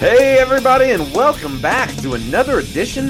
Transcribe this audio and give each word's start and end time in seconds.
Hey, 0.00 0.38
everybody, 0.38 0.92
and 0.92 1.14
welcome 1.14 1.60
back 1.60 1.94
to 1.96 2.14
another 2.14 2.60
edition 2.60 3.08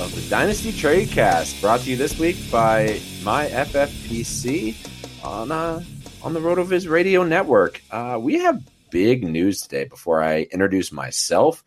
of 0.00 0.12
the 0.12 0.26
Dynasty 0.28 0.72
Trade 0.72 1.08
Cast, 1.08 1.60
brought 1.60 1.82
to 1.82 1.90
you 1.90 1.96
this 1.96 2.18
week 2.18 2.36
by 2.50 3.00
my 3.22 3.46
FFPC 3.46 4.74
on 5.24 5.52
uh, 5.52 5.84
on 6.20 6.34
the 6.34 6.40
RotoViz 6.40 6.90
Radio 6.90 7.22
Network. 7.22 7.80
Uh, 7.92 8.18
we 8.20 8.40
have 8.40 8.60
big 8.90 9.22
news 9.22 9.60
today 9.60 9.84
before 9.84 10.20
I 10.20 10.48
introduce 10.50 10.90
myself 10.90 11.62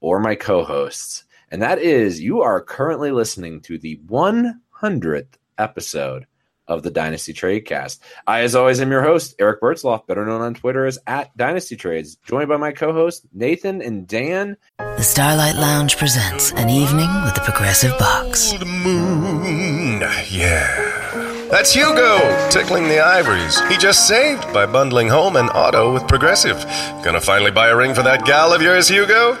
or 0.00 0.20
my 0.20 0.36
co-hosts, 0.36 1.24
and 1.50 1.60
that 1.60 1.80
is 1.80 2.20
you 2.20 2.42
are 2.42 2.60
currently 2.60 3.10
listening 3.10 3.60
to 3.62 3.76
the 3.76 3.96
100th 4.06 5.34
episode 5.58 6.28
of 6.68 6.82
the 6.82 6.90
Dynasty 6.90 7.32
Trade 7.32 7.66
Cast. 7.66 8.02
I, 8.26 8.40
as 8.40 8.54
always, 8.54 8.80
am 8.80 8.90
your 8.90 9.02
host, 9.02 9.34
Eric 9.38 9.60
Bertzloff, 9.60 10.06
better 10.06 10.24
known 10.24 10.40
on 10.40 10.54
Twitter 10.54 10.86
as 10.86 10.98
at 11.06 11.36
Dynasty 11.36 11.76
Trades, 11.76 12.16
joined 12.16 12.48
by 12.48 12.56
my 12.56 12.72
co-hosts 12.72 13.26
Nathan 13.32 13.82
and 13.82 14.06
Dan. 14.06 14.56
The 14.78 15.02
Starlight 15.02 15.56
Lounge 15.56 15.96
presents 15.96 16.52
an 16.52 16.70
evening 16.70 17.08
with 17.24 17.34
the 17.34 17.40
Progressive 17.40 17.98
Box. 17.98 18.52
Old 18.52 18.66
moon. 18.66 20.00
Yeah. 20.30 21.48
That's 21.50 21.74
Hugo 21.74 22.48
tickling 22.48 22.84
the 22.84 23.00
ivories. 23.00 23.60
He 23.68 23.76
just 23.76 24.08
saved 24.08 24.50
by 24.54 24.64
bundling 24.64 25.08
home 25.08 25.36
and 25.36 25.50
auto 25.50 25.92
with 25.92 26.08
Progressive. 26.08 26.64
Gonna 27.04 27.20
finally 27.20 27.50
buy 27.50 27.68
a 27.68 27.76
ring 27.76 27.94
for 27.94 28.02
that 28.02 28.24
gal 28.24 28.54
of 28.54 28.62
yours, 28.62 28.88
Hugo? 28.88 29.36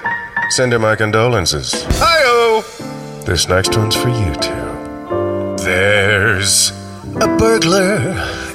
Send 0.50 0.72
her 0.72 0.78
my 0.78 0.94
condolences. 0.94 1.72
Hi-oh! 1.98 3.22
This 3.24 3.48
next 3.48 3.76
one's 3.78 3.96
for 3.96 4.10
you 4.10 4.34
two. 4.34 5.64
There's 5.64 6.72
a 7.20 7.36
burglar 7.38 7.96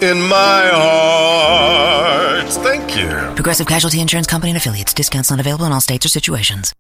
in 0.02 0.22
my 0.24 0.70
heart. 0.74 2.50
Thank 2.50 2.96
you. 2.98 3.08
Progressive 3.36 3.68
Casualty 3.68 4.00
Insurance 4.02 4.28
Company 4.28 4.52
and 4.52 4.58
affiliates. 4.58 4.94
Discounts 4.94 5.30
not 5.30 5.40
available 5.40 5.66
in 5.66 5.72
all 5.72 5.82
states 5.82 6.06
or 6.06 6.10
situations. 6.10 6.74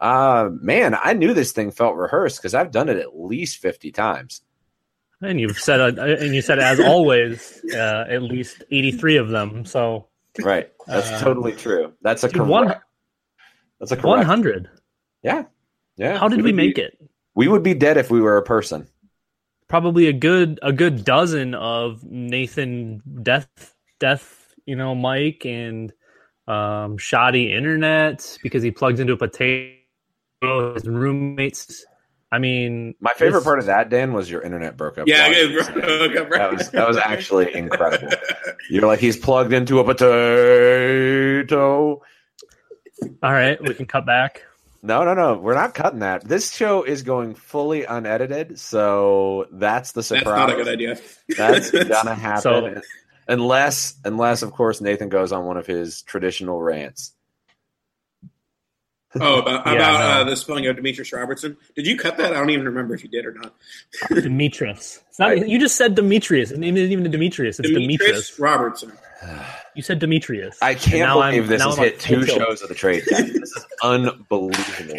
Uh, 0.00 0.50
man, 0.60 0.94
I 1.02 1.14
knew 1.14 1.32
this 1.32 1.52
thing 1.52 1.70
felt 1.70 1.96
rehearsed 1.96 2.38
because 2.38 2.54
I've 2.54 2.70
done 2.70 2.88
it 2.88 2.98
at 2.98 3.18
least 3.18 3.58
50 3.58 3.90
times. 3.92 4.42
And 5.22 5.40
you've 5.40 5.58
said, 5.58 5.80
uh, 5.80 6.02
and 6.02 6.34
you 6.34 6.42
said, 6.42 6.58
as 6.58 6.78
always, 6.78 7.62
uh, 7.72 8.04
at 8.06 8.20
least 8.22 8.62
eighty-three 8.70 9.16
of 9.16 9.30
them. 9.30 9.64
So 9.64 10.08
Right. 10.38 10.70
That's 10.86 11.10
Uh, 11.10 11.20
totally 11.20 11.52
true. 11.52 11.94
That's 12.02 12.22
a 12.22 12.26
dude, 12.28 12.34
correct. 12.36 12.50
one 12.50 12.74
That's 13.80 13.92
a 13.92 13.96
correct. 13.96 14.04
one 14.06 14.22
hundred. 14.26 14.68
Yeah. 15.22 15.44
Yeah. 15.96 16.18
How 16.18 16.28
did 16.28 16.36
we 16.42 16.50
would 16.50 16.54
make 16.56 16.74
be- 16.74 16.82
it? 16.82 16.98
We 17.34 17.48
would 17.48 17.62
be 17.62 17.72
dead 17.72 17.96
if 17.96 18.10
we 18.10 18.20
were 18.20 18.36
a 18.36 18.42
person. 18.42 18.88
Probably 19.68 20.06
a 20.06 20.12
good 20.12 20.60
a 20.62 20.72
good 20.72 21.04
dozen 21.04 21.54
of 21.54 22.04
Nathan 22.04 23.02
death 23.22 23.74
death. 23.98 24.54
You 24.64 24.76
know, 24.76 24.94
Mike 24.94 25.44
and 25.44 25.92
um, 26.48 26.98
shoddy 26.98 27.52
internet 27.52 28.38
because 28.42 28.62
he 28.62 28.70
plugged 28.70 29.00
into 29.00 29.12
a 29.12 29.16
potato. 29.16 29.74
His 30.74 30.86
roommates. 30.86 31.84
I 32.32 32.38
mean, 32.38 32.94
My 33.00 33.12
favorite 33.12 33.44
part 33.44 33.60
of 33.60 33.66
that, 33.66 33.88
Dan, 33.88 34.12
was 34.12 34.28
your 34.28 34.42
internet 34.42 34.76
broke 34.76 34.98
up. 34.98 35.06
Yeah, 35.06 35.28
it 35.30 35.52
broke 35.72 36.16
up, 36.16 36.26
it. 36.26 36.30
That 36.30 36.52
was 36.52 36.70
that 36.70 36.88
was 36.88 36.96
actually 36.96 37.54
incredible. 37.54 38.08
You're 38.70 38.86
like 38.86 38.98
he's 38.98 39.16
plugged 39.16 39.52
into 39.52 39.78
a 39.78 39.84
potato. 39.84 42.02
All 43.22 43.32
right, 43.32 43.60
we 43.62 43.74
can 43.74 43.86
cut 43.86 44.06
back. 44.06 44.42
No, 44.86 45.04
no, 45.04 45.14
no. 45.14 45.34
We're 45.36 45.54
not 45.54 45.74
cutting 45.74 45.98
that. 45.98 46.22
This 46.22 46.54
show 46.54 46.84
is 46.84 47.02
going 47.02 47.34
fully 47.34 47.84
unedited, 47.84 48.58
so 48.60 49.46
that's 49.50 49.92
the 49.92 50.02
surprise. 50.04 50.24
That's 50.24 50.36
not 50.38 50.50
a 50.50 50.56
good 50.56 50.68
idea. 50.68 50.96
That's 51.36 51.70
gonna 51.88 52.14
happen. 52.14 52.42
So- 52.42 52.80
unless 53.28 53.96
unless 54.04 54.42
of 54.42 54.52
course 54.52 54.80
Nathan 54.80 55.08
goes 55.08 55.32
on 55.32 55.44
one 55.44 55.56
of 55.56 55.66
his 55.66 56.02
traditional 56.02 56.62
rants. 56.62 57.12
Oh, 59.20 59.40
about, 59.40 59.66
Yeah, 59.66 59.72
about 59.74 60.00
no. 60.00 60.06
uh, 60.06 60.24
the 60.24 60.36
spelling 60.36 60.66
of 60.66 60.76
Demetrius 60.76 61.12
Robertson. 61.12 61.56
Did 61.74 61.86
you 61.86 61.96
cut 61.98 62.16
that? 62.18 62.32
I 62.32 62.38
don't 62.38 62.50
even 62.50 62.64
remember 62.66 62.94
if 62.94 63.02
you 63.02 63.08
did 63.10 63.24
or 63.26 63.32
not. 63.34 63.54
Demetrius. 64.10 65.00
It's 65.08 65.18
not. 65.18 65.48
You 65.48 65.58
just 65.58 65.76
said 65.76 65.94
Demetrius. 65.94 66.50
It 66.50 66.62
isn't 66.62 66.76
even 66.92 67.10
Demetrius. 67.10 67.58
It's 67.58 67.68
Demetrius 67.70 67.98
Demetrius. 67.98 68.38
Robertson. 68.38 68.92
You 69.74 69.82
said 69.82 69.98
Demetrius. 69.98 70.56
I 70.62 70.74
can't 70.74 71.00
now 71.00 71.20
I'm- 71.20 71.32
believe 71.34 71.48
this 71.48 71.58
now 71.60 71.70
has 71.70 71.78
I'm 71.78 71.84
hit 71.84 72.00
two 72.00 72.24
tilt. 72.24 72.38
shows 72.38 72.62
of 72.62 72.68
the 72.68 72.74
trade. 72.74 73.02
This 73.10 73.28
is 73.56 73.66
unbelievable. 73.82 74.98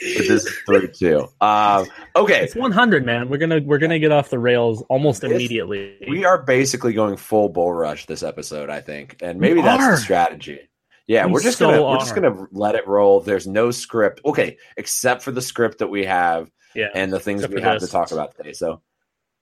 This 0.00 0.28
is 0.30 0.48
through 0.66 0.88
two. 0.88 1.28
Um, 1.40 1.86
okay, 2.16 2.42
It's 2.42 2.54
100, 2.54 3.04
man. 3.06 3.28
We're 3.28 3.38
gonna 3.38 3.60
we're 3.64 3.78
gonna 3.78 3.98
get 3.98 4.10
off 4.12 4.28
the 4.30 4.38
rails 4.38 4.82
almost 4.88 5.22
This- 5.22 5.30
immediately. 5.32 5.96
we 6.08 6.24
are 6.24 6.38
basically 6.42 6.92
going 6.92 7.16
full 7.16 7.48
bull 7.48 7.72
rush 7.72 8.06
this 8.06 8.22
episode. 8.22 8.70
I 8.70 8.80
think, 8.80 9.16
and 9.22 9.38
maybe 9.40 9.54
We 9.54 9.62
that's 9.62 9.82
are. 9.82 9.90
the 9.92 9.96
strategy. 9.98 10.60
Yeah, 11.08 11.24
We 11.26 11.32
we're 11.32 11.42
just 11.42 11.58
so 11.58 11.66
gonna 11.70 11.82
we're 11.82 11.98
just 11.98 12.14
gonna 12.14 12.46
let 12.52 12.74
it 12.76 12.86
roll. 12.86 13.20
There's 13.20 13.46
no 13.46 13.70
script. 13.70 14.20
Okay, 14.24 14.58
except 14.76 15.22
for 15.22 15.32
the 15.32 15.40
script 15.42 15.78
that 15.78 15.88
we 15.88 16.04
have 16.04 16.50
Yeah. 16.74 16.88
and 16.94 17.10
the 17.12 17.18
things 17.18 17.40
Except 17.40 17.54
we 17.54 17.62
have 17.62 17.80
this. 17.80 17.88
to 17.88 17.92
talk 17.92 18.12
about 18.12 18.36
today. 18.36 18.52
So, 18.52 18.82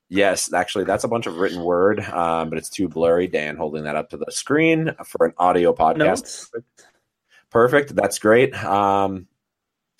yes, 0.08 0.52
actually, 0.52 0.84
that's 0.84 1.02
a 1.02 1.08
bunch 1.08 1.26
of 1.26 1.36
written 1.38 1.60
word, 1.62 2.00
um, 2.00 2.50
but 2.50 2.58
it's 2.58 2.70
too 2.70 2.88
blurry. 2.88 3.26
Dan 3.26 3.56
holding 3.56 3.82
that 3.84 3.96
up 3.96 4.10
to 4.10 4.16
the 4.16 4.30
screen 4.30 4.94
for 5.04 5.26
an 5.26 5.34
audio 5.38 5.74
podcast. 5.74 6.48
Perfect. 7.50 7.94
That's 7.96 8.18
great. 8.20 8.54
Um, 8.64 9.26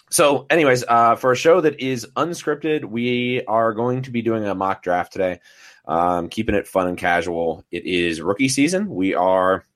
so, 0.09 0.47
anyways, 0.51 0.85
uh, 0.87 1.17
for 1.17 1.33
a 1.33 1.37
show 1.37 1.61
that 1.61 1.81
is 1.81 2.07
unscripted, 2.17 2.85
we 2.85 3.43
are 3.47 3.73
going 3.73 4.03
to 4.03 4.13
be 4.13 4.23
doing 4.23 4.45
a 4.45 4.55
mock 4.55 4.85
draft 4.85 5.13
today, 5.13 5.41
um, 5.89 6.29
keeping 6.29 6.55
it 6.55 6.69
fun 6.69 6.87
and 6.87 6.97
casual. 6.97 7.65
It 7.73 7.85
is 7.87 8.21
rookie 8.21 8.49
season. 8.49 8.89
We 8.89 9.15
are 9.15 9.67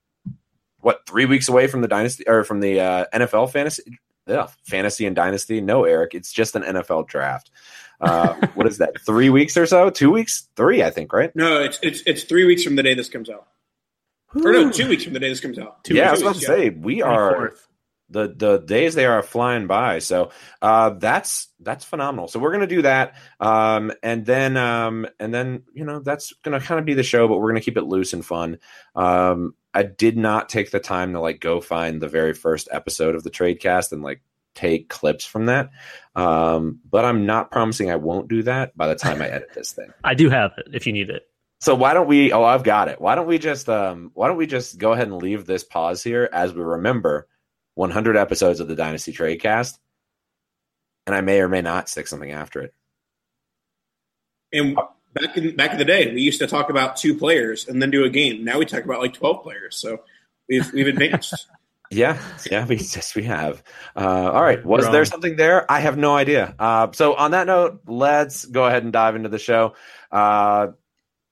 what 0.80 1.06
three 1.06 1.26
weeks 1.26 1.48
away 1.48 1.66
from 1.66 1.82
the 1.82 1.88
dynasty 1.88 2.24
or 2.26 2.44
from 2.44 2.60
the 2.60 2.80
uh, 2.80 3.04
NFL 3.12 3.52
fantasy. 3.52 3.98
Yeah, 4.26 4.48
fantasy 4.64 5.06
and 5.06 5.16
dynasty. 5.16 5.60
No, 5.60 5.84
Eric, 5.84 6.14
it's 6.14 6.32
just 6.32 6.54
an 6.54 6.62
NFL 6.62 7.08
draft. 7.08 7.50
Uh, 8.00 8.34
what 8.54 8.66
is 8.66 8.78
that? 8.78 9.00
Three 9.00 9.30
weeks 9.30 9.56
or 9.56 9.66
so? 9.66 9.90
Two 9.90 10.10
weeks? 10.10 10.48
Three, 10.56 10.82
I 10.82 10.90
think. 10.90 11.12
Right? 11.12 11.34
No, 11.34 11.60
it's 11.60 11.78
it's 11.82 12.02
it's 12.06 12.24
three 12.24 12.44
weeks 12.44 12.62
from 12.62 12.76
the 12.76 12.82
day 12.82 12.94
this 12.94 13.08
comes 13.08 13.28
out. 13.28 13.46
Or 14.34 14.52
no, 14.52 14.70
two 14.70 14.88
weeks 14.88 15.02
from 15.02 15.12
the 15.12 15.18
day 15.20 15.28
this 15.28 15.40
comes 15.40 15.58
out. 15.58 15.82
Two 15.82 15.94
yeah, 15.94 16.08
I 16.08 16.12
was 16.12 16.22
about 16.22 16.36
to 16.36 16.46
two 16.46 16.52
weeks, 16.52 16.62
say 16.62 16.70
we 16.70 17.02
are 17.02 17.50
24th. 17.50 17.66
The 18.10 18.34
the 18.34 18.58
days 18.58 18.94
they 18.94 19.06
are 19.06 19.22
flying 19.22 19.66
by. 19.66 20.00
So 20.00 20.30
uh, 20.60 20.90
that's 20.90 21.48
that's 21.60 21.84
phenomenal. 21.84 22.28
So 22.28 22.38
we're 22.38 22.52
gonna 22.52 22.66
do 22.66 22.82
that, 22.82 23.14
um, 23.38 23.92
and 24.02 24.26
then 24.26 24.56
um, 24.56 25.06
and 25.18 25.32
then 25.32 25.62
you 25.72 25.84
know 25.84 26.00
that's 26.00 26.32
gonna 26.42 26.60
kind 26.60 26.78
of 26.78 26.84
be 26.84 26.94
the 26.94 27.02
show, 27.02 27.28
but 27.28 27.38
we're 27.38 27.48
gonna 27.48 27.60
keep 27.60 27.76
it 27.76 27.84
loose 27.84 28.12
and 28.12 28.24
fun. 28.24 28.58
Um, 28.94 29.54
I 29.72 29.84
did 29.84 30.16
not 30.16 30.48
take 30.48 30.70
the 30.70 30.80
time 30.80 31.12
to 31.12 31.20
like 31.20 31.40
go 31.40 31.60
find 31.60 32.00
the 32.00 32.08
very 32.08 32.34
first 32.34 32.68
episode 32.70 33.14
of 33.14 33.22
the 33.22 33.30
Tradecast 33.30 33.92
and 33.92 34.02
like 34.02 34.20
take 34.54 34.88
clips 34.88 35.24
from 35.24 35.46
that. 35.46 35.70
Um, 36.16 36.80
but 36.88 37.04
I'm 37.04 37.24
not 37.26 37.50
promising 37.52 37.90
I 37.90 37.96
won't 37.96 38.28
do 38.28 38.42
that 38.42 38.76
by 38.76 38.88
the 38.88 38.96
time 38.96 39.22
I 39.22 39.28
edit 39.30 39.50
this 39.54 39.72
thing. 39.72 39.92
I 40.02 40.14
do 40.14 40.28
have 40.28 40.52
it 40.58 40.68
if 40.74 40.86
you 40.86 40.92
need 40.92 41.10
it. 41.10 41.22
So 41.60 41.74
why 41.74 41.92
don't 41.92 42.08
we? 42.08 42.32
Oh, 42.32 42.42
I've 42.42 42.64
got 42.64 42.88
it. 42.88 43.00
Why 43.00 43.14
don't 43.14 43.26
we 43.26 43.38
just 43.38 43.68
um? 43.68 44.10
Why 44.14 44.28
don't 44.28 44.38
we 44.38 44.46
just 44.46 44.78
go 44.78 44.92
ahead 44.92 45.08
and 45.08 45.18
leave 45.18 45.44
this 45.44 45.62
pause 45.62 46.02
here 46.02 46.28
as 46.32 46.54
we 46.54 46.62
remember 46.62 47.28
100 47.80 48.14
episodes 48.14 48.60
of 48.60 48.68
the 48.68 48.76
Dynasty 48.76 49.10
Tradecast, 49.10 49.78
and 51.06 51.16
I 51.16 51.22
may 51.22 51.40
or 51.40 51.48
may 51.48 51.62
not 51.62 51.88
stick 51.88 52.06
something 52.06 52.30
after 52.30 52.60
it. 52.60 52.74
And 54.52 54.76
back 55.14 55.36
in 55.38 55.56
back 55.56 55.72
in 55.72 55.78
the 55.78 55.86
day, 55.86 56.12
we 56.12 56.20
used 56.20 56.40
to 56.40 56.46
talk 56.46 56.68
about 56.68 56.96
two 56.96 57.16
players 57.16 57.66
and 57.66 57.80
then 57.80 57.90
do 57.90 58.04
a 58.04 58.10
game. 58.10 58.44
Now 58.44 58.58
we 58.58 58.66
talk 58.66 58.84
about 58.84 59.00
like 59.00 59.14
twelve 59.14 59.42
players. 59.42 59.78
So 59.78 60.02
we've 60.48 60.70
we've 60.72 60.86
advanced. 60.86 61.48
Yeah, 61.92 62.22
yeah, 62.48 62.66
we 62.66 62.76
yes 62.76 63.16
we 63.16 63.24
have. 63.24 63.64
Uh, 63.96 64.30
all 64.32 64.42
right, 64.44 64.64
was 64.64 64.84
Wrong. 64.84 64.92
there 64.92 65.04
something 65.04 65.34
there? 65.34 65.68
I 65.68 65.80
have 65.80 65.98
no 65.98 66.14
idea. 66.14 66.54
Uh, 66.56 66.92
so 66.92 67.14
on 67.14 67.32
that 67.32 67.48
note, 67.48 67.80
let's 67.88 68.44
go 68.44 68.64
ahead 68.64 68.84
and 68.84 68.92
dive 68.92 69.16
into 69.16 69.28
the 69.28 69.40
show. 69.40 69.74
Uh, 70.12 70.68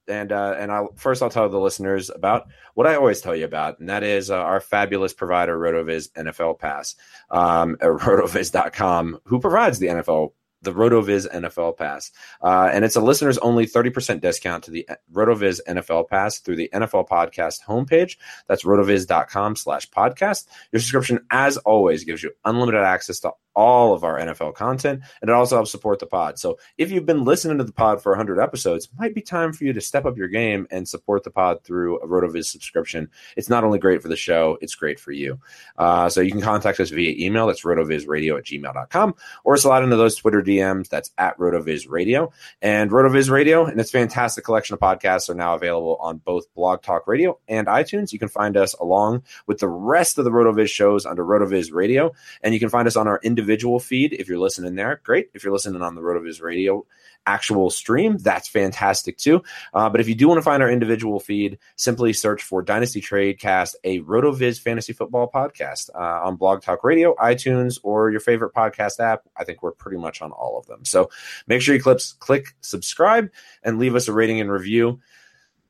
and 0.09 0.31
uh, 0.31 0.55
and 0.57 0.71
I'll 0.71 0.93
first 0.95 1.21
I'll 1.21 1.29
tell 1.29 1.47
the 1.49 1.59
listeners 1.59 2.09
about 2.09 2.47
what 2.73 2.87
I 2.87 2.95
always 2.95 3.21
tell 3.21 3.35
you 3.35 3.45
about, 3.45 3.79
and 3.79 3.89
that 3.89 4.03
is 4.03 4.29
uh, 4.29 4.35
our 4.35 4.59
fabulous 4.59 5.13
provider, 5.13 5.57
Rotoviz 5.57 6.11
NFL 6.13 6.59
Pass, 6.59 6.95
um, 7.29 7.77
at 7.81 7.87
rotoviz.com, 7.89 9.19
who 9.25 9.39
provides 9.39 9.79
the 9.79 9.87
NFL 9.87 10.31
the 10.61 10.73
Rotoviz 10.73 11.31
NFL 11.31 11.77
Pass. 11.77 12.11
Uh, 12.41 12.69
and 12.71 12.83
it's 12.83 12.95
a 12.95 13.01
listeners 13.01 13.37
only 13.37 13.65
30% 13.65 14.21
discount 14.21 14.63
to 14.65 14.71
the 14.71 14.87
Rotoviz 15.11 15.59
NFL 15.67 16.09
Pass 16.09 16.39
through 16.39 16.57
the 16.57 16.69
NFL 16.73 17.07
Podcast 17.07 17.63
homepage. 17.65 18.17
That's 18.47 18.63
rotoviz.com 18.63 19.55
slash 19.55 19.89
podcast. 19.89 20.47
Your 20.71 20.79
subscription, 20.79 21.25
as 21.31 21.57
always, 21.57 22.03
gives 22.03 22.23
you 22.23 22.31
unlimited 22.45 22.81
access 22.81 23.19
to 23.21 23.31
all 23.59 23.93
of 23.93 24.05
our 24.05 24.17
NFL 24.17 24.55
content, 24.55 25.01
and 25.21 25.29
it 25.29 25.33
also 25.33 25.57
helps 25.57 25.69
support 25.69 25.99
the 25.99 26.05
pod. 26.05 26.39
So 26.39 26.57
if 26.77 26.91
you've 26.91 27.05
been 27.05 27.25
listening 27.25 27.57
to 27.57 27.65
the 27.65 27.73
pod 27.73 28.01
for 28.01 28.13
100 28.13 28.39
episodes, 28.39 28.85
it 28.85 28.91
might 28.97 29.13
be 29.13 29.21
time 29.21 29.51
for 29.51 29.65
you 29.65 29.73
to 29.73 29.81
step 29.81 30.05
up 30.05 30.15
your 30.15 30.29
game 30.29 30.65
and 30.71 30.87
support 30.87 31.25
the 31.25 31.29
pod 31.29 31.61
through 31.65 31.99
a 31.99 32.07
Rotoviz 32.07 32.45
subscription. 32.45 33.09
It's 33.35 33.49
not 33.49 33.65
only 33.65 33.77
great 33.77 34.01
for 34.01 34.07
the 34.07 34.15
show, 34.15 34.57
it's 34.61 34.75
great 34.75 34.97
for 34.97 35.11
you. 35.11 35.41
Uh, 35.77 36.07
so 36.07 36.21
you 36.21 36.31
can 36.31 36.39
contact 36.39 36.79
us 36.79 36.89
via 36.89 37.13
email. 37.19 37.47
That's 37.47 37.65
rotovizradio 37.65 38.37
at 38.37 38.45
gmail.com 38.45 39.15
or 39.43 39.57
slide 39.57 39.83
into 39.83 39.97
those 39.97 40.15
Twitter 40.15 40.41
DMs. 40.41 40.87
That's 40.87 41.11
at 41.17 41.37
rotovizradio. 41.37 42.31
And 42.61 42.91
Rotoviz 42.91 43.29
Radio 43.29 43.65
and 43.65 43.77
its 43.77 43.91
fantastic 43.91 44.45
collection 44.45 44.73
of 44.73 44.79
podcasts 44.79 45.29
are 45.29 45.35
now 45.35 45.53
available 45.55 45.97
on 45.99 46.19
both 46.19 46.45
Blog 46.53 46.81
Talk 46.81 47.07
Radio 47.07 47.37
and 47.49 47.67
iTunes. 47.67 48.13
You 48.13 48.19
can 48.19 48.29
find 48.29 48.55
us 48.55 48.73
along 48.75 49.23
with 49.47 49.59
the 49.59 49.67
rest 49.67 50.17
of 50.17 50.23
the 50.23 50.31
Rotoviz 50.31 50.69
shows 50.69 51.05
under 51.05 51.25
Rotoviz 51.25 51.73
Radio. 51.73 52.13
And 52.41 52.53
you 52.53 52.59
can 52.61 52.69
find 52.69 52.87
us 52.87 52.95
on 52.95 53.05
our 53.05 53.19
individual 53.21 53.48
feed 53.79 54.13
if 54.13 54.27
you're 54.27 54.39
listening 54.39 54.75
there. 54.75 55.01
Great. 55.03 55.29
If 55.33 55.43
you're 55.43 55.53
listening 55.53 55.81
on 55.81 55.95
the 55.95 56.01
Rotoviz 56.01 56.41
Radio 56.41 56.85
actual 57.25 57.69
stream, 57.69 58.17
that's 58.17 58.47
fantastic 58.47 59.17
too. 59.17 59.43
Uh, 59.73 59.89
but 59.89 60.01
if 60.01 60.07
you 60.07 60.15
do 60.15 60.27
want 60.27 60.37
to 60.37 60.41
find 60.43 60.63
our 60.63 60.69
individual 60.69 61.19
feed, 61.19 61.59
simply 61.75 62.13
search 62.13 62.41
for 62.41 62.61
Dynasty 62.61 63.01
Tradecast, 63.01 63.75
a 63.83 63.99
Rotoviz 64.01 64.59
fantasy 64.59 64.93
football 64.93 65.29
podcast 65.33 65.89
uh, 65.93 66.25
on 66.25 66.37
Blog 66.37 66.61
Talk 66.61 66.83
Radio, 66.83 67.15
iTunes, 67.15 67.79
or 67.83 68.11
your 68.11 68.19
favorite 68.19 68.53
podcast 68.53 68.99
app. 68.99 69.23
I 69.37 69.43
think 69.43 69.61
we're 69.61 69.71
pretty 69.71 69.97
much 69.97 70.21
on 70.21 70.31
all 70.31 70.57
of 70.57 70.65
them. 70.67 70.85
So 70.85 71.09
make 71.47 71.61
sure 71.61 71.75
you 71.75 71.81
clips, 71.81 72.13
click 72.13 72.55
subscribe 72.61 73.29
and 73.63 73.79
leave 73.79 73.95
us 73.95 74.07
a 74.07 74.13
rating 74.13 74.39
and 74.39 74.51
review. 74.51 74.99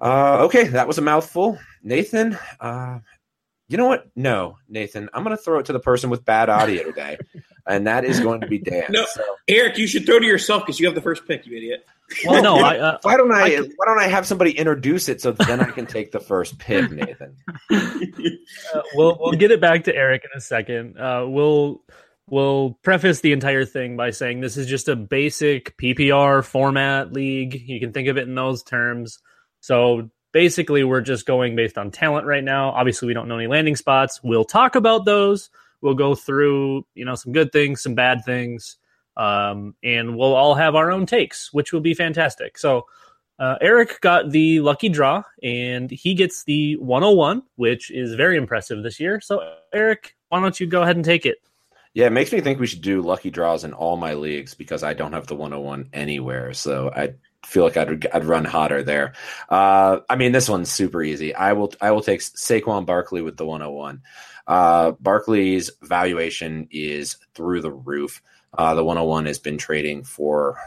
Uh, 0.01 0.45
okay, 0.45 0.65
that 0.69 0.87
was 0.87 0.97
a 0.97 1.01
mouthful. 1.01 1.59
Nathan, 1.83 2.37
uh, 2.59 2.99
you 3.69 3.77
know 3.77 3.86
what? 3.86 4.10
No, 4.16 4.57
Nathan, 4.68 5.10
I'm 5.13 5.24
going 5.24 5.38
to 5.38 5.42
throw 5.42 5.60
it 5.60 5.68
to 5.68 5.74
the 5.74 5.80
person 5.80 6.10
with 6.10 6.25
bad 6.25 6.50
audio 6.50 6.83
today, 6.83 7.18
and 7.68 7.86
that 7.86 8.04
is 8.04 8.19
going 8.19 8.42
to 8.42 8.48
be 8.48 8.57
Dan. 8.57 8.86
No. 8.89 9.06
So 9.06 9.21
Eric, 9.48 9.77
you 9.77 9.86
should 9.86 10.07
throw 10.07 10.19
to 10.19 10.25
yourself 10.25 10.63
because 10.66 10.80
you 10.80 10.88
have 10.88 10.95
the 10.95 11.01
first 11.01 11.27
pick, 11.27 11.45
you 11.45 11.56
idiot. 11.56 11.86
Well, 12.25 12.42
no, 12.42 12.57
I, 12.57 12.80
uh, 12.80 12.98
why 13.04 13.16
don't 13.16 13.31
I, 13.31 13.44
I 13.44 13.50
can- 13.51 13.71
why 13.75 13.86
don't 13.86 14.00
I 14.00 14.07
have 14.07 14.25
somebody 14.25 14.57
introduce 14.57 15.07
it 15.07 15.21
so 15.21 15.31
then 15.31 15.60
I 15.62 15.69
can 15.69 15.86
take 15.86 16.12
the 16.12 16.19
first 16.19 16.57
pick, 16.57 16.89
Nathan? 16.92 17.38
uh, 17.71 18.81
we'll 18.95 19.16
we'll 19.19 19.33
get 19.33 19.51
it 19.51 19.62
back 19.62 19.83
to 19.83 19.95
Eric 19.95 20.24
in 20.24 20.36
a 20.36 20.42
second. 20.42 20.98
Uh, 20.98 21.25
we'll 21.27 21.83
we'll 22.27 22.80
preface 22.81 23.22
the 23.22 23.33
entire 23.33 23.65
thing 23.65 23.95
by 23.98 24.10
saying 24.10 24.42
this 24.42 24.57
is 24.57 24.65
just 24.65 24.88
a 24.88 24.95
basic 24.95 25.77
PPR 25.77 26.44
format 26.44 27.13
league. 27.13 27.54
You 27.68 27.80
can 27.80 27.94
think 27.94 28.07
of 28.07 28.18
it 28.18 28.27
in 28.27 28.33
those 28.33 28.63
terms. 28.63 29.19
So 29.62 30.10
basically, 30.31 30.83
we're 30.83 31.01
just 31.01 31.25
going 31.25 31.55
based 31.55 31.77
on 31.77 31.91
talent 31.91 32.25
right 32.25 32.43
now. 32.43 32.69
Obviously, 32.69 33.07
we 33.07 33.13
don't 33.13 33.27
know 33.27 33.37
any 33.37 33.47
landing 33.47 33.75
spots. 33.75 34.21
We'll 34.23 34.45
talk 34.45 34.75
about 34.75 35.05
those. 35.05 35.49
We'll 35.81 35.95
go 35.95 36.15
through 36.15 36.85
you 36.95 37.05
know 37.05 37.15
some 37.15 37.33
good 37.33 37.51
things, 37.51 37.81
some 37.81 37.95
bad 37.95 38.25
things, 38.25 38.77
um, 39.17 39.75
and 39.83 40.17
we'll 40.17 40.35
all 40.35 40.55
have 40.55 40.75
our 40.75 40.91
own 40.91 41.05
takes, 41.05 41.53
which 41.53 41.73
will 41.73 41.81
be 41.81 41.93
fantastic. 41.93 42.57
So. 42.57 42.85
Uh, 43.38 43.55
Eric 43.62 44.01
got 44.01 44.31
the 44.31 44.59
lucky 44.59 44.89
draw, 44.89 45.24
and 45.41 45.89
he 45.89 46.13
gets 46.13 46.43
the 46.43 46.75
101, 46.75 47.41
which 47.55 47.89
is 47.89 48.13
very 48.15 48.36
impressive 48.36 48.83
this 48.83 49.00
year. 49.00 49.21
So, 49.21 49.55
Eric, 49.74 50.17
why 50.27 50.41
don't 50.41 50.59
you 50.59 50.67
go 50.67 50.81
ahead 50.81 50.98
and 50.98 51.05
take 51.05 51.25
it? 51.25 51.38
Yeah, 51.93 52.05
it 52.05 52.12
makes 52.12 52.31
me 52.31 52.41
think 52.41 52.59
we 52.59 52.67
should 52.67 52.81
do 52.81 53.01
lucky 53.01 53.31
draws 53.31 53.63
in 53.63 53.74
all 53.74 53.98
my 53.98 54.13
leagues 54.13 54.53
because 54.53 54.83
I 54.83 54.93
don't 54.93 55.13
have 55.13 55.27
the 55.27 55.36
101 55.36 55.89
anywhere. 55.91 56.53
So 56.53 56.91
I 56.95 57.15
feel 57.46 57.63
like 57.63 57.77
I'd 57.77 58.08
I'd 58.08 58.25
run 58.25 58.46
hotter 58.46 58.84
there. 58.84 59.13
Uh, 59.50 60.00
I 60.10 60.15
mean, 60.15 60.31
this 60.31 60.50
one's 60.50 60.72
super 60.72 61.01
easy. 61.01 61.34
I 61.34 61.53
will 61.53 61.74
I 61.81 61.91
will 61.91 62.01
take 62.01 62.22
Saquon 62.22 62.86
Barkley 62.86 63.22
with 63.22 63.38
the 63.38 63.46
101. 63.46 64.01
Uh, 64.48 64.91
Barkley's 65.00 65.69
valuation 65.81 66.67
is 66.72 67.17
through 67.36 67.62
the 67.62 67.72
roof. 67.72 68.22
Uh, 68.58 68.74
the 68.74 68.84
101 68.84 69.25
has 69.25 69.38
been 69.38 69.58
trading 69.58 70.03
for 70.03 70.58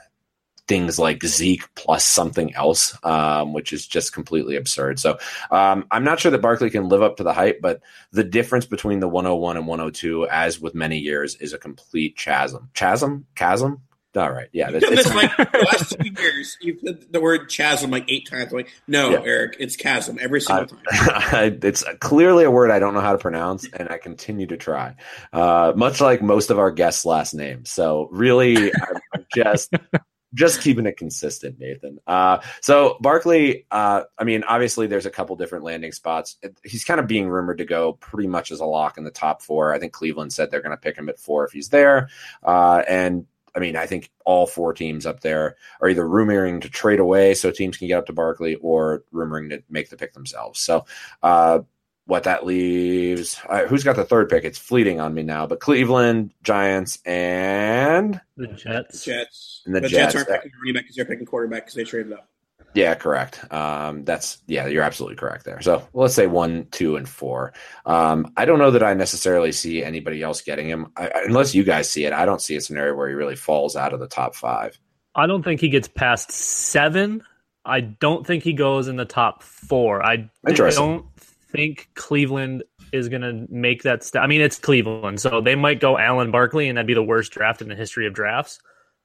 things 0.68 0.98
like 0.98 1.24
Zeke 1.24 1.68
plus 1.74 2.04
something 2.06 2.54
else, 2.54 2.96
um, 3.04 3.52
which 3.52 3.72
is 3.72 3.86
just 3.86 4.12
completely 4.12 4.56
absurd. 4.56 5.00
So 5.00 5.18
um, 5.50 5.84
I'm 5.90 6.04
not 6.04 6.20
sure 6.20 6.30
that 6.30 6.40
Barkley 6.40 6.70
can 6.70 6.88
live 6.88 7.02
up 7.02 7.16
to 7.16 7.24
the 7.24 7.32
hype, 7.32 7.60
but 7.60 7.80
the 8.12 8.24
difference 8.24 8.66
between 8.66 9.00
the 9.00 9.08
101 9.08 9.56
and 9.56 9.66
102, 9.66 10.28
as 10.28 10.60
with 10.60 10.74
many 10.74 10.98
years, 10.98 11.34
is 11.36 11.52
a 11.52 11.58
complete 11.58 12.16
chasm. 12.16 12.70
Chasm? 12.74 13.26
Chasm? 13.34 13.82
All 14.14 14.30
right. 14.30 14.48
Yeah. 14.52 14.68
You've 14.70 14.82
That's, 14.82 15.04
done 15.08 15.18
it's, 15.18 15.38
like 15.38 15.52
the 15.52 15.58
last 15.72 15.96
two 16.00 16.22
years. 16.22 16.58
You've 16.60 16.78
said 16.84 17.12
the 17.12 17.20
word 17.20 17.48
chasm 17.48 17.90
like 17.90 18.04
eight 18.08 18.28
times. 18.28 18.52
I'm 18.52 18.58
like, 18.58 18.72
no, 18.86 19.10
Yeah. 19.10 19.22
Eric, 19.24 19.56
it's 19.58 19.76
chasm 19.76 20.18
every 20.20 20.40
single 20.40 20.66
time. 20.66 21.58
it's 21.62 21.82
clearly 22.00 22.44
a 22.44 22.50
word 22.50 22.70
I 22.70 22.78
don't 22.78 22.94
know 22.94 23.00
how 23.00 23.12
to 23.12 23.18
pronounce, 23.18 23.66
and 23.72 23.88
I 23.88 23.98
continue 23.98 24.46
to 24.48 24.56
try, 24.56 24.96
uh, 25.32 25.72
much 25.76 26.00
like 26.00 26.20
most 26.22 26.50
of 26.50 26.58
our 26.58 26.70
guests' 26.70 27.04
last 27.06 27.32
names. 27.34 27.70
So 27.70 28.08
really, 28.12 28.72
I'm 28.72 29.00
I'm 29.14 29.26
just 29.34 29.72
just 30.34 30.60
keeping 30.60 30.86
it 30.86 30.96
consistent, 30.96 31.58
Nathan. 31.58 31.98
Uh, 32.06 32.38
so 32.60 32.96
Barkley, 33.00 33.66
uh, 33.70 34.02
I 34.18 34.24
mean, 34.24 34.44
obviously, 34.44 34.86
there's 34.86 35.06
a 35.06 35.10
couple 35.10 35.36
different 35.36 35.64
landing 35.64 35.92
spots. 35.92 36.36
He's 36.64 36.84
kind 36.84 37.00
of 37.00 37.06
being 37.06 37.28
rumored 37.28 37.58
to 37.58 37.64
go 37.64 37.94
pretty 37.94 38.28
much 38.28 38.50
as 38.50 38.60
a 38.60 38.64
lock 38.64 38.98
in 38.98 39.04
the 39.04 39.10
top 39.10 39.42
four. 39.42 39.72
I 39.72 39.78
think 39.78 39.92
Cleveland 39.92 40.32
said 40.32 40.50
they're 40.50 40.62
going 40.62 40.76
to 40.76 40.80
pick 40.80 40.96
him 40.96 41.08
at 41.08 41.18
four 41.18 41.44
if 41.44 41.52
he's 41.52 41.68
there, 41.68 42.08
uh, 42.42 42.82
and. 42.88 43.26
I 43.54 43.60
mean, 43.60 43.76
I 43.76 43.86
think 43.86 44.10
all 44.24 44.46
four 44.46 44.72
teams 44.72 45.06
up 45.06 45.20
there 45.20 45.56
are 45.80 45.88
either 45.88 46.04
rumoring 46.04 46.62
to 46.62 46.70
trade 46.70 47.00
away 47.00 47.34
so 47.34 47.50
teams 47.50 47.76
can 47.76 47.88
get 47.88 47.98
up 47.98 48.06
to 48.06 48.12
Barkley 48.12 48.54
or 48.56 49.04
rumoring 49.12 49.50
to 49.50 49.62
make 49.68 49.90
the 49.90 49.96
pick 49.96 50.14
themselves. 50.14 50.60
So, 50.60 50.86
uh, 51.22 51.60
what 52.06 52.24
that 52.24 52.44
leaves. 52.44 53.38
Uh, 53.48 53.66
who's 53.66 53.84
got 53.84 53.96
the 53.96 54.04
third 54.04 54.28
pick? 54.28 54.44
It's 54.44 54.58
fleeting 54.58 55.00
on 55.00 55.14
me 55.14 55.22
now, 55.22 55.46
but 55.46 55.60
Cleveland, 55.60 56.32
Giants, 56.42 56.98
and 57.04 58.20
The 58.36 58.48
Jets. 58.48 59.04
Jets. 59.04 59.62
And 59.66 59.74
the 59.74 59.80
the 59.80 59.88
Jets, 59.88 60.12
Jets, 60.12 60.28
aren't 60.28 60.42
picking 60.42 60.58
running 60.60 60.74
back 60.74 60.84
because 60.84 60.96
they're 60.96 61.04
picking 61.04 61.26
quarterback 61.26 61.62
because 61.62 61.74
they 61.74 61.84
traded 61.84 62.12
up. 62.12 62.28
Yeah, 62.74 62.94
correct. 62.94 63.52
Um, 63.52 64.04
that's 64.04 64.38
yeah, 64.46 64.66
you're 64.66 64.82
absolutely 64.82 65.16
correct 65.16 65.44
there. 65.44 65.60
So 65.60 65.86
let's 65.92 66.14
say 66.14 66.26
one, 66.26 66.66
two, 66.70 66.96
and 66.96 67.08
four. 67.08 67.52
Um, 67.84 68.32
I 68.36 68.44
don't 68.44 68.58
know 68.58 68.70
that 68.70 68.82
I 68.82 68.94
necessarily 68.94 69.52
see 69.52 69.84
anybody 69.84 70.22
else 70.22 70.40
getting 70.40 70.68
him, 70.68 70.92
I, 70.96 71.10
unless 71.26 71.54
you 71.54 71.64
guys 71.64 71.90
see 71.90 72.04
it. 72.06 72.12
I 72.12 72.24
don't 72.24 72.40
see 72.40 72.56
a 72.56 72.60
scenario 72.60 72.94
where 72.94 73.08
he 73.08 73.14
really 73.14 73.36
falls 73.36 73.76
out 73.76 73.92
of 73.92 74.00
the 74.00 74.08
top 74.08 74.34
five. 74.34 74.78
I 75.14 75.26
don't 75.26 75.42
think 75.42 75.60
he 75.60 75.68
gets 75.68 75.88
past 75.88 76.30
seven. 76.30 77.22
I 77.64 77.80
don't 77.80 78.26
think 78.26 78.42
he 78.42 78.54
goes 78.54 78.88
in 78.88 78.96
the 78.96 79.04
top 79.04 79.42
four. 79.42 80.04
I 80.04 80.30
don't 80.44 81.06
think 81.50 81.90
Cleveland 81.94 82.64
is 82.92 83.08
going 83.08 83.22
to 83.22 83.46
make 83.50 83.82
that 83.82 84.02
step. 84.02 84.22
I 84.22 84.26
mean, 84.26 84.40
it's 84.40 84.58
Cleveland, 84.58 85.20
so 85.20 85.40
they 85.40 85.54
might 85.54 85.80
go 85.80 85.98
Allen 85.98 86.30
Barkley, 86.30 86.68
and 86.68 86.76
that'd 86.76 86.86
be 86.86 86.94
the 86.94 87.02
worst 87.02 87.32
draft 87.32 87.62
in 87.62 87.68
the 87.68 87.76
history 87.76 88.06
of 88.06 88.14
drafts. 88.14 88.58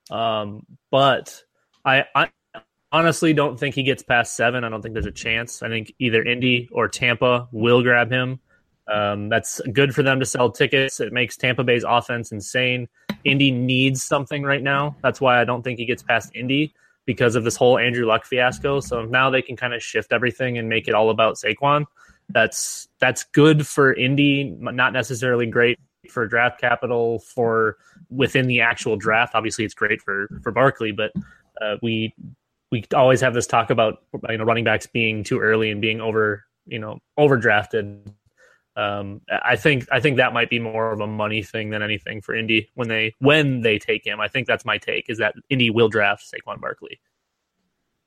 Um, 0.10 0.66
but 0.90 1.44
I, 1.86 2.06
I 2.16 2.30
honestly 2.92 3.34
don't 3.34 3.60
think 3.60 3.76
he 3.76 3.84
gets 3.84 4.04
past 4.04 4.36
seven. 4.36 4.64
I 4.64 4.70
don't 4.70 4.82
think 4.82 4.94
there's 4.94 5.06
a 5.06 5.12
chance. 5.12 5.62
I 5.62 5.70
think 5.70 5.94
either 6.00 6.24
Indy 6.24 6.70
or 6.72 6.88
Tampa 6.88 7.48
will 7.52 7.82
grab 7.84 8.12
him. 8.12 8.40
Um, 8.88 9.28
that's 9.28 9.60
good 9.74 9.94
for 9.94 10.02
them 10.02 10.20
to 10.20 10.26
sell 10.26 10.50
tickets. 10.50 11.00
It 11.00 11.12
makes 11.12 11.36
Tampa 11.36 11.64
Bay's 11.64 11.84
offense 11.86 12.32
insane. 12.32 12.88
Indy 13.26 13.52
needs 13.52 14.04
something 14.04 14.44
right 14.44 14.64
now. 14.64 14.96
That's 15.04 15.20
why 15.20 15.42
I 15.42 15.44
don't 15.44 15.62
think 15.62 15.78
he 15.78 15.86
gets 15.86 16.04
past 16.04 16.32
Indy 16.34 16.74
because 17.06 17.36
of 17.36 17.44
this 17.44 17.56
whole 17.56 17.78
Andrew 17.78 18.06
Luck 18.06 18.26
fiasco. 18.26 18.80
So 18.80 19.04
now 19.04 19.30
they 19.30 19.42
can 19.42 19.58
kind 19.58 19.74
of 19.74 19.84
shift 19.84 20.14
everything 20.14 20.58
and 20.58 20.70
make 20.70 20.88
it 20.88 20.94
all 20.94 21.10
about 21.10 21.36
Saquon. 21.36 21.86
That's 22.30 22.88
that's 23.00 23.24
good 23.24 23.66
for 23.66 23.94
Indy, 23.94 24.56
not 24.60 24.94
necessarily 24.94 25.46
great 25.46 25.80
for 26.10 26.28
draft 26.28 26.60
capital 26.60 27.20
for 27.20 27.78
within 28.10 28.48
the 28.48 28.62
actual 28.62 28.96
draft. 28.96 29.36
Obviously, 29.36 29.66
it's 29.66 29.74
great 29.74 30.02
for 30.02 30.30
for 30.44 30.52
Barkley, 30.52 30.92
but 30.92 31.12
uh, 31.62 31.76
we 31.82 32.14
we 32.72 32.84
always 32.94 33.22
have 33.22 33.34
this 33.34 33.48
talk 33.48 33.70
about 33.70 34.04
you 34.30 34.38
know 34.38 34.44
running 34.44 34.64
backs 34.64 34.88
being 34.88 35.24
too 35.24 35.40
early 35.40 35.72
and 35.72 35.82
being 35.82 36.02
over 36.02 36.46
you 36.66 36.80
know 36.80 37.00
overdrafted. 37.18 38.14
Um, 38.76 39.22
I 39.30 39.56
think 39.56 39.88
I 39.92 40.00
think 40.00 40.18
that 40.18 40.34
might 40.34 40.50
be 40.50 40.60
more 40.60 40.92
of 40.92 41.00
a 41.00 41.08
money 41.08 41.42
thing 41.42 41.72
than 41.72 41.82
anything 41.82 42.22
for 42.22 42.36
Indy 42.36 42.70
when 42.76 42.88
they 42.88 43.16
when 43.20 43.62
they 43.62 43.80
take 43.80 44.06
him. 44.06 44.20
I 44.20 44.28
think 44.28 44.48
that's 44.48 44.66
my 44.66 44.78
take 44.78 45.10
is 45.10 45.18
that 45.18 45.34
Indy 45.50 45.70
will 45.70 45.90
draft 45.90 46.24
Saquon 46.24 46.62
Barkley. 46.62 47.00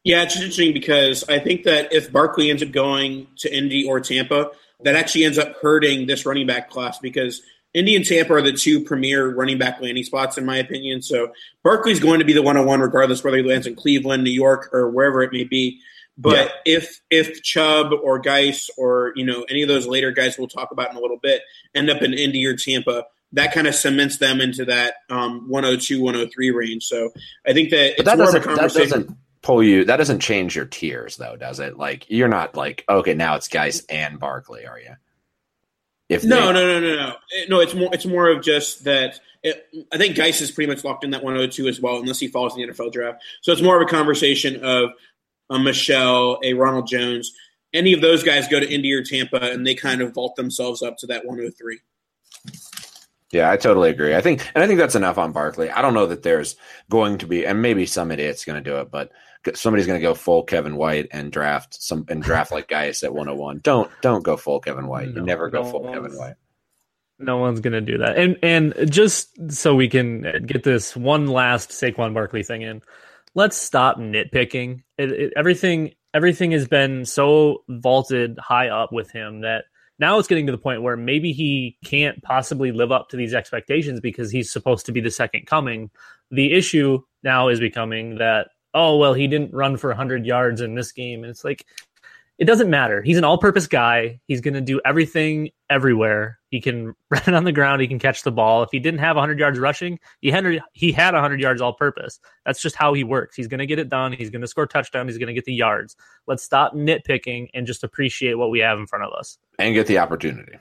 Yeah, 0.04 0.22
it's 0.22 0.36
interesting 0.36 0.72
because 0.72 1.24
I 1.28 1.38
think 1.40 1.64
that 1.64 1.92
if 1.92 2.10
Barkley 2.10 2.50
ends 2.50 2.62
up 2.62 2.70
going 2.70 3.26
to 3.38 3.54
Indy 3.54 3.84
or 3.84 4.00
Tampa, 4.00 4.50
that 4.82 4.94
actually 4.94 5.24
ends 5.24 5.36
up 5.36 5.56
hurting 5.60 6.06
this 6.06 6.24
running 6.24 6.46
back 6.46 6.70
class 6.70 6.98
because 6.98 7.42
Indy 7.72 7.94
and 7.94 8.04
Tampa 8.04 8.34
are 8.34 8.42
the 8.42 8.52
two 8.52 8.82
premier 8.82 9.32
running 9.34 9.58
back 9.58 9.80
landing 9.80 10.04
spots, 10.04 10.36
in 10.36 10.44
my 10.44 10.58
opinion. 10.58 11.02
So 11.02 11.32
Barkley's 11.62 12.00
going 12.00 12.18
to 12.18 12.24
be 12.24 12.32
the 12.32 12.42
101 12.42 12.80
regardless 12.80 13.22
whether 13.22 13.36
he 13.36 13.42
lands 13.42 13.66
in 13.66 13.76
Cleveland, 13.76 14.24
New 14.24 14.30
York, 14.30 14.70
or 14.72 14.90
wherever 14.90 15.22
it 15.22 15.32
may 15.32 15.44
be. 15.44 15.80
But 16.18 16.52
if 16.66 17.00
if 17.10 17.42
Chubb 17.42 17.92
or 18.02 18.18
Guice 18.18 18.68
or 18.76 19.12
you 19.16 19.24
know 19.24 19.46
any 19.48 19.62
of 19.62 19.68
those 19.68 19.86
later 19.86 20.10
guys 20.10 20.36
we'll 20.36 20.48
talk 20.48 20.70
about 20.70 20.90
in 20.90 20.96
a 20.96 21.00
little 21.00 21.16
bit 21.16 21.42
end 21.74 21.88
up 21.88 22.02
in 22.02 22.12
Indy 22.12 22.44
or 22.44 22.56
Tampa, 22.56 23.04
that 23.32 23.54
kind 23.54 23.66
of 23.66 23.74
cements 23.74 24.18
them 24.18 24.40
into 24.40 24.64
that 24.66 24.94
um, 25.08 25.48
102, 25.48 26.02
103 26.02 26.50
range. 26.50 26.84
So 26.84 27.10
I 27.46 27.52
think 27.52 27.70
that 27.70 27.94
But 27.96 28.06
that 28.06 28.18
more 28.18 28.28
of 28.28 28.34
a 28.34 28.38
doesn't 28.40 28.56
that 28.56 28.74
doesn't 28.74 29.16
pull 29.42 29.62
you. 29.62 29.84
That 29.84 29.96
doesn't 29.96 30.20
change 30.20 30.56
your 30.56 30.66
tiers, 30.66 31.16
though, 31.16 31.36
does 31.36 31.60
it? 31.60 31.78
Like 31.78 32.10
you're 32.10 32.28
not 32.28 32.56
like 32.56 32.84
okay, 32.88 33.14
now 33.14 33.36
it's 33.36 33.48
Guice 33.48 33.84
and 33.88 34.18
Barkley, 34.18 34.66
are 34.66 34.78
you? 34.78 34.96
If 36.10 36.24
No, 36.24 36.48
they- 36.48 36.52
no, 36.52 36.52
no, 36.52 36.80
no, 36.80 36.96
no. 36.96 37.16
Eh, 37.36 37.44
No, 37.48 37.60
it's 37.60 37.74
more. 37.74 37.88
It's 37.92 38.04
more 38.04 38.28
of 38.28 38.42
just 38.42 38.84
that. 38.84 39.20
It, 39.42 39.66
I 39.90 39.96
think 39.96 40.16
Guice 40.16 40.42
is 40.42 40.50
pretty 40.50 40.70
much 40.70 40.84
locked 40.84 41.02
in 41.04 41.10
that 41.12 41.22
102 41.24 41.66
as 41.66 41.80
well, 41.80 41.96
unless 41.98 42.18
he 42.20 42.28
falls 42.28 42.54
in 42.54 42.60
the 42.60 42.68
NFL 42.74 42.92
draft. 42.92 43.22
So 43.40 43.52
it's 43.52 43.62
more 43.62 43.80
of 43.80 43.88
a 43.88 43.90
conversation 43.90 44.62
of 44.62 44.90
a 45.48 45.58
Michel, 45.58 46.38
a 46.44 46.52
Ronald 46.52 46.86
Jones. 46.88 47.32
Any 47.72 47.92
of 47.94 48.00
those 48.02 48.22
guys 48.22 48.48
go 48.48 48.60
to 48.60 48.68
Indy 48.70 48.92
or 48.92 49.02
Tampa, 49.02 49.40
and 49.40 49.66
they 49.66 49.74
kind 49.74 50.02
of 50.02 50.12
vault 50.12 50.36
themselves 50.36 50.82
up 50.82 50.98
to 50.98 51.06
that 51.06 51.24
103. 51.24 51.78
Yeah, 53.32 53.50
I 53.50 53.56
totally 53.56 53.90
agree. 53.90 54.14
I 54.16 54.20
think, 54.20 54.44
and 54.54 54.64
I 54.64 54.66
think 54.66 54.78
that's 54.80 54.96
enough 54.96 55.16
on 55.16 55.30
Barkley. 55.32 55.70
I 55.70 55.80
don't 55.80 55.94
know 55.94 56.06
that 56.06 56.24
there's 56.24 56.56
going 56.90 57.16
to 57.18 57.26
be, 57.26 57.46
and 57.46 57.62
maybe 57.62 57.86
some 57.86 58.10
idiot's 58.10 58.44
going 58.44 58.62
to 58.62 58.70
do 58.70 58.76
it, 58.78 58.90
but 58.90 59.10
somebody's 59.54 59.86
going 59.86 59.98
to 59.98 60.02
go 60.02 60.14
full 60.14 60.42
Kevin 60.42 60.76
White 60.76 61.08
and 61.12 61.32
draft 61.32 61.82
some 61.82 62.04
and 62.08 62.22
draft 62.22 62.52
like 62.52 62.68
Guice 62.68 63.02
at 63.02 63.12
101. 63.12 63.60
Don't 63.62 63.90
don't 64.02 64.24
go 64.24 64.36
full 64.36 64.60
Kevin 64.60 64.86
White. 64.86 65.08
you 65.08 65.22
never 65.22 65.50
go 65.50 65.62
no 65.62 65.70
full 65.70 65.92
Kevin 65.92 66.12
White. 66.12 66.34
No 67.18 67.36
one's 67.36 67.60
gonna 67.60 67.80
do 67.80 67.98
that. 67.98 68.16
And 68.16 68.38
and 68.42 68.74
just 68.90 69.52
so 69.52 69.74
we 69.74 69.88
can 69.88 70.44
get 70.46 70.62
this 70.62 70.96
one 70.96 71.26
last 71.26 71.70
Saquon 71.70 72.14
Barkley 72.14 72.42
thing 72.42 72.62
in, 72.62 72.82
let's 73.34 73.56
stop 73.56 73.98
nitpicking. 73.98 74.82
It, 74.98 75.12
it, 75.12 75.32
everything 75.36 75.92
everything 76.14 76.50
has 76.52 76.66
been 76.66 77.04
so 77.04 77.62
vaulted 77.68 78.38
high 78.38 78.68
up 78.68 78.92
with 78.92 79.10
him 79.10 79.42
that 79.42 79.64
now 79.98 80.18
it's 80.18 80.28
getting 80.28 80.46
to 80.46 80.52
the 80.52 80.58
point 80.58 80.82
where 80.82 80.96
maybe 80.96 81.32
he 81.32 81.76
can't 81.84 82.22
possibly 82.22 82.72
live 82.72 82.90
up 82.90 83.10
to 83.10 83.16
these 83.16 83.34
expectations 83.34 84.00
because 84.00 84.30
he's 84.30 84.50
supposed 84.50 84.86
to 84.86 84.92
be 84.92 85.00
the 85.00 85.10
second 85.10 85.46
coming. 85.46 85.90
The 86.30 86.52
issue 86.54 87.00
now 87.22 87.48
is 87.48 87.60
becoming 87.60 88.16
that 88.16 88.48
oh 88.74 88.96
well 88.96 89.14
he 89.14 89.26
didn't 89.26 89.52
run 89.52 89.76
for 89.76 89.88
100 89.88 90.26
yards 90.26 90.60
in 90.60 90.74
this 90.74 90.92
game 90.92 91.22
and 91.22 91.30
it's 91.30 91.44
like 91.44 91.66
it 92.40 92.46
doesn't 92.46 92.70
matter. 92.70 93.02
He's 93.02 93.18
an 93.18 93.24
all-purpose 93.24 93.66
guy. 93.66 94.18
He's 94.26 94.40
going 94.40 94.54
to 94.54 94.62
do 94.62 94.80
everything 94.82 95.50
everywhere. 95.68 96.38
He 96.48 96.62
can 96.62 96.94
run 97.10 97.34
on 97.34 97.44
the 97.44 97.52
ground. 97.52 97.82
He 97.82 97.86
can 97.86 97.98
catch 97.98 98.22
the 98.22 98.32
ball. 98.32 98.62
If 98.62 98.70
he 98.72 98.80
didn't 98.80 99.00
have 99.00 99.16
100 99.16 99.38
yards 99.38 99.58
rushing, 99.58 100.00
he 100.22 100.30
had 100.30 100.60
he 100.72 100.90
had 100.90 101.12
100 101.12 101.38
yards 101.38 101.60
all-purpose. 101.60 102.18
That's 102.46 102.62
just 102.62 102.76
how 102.76 102.94
he 102.94 103.04
works. 103.04 103.36
He's 103.36 103.46
going 103.46 103.58
to 103.58 103.66
get 103.66 103.78
it 103.78 103.90
done. 103.90 104.12
He's 104.12 104.30
going 104.30 104.40
to 104.40 104.48
score 104.48 104.66
touchdown. 104.66 105.06
He's 105.06 105.18
going 105.18 105.26
to 105.26 105.34
get 105.34 105.44
the 105.44 105.52
yards. 105.52 105.96
Let's 106.26 106.42
stop 106.42 106.74
nitpicking 106.74 107.50
and 107.52 107.66
just 107.66 107.84
appreciate 107.84 108.34
what 108.34 108.50
we 108.50 108.60
have 108.60 108.78
in 108.78 108.86
front 108.86 109.04
of 109.04 109.12
us. 109.12 109.36
And 109.58 109.74
get 109.74 109.86
the 109.86 109.98
opportunity. 109.98 110.54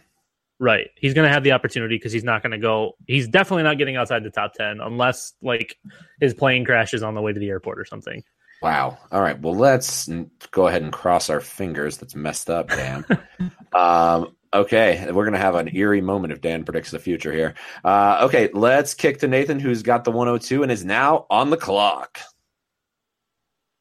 Right. 0.59 0.89
He's 0.97 1.13
going 1.13 1.25
to 1.25 1.33
have 1.33 1.43
the 1.43 1.53
opportunity 1.53 1.95
because 1.95 2.11
he's 2.11 2.25
not 2.25 2.43
going 2.43 2.51
to 2.51 2.57
go. 2.57 2.97
He's 3.07 3.29
definitely 3.29 3.63
not 3.63 3.77
getting 3.77 3.95
outside 3.95 4.23
the 4.23 4.29
top 4.29 4.53
10 4.53 4.81
unless 4.81 5.33
like 5.41 5.77
his 6.19 6.33
plane 6.33 6.65
crashes 6.65 7.01
on 7.01 7.15
the 7.15 7.21
way 7.21 7.31
to 7.31 7.39
the 7.39 7.47
airport 7.47 7.79
or 7.79 7.85
something. 7.85 8.23
Wow. 8.61 8.97
All 9.09 9.21
right. 9.21 9.39
Well, 9.39 9.55
let's 9.55 10.09
go 10.51 10.67
ahead 10.67 10.81
and 10.81 10.91
cross 10.91 11.29
our 11.29 11.39
fingers. 11.39 11.97
That's 11.97 12.13
messed 12.13 12.49
up, 12.49 12.67
Dan. 12.67 13.05
um, 13.73 14.35
okay. 14.53 15.05
We're 15.09 15.23
going 15.23 15.31
to 15.31 15.39
have 15.39 15.55
an 15.55 15.73
eerie 15.73 16.01
moment 16.01 16.33
if 16.33 16.41
Dan 16.41 16.65
predicts 16.65 16.91
the 16.91 16.99
future 16.99 17.31
here. 17.31 17.55
Uh, 17.85 18.19
okay. 18.23 18.49
Let's 18.53 18.93
kick 18.93 19.19
to 19.19 19.29
Nathan, 19.29 19.61
who's 19.61 19.81
got 19.81 20.03
the 20.03 20.11
102 20.11 20.61
and 20.63 20.71
is 20.73 20.83
now 20.83 21.25
on 21.29 21.51
the 21.51 21.57
clock. 21.57 22.19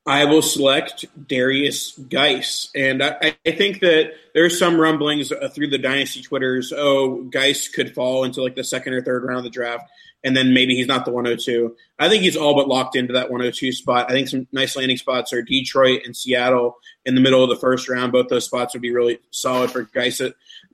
I 0.09 0.25
will 0.25 0.41
select 0.41 1.05
Derrius 1.29 2.09
Guice, 2.09 2.71
and 2.75 3.03
I, 3.03 3.37
I 3.45 3.51
think 3.51 3.81
that 3.81 4.13
there's 4.33 4.59
some 4.59 4.81
rumblings 4.81 5.31
uh, 5.31 5.51
through 5.55 5.69
the 5.69 5.77
dynasty 5.77 6.23
twitters. 6.23 6.73
Oh, 6.75 7.25
Guice 7.25 7.69
could 7.69 7.95
fall 7.95 8.25
into 8.25 8.43
like 8.43 8.57
the 8.57 8.65
second 8.65 8.95
or 8.95 9.03
third 9.03 9.25
round 9.25 9.37
of 9.37 9.45
the 9.45 9.51
draft, 9.51 9.85
and 10.25 10.35
then 10.35 10.55
maybe 10.55 10.75
he's 10.75 10.87
not 10.87 11.05
the 11.05 11.13
102. 11.13 11.77
I 11.99 12.09
think 12.09 12.23
he's 12.23 12.39
all 12.39 12.55
but 12.55 12.69
locked 12.69 12.97
into 12.97 13.13
that 13.13 13.29
102 13.29 13.71
spot. 13.73 14.07
I 14.09 14.15
think 14.15 14.29
some 14.29 14.47
nice 14.51 14.77
landing 14.77 14.97
spots 14.97 15.31
are 15.35 15.43
Detroit 15.43 16.01
and 16.07 16.17
Seattle 16.17 16.79
in 17.05 17.15
the 17.15 17.21
middle 17.21 17.43
of 17.43 17.51
the 17.51 17.57
first 17.57 17.87
round. 17.91 18.11
Both 18.11 18.29
those 18.29 18.47
spots 18.47 18.73
would 18.73 18.81
be 18.81 18.95
really 18.95 19.19
solid 19.31 19.71
for 19.71 19.83
Guice. 19.83 20.23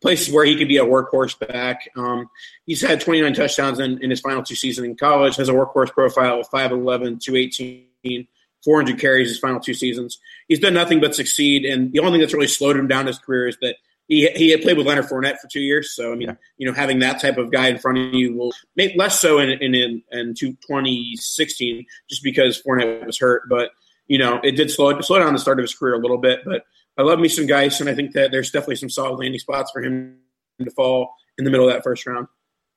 Places 0.00 0.32
where 0.32 0.44
he 0.44 0.54
could 0.54 0.68
be 0.68 0.76
a 0.76 0.84
workhorse 0.84 1.36
back. 1.48 1.88
Um, 1.96 2.30
he's 2.66 2.82
had 2.82 3.00
29 3.00 3.34
touchdowns 3.34 3.80
in, 3.80 4.00
in 4.00 4.10
his 4.10 4.20
final 4.20 4.44
two 4.44 4.54
seasons 4.54 4.86
in 4.86 4.94
college. 4.94 5.34
Has 5.34 5.48
a 5.48 5.52
workhorse 5.52 5.90
profile 5.90 6.38
of 6.38 6.48
5'11", 6.50 7.20
218. 7.20 8.28
400 8.64 8.98
carries 8.98 9.28
his 9.28 9.38
final 9.38 9.60
two 9.60 9.74
seasons. 9.74 10.18
He's 10.48 10.60
done 10.60 10.74
nothing 10.74 11.00
but 11.00 11.14
succeed, 11.14 11.64
and 11.64 11.92
the 11.92 12.00
only 12.00 12.12
thing 12.12 12.20
that's 12.20 12.34
really 12.34 12.46
slowed 12.46 12.76
him 12.76 12.88
down 12.88 13.02
in 13.02 13.06
his 13.08 13.18
career 13.18 13.46
is 13.48 13.56
that 13.60 13.76
he 14.08 14.28
he 14.30 14.50
had 14.50 14.60
played 14.62 14.76
with 14.76 14.86
Leonard 14.86 15.06
Fournette 15.06 15.38
for 15.38 15.48
two 15.48 15.60
years. 15.60 15.94
So 15.94 16.12
I 16.12 16.16
mean, 16.16 16.28
Yeah. 16.28 16.34
you 16.58 16.66
know, 16.66 16.74
having 16.74 16.98
that 16.98 17.20
type 17.20 17.38
of 17.38 17.50
guy 17.50 17.68
in 17.68 17.78
front 17.78 17.98
of 17.98 18.12
you 18.14 18.34
will 18.34 18.52
make 18.76 18.96
less 18.96 19.20
so 19.20 19.38
in 19.38 19.50
in 19.50 19.74
in, 19.74 20.02
in 20.12 20.34
2016 20.34 21.86
just 22.08 22.22
because 22.22 22.62
Fournette 22.62 23.06
was 23.06 23.18
hurt. 23.18 23.48
But 23.48 23.70
you 24.06 24.18
know, 24.18 24.40
it 24.42 24.52
did 24.52 24.70
slow 24.70 25.00
slow 25.00 25.18
down 25.18 25.32
the 25.32 25.38
start 25.38 25.58
of 25.58 25.64
his 25.64 25.74
career 25.74 25.94
a 25.94 25.98
little 25.98 26.18
bit. 26.18 26.40
But 26.44 26.64
I 26.98 27.02
love 27.02 27.18
me 27.18 27.28
some 27.28 27.46
Guice, 27.46 27.80
and 27.80 27.88
I 27.88 27.94
think 27.94 28.12
that 28.12 28.30
there's 28.30 28.50
definitely 28.50 28.76
some 28.76 28.90
solid 28.90 29.18
landing 29.18 29.40
spots 29.40 29.70
for 29.72 29.82
him 29.82 30.18
to 30.62 30.70
fall 30.70 31.14
in 31.38 31.44
the 31.44 31.50
middle 31.50 31.66
of 31.68 31.74
that 31.74 31.82
first 31.82 32.06
round. 32.06 32.28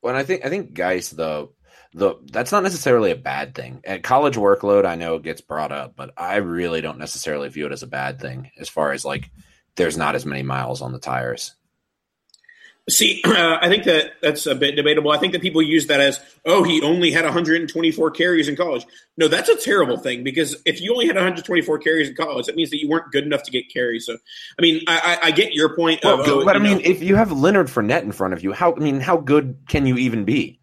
Well, 0.01 0.15
and 0.15 0.17
I 0.19 0.23
think 0.23 0.45
I 0.45 0.49
think 0.49 0.73
Guice 0.73 1.09
though 1.09 1.51
the 1.97 2.15
that's 2.31 2.51
not 2.51 2.63
necessarily 2.63 3.11
a 3.11 3.15
bad 3.15 3.55
thing. 3.55 3.81
At 3.83 4.03
college 4.03 4.35
workload, 4.35 4.85
I 4.85 4.95
know 4.95 5.15
it 5.15 5.23
gets 5.23 5.41
brought 5.41 5.71
up, 5.71 5.95
but 5.95 6.13
I 6.15 6.37
really 6.37 6.81
don't 6.81 6.99
necessarily 6.99 7.49
view 7.49 7.65
it 7.65 7.71
as 7.71 7.83
a 7.83 7.87
bad 7.87 8.19
thing 8.19 8.51
as 8.59 8.69
far 8.69 8.91
as 8.91 9.03
like 9.03 9.31
there's 9.75 9.97
not 9.97 10.15
as 10.15 10.25
many 10.25 10.43
miles 10.43 10.81
on 10.81 10.91
the 10.91 10.99
tires. 10.99 11.55
See, 12.89 13.21
uh, 13.25 13.57
I 13.59 13.67
think 13.67 13.83
that 13.85 14.13
that's 14.21 14.45
a 14.45 14.55
bit 14.55 14.75
debatable. 14.75 15.11
I 15.11 15.17
think 15.17 15.33
that 15.33 15.41
people 15.41 15.61
use 15.61 15.87
that 15.87 15.99
as, 15.99 16.21
oh, 16.45 16.63
he 16.63 16.81
only 16.81 17.11
had 17.11 17.25
124 17.25 18.11
carries 18.11 18.47
in 18.47 18.55
college. 18.55 18.85
No, 19.17 19.27
that's 19.27 19.49
a 19.49 19.57
terrible 19.57 19.97
thing 19.97 20.23
because 20.23 20.55
if 20.65 20.79
you 20.79 20.93
only 20.93 21.07
had 21.07 21.15
124 21.15 21.79
carries 21.79 22.09
in 22.09 22.15
college, 22.15 22.45
that 22.45 22.55
means 22.55 22.69
that 22.69 22.79
you 22.81 22.87
weren't 22.87 23.11
good 23.11 23.25
enough 23.25 23.43
to 23.43 23.51
get 23.51 23.69
carries. 23.73 24.05
So, 24.05 24.17
I 24.57 24.61
mean, 24.61 24.83
I, 24.87 25.19
I, 25.21 25.27
I 25.27 25.31
get 25.31 25.53
your 25.53 25.75
point. 25.75 26.01
Well, 26.03 26.21
of, 26.21 26.27
oh, 26.27 26.45
but 26.45 26.55
I 26.55 26.59
mean, 26.59 26.77
know- 26.77 26.83
if 26.85 27.03
you 27.03 27.15
have 27.15 27.31
Leonard 27.31 27.67
Fournette 27.67 28.03
in 28.03 28.13
front 28.13 28.33
of 28.33 28.43
you, 28.43 28.53
how 28.53 28.73
I 28.73 28.79
mean, 28.79 29.01
how 29.01 29.17
good 29.17 29.57
can 29.67 29.85
you 29.85 29.97
even 29.97 30.23
be? 30.23 30.61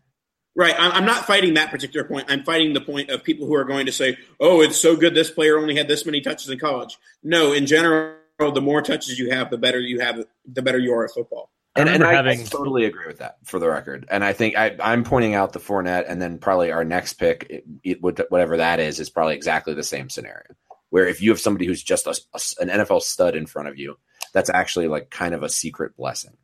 Right. 0.56 0.75
I'm 0.78 0.92
I'm 0.92 1.04
not 1.04 1.26
fighting 1.26 1.54
that 1.54 1.70
particular 1.70 2.06
point. 2.06 2.26
I'm 2.28 2.44
fighting 2.44 2.75
the 2.75 2.80
point 2.80 3.11
of 3.11 3.25
people 3.25 3.46
who 3.46 3.54
are 3.54 3.64
going 3.64 3.87
to 3.87 3.92
say, 3.92 4.16
oh, 4.38 4.61
it's 4.61 4.76
so 4.76 4.96
good 4.96 5.14
this 5.14 5.30
player 5.30 5.58
only 5.58 5.76
had 5.76 5.88
this 5.88 6.06
many 6.06 6.20
touches 6.20 6.49
in 6.49 6.58
college. 6.58 6.96
No, 7.23 7.52
in 7.52 7.66
general, 7.66 8.14
the 8.38 8.61
more 8.61 8.80
touches 8.82 9.18
you 9.18 9.30
have, 9.30 9.50
the 9.50 9.58
better 9.58 9.80
you 9.80 10.00
have, 10.00 10.25
the 10.46 10.62
better 10.62 10.78
you 10.78 10.92
are 10.92 11.04
at 11.04 11.11
football. 11.12 11.50
I 11.76 11.80
And, 11.80 11.88
and 11.88 12.02
remember 12.04 12.30
I, 12.30 12.32
I 12.34 12.37
totally 12.37 12.84
agree 12.84 13.06
with 13.08 13.18
that 13.18 13.38
for 13.44 13.58
the 13.58 13.68
record. 13.68 14.06
And 14.08 14.23
I 14.25 14.32
think 14.32 14.56
I, 14.56 14.76
I'm 14.80 15.02
pointing 15.02 15.34
out 15.34 15.52
the 15.52 15.58
Fournette, 15.58 16.04
and 16.08 16.23
then 16.23 16.38
probably 16.38 16.70
our 16.70 16.84
next 16.84 17.14
pick, 17.14 17.46
it, 17.50 17.64
it, 17.82 18.00
whatever 18.30 18.58
that 18.58 18.78
is, 18.78 19.00
is 19.00 19.11
probably 19.11 19.34
exactly 19.34 19.75
the 19.75 19.82
same 19.82 20.08
scenario. 20.08 20.54
Where 20.90 21.08
if 21.08 21.20
you 21.20 21.30
have 21.30 21.40
somebody 21.40 21.66
who's 21.66 21.82
just 21.82 22.06
a, 22.06 22.16
a- 22.32 22.62
an 22.62 22.68
NFL 22.68 23.02
stud 23.02 23.34
in 23.34 23.46
front 23.46 23.68
of 23.68 23.76
you, 23.76 23.99
that's 24.32 24.50
actually 24.50 24.87
like 24.87 25.11
kind 25.11 25.34
of 25.34 25.42
a 25.42 25.49
secret 25.49 25.96
blessing. 25.96 26.37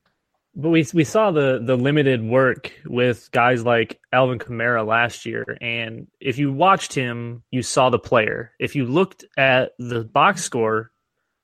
But 0.54 0.70
we 0.70 0.84
we 0.92 1.04
saw 1.04 1.30
the 1.30 1.60
the 1.62 1.76
limited 1.76 2.22
work 2.24 2.72
with 2.84 3.30
guys 3.30 3.64
like 3.64 4.00
Alvin 4.12 4.40
Kamara 4.40 4.84
last 4.84 5.24
year, 5.24 5.56
and 5.60 6.08
if 6.20 6.38
you 6.38 6.52
watched 6.52 6.92
him, 6.92 7.44
you 7.52 7.62
saw 7.62 7.88
the 7.88 8.00
player. 8.00 8.52
If 8.58 8.74
you 8.74 8.84
looked 8.84 9.24
at 9.38 9.72
the 9.78 10.02
box 10.02 10.42
score, 10.42 10.90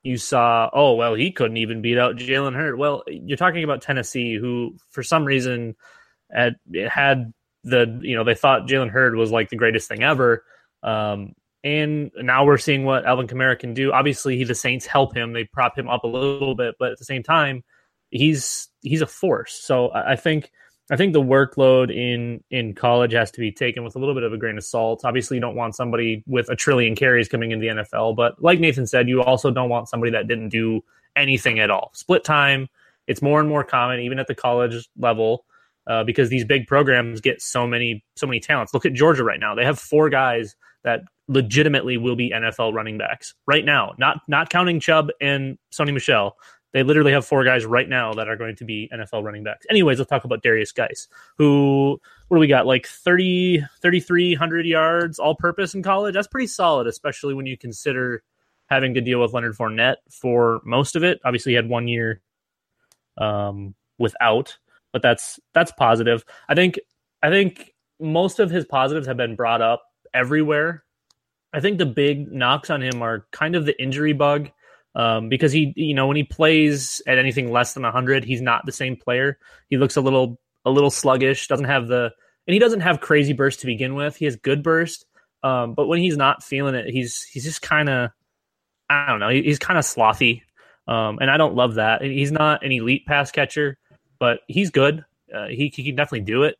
you 0.02 0.16
saw, 0.16 0.70
oh 0.72 0.94
well, 0.94 1.14
he 1.14 1.30
couldn't 1.30 1.56
even 1.56 1.82
beat 1.82 1.98
out 1.98 2.16
Jalen 2.16 2.54
Hurd. 2.54 2.78
Well, 2.78 3.04
you're 3.06 3.36
talking 3.36 3.62
about 3.62 3.80
Tennessee, 3.80 4.36
who 4.36 4.76
for 4.90 5.04
some 5.04 5.24
reason 5.24 5.76
had 6.32 6.56
had 6.88 7.32
the 7.62 7.98
you 8.02 8.16
know 8.16 8.24
they 8.24 8.34
thought 8.34 8.68
Jalen 8.68 8.90
Hurd 8.90 9.14
was 9.14 9.30
like 9.30 9.50
the 9.50 9.56
greatest 9.56 9.88
thing 9.88 10.02
ever. 10.02 10.44
Um, 10.82 11.34
and 11.62 12.12
now 12.16 12.44
we're 12.44 12.58
seeing 12.58 12.84
what 12.84 13.04
Alvin 13.04 13.26
Kamara 13.26 13.58
can 13.58 13.74
do. 13.74 13.92
Obviously, 13.92 14.36
he, 14.36 14.44
the 14.44 14.54
Saints 14.54 14.86
help 14.86 15.16
him; 15.16 15.32
they 15.32 15.44
prop 15.44 15.76
him 15.76 15.88
up 15.88 16.04
a 16.04 16.08
little 16.08 16.54
bit, 16.54 16.76
but 16.78 16.92
at 16.92 16.98
the 16.98 17.04
same 17.04 17.22
time, 17.22 17.64
he's 18.16 18.68
he's 18.82 19.02
a 19.02 19.06
force. 19.06 19.52
So 19.52 19.90
I 19.92 20.16
think 20.16 20.50
I 20.90 20.96
think 20.96 21.12
the 21.12 21.22
workload 21.22 21.94
in 21.94 22.42
in 22.50 22.74
college 22.74 23.12
has 23.12 23.30
to 23.32 23.40
be 23.40 23.50
taken 23.50 23.82
with 23.82 23.96
a 23.96 23.98
little 23.98 24.14
bit 24.14 24.22
of 24.22 24.32
a 24.32 24.38
grain 24.38 24.56
of 24.56 24.64
salt. 24.64 25.04
Obviously, 25.04 25.36
you 25.36 25.40
don't 25.40 25.56
want 25.56 25.74
somebody 25.74 26.22
with 26.26 26.48
a 26.48 26.56
trillion 26.56 26.94
carries 26.94 27.28
coming 27.28 27.50
into 27.50 27.62
the 27.62 27.82
NFL, 27.82 28.14
but 28.16 28.40
like 28.42 28.60
Nathan 28.60 28.86
said, 28.86 29.08
you 29.08 29.22
also 29.22 29.50
don't 29.50 29.68
want 29.68 29.88
somebody 29.88 30.12
that 30.12 30.28
didn't 30.28 30.50
do 30.50 30.82
anything 31.16 31.58
at 31.58 31.70
all. 31.70 31.90
Split 31.94 32.22
time, 32.22 32.68
it's 33.06 33.20
more 33.20 33.40
and 33.40 33.48
more 33.48 33.64
common, 33.64 34.00
even 34.00 34.18
at 34.18 34.28
the 34.28 34.34
college 34.34 34.88
level, 34.96 35.44
uh, 35.88 36.04
because 36.04 36.28
these 36.28 36.44
big 36.44 36.66
programs 36.66 37.20
get 37.20 37.42
so 37.42 37.66
many 37.66 38.04
so 38.16 38.26
many 38.26 38.38
talents. 38.38 38.72
Look 38.72 38.86
at 38.86 38.92
Georgia 38.92 39.24
right 39.24 39.40
now; 39.40 39.56
they 39.56 39.64
have 39.64 39.80
four 39.80 40.08
guys 40.08 40.54
that 40.84 41.00
legitimately 41.28 41.96
will 41.96 42.14
be 42.14 42.30
NFL 42.30 42.72
running 42.72 42.96
backs 42.96 43.34
right 43.46 43.64
now. 43.64 43.94
Not 43.98 44.20
not 44.28 44.50
counting 44.50 44.78
Chubb 44.78 45.10
and 45.20 45.58
Sony 45.72 45.92
Michel. 45.92 46.36
They 46.76 46.82
literally 46.82 47.12
have 47.12 47.24
four 47.24 47.42
guys 47.42 47.64
right 47.64 47.88
now 47.88 48.12
that 48.12 48.28
are 48.28 48.36
going 48.36 48.54
to 48.56 48.64
be 48.66 48.90
NFL 48.92 49.24
running 49.24 49.42
backs. 49.42 49.64
Anyways, 49.70 49.96
let's 49.98 50.10
talk 50.10 50.24
about 50.24 50.42
Derrius 50.42 50.74
Guice, 50.74 51.08
who, 51.38 51.98
what 52.28 52.36
do 52.36 52.38
we 52.38 52.46
got? 52.46 52.66
Like 52.66 52.86
30, 52.86 53.60
3,300 53.80 54.66
yards 54.66 55.18
all 55.18 55.34
purpose 55.34 55.72
in 55.72 55.82
college. 55.82 56.12
That's 56.12 56.26
pretty 56.26 56.48
solid, 56.48 56.86
especially 56.86 57.32
when 57.32 57.46
you 57.46 57.56
consider 57.56 58.22
having 58.66 58.92
to 58.92 59.00
deal 59.00 59.22
with 59.22 59.32
Leonard 59.32 59.56
Fournette 59.56 59.96
for 60.10 60.60
most 60.66 60.96
of 60.96 61.02
it. 61.02 61.18
Obviously, 61.24 61.52
he 61.52 61.56
had 61.56 61.66
one 61.66 61.88
year 61.88 62.20
um, 63.16 63.74
without, 63.98 64.58
but 64.92 65.00
that's 65.00 65.40
that's 65.54 65.72
positive. 65.78 66.26
I 66.46 66.54
think 66.54 66.78
I 67.22 67.30
think 67.30 67.72
most 67.98 68.38
of 68.38 68.50
his 68.50 68.66
positives 68.66 69.06
have 69.06 69.16
been 69.16 69.34
brought 69.34 69.62
up 69.62 69.82
everywhere. 70.12 70.84
I 71.54 71.60
think 71.60 71.78
the 71.78 71.86
big 71.86 72.30
knocks 72.30 72.68
on 72.68 72.82
him 72.82 73.00
are 73.00 73.26
kind 73.30 73.56
of 73.56 73.64
the 73.64 73.82
injury 73.82 74.12
bug 74.12 74.50
um, 74.96 75.28
because 75.28 75.52
he, 75.52 75.74
you 75.76 75.94
know, 75.94 76.06
when 76.06 76.16
he 76.16 76.24
plays 76.24 77.02
at 77.06 77.18
anything 77.18 77.52
less 77.52 77.74
than 77.74 77.82
100, 77.82 78.24
he's 78.24 78.40
not 78.40 78.64
the 78.64 78.72
same 78.72 78.96
player. 78.96 79.38
He 79.68 79.76
looks 79.76 79.96
a 79.96 80.00
little, 80.00 80.40
a 80.64 80.70
little 80.70 80.90
sluggish. 80.90 81.46
Doesn't 81.48 81.66
have 81.66 81.86
the, 81.86 82.10
and 82.46 82.54
he 82.54 82.58
doesn't 82.58 82.80
have 82.80 83.00
crazy 83.00 83.34
burst 83.34 83.60
to 83.60 83.66
begin 83.66 83.94
with. 83.94 84.16
He 84.16 84.24
has 84.24 84.36
good 84.36 84.62
burst, 84.62 85.04
um, 85.42 85.74
but 85.74 85.86
when 85.86 86.00
he's 86.00 86.16
not 86.16 86.42
feeling 86.42 86.74
it, 86.74 86.86
he's 86.86 87.22
he's 87.22 87.44
just 87.44 87.60
kind 87.60 87.88
of, 87.88 88.10
I 88.88 89.06
don't 89.06 89.20
know, 89.20 89.28
he, 89.28 89.42
he's 89.42 89.58
kind 89.58 89.78
of 89.78 89.84
slothy, 89.84 90.42
um, 90.88 91.18
and 91.20 91.30
I 91.30 91.36
don't 91.36 91.54
love 91.54 91.74
that. 91.74 92.02
He's 92.02 92.32
not 92.32 92.64
an 92.64 92.72
elite 92.72 93.04
pass 93.06 93.30
catcher, 93.30 93.76
but 94.18 94.40
he's 94.48 94.70
good. 94.70 95.04
Uh, 95.32 95.48
he 95.48 95.72
he 95.74 95.84
can 95.84 95.94
definitely 95.94 96.24
do 96.24 96.44
it. 96.44 96.56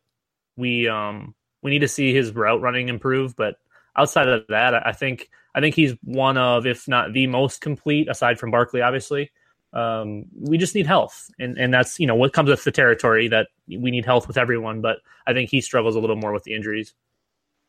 We 0.57 0.87
um 0.87 1.33
we 1.63 1.71
need 1.71 1.79
to 1.79 1.87
see 1.87 2.13
his 2.13 2.33
route 2.33 2.61
running 2.61 2.89
improve, 2.89 3.35
but 3.35 3.55
outside 3.97 4.27
of 4.27 4.45
that, 4.49 4.73
I 4.75 4.89
I 4.89 4.91
think 4.93 5.29
I 5.55 5.59
think 5.59 5.75
he's 5.75 5.93
one 6.03 6.37
of, 6.37 6.65
if 6.65 6.87
not 6.87 7.13
the 7.13 7.27
most 7.27 7.61
complete, 7.61 8.09
aside 8.09 8.39
from 8.39 8.51
Barkley, 8.51 8.81
obviously. 8.81 9.31
Um, 9.73 10.25
we 10.39 10.57
just 10.57 10.75
need 10.75 10.87
health, 10.87 11.29
and 11.39 11.57
and 11.57 11.73
that's 11.73 11.99
you 11.99 12.07
know 12.07 12.15
what 12.15 12.33
comes 12.33 12.49
with 12.49 12.63
the 12.63 12.71
territory 12.71 13.27
that 13.29 13.47
we 13.67 13.91
need 13.91 14.05
health 14.05 14.27
with 14.27 14.37
everyone. 14.37 14.81
But 14.81 14.97
I 15.25 15.33
think 15.33 15.49
he 15.49 15.61
struggles 15.61 15.95
a 15.95 15.99
little 15.99 16.15
more 16.15 16.31
with 16.31 16.43
the 16.43 16.53
injuries. 16.53 16.93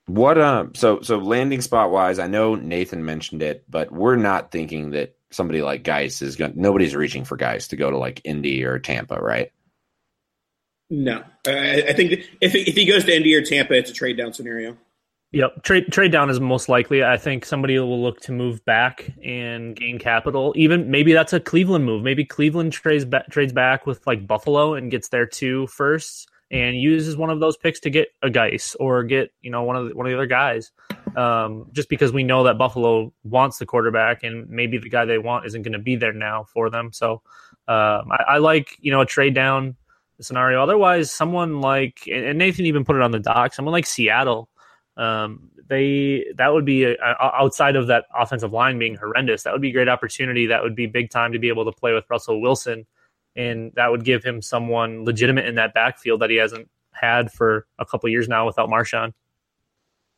What 0.06 0.40
um 0.40 0.74
so 0.74 1.00
so 1.02 1.18
landing 1.18 1.60
spot 1.60 1.90
wise, 1.90 2.18
I 2.18 2.28
know 2.28 2.54
Nathan 2.54 3.04
mentioned 3.04 3.42
it, 3.42 3.64
but 3.68 3.92
we're 3.92 4.16
not 4.16 4.50
thinking 4.50 4.90
that 4.90 5.16
somebody 5.30 5.60
like 5.60 5.82
Guice 5.82 6.22
is 6.22 6.36
going 6.36 6.54
nobody's 6.56 6.96
reaching 6.96 7.24
for 7.24 7.36
Guice 7.36 7.68
to 7.68 7.76
go 7.76 7.90
to 7.90 7.98
like 7.98 8.22
Indy 8.24 8.64
or 8.64 8.78
Tampa, 8.78 9.16
right? 9.16 9.50
No, 10.88 11.22
I, 11.46 11.84
I 11.88 11.92
think 11.92 12.12
if 12.40 12.54
if 12.54 12.74
he 12.74 12.86
goes 12.86 13.04
to 13.04 13.14
Indy 13.14 13.34
or 13.34 13.42
Tampa, 13.42 13.74
it's 13.74 13.90
a 13.90 13.94
trade 13.94 14.16
down 14.16 14.32
scenario. 14.32 14.78
Yep, 15.32 15.62
trade 15.62 15.92
trade 15.92 16.10
down 16.10 16.30
is 16.30 16.40
most 16.40 16.70
likely. 16.70 17.04
I 17.04 17.18
think 17.18 17.44
somebody 17.44 17.78
will 17.78 18.02
look 18.02 18.20
to 18.22 18.32
move 18.32 18.64
back 18.64 19.10
and 19.22 19.76
gain 19.76 19.98
capital. 19.98 20.54
Even 20.56 20.90
maybe 20.90 21.12
that's 21.12 21.34
a 21.34 21.40
Cleveland 21.40 21.84
move. 21.84 22.02
Maybe 22.02 22.24
Cleveland 22.24 22.72
trades 22.72 23.04
ba- 23.04 23.26
trades 23.28 23.52
back 23.52 23.86
with 23.86 24.06
like 24.06 24.26
Buffalo 24.26 24.72
and 24.72 24.90
gets 24.90 25.10
their 25.10 25.26
two 25.26 25.66
firsts 25.66 26.26
and 26.50 26.80
uses 26.80 27.14
one 27.14 27.28
of 27.28 27.40
those 27.40 27.58
picks 27.58 27.78
to 27.80 27.90
get 27.90 28.08
a 28.22 28.30
Guice 28.30 28.74
or 28.80 29.04
get 29.04 29.30
you 29.42 29.50
know 29.50 29.64
one 29.64 29.76
of 29.76 29.88
the, 29.88 29.94
one 29.94 30.06
of 30.06 30.10
the 30.10 30.16
other 30.16 30.26
guys. 30.26 30.72
Um, 31.14 31.66
just 31.72 31.90
because 31.90 32.10
we 32.10 32.22
know 32.22 32.44
that 32.44 32.56
Buffalo 32.56 33.12
wants 33.22 33.58
the 33.58 33.66
quarterback 33.66 34.22
and 34.22 34.48
maybe 34.48 34.78
the 34.78 34.88
guy 34.88 35.04
they 35.04 35.18
want 35.18 35.44
isn't 35.44 35.60
going 35.60 35.72
to 35.72 35.78
be 35.78 35.96
there 35.96 36.14
now 36.14 36.44
for 36.44 36.70
them. 36.70 36.90
So 36.90 37.20
um, 37.66 38.10
I, 38.12 38.24
I 38.28 38.38
like 38.38 38.78
you 38.80 38.92
know 38.92 39.02
a 39.02 39.06
trade 39.06 39.34
down 39.34 39.76
scenario. 40.22 40.62
Otherwise, 40.62 41.10
someone 41.10 41.60
like 41.60 42.08
and 42.10 42.38
Nathan 42.38 42.64
even 42.64 42.86
put 42.86 42.96
it 42.96 43.02
on 43.02 43.10
the 43.10 43.20
dock. 43.20 43.52
Someone 43.52 43.72
like 43.72 43.84
Seattle 43.84 44.48
um, 44.98 45.50
they 45.68 46.26
that 46.36 46.52
would 46.52 46.64
be 46.64 46.84
a, 46.84 46.94
a- 46.94 47.36
outside 47.40 47.76
of 47.76 47.86
that 47.86 48.06
offensive 48.14 48.52
line 48.52 48.78
being 48.78 48.96
horrendous. 48.96 49.44
That 49.44 49.52
would 49.52 49.62
be 49.62 49.70
a 49.70 49.72
great 49.72 49.88
opportunity. 49.88 50.46
That 50.46 50.62
would 50.62 50.74
be 50.74 50.86
big 50.86 51.10
time 51.10 51.32
to 51.32 51.38
be 51.38 51.48
able 51.48 51.64
to 51.64 51.72
play 51.72 51.94
with 51.94 52.04
Russell 52.10 52.40
Wilson, 52.40 52.86
and 53.36 53.72
that 53.76 53.90
would 53.90 54.04
give 54.04 54.24
him 54.24 54.42
someone 54.42 55.04
legitimate 55.04 55.46
in 55.46 55.54
that 55.54 55.72
backfield 55.72 56.20
that 56.20 56.30
he 56.30 56.36
hasn't 56.36 56.68
had 56.92 57.32
for 57.32 57.66
a 57.78 57.86
couple 57.86 58.08
years 58.10 58.28
now 58.28 58.44
without 58.44 58.68
Marshawn. 58.68 59.14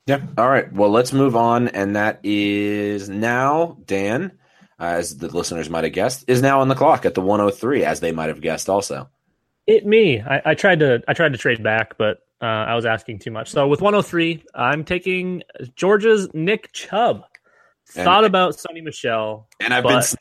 Yeah. 0.07 0.23
All 0.39 0.49
right. 0.49 0.73
Well, 0.73 0.91
let's 0.91 1.13
move 1.13 1.37
on, 1.37 1.69
and 1.69 1.95
that 1.95 2.21
is 2.25 3.09
now 3.09 3.77
Dan, 3.85 4.33
uh, 4.79 4.85
as 4.85 5.19
the 5.19 5.29
listeners 5.29 5.69
might 5.69 5.85
have 5.85 5.93
guessed, 5.93 6.25
is 6.27 6.41
now 6.41 6.63
on 6.63 6.69
the 6.69 6.75
clock 6.75 7.05
at 7.05 7.15
the 7.15 7.21
103, 7.21 7.85
as 7.85 8.01
they 8.01 8.13
might 8.13 8.29
have 8.29 8.41
guessed 8.41 8.71
also. 8.71 9.11
It 9.67 9.87
me. 9.87 10.21
I, 10.21 10.43
I 10.47 10.55
tried 10.55 10.81
to 10.81 11.03
I 11.07 11.13
tried 11.13 11.33
to 11.33 11.39
trade 11.39 11.63
back, 11.63 11.99
but 11.99 12.19
uh, 12.41 12.45
I 12.45 12.75
was 12.75 12.87
asking 12.87 13.19
too 13.19 13.31
much. 13.31 13.51
So 13.51 13.69
with 13.69 13.81
103, 13.81 14.45
I'm 14.55 14.85
taking 14.85 15.43
Georgia's 15.77 16.29
Nick 16.35 16.73
Chubb. 16.73 17.23
And- 17.97 18.05
Thought 18.05 18.25
about 18.25 18.55
Sony 18.55 18.83
Michel, 18.83 19.49
And 19.61 19.75
I've 19.75 19.85
been 19.85 20.03
sniped. 20.03 20.21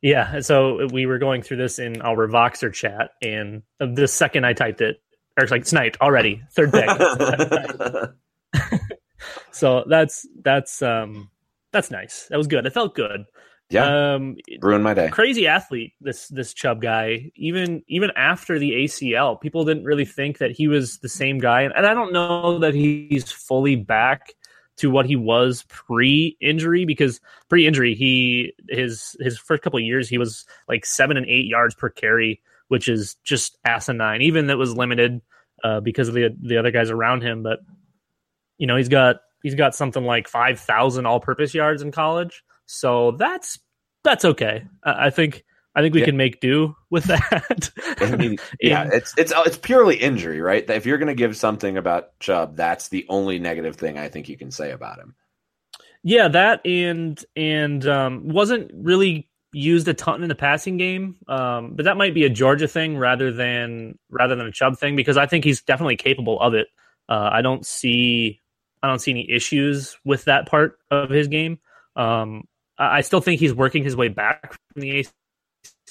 Yeah, 0.00 0.40
so 0.40 0.88
we 0.92 1.06
were 1.06 1.18
going 1.18 1.42
through 1.42 1.58
this 1.58 1.78
in 1.78 2.02
our 2.02 2.26
Voxer 2.26 2.72
chat, 2.72 3.10
and 3.22 3.62
the 3.78 4.08
second 4.08 4.44
I 4.44 4.52
typed 4.52 4.80
it, 4.80 5.00
or 5.38 5.44
it's 5.44 5.52
like 5.52 5.64
sniped 5.64 6.00
already, 6.00 6.42
third 6.56 6.72
pick. 6.72 6.88
so 9.52 9.84
that's 9.88 10.26
that's 10.42 10.82
um 10.82 11.30
that's 11.72 11.92
nice. 11.92 12.26
That 12.30 12.36
was 12.36 12.48
good. 12.48 12.66
It 12.66 12.72
felt 12.72 12.96
good. 12.96 13.24
Yeah. 13.72 14.14
Um, 14.14 14.36
ruined 14.60 14.84
my 14.84 14.94
day. 14.94 15.08
crazy 15.08 15.46
athlete. 15.46 15.92
This 16.00 16.28
this 16.28 16.52
Chubb 16.52 16.80
guy. 16.80 17.30
Even 17.36 17.82
even 17.88 18.10
after 18.16 18.58
the 18.58 18.72
ACL, 18.72 19.40
people 19.40 19.64
didn't 19.64 19.84
really 19.84 20.04
think 20.04 20.38
that 20.38 20.50
he 20.50 20.68
was 20.68 20.98
the 20.98 21.08
same 21.08 21.38
guy, 21.38 21.62
and, 21.62 21.72
and 21.74 21.86
I 21.86 21.94
don't 21.94 22.12
know 22.12 22.58
that 22.58 22.74
he's 22.74 23.30
fully 23.30 23.76
back 23.76 24.34
to 24.76 24.90
what 24.90 25.06
he 25.06 25.16
was 25.16 25.64
pre-injury 25.68 26.84
because 26.84 27.20
pre-injury 27.48 27.94
he 27.94 28.54
his 28.68 29.16
his 29.20 29.38
first 29.38 29.62
couple 29.62 29.78
of 29.78 29.84
years 29.84 30.08
he 30.08 30.18
was 30.18 30.46
like 30.68 30.86
seven 30.86 31.16
and 31.16 31.26
eight 31.26 31.46
yards 31.46 31.74
per 31.74 31.88
carry, 31.88 32.40
which 32.68 32.88
is 32.88 33.16
just 33.22 33.58
asinine. 33.64 34.22
Even 34.22 34.46
that 34.46 34.58
was 34.58 34.74
limited 34.74 35.20
uh, 35.64 35.80
because 35.80 36.08
of 36.08 36.14
the 36.14 36.34
the 36.40 36.56
other 36.56 36.70
guys 36.70 36.90
around 36.90 37.22
him, 37.22 37.42
but 37.42 37.60
you 38.58 38.66
know 38.66 38.76
he's 38.76 38.88
got 38.88 39.16
he's 39.42 39.54
got 39.54 39.74
something 39.74 40.04
like 40.04 40.28
five 40.28 40.58
thousand 40.58 41.06
all-purpose 41.06 41.54
yards 41.54 41.82
in 41.82 41.92
college, 41.92 42.42
so 42.72 43.12
that's 43.12 43.58
that's 44.04 44.24
okay. 44.24 44.64
I 44.84 45.06
I 45.06 45.10
think 45.10 45.44
I 45.74 45.80
think 45.82 45.94
we 45.94 46.00
Yeah. 46.00 46.06
can 46.06 46.16
make 46.16 46.40
do 46.40 46.74
with 46.90 47.04
that. 47.12 47.70
I 48.00 48.16
mean, 48.16 48.38
yeah, 48.60 48.88
it's 48.92 49.14
it's 49.16 49.32
it's 49.36 49.58
purely 49.58 49.96
injury, 49.96 50.40
right? 50.40 50.68
If 50.68 50.86
you're 50.86 50.98
going 50.98 51.08
to 51.08 51.14
give 51.14 51.36
something 51.36 51.76
about 51.76 52.18
Chubb, 52.18 52.56
that's 52.56 52.88
the 52.88 53.04
only 53.08 53.38
negative 53.38 53.76
thing 53.76 53.98
I 53.98 54.08
think 54.08 54.28
you 54.28 54.36
can 54.36 54.50
say 54.50 54.70
about 54.72 54.98
him. 54.98 55.14
Yeah, 56.02 56.28
that 56.28 56.66
and 56.66 57.22
and 57.36 57.86
um, 57.86 58.28
wasn't 58.28 58.70
really 58.74 59.28
used 59.52 59.86
a 59.86 59.94
ton 59.94 60.22
in 60.22 60.28
the 60.30 60.34
passing 60.34 60.78
game, 60.78 61.16
um, 61.28 61.74
but 61.76 61.84
that 61.84 61.96
might 61.98 62.14
be 62.14 62.24
a 62.24 62.30
Georgia 62.30 62.66
thing 62.66 62.96
rather 62.96 63.30
than 63.30 63.98
rather 64.10 64.34
than 64.34 64.46
a 64.46 64.52
Chubb 64.52 64.78
thing 64.78 64.96
because 64.96 65.16
I 65.18 65.26
think 65.26 65.44
he's 65.44 65.60
definitely 65.62 65.96
capable 65.96 66.40
of 66.40 66.54
it. 66.54 66.68
Uh, 67.08 67.28
I 67.32 67.42
don't 67.42 67.64
see 67.66 68.40
I 68.82 68.88
don't 68.88 68.98
see 68.98 69.12
any 69.12 69.30
issues 69.30 69.96
with 70.04 70.24
that 70.24 70.48
part 70.48 70.78
of 70.90 71.10
his 71.10 71.28
game. 71.28 71.58
Um, 71.96 72.44
I, 72.78 73.00
still 73.02 73.20
think 73.20 73.40
he's 73.40 73.54
working 73.54 73.84
his 73.84 73.96
way 73.96 74.08
back 74.08 74.52
from 74.52 74.80
the 74.82 75.06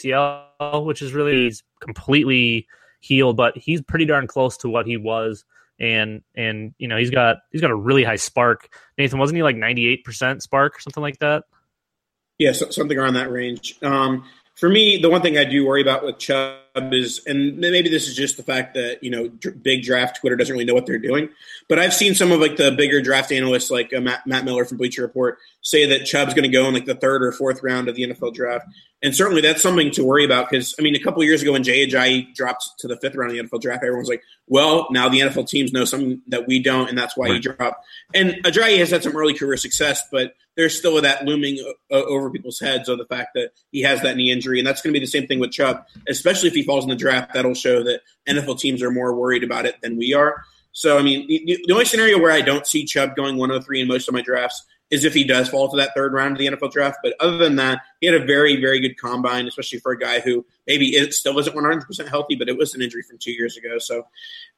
ACL, 0.03 0.85
which 0.85 1.01
is 1.01 1.13
really 1.13 1.43
he's 1.43 1.63
completely 1.79 2.67
healed, 2.99 3.37
but 3.37 3.57
he's 3.57 3.81
pretty 3.81 4.05
darn 4.05 4.27
close 4.27 4.57
to 4.57 4.69
what 4.69 4.85
he 4.85 4.97
was. 4.97 5.45
And 5.79 6.21
and 6.35 6.75
you 6.77 6.87
know 6.87 6.97
he's 6.97 7.09
got 7.09 7.37
he's 7.51 7.61
got 7.61 7.71
a 7.71 7.75
really 7.75 8.03
high 8.03 8.15
spark. 8.15 8.69
Nathan 8.99 9.17
wasn't 9.17 9.37
he 9.37 9.43
like 9.43 9.55
ninety 9.55 9.87
eight 9.87 10.03
percent 10.03 10.43
spark 10.43 10.77
or 10.77 10.79
something 10.79 11.01
like 11.01 11.17
that? 11.19 11.45
Yeah, 12.37 12.51
so, 12.51 12.69
something 12.69 12.97
around 12.97 13.15
that 13.15 13.31
range. 13.31 13.77
Um, 13.81 14.25
for 14.55 14.69
me, 14.69 14.97
the 14.97 15.09
one 15.09 15.21
thing 15.21 15.37
I 15.37 15.43
do 15.43 15.65
worry 15.65 15.81
about 15.81 16.05
with 16.05 16.17
Chubb 16.19 16.59
is, 16.75 17.21
and 17.25 17.57
maybe 17.57 17.89
this 17.89 18.07
is 18.07 18.15
just 18.15 18.37
the 18.37 18.43
fact 18.43 18.73
that 18.75 19.03
you 19.03 19.09
know, 19.09 19.27
dr- 19.27 19.61
big 19.63 19.83
draft 19.83 20.17
Twitter 20.19 20.35
doesn't 20.35 20.53
really 20.53 20.65
know 20.65 20.73
what 20.73 20.85
they're 20.85 20.99
doing. 20.99 21.29
But 21.69 21.79
I've 21.79 21.93
seen 21.93 22.15
some 22.15 22.31
of 22.31 22.39
like 22.39 22.57
the 22.57 22.71
bigger 22.71 23.01
draft 23.01 23.31
analysts, 23.31 23.71
like 23.71 23.93
uh, 23.93 24.01
Matt, 24.01 24.27
Matt 24.27 24.45
Miller 24.45 24.65
from 24.65 24.77
Bleacher 24.77 25.01
Report, 25.01 25.37
say 25.61 25.85
that 25.87 26.05
Chubb's 26.05 26.33
going 26.33 26.43
to 26.43 26.49
go 26.49 26.67
in 26.67 26.73
like 26.73 26.85
the 26.85 26.95
third 26.95 27.23
or 27.23 27.31
fourth 27.31 27.63
round 27.63 27.87
of 27.87 27.95
the 27.95 28.03
NFL 28.03 28.33
draft, 28.33 28.67
and 29.01 29.15
certainly 29.15 29.41
that's 29.41 29.61
something 29.61 29.89
to 29.91 30.03
worry 30.03 30.25
about 30.25 30.49
because 30.49 30.75
I 30.77 30.81
mean, 30.81 30.95
a 30.95 30.99
couple 30.99 31.23
years 31.23 31.41
ago 31.41 31.53
when 31.53 31.63
Jay 31.63 31.87
Ajayi 31.87 32.33
dropped 32.35 32.79
to 32.79 32.87
the 32.87 32.97
fifth 32.97 33.15
round 33.15 33.31
of 33.31 33.37
the 33.37 33.43
NFL 33.43 33.61
draft, 33.61 33.83
everyone 33.83 34.01
was 34.01 34.09
like, 34.09 34.23
"Well, 34.47 34.87
now 34.91 35.09
the 35.09 35.21
NFL 35.21 35.47
teams 35.47 35.71
know 35.71 35.85
something 35.85 36.21
that 36.27 36.47
we 36.47 36.59
don't, 36.59 36.89
and 36.89 36.97
that's 36.97 37.15
why 37.15 37.29
he 37.29 37.39
dropped." 37.39 37.85
And 38.13 38.31
Ajayi 38.43 38.77
has 38.79 38.91
had 38.91 39.01
some 39.01 39.15
early 39.15 39.33
career 39.33 39.57
success, 39.57 40.03
but 40.11 40.35
there's 40.61 40.77
still 40.77 41.01
that 41.01 41.25
looming 41.25 41.57
uh, 41.91 41.95
over 41.95 42.29
people's 42.29 42.59
heads 42.59 42.87
of 42.87 42.99
the 42.99 43.05
fact 43.05 43.29
that 43.33 43.49
he 43.71 43.81
has 43.81 43.99
that 44.03 44.15
knee 44.15 44.31
injury, 44.31 44.59
and 44.59 44.67
that's 44.67 44.79
going 44.81 44.93
to 44.93 44.99
be 44.99 45.03
the 45.03 45.09
same 45.09 45.25
thing 45.25 45.39
with 45.39 45.51
Chubb, 45.51 45.83
especially 46.07 46.49
if 46.49 46.53
he 46.53 46.61
falls 46.61 46.83
in 46.83 46.89
the 46.91 46.95
draft. 46.95 47.33
That'll 47.33 47.55
show 47.55 47.83
that 47.83 48.01
NFL 48.29 48.59
teams 48.59 48.83
are 48.83 48.91
more 48.91 49.15
worried 49.15 49.43
about 49.43 49.65
it 49.65 49.81
than 49.81 49.97
we 49.97 50.13
are. 50.13 50.43
So, 50.71 50.99
I 50.99 51.01
mean, 51.01 51.27
the, 51.27 51.59
the 51.65 51.73
only 51.73 51.85
scenario 51.85 52.19
where 52.19 52.31
I 52.31 52.41
don't 52.41 52.67
see 52.67 52.85
Chubb 52.85 53.15
going 53.15 53.37
103 53.37 53.81
in 53.81 53.87
most 53.87 54.07
of 54.07 54.13
my 54.13 54.21
drafts 54.21 54.63
is 54.91 55.03
if 55.03 55.13
he 55.13 55.23
does 55.23 55.49
fall 55.49 55.67
to 55.69 55.77
that 55.77 55.95
third 55.95 56.13
round 56.13 56.33
of 56.33 56.37
the 56.37 56.47
NFL 56.47 56.71
draft. 56.71 56.99
But 57.01 57.15
other 57.19 57.37
than 57.37 57.55
that, 57.55 57.81
he 58.01 58.07
had 58.07 58.21
a 58.21 58.23
very, 58.23 58.61
very 58.61 58.79
good 58.79 58.99
combine, 58.99 59.47
especially 59.47 59.79
for 59.79 59.93
a 59.93 59.97
guy 59.97 60.19
who 60.19 60.45
maybe 60.71 60.95
it 60.95 61.13
still 61.13 61.37
isn't 61.37 61.53
100% 61.53 62.07
healthy, 62.07 62.35
but 62.35 62.47
it 62.47 62.57
was 62.57 62.73
an 62.73 62.81
injury 62.81 63.03
from 63.03 63.17
two 63.17 63.33
years 63.33 63.57
ago. 63.57 63.77
So 63.77 63.99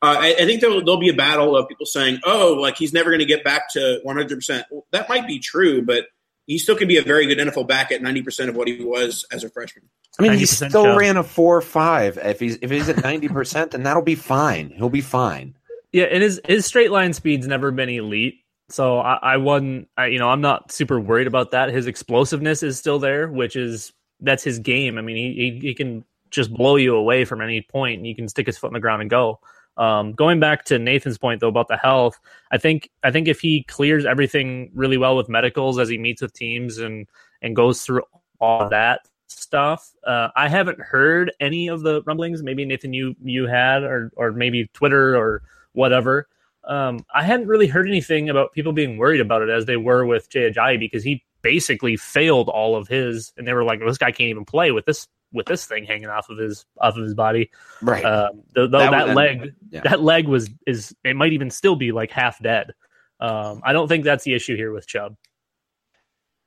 uh, 0.03 0.15
I, 0.19 0.35
I 0.39 0.45
think 0.45 0.61
there'll, 0.61 0.83
there'll 0.85 0.99
be 0.99 1.09
a 1.09 1.15
battle 1.15 1.55
of 1.57 1.67
people 1.67 1.87
saying, 1.87 2.19
oh, 2.23 2.53
like 2.53 2.77
he's 2.77 2.93
never 2.93 3.09
going 3.09 3.19
to 3.19 3.25
get 3.25 3.43
back 3.43 3.71
to 3.73 3.99
100%. 4.05 4.63
Well, 4.69 4.85
that 4.91 5.09
might 5.09 5.25
be 5.25 5.39
true, 5.39 5.83
but 5.83 6.05
he 6.45 6.59
still 6.59 6.75
can 6.75 6.87
be 6.87 6.97
a 6.97 7.01
very 7.01 7.25
good 7.25 7.39
NFL 7.39 7.67
back 7.67 7.91
at 7.91 8.01
90% 8.01 8.49
of 8.49 8.55
what 8.55 8.67
he 8.67 8.83
was 8.83 9.25
as 9.31 9.43
a 9.43 9.49
freshman. 9.49 9.89
I 10.19 10.21
mean, 10.21 10.33
he 10.33 10.45
still 10.45 10.83
Chubb. 10.83 10.99
ran 10.99 11.17
a 11.17 11.23
four 11.23 11.57
or 11.57 11.61
five. 11.61 12.19
If 12.21 12.39
he's 12.39 12.59
if 12.61 12.69
he's 12.69 12.87
at 12.87 13.01
ninety 13.01 13.27
percent, 13.29 13.71
then 13.71 13.81
that'll 13.81 14.03
be 14.03 14.13
fine. 14.13 14.69
He'll 14.69 14.87
be 14.87 15.01
fine. 15.01 15.55
Yeah, 15.91 16.03
and 16.03 16.21
his 16.21 16.39
his 16.45 16.67
straight 16.67 16.91
line 16.91 17.13
speed's 17.13 17.47
never 17.47 17.71
been 17.71 17.89
elite. 17.89 18.35
So 18.69 18.99
I, 18.99 19.15
I 19.15 19.37
wasn't, 19.37 19.89
I, 19.97 20.07
you 20.07 20.19
know, 20.19 20.29
I'm 20.29 20.41
not 20.41 20.71
super 20.71 20.99
worried 20.99 21.25
about 21.25 21.51
that. 21.51 21.69
His 21.69 21.87
explosiveness 21.87 22.61
is 22.61 22.77
still 22.77 22.99
there, 22.99 23.27
which 23.27 23.55
is 23.55 23.91
that's 24.19 24.43
his 24.43 24.59
game. 24.59 24.97
I 24.97 25.01
mean, 25.01 25.15
he 25.15 25.33
he, 25.33 25.67
he 25.67 25.73
can 25.73 26.03
just 26.31 26.53
blow 26.53 26.75
you 26.75 26.95
away 26.95 27.25
from 27.25 27.41
any 27.41 27.61
point, 27.61 27.99
and 27.99 28.07
you 28.07 28.15
can 28.15 28.27
stick 28.27 28.47
his 28.47 28.57
foot 28.57 28.67
in 28.67 28.73
the 28.73 28.79
ground 28.79 29.01
and 29.01 29.09
go. 29.09 29.39
Um, 29.75 30.13
going 30.13 30.39
back 30.39 30.65
to 30.65 30.77
Nathan's 30.77 31.17
point 31.17 31.39
though 31.39 31.47
about 31.47 31.67
the 31.67 31.77
health, 31.77 32.19
I 32.51 32.57
think 32.57 32.89
I 33.03 33.11
think 33.11 33.27
if 33.27 33.39
he 33.39 33.63
clears 33.63 34.05
everything 34.05 34.71
really 34.73 34.97
well 34.97 35.15
with 35.15 35.29
medicals 35.29 35.79
as 35.79 35.89
he 35.89 35.97
meets 35.97 36.21
with 36.21 36.33
teams 36.33 36.77
and 36.77 37.07
and 37.41 37.55
goes 37.55 37.81
through 37.81 38.03
all 38.39 38.69
that 38.69 39.01
stuff, 39.27 39.91
uh, 40.05 40.29
I 40.35 40.47
haven't 40.47 40.79
heard 40.79 41.31
any 41.39 41.67
of 41.69 41.81
the 41.81 42.03
rumblings. 42.03 42.43
Maybe 42.43 42.65
Nathan, 42.65 42.93
you 42.93 43.15
you 43.23 43.47
had, 43.47 43.83
or 43.83 44.11
or 44.15 44.31
maybe 44.31 44.69
Twitter 44.73 45.15
or 45.15 45.41
whatever. 45.73 46.27
Um, 46.65 46.99
I 47.13 47.23
hadn't 47.23 47.47
really 47.47 47.67
heard 47.67 47.87
anything 47.87 48.29
about 48.29 48.53
people 48.53 48.71
being 48.71 48.97
worried 48.97 49.21
about 49.21 49.41
it 49.41 49.49
as 49.49 49.65
they 49.65 49.75
were 49.75 50.05
with 50.05 50.29
Jay 50.29 50.49
Ajayi 50.49 50.79
because 50.79 51.03
he 51.03 51.23
basically 51.43 51.97
failed 51.97 52.49
all 52.49 52.75
of 52.75 52.87
his, 52.87 53.31
and 53.37 53.47
they 53.47 53.53
were 53.53 53.63
like, 53.63 53.79
well, 53.79 53.89
"This 53.89 53.99
guy 53.99 54.11
can't 54.11 54.29
even 54.29 54.45
play 54.45 54.71
with 54.71 54.85
this 54.85 55.07
with 55.31 55.45
this 55.45 55.65
thing 55.65 55.83
hanging 55.85 56.07
off 56.07 56.29
of 56.29 56.37
his 56.39 56.65
off 56.79 56.95
of 56.97 57.03
his 57.03 57.13
body." 57.13 57.51
Right. 57.81 58.03
Um, 58.03 58.41
though, 58.55 58.67
though 58.67 58.79
That 58.79 58.91
that, 58.91 59.07
was- 59.07 59.15
leg, 59.15 59.53
yeah. 59.69 59.81
that 59.81 60.01
leg 60.01 60.27
was 60.27 60.49
is 60.65 60.95
it 61.03 61.15
might 61.15 61.33
even 61.33 61.51
still 61.51 61.75
be 61.75 61.91
like 61.91 62.09
half 62.11 62.41
dead. 62.41 62.71
Um, 63.19 63.61
I 63.63 63.73
don't 63.73 63.87
think 63.87 64.03
that's 64.03 64.23
the 64.23 64.33
issue 64.33 64.55
here 64.55 64.71
with 64.71 64.87
Chubb. 64.87 65.15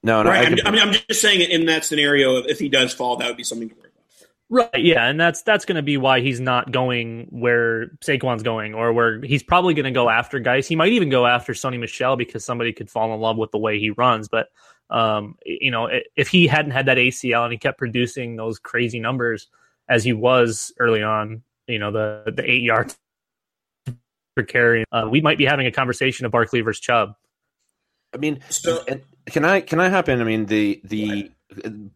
no, 0.03 0.23
no. 0.23 0.31
I 0.31 0.33
right. 0.41 0.49
can- 0.49 0.61
I'm, 0.61 0.67
I 0.67 0.71
mean, 0.77 0.89
I'm 0.89 0.95
just 1.09 1.21
saying 1.21 1.41
in 1.51 1.67
that 1.67 1.85
scenario, 1.85 2.37
if 2.39 2.59
he 2.59 2.69
does 2.69 2.93
fall, 2.93 3.17
that 3.17 3.29
would 3.29 3.37
be 3.37 3.45
something 3.45 3.69
to 3.69 3.75
worry 3.75 3.83
about. 3.85 3.93
Right, 4.49 4.85
yeah, 4.85 5.07
and 5.09 5.19
that's 5.19 5.43
that's 5.43 5.65
going 5.65 5.75
to 5.77 5.83
be 5.83 5.97
why 5.97 6.21
he's 6.21 6.39
not 6.39 6.71
going 6.71 7.27
where 7.31 7.89
Saquon's 8.01 8.45
going, 8.45 8.75
or 8.75 8.93
where 8.93 9.21
he's 9.21 9.43
probably 9.43 9.75
going 9.75 9.87
to 9.87 9.91
go 9.91 10.09
after 10.09 10.39
Guice. 10.39 10.69
He 10.69 10.77
might 10.77 10.93
even 10.93 11.09
go 11.09 11.27
after 11.27 11.53
Sony 11.53 11.81
Michel 11.81 12.15
because 12.17 12.45
somebody 12.45 12.73
could 12.73 12.89
fall 12.89 13.13
in 13.13 13.21
love 13.21 13.37
with 13.39 13.51
the 13.51 13.59
way 13.59 13.81
he 13.81 13.91
runs. 13.91 14.29
But 14.29 14.47
um, 14.91 15.37
you 15.45 15.71
know, 15.71 15.89
if 16.17 16.29
he 16.29 16.47
hadn't 16.47 16.71
had 16.73 16.87
that 16.87 16.97
ACL 16.97 17.45
and 17.45 17.53
he 17.53 17.59
kept 17.59 17.79
producing 17.79 18.37
those 18.37 18.59
crazy 18.59 19.01
numbers 19.01 19.49
as 19.89 20.05
he 20.05 20.13
was 20.13 20.73
early 20.79 21.03
on, 21.03 21.43
you 21.67 21.79
know, 21.79 21.91
the 21.91 22.33
the 22.35 22.49
eight 22.49 22.63
yards 22.63 22.97
per 24.37 24.43
carry, 24.43 24.85
uh, 24.93 25.09
we 25.11 25.21
might 25.21 25.39
be 25.39 25.45
having 25.45 25.67
a 25.67 25.73
conversation 25.73 26.27
of 26.27 26.33
Barkley 26.33 26.61
versus 26.61 26.81
Chubb. 26.81 27.15
I 28.15 28.19
mean, 28.19 28.41
So- 28.49 28.85
can 29.27 29.45
I 29.45 29.61
can 29.61 29.81
I 29.81 29.89
hop 29.89 30.09
in? 30.09 30.21
I 30.21 30.25
mean, 30.25 30.47
the 30.47 30.81
the 30.85 31.31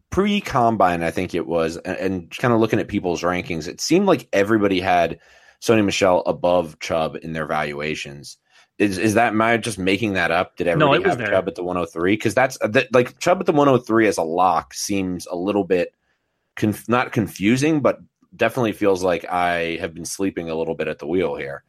pre 0.09 0.41
combine, 0.41 1.03
I 1.03 1.11
think 1.11 1.33
it 1.33 1.47
was, 1.47 1.77
and, 1.77 1.97
and 1.97 2.37
kind 2.37 2.53
of 2.53 2.59
looking 2.59 2.79
at 2.79 2.87
people's 2.87 3.21
rankings, 3.21 3.67
it 3.67 3.81
seemed 3.81 4.05
like 4.05 4.27
everybody 4.33 4.79
had 4.79 5.19
Sony 5.61 5.83
Michel 5.85 6.23
above 6.25 6.79
Chubb 6.79 7.17
in 7.21 7.33
their 7.33 7.45
valuations. 7.45 8.37
Is 8.81 8.97
is 8.97 9.13
that 9.13 9.27
am 9.27 9.41
I 9.43 9.57
just 9.57 9.77
making 9.77 10.13
that 10.13 10.31
up? 10.31 10.57
Did 10.57 10.65
everybody 10.67 11.03
it 11.03 11.05
was 11.05 11.09
have 11.11 11.17
there. 11.19 11.27
Chubb 11.27 11.47
at 11.47 11.53
the 11.53 11.63
103? 11.63 12.13
Because 12.13 12.33
that's 12.33 12.57
that, 12.67 12.91
like 12.91 13.19
Chubb 13.19 13.39
at 13.39 13.45
the 13.45 13.51
103 13.51 14.07
as 14.07 14.17
a 14.17 14.23
lock 14.23 14.73
seems 14.73 15.27
a 15.27 15.35
little 15.35 15.63
bit 15.63 15.93
conf- 16.55 16.89
not 16.89 17.11
confusing, 17.11 17.81
but 17.81 17.99
definitely 18.35 18.71
feels 18.71 19.03
like 19.03 19.23
I 19.29 19.77
have 19.79 19.93
been 19.93 20.05
sleeping 20.05 20.49
a 20.49 20.55
little 20.55 20.73
bit 20.73 20.87
at 20.87 20.97
the 20.97 21.05
wheel 21.05 21.35
here. 21.35 21.63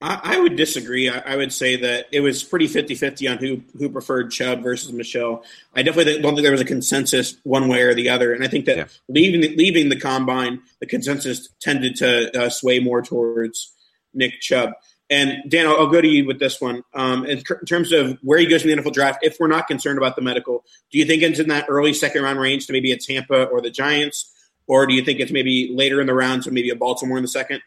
I, 0.00 0.20
I 0.22 0.40
would 0.40 0.56
disagree. 0.56 1.10
I, 1.10 1.18
I 1.18 1.36
would 1.36 1.52
say 1.52 1.76
that 1.76 2.06
it 2.10 2.20
was 2.20 2.42
pretty 2.42 2.68
50-50 2.68 3.30
on 3.30 3.36
who 3.36 3.60
who 3.76 3.90
preferred 3.90 4.30
Chubb 4.30 4.62
versus 4.62 4.90
Michel. 4.94 5.44
I 5.74 5.82
definitely 5.82 6.22
don't 6.22 6.32
think 6.34 6.42
there 6.42 6.52
was 6.52 6.62
a 6.62 6.64
consensus 6.64 7.36
one 7.42 7.68
way 7.68 7.82
or 7.82 7.92
the 7.92 8.08
other, 8.08 8.32
and 8.32 8.42
I 8.42 8.48
think 8.48 8.64
that 8.64 8.76
Yeah. 8.78 8.86
leaving 9.10 9.42
the, 9.42 9.54
leaving 9.56 9.90
the 9.90 10.00
combine, 10.00 10.62
the 10.80 10.86
consensus 10.86 11.50
tended 11.60 11.96
to 11.96 12.44
uh, 12.44 12.48
sway 12.48 12.78
more 12.80 13.02
towards 13.02 13.74
Nick 14.14 14.40
Chubb. 14.40 14.70
And 15.10 15.42
Dan, 15.48 15.66
I'll, 15.66 15.78
I'll 15.78 15.90
go 15.90 16.00
to 16.00 16.08
you 16.08 16.26
with 16.26 16.38
this 16.38 16.60
one. 16.60 16.82
Um, 16.94 17.24
in, 17.24 17.38
in 17.38 17.66
terms 17.66 17.92
of 17.92 18.18
where 18.22 18.38
he 18.38 18.46
goes 18.46 18.64
in 18.64 18.76
the 18.76 18.82
NFL 18.82 18.92
draft, 18.92 19.20
if 19.22 19.38
we're 19.40 19.48
not 19.48 19.66
concerned 19.66 19.98
about 19.98 20.16
the 20.16 20.22
medical, 20.22 20.64
do 20.92 20.98
you 20.98 21.04
think 21.04 21.22
it's 21.22 21.38
in 21.38 21.48
that 21.48 21.66
early 21.68 21.94
second 21.94 22.22
round 22.22 22.38
range 22.38 22.66
to 22.66 22.72
maybe 22.72 22.92
a 22.92 22.98
Tampa 22.98 23.44
or 23.44 23.60
the 23.60 23.70
Giants, 23.70 24.32
or 24.66 24.86
do 24.86 24.94
you 24.94 25.02
think 25.02 25.20
it's 25.20 25.32
maybe 25.32 25.70
later 25.74 26.00
in 26.00 26.06
the 26.06 26.14
round, 26.14 26.44
so 26.44 26.50
maybe 26.50 26.70
a 26.70 26.76
Baltimore 26.76 27.16
in 27.16 27.22
the 27.22 27.28
second? 27.28 27.62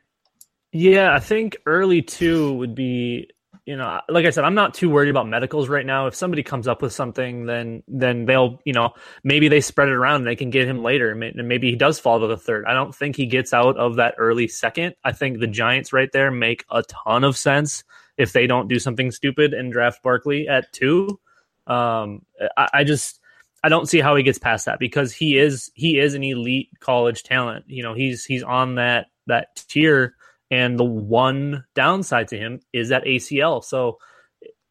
Yeah, 0.71 1.13
I 1.13 1.19
think 1.19 1.57
early 1.65 2.01
two 2.01 2.53
would 2.53 2.75
be, 2.75 3.29
you 3.65 3.77
know, 3.77 4.01
like 4.09 4.25
I 4.25 4.31
said, 4.31 4.43
I'm 4.43 4.55
not 4.55 4.73
too 4.73 4.89
worried 4.89 5.09
about 5.09 5.27
medicals 5.27 5.69
right 5.69 5.85
now. 5.85 6.07
If 6.07 6.15
somebody 6.15 6.41
comes 6.41 6.67
up 6.67 6.81
with 6.81 6.93
something, 6.93 7.45
then 7.45 7.83
then 7.87 8.25
they'll, 8.25 8.59
you 8.65 8.73
know, 8.73 8.91
maybe 9.23 9.49
they 9.49 9.61
spread 9.61 9.87
it 9.87 9.93
around 9.93 10.21
and 10.21 10.27
they 10.27 10.35
can 10.35 10.49
get 10.49 10.67
him 10.67 10.81
later. 10.81 11.11
And 11.11 11.47
Maybe 11.47 11.69
he 11.69 11.75
does 11.75 11.99
fall 11.99 12.19
to 12.19 12.27
the 12.27 12.37
third. 12.37 12.65
I 12.65 12.73
don't 12.73 12.93
think 12.93 13.15
he 13.15 13.27
gets 13.27 13.53
out 13.53 13.77
of 13.77 13.97
that 13.97 14.15
early 14.17 14.47
second. 14.47 14.95
I 15.03 15.11
think 15.11 15.39
the 15.39 15.47
Giants 15.47 15.93
right 15.93 16.11
there 16.11 16.31
make 16.31 16.65
a 16.71 16.81
ton 16.83 17.23
of 17.23 17.37
sense 17.37 17.83
if 18.17 18.33
they 18.33 18.47
don't 18.47 18.67
do 18.67 18.79
something 18.79 19.11
stupid 19.11 19.53
and 19.53 19.71
draft 19.71 20.01
Barkley 20.01 20.47
at 20.47 20.71
two. 20.73 21.19
Um, 21.67 22.25
I, 22.57 22.67
I 22.73 22.83
just 22.83 23.19
I 23.63 23.69
don't 23.69 23.87
see 23.87 23.99
how 23.99 24.15
he 24.15 24.23
gets 24.23 24.39
past 24.39 24.65
that 24.65 24.79
because 24.79 25.13
he 25.13 25.37
is 25.37 25.71
he 25.75 25.99
is 25.99 26.15
an 26.15 26.23
elite 26.23 26.69
college 26.79 27.21
talent. 27.21 27.65
You 27.67 27.83
know, 27.83 27.93
he's 27.93 28.25
he's 28.25 28.41
on 28.41 28.75
that 28.75 29.07
that 29.27 29.55
tier 29.67 30.15
and 30.51 30.77
the 30.77 30.83
one 30.83 31.63
downside 31.73 32.27
to 32.27 32.37
him 32.37 32.59
is 32.73 32.89
that 32.89 33.05
ACL. 33.05 33.63
So 33.63 33.97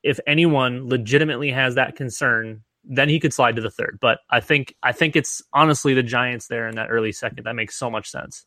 if 0.02 0.20
anyone 0.26 0.88
legitimately 0.88 1.50
has 1.50 1.74
that 1.74 1.96
concern, 1.96 2.62
then 2.84 3.08
he 3.08 3.18
could 3.18 3.34
slide 3.34 3.56
to 3.56 3.62
the 3.62 3.70
third. 3.70 3.98
But 4.00 4.18
I 4.30 4.40
think 4.40 4.76
I 4.82 4.92
think 4.92 5.16
it's 5.16 5.42
honestly 5.52 5.94
the 5.94 6.02
Giants 6.02 6.46
there 6.46 6.68
in 6.68 6.76
that 6.76 6.90
early 6.90 7.12
second. 7.12 7.44
That 7.44 7.56
makes 7.56 7.76
so 7.76 7.90
much 7.90 8.10
sense. 8.10 8.46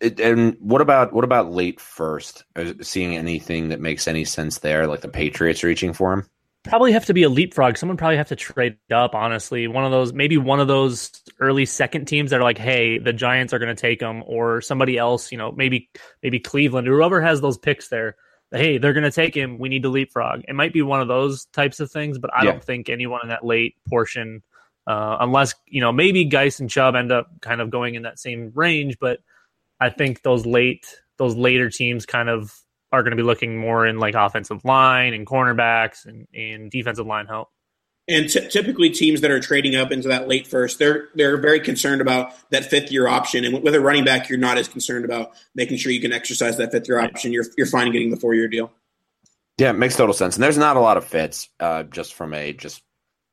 It, 0.00 0.18
and 0.18 0.56
what 0.60 0.80
about 0.80 1.12
what 1.12 1.24
about 1.24 1.52
late 1.52 1.80
first? 1.80 2.44
Seeing 2.80 3.16
anything 3.16 3.68
that 3.68 3.80
makes 3.80 4.08
any 4.08 4.24
sense 4.24 4.58
there, 4.58 4.86
like 4.86 5.00
the 5.00 5.08
Patriots 5.08 5.62
reaching 5.62 5.92
for 5.92 6.12
him? 6.12 6.26
Probably 6.64 6.92
have 6.92 7.06
to 7.06 7.14
be 7.14 7.24
a 7.24 7.28
leapfrog. 7.28 7.76
Someone 7.76 7.96
probably 7.96 8.16
have 8.18 8.28
to 8.28 8.36
trade 8.36 8.76
up. 8.92 9.16
Honestly, 9.16 9.66
one 9.66 9.84
of 9.84 9.90
those, 9.90 10.12
maybe 10.12 10.36
one 10.36 10.60
of 10.60 10.68
those 10.68 11.10
early 11.40 11.66
second 11.66 12.04
teams 12.06 12.30
that 12.30 12.38
are 12.38 12.44
like, 12.44 12.58
"Hey, 12.58 12.98
the 12.98 13.12
Giants 13.12 13.52
are 13.52 13.58
going 13.58 13.74
to 13.74 13.80
take 13.80 13.98
them," 13.98 14.22
or 14.26 14.60
somebody 14.60 14.96
else. 14.96 15.32
You 15.32 15.38
know, 15.38 15.50
maybe 15.50 15.90
maybe 16.22 16.38
Cleveland 16.38 16.86
or 16.86 16.92
whoever 16.98 17.20
has 17.20 17.40
those 17.40 17.58
picks 17.58 17.88
there. 17.88 18.14
Hey, 18.52 18.78
they're 18.78 18.92
going 18.92 19.02
to 19.02 19.10
take 19.10 19.34
him. 19.34 19.58
We 19.58 19.70
need 19.70 19.82
to 19.82 19.88
leapfrog. 19.88 20.42
It 20.46 20.54
might 20.54 20.72
be 20.72 20.82
one 20.82 21.00
of 21.00 21.08
those 21.08 21.46
types 21.46 21.80
of 21.80 21.90
things, 21.90 22.18
but 22.18 22.30
I 22.32 22.44
Yeah. 22.44 22.52
don't 22.52 22.62
think 22.64 22.88
anyone 22.88 23.20
in 23.24 23.30
that 23.30 23.44
late 23.44 23.74
portion, 23.88 24.42
uh, 24.86 25.16
unless 25.18 25.54
you 25.66 25.80
know, 25.80 25.90
maybe 25.90 26.24
Guice 26.26 26.60
and 26.60 26.70
Chubb 26.70 26.94
end 26.94 27.10
up 27.10 27.28
kind 27.40 27.60
of 27.60 27.70
going 27.70 27.96
in 27.96 28.02
that 28.02 28.20
same 28.20 28.52
range. 28.54 28.98
But 29.00 29.18
I 29.80 29.90
think 29.90 30.22
those 30.22 30.46
late, 30.46 30.86
those 31.18 31.34
later 31.34 31.70
teams 31.70 32.06
kind 32.06 32.28
of 32.28 32.54
are 32.92 33.02
going 33.02 33.12
to 33.12 33.16
be 33.16 33.22
looking 33.22 33.58
more 33.58 33.86
in 33.86 33.98
like 33.98 34.14
offensive 34.14 34.64
line 34.64 35.14
and 35.14 35.26
cornerbacks 35.26 36.04
and, 36.04 36.28
and 36.34 36.70
defensive 36.70 37.06
line 37.06 37.26
help. 37.26 37.48
And 38.08 38.30
ty- 38.30 38.46
typically, 38.46 38.90
teams 38.90 39.20
that 39.22 39.30
are 39.30 39.40
trading 39.40 39.76
up 39.76 39.90
into 39.90 40.08
that 40.08 40.28
late 40.28 40.46
first, 40.46 40.78
they're 40.78 41.08
they're 41.14 41.36
very 41.36 41.60
concerned 41.60 42.00
about 42.00 42.32
that 42.50 42.64
fifth 42.64 42.90
year 42.90 43.08
option. 43.08 43.44
And 43.44 43.62
with 43.62 43.74
a 43.74 43.80
running 43.80 44.04
back, 44.04 44.28
you're 44.28 44.38
not 44.38 44.58
as 44.58 44.68
concerned 44.68 45.04
about 45.04 45.32
making 45.54 45.78
sure 45.78 45.92
you 45.92 46.00
can 46.00 46.12
exercise 46.12 46.56
that 46.58 46.72
fifth 46.72 46.88
year 46.88 47.00
option. 47.00 47.32
You're 47.32 47.46
you're 47.56 47.66
fine 47.66 47.90
getting 47.92 48.10
the 48.10 48.16
four 48.16 48.34
year 48.34 48.48
deal. 48.48 48.72
Yeah, 49.58 49.70
it 49.70 49.74
makes 49.74 49.96
total 49.96 50.14
sense. 50.14 50.34
And 50.36 50.42
there's 50.42 50.58
not 50.58 50.76
a 50.76 50.80
lot 50.80 50.96
of 50.96 51.04
fits 51.04 51.48
uh, 51.60 51.84
just 51.84 52.14
from 52.14 52.34
a 52.34 52.52
just 52.52 52.82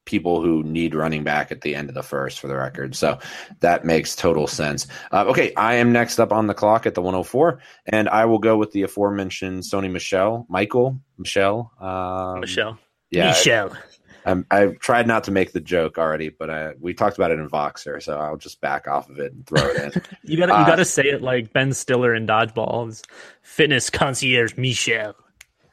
people 0.10 0.42
who 0.42 0.64
need 0.64 0.96
running 0.96 1.24
back 1.24 1.52
at 1.52 1.62
the 1.62 1.76
end 1.76 1.88
of 1.88 1.94
the 1.96 2.02
first 2.02 2.40
for 2.40 2.48
the 2.48 2.56
record. 2.56 2.96
So 2.96 3.20
that 3.60 3.86
makes 3.86 4.16
total 4.16 4.48
sense. 4.48 4.88
Uh, 5.12 5.26
okay, 5.28 5.54
I 5.54 5.76
am 5.76 5.92
next 5.92 6.20
up 6.20 6.34
on 6.34 6.48
the 6.48 6.56
clock 6.56 6.88
at 6.88 6.96
the 6.96 7.02
104, 7.02 7.60
and 7.86 8.10
I 8.10 8.26
will 8.26 8.40
go 8.40 8.58
with 8.58 8.72
the 8.72 8.82
aforementioned 8.82 9.62
Sony 9.62 9.92
Michel, 9.92 10.48
Michael 10.50 11.00
Michelle. 11.20 11.72
Um, 11.80 12.40
Michelle. 12.40 12.80
Yeah, 13.12 13.28
Michelle. 13.28 13.78
I'm, 14.26 14.46
I've 14.52 14.80
tried 14.80 15.08
not 15.08 15.24
to 15.26 15.32
make 15.32 15.54
the 15.54 15.62
joke 15.62 15.98
already, 15.98 16.30
but 16.30 16.50
I, 16.50 16.74
we 16.80 16.94
talked 16.94 17.18
about 17.18 17.32
it 17.32 17.40
in 17.40 17.50
Voxer, 17.50 18.02
so 18.04 18.20
I'll 18.20 18.36
just 18.38 18.60
back 18.62 18.88
off 18.88 19.10
of 19.10 19.20
it 19.20 19.32
and 19.32 19.46
throw 19.46 19.62
it 19.62 19.96
in. 19.96 20.02
You 20.24 20.38
gotta 20.38 20.54
Uh, 20.54 20.66
gotta 20.66 20.86
say 20.86 21.04
it 21.04 21.22
like 21.22 21.54
Ben 21.54 21.72
Stiller 21.74 22.14
in 22.16 22.28
Dodgeball. 22.28 22.90
It's 22.90 23.04
fitness 23.44 23.90
concierge 23.90 24.56
Michelle. 24.58 25.16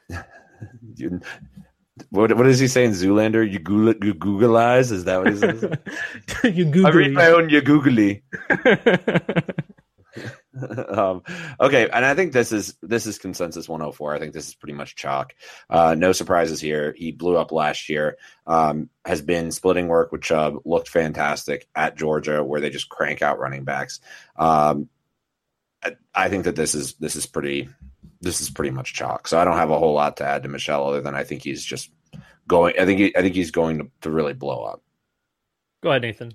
What, 2.09 2.35
what 2.35 2.43
does 2.43 2.59
he 2.59 2.67
say 2.67 2.85
in 2.85 2.91
Zoolander? 2.91 3.49
You 3.49 3.59
Google, 3.59 4.05
you 4.05 4.13
Google 4.13 4.57
eyes? 4.57 4.91
Is 4.91 5.05
that 5.05 5.17
what 5.17 5.33
he 5.33 5.39
says? 5.39 5.63
you 6.43 6.67
I 6.67 6.71
Google. 6.71 6.91
read 6.91 7.13
my 7.13 7.27
own 7.27 7.49
you 7.49 7.61
googly. 7.61 8.23
um, 10.89 11.23
okay, 11.59 11.89
and 11.89 12.05
I 12.05 12.13
think 12.13 12.33
this 12.33 12.51
is 12.51 12.75
this 12.81 13.05
is 13.05 13.17
consensus 13.17 13.67
104. 13.67 14.15
I 14.15 14.19
think 14.19 14.33
this 14.33 14.47
is 14.47 14.55
pretty 14.55 14.73
much 14.73 14.95
chalk. 14.95 15.33
Uh, 15.69 15.95
no 15.97 16.11
surprises 16.11 16.59
here. 16.59 16.93
He 16.97 17.11
blew 17.11 17.37
up 17.37 17.51
last 17.51 17.89
year. 17.89 18.17
Um, 18.45 18.89
has 19.05 19.21
been 19.21 19.51
splitting 19.51 19.87
work 19.87 20.11
with 20.11 20.21
Chubb. 20.21 20.57
Looked 20.65 20.89
fantastic 20.89 21.67
at 21.75 21.97
Georgia, 21.97 22.43
where 22.43 22.61
they 22.61 22.69
just 22.69 22.89
crank 22.89 23.21
out 23.21 23.39
running 23.39 23.63
backs. 23.63 23.99
Um, 24.35 24.89
I, 25.83 25.95
I 26.13 26.29
think 26.29 26.45
that 26.45 26.55
this 26.55 26.75
is 26.75 26.95
this 26.95 27.15
is 27.15 27.25
pretty 27.25 27.69
this 28.21 28.41
is 28.41 28.49
pretty 28.49 28.71
much 28.71 28.93
chalk. 28.93 29.27
So 29.27 29.39
I 29.39 29.45
don't 29.45 29.57
have 29.57 29.71
a 29.71 29.79
whole 29.79 29.93
lot 29.93 30.17
to 30.17 30.25
add 30.25 30.43
to 30.43 30.49
Michel 30.49 30.87
other 30.87 31.01
than 31.01 31.15
I 31.15 31.23
think 31.23 31.43
he's 31.43 31.63
just 31.63 31.89
going. 32.47 32.75
I 32.79 32.85
think 32.85 32.99
he, 32.99 33.15
I 33.15 33.21
think 33.21 33.35
he's 33.35 33.51
going 33.51 33.79
to, 33.79 33.91
to 34.01 34.11
really 34.11 34.33
blow 34.33 34.63
up. 34.63 34.81
Go 35.81 35.89
ahead, 35.89 36.01
Nathan. 36.01 36.33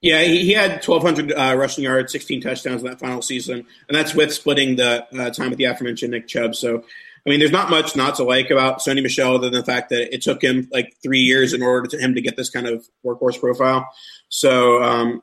Yeah, 0.00 0.22
he, 0.22 0.44
he 0.44 0.52
had 0.52 0.86
1,200 0.86 1.32
uh, 1.32 1.56
rushing 1.56 1.84
yards, 1.84 2.12
16 2.12 2.40
touchdowns 2.40 2.82
in 2.82 2.88
that 2.88 3.00
final 3.00 3.20
season, 3.20 3.66
and 3.88 3.96
that's 3.96 4.14
with 4.14 4.32
splitting 4.32 4.76
the 4.76 5.06
uh, 5.18 5.30
time 5.30 5.50
with 5.50 5.58
the 5.58 5.64
aforementioned 5.64 6.12
Nick 6.12 6.28
Chubb. 6.28 6.54
So, 6.54 6.84
I 7.26 7.30
mean, 7.30 7.40
there's 7.40 7.50
not 7.50 7.68
much 7.68 7.96
not 7.96 8.14
to 8.16 8.22
like 8.22 8.50
about 8.50 8.78
Sony 8.78 9.02
Michel 9.02 9.34
other 9.34 9.50
than 9.50 9.60
the 9.60 9.66
fact 9.66 9.90
that 9.90 10.14
it 10.14 10.22
took 10.22 10.40
him 10.40 10.68
like 10.70 10.94
three 11.02 11.18
years 11.20 11.52
in 11.52 11.62
order 11.62 11.88
to 11.88 11.98
him 11.98 12.14
to 12.14 12.20
get 12.20 12.36
this 12.36 12.48
kind 12.48 12.68
of 12.68 12.86
workhorse 13.04 13.40
profile. 13.40 13.88
So, 14.28 14.80
um, 14.82 15.22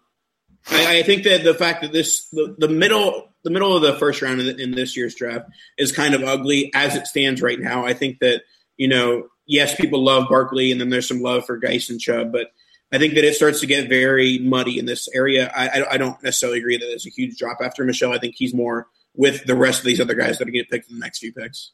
I, 0.70 0.98
I 0.98 1.04
think 1.04 1.24
that 1.24 1.44
the 1.44 1.54
fact 1.54 1.82
that 1.84 1.94
this 1.94 2.28
the, 2.30 2.56
the 2.58 2.68
middle 2.68 3.30
the 3.46 3.52
middle 3.52 3.76
of 3.76 3.82
the 3.82 3.94
first 3.94 4.22
round 4.22 4.42
in, 4.42 4.60
in 4.60 4.72
this 4.72 4.98
year's 4.98 5.16
draft 5.16 5.50
is 5.78 5.94
kind 5.94 6.14
of 6.14 6.24
ugly 6.24 6.72
as 6.76 6.96
it 6.96 7.08
stands 7.08 7.42
right 7.42 7.60
now. 7.60 7.86
I 7.86 7.94
think 7.94 8.20
that 8.20 8.42
you 8.76 8.90
know, 8.90 9.30
yes, 9.46 9.76
people 9.76 10.04
love 10.04 10.28
Barkley, 10.28 10.72
and 10.72 10.82
then 10.82 10.90
there's 10.90 11.08
some 11.08 11.22
love 11.22 11.46
for 11.46 11.58
Guice 11.58 11.90
and 11.90 12.02
Chubb, 12.02 12.34
but 12.34 12.48
I 12.92 12.98
think 12.98 13.14
that 13.14 13.24
it 13.24 13.36
starts 13.36 13.62
to 13.62 13.68
get 13.68 13.88
very 13.88 14.40
muddy 14.40 14.78
in 14.78 14.86
this 14.86 15.08
area. 15.14 15.52
I, 15.56 15.68
I, 15.68 15.94
I 15.94 15.98
don't 15.98 16.22
necessarily 16.24 16.60
agree 16.60 16.78
that 16.78 16.86
there's 16.86 17.08
a 17.08 17.10
huge 17.10 17.38
drop 17.38 17.60
after 17.62 17.84
Michel. 17.86 18.14
I 18.14 18.20
think 18.20 18.36
he's 18.38 18.54
more 18.54 18.88
with 19.16 19.46
the 19.46 19.56
rest 19.56 19.80
of 19.80 19.86
these 19.86 20.02
other 20.02 20.14
guys 20.14 20.38
that 20.38 20.48
are 20.48 20.52
getting 20.52 20.70
picked 20.70 20.90
in 20.90 21.00
the 21.00 21.04
next 21.04 21.20
few 21.20 21.32
picks. 21.32 21.72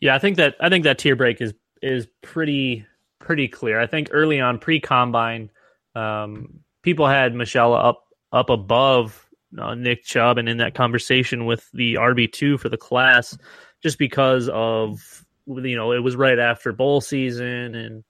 Yeah, 0.00 0.14
I 0.14 0.18
think 0.18 0.36
that 0.38 0.56
I 0.60 0.68
think 0.68 0.84
that 0.84 0.98
tier 0.98 1.16
break 1.16 1.40
is 1.40 1.54
is 1.80 2.08
pretty 2.22 2.86
pretty 3.20 3.48
clear. 3.48 3.80
I 3.80 3.86
think 3.86 4.08
early 4.10 4.40
on 4.40 4.58
pre 4.58 4.80
combine, 4.80 5.50
um, 5.94 6.60
people 6.82 7.06
had 7.06 7.34
Michelle 7.34 7.74
up 7.74 8.04
up 8.32 8.50
above 8.50 9.21
uh, 9.58 9.74
Nick 9.74 10.04
Chubb 10.04 10.38
and 10.38 10.48
in 10.48 10.58
that 10.58 10.74
conversation 10.74 11.46
with 11.46 11.68
the 11.72 11.94
RB 11.94 12.30
two 12.30 12.58
for 12.58 12.68
the 12.68 12.76
class, 12.76 13.36
just 13.82 13.98
because 13.98 14.48
of 14.48 15.24
you 15.46 15.76
know 15.76 15.92
it 15.92 15.98
was 15.98 16.16
right 16.16 16.38
after 16.38 16.72
bowl 16.72 17.00
season 17.00 17.74
and 17.74 18.04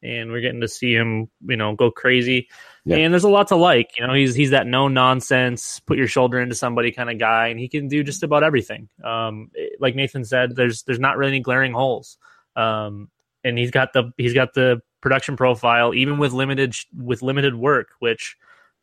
and 0.00 0.30
we're 0.30 0.40
getting 0.40 0.60
to 0.60 0.68
see 0.68 0.94
him 0.94 1.28
you 1.46 1.56
know 1.56 1.74
go 1.74 1.90
crazy. 1.90 2.48
Yeah. 2.84 2.96
And 2.96 3.12
there's 3.12 3.24
a 3.24 3.28
lot 3.28 3.48
to 3.48 3.56
like. 3.56 3.98
You 3.98 4.06
know, 4.06 4.14
he's 4.14 4.34
he's 4.34 4.50
that 4.50 4.66
no 4.66 4.88
nonsense, 4.88 5.80
put 5.80 5.98
your 5.98 6.06
shoulder 6.06 6.40
into 6.40 6.54
somebody 6.54 6.90
kind 6.90 7.10
of 7.10 7.18
guy, 7.18 7.48
and 7.48 7.60
he 7.60 7.68
can 7.68 7.88
do 7.88 8.02
just 8.02 8.22
about 8.22 8.42
everything. 8.42 8.88
Um, 9.04 9.50
like 9.78 9.94
Nathan 9.94 10.24
said, 10.24 10.56
there's 10.56 10.84
there's 10.84 11.00
not 11.00 11.16
really 11.16 11.32
any 11.32 11.40
glaring 11.40 11.72
holes. 11.72 12.16
Um, 12.56 13.10
and 13.44 13.58
he's 13.58 13.70
got 13.70 13.92
the 13.92 14.12
he's 14.16 14.34
got 14.34 14.54
the 14.54 14.80
production 15.00 15.36
profile, 15.36 15.94
even 15.94 16.18
with 16.18 16.32
limited 16.32 16.74
with 16.96 17.22
limited 17.22 17.54
work, 17.54 17.88
which 17.98 18.36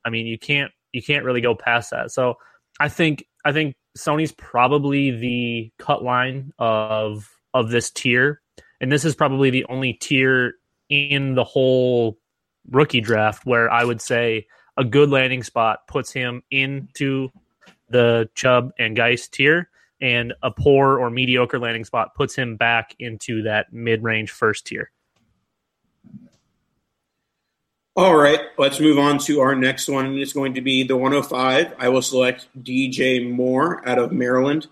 I 0.05 0.09
mean 0.09 0.27
you 0.27 0.37
can't 0.37 0.71
you 0.95 1.03
can't 1.03 1.25
really 1.25 1.41
go 1.41 1.53
past 1.53 1.91
that. 1.91 2.09
So 2.11 2.35
I 2.79 2.87
think 2.87 3.25
I 3.43 3.51
think 3.51 3.75
Sony's 3.97 4.31
probably 4.31 5.11
the 5.11 5.71
cut 5.77 6.03
line 6.03 6.53
of 6.57 7.29
of 7.53 7.69
this 7.69 7.91
tier, 7.91 8.41
and 8.79 8.91
this 8.91 9.03
is 9.03 9.13
probably 9.13 9.49
the 9.49 9.65
only 9.65 9.93
tier 9.93 10.53
in 10.89 11.35
the 11.35 11.43
whole 11.43 12.17
rookie 12.71 13.01
draft 13.01 13.45
where 13.45 13.69
I 13.69 13.83
would 13.83 14.01
say 14.01 14.47
a 14.77 14.85
good 14.85 15.09
landing 15.09 15.43
spot 15.43 15.87
puts 15.87 16.11
him 16.13 16.41
into 16.49 17.29
the 17.89 18.29
Chubb 18.35 18.71
and 18.79 18.95
Guice 18.95 19.27
tier, 19.27 19.69
and 19.99 20.33
a 20.41 20.49
poor 20.49 20.97
or 20.97 21.09
mediocre 21.09 21.59
landing 21.59 21.83
spot 21.83 22.15
puts 22.15 22.35
him 22.35 22.55
back 22.55 22.95
into 22.99 23.43
that 23.43 23.73
mid 23.73 24.01
range 24.01 24.31
first 24.31 24.65
tier. 24.67 24.91
All 27.97 28.17
right, 28.17 28.41
let's 28.57 28.81
move 28.81 28.99
on 28.99 29.19
to 29.19 29.39
our 29.39 29.55
next 29.55 29.87
one. 29.87 30.05
and 30.05 30.19
It's 30.19 30.33
going 30.33 30.55
to 30.55 30.61
be 30.61 30.83
the 30.83 30.97
105. 30.97 31.75
I 31.79 31.87
will 31.87 32.01
select 32.01 32.47
DJ 32.61 33.31
Moore 33.31 33.87
out 33.87 33.97
of 33.97 34.11
Maryland. 34.11 34.67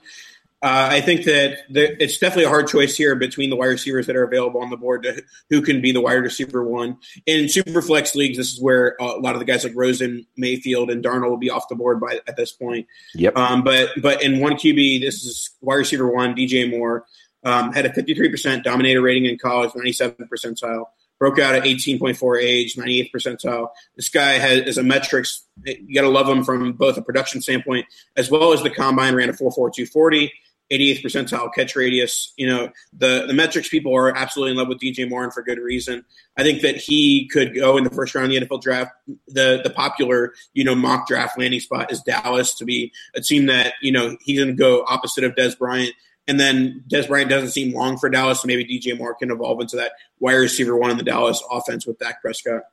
Uh, 0.62 0.90
I 0.92 1.00
think 1.00 1.24
that 1.26 1.60
the, 1.70 2.02
it's 2.04 2.18
definitely 2.18 2.46
a 2.46 2.50
hard 2.50 2.68
choice 2.68 2.98
here 2.98 3.16
between 3.16 3.50
the 3.50 3.56
wide 3.56 3.68
receivers 3.68 4.08
that 4.08 4.18
are 4.18 4.24
available 4.24 4.62
on 4.62 4.70
the 4.70 4.78
board 4.78 5.04
to 5.04 5.22
who 5.50 5.62
can 5.62 5.82
be 5.82 5.94
the 5.94 6.02
wide 6.02 6.16
receiver 6.16 6.64
one. 6.66 6.98
In 7.26 7.48
super 7.48 7.82
flex 7.82 8.14
leagues, 8.14 8.38
this 8.38 8.54
is 8.54 8.62
where 8.62 8.98
a 9.00 9.06
lot 9.06 9.36
of 9.36 9.40
the 9.40 9.46
guys 9.46 9.64
like 9.64 9.74
Rosen, 9.76 10.26
Mayfield, 10.36 10.90
and 10.90 11.02
Darnold 11.02 11.30
will 11.30 11.38
be 11.38 11.50
off 11.50 11.70
the 11.70 11.76
board 11.76 12.02
by 12.02 12.20
at 12.28 12.36
this 12.36 12.52
point. 12.52 12.88
Yep. 13.16 13.38
Um, 13.38 13.64
but 13.64 13.90
but 14.02 14.22
in 14.22 14.40
one 14.40 14.54
QB, 14.54 15.00
this 15.00 15.24
is 15.24 15.52
wide 15.62 15.76
receiver 15.76 16.10
one, 16.10 16.36
DJ 16.36 16.70
Moore, 16.70 17.06
um, 17.46 17.72
had 17.72 17.86
a 17.86 17.90
53% 17.90 18.64
dominator 18.64 19.02
rating 19.02 19.26
in 19.26 19.38
college, 19.38 19.72
97 19.76 20.30
percentile. 20.30 20.88
Broke 21.24 21.40
out 21.40 21.56
at 21.56 21.64
18.4 21.64 22.42
age, 22.42 22.76
98th 22.76 23.10
percentile. 23.16 23.70
This 23.96 24.10
guy 24.10 24.34
has 24.34 24.68
is 24.68 24.78
a 24.78 24.84
metrics. 24.84 25.46
You 25.64 25.96
got 25.96 26.02
to 26.02 26.10
love 26.10 26.28
him 26.28 26.44
from 26.44 26.74
both 26.74 26.98
a 26.98 27.02
production 27.02 27.42
standpoint 27.42 27.86
as 28.18 28.30
well 28.30 28.52
as 28.52 28.62
the 28.62 28.70
combine. 28.70 29.16
Ran 29.16 29.30
a 29.30 29.32
4.4240, 29.32 30.30
88th 30.70 31.02
percentile 31.02 31.54
catch 31.56 31.78
radius. 31.78 32.34
You 32.36 32.48
know 32.48 32.70
the 32.92 33.24
the 33.26 33.34
metrics 33.34 33.70
people 33.70 33.96
are 33.96 34.14
absolutely 34.14 34.52
in 34.52 34.58
love 34.58 34.68
with 34.68 34.82
DJ 34.82 35.10
Moore 35.10 35.24
and 35.24 35.34
for 35.34 35.42
good 35.44 35.60
reason. 35.60 36.04
I 36.36 36.44
think 36.44 36.62
that 36.62 36.76
he 36.76 37.30
could 37.30 37.56
go 37.56 37.78
in 37.78 37.86
the 37.86 37.90
first 37.90 38.14
round 38.16 38.34
of 38.34 38.42
the 38.42 38.46
NFL 38.46 38.62
draft. 38.62 38.92
The 39.30 39.62
the 39.64 39.70
popular 39.70 40.34
you 40.54 40.66
know 40.66 40.76
mock 40.76 41.08
draft 41.08 41.40
landing 41.40 41.62
spot 41.62 41.90
is 41.90 42.02
Dallas 42.02 42.54
to 42.56 42.66
be 42.66 42.92
a 43.16 43.22
team 43.22 43.46
that 43.46 43.76
you 43.82 43.94
know 43.94 44.18
he's 44.26 44.44
to 44.44 44.52
go 44.52 44.84
opposite 44.90 45.24
of 45.24 45.36
Dez 45.36 45.58
Bryant. 45.58 45.94
And 46.28 46.40
then 46.40 46.84
Dez 46.88 47.08
Bryant 47.08 47.30
doesn't 47.30 47.52
seem 47.52 47.74
long 47.74 47.98
for 47.98 48.10
Dallas, 48.10 48.42
so 48.42 48.48
maybe 48.48 48.66
DJ 48.66 48.98
Moore 48.98 49.14
can 49.16 49.30
evolve 49.30 49.60
into 49.60 49.76
that 49.76 49.92
wide 50.20 50.36
receiver 50.36 50.78
one 50.78 50.90
in 50.92 50.98
the 50.98 51.04
Dallas 51.04 51.44
offense 51.52 51.86
with 51.86 52.00
Dak 52.00 52.22
Prescott. 52.22 52.64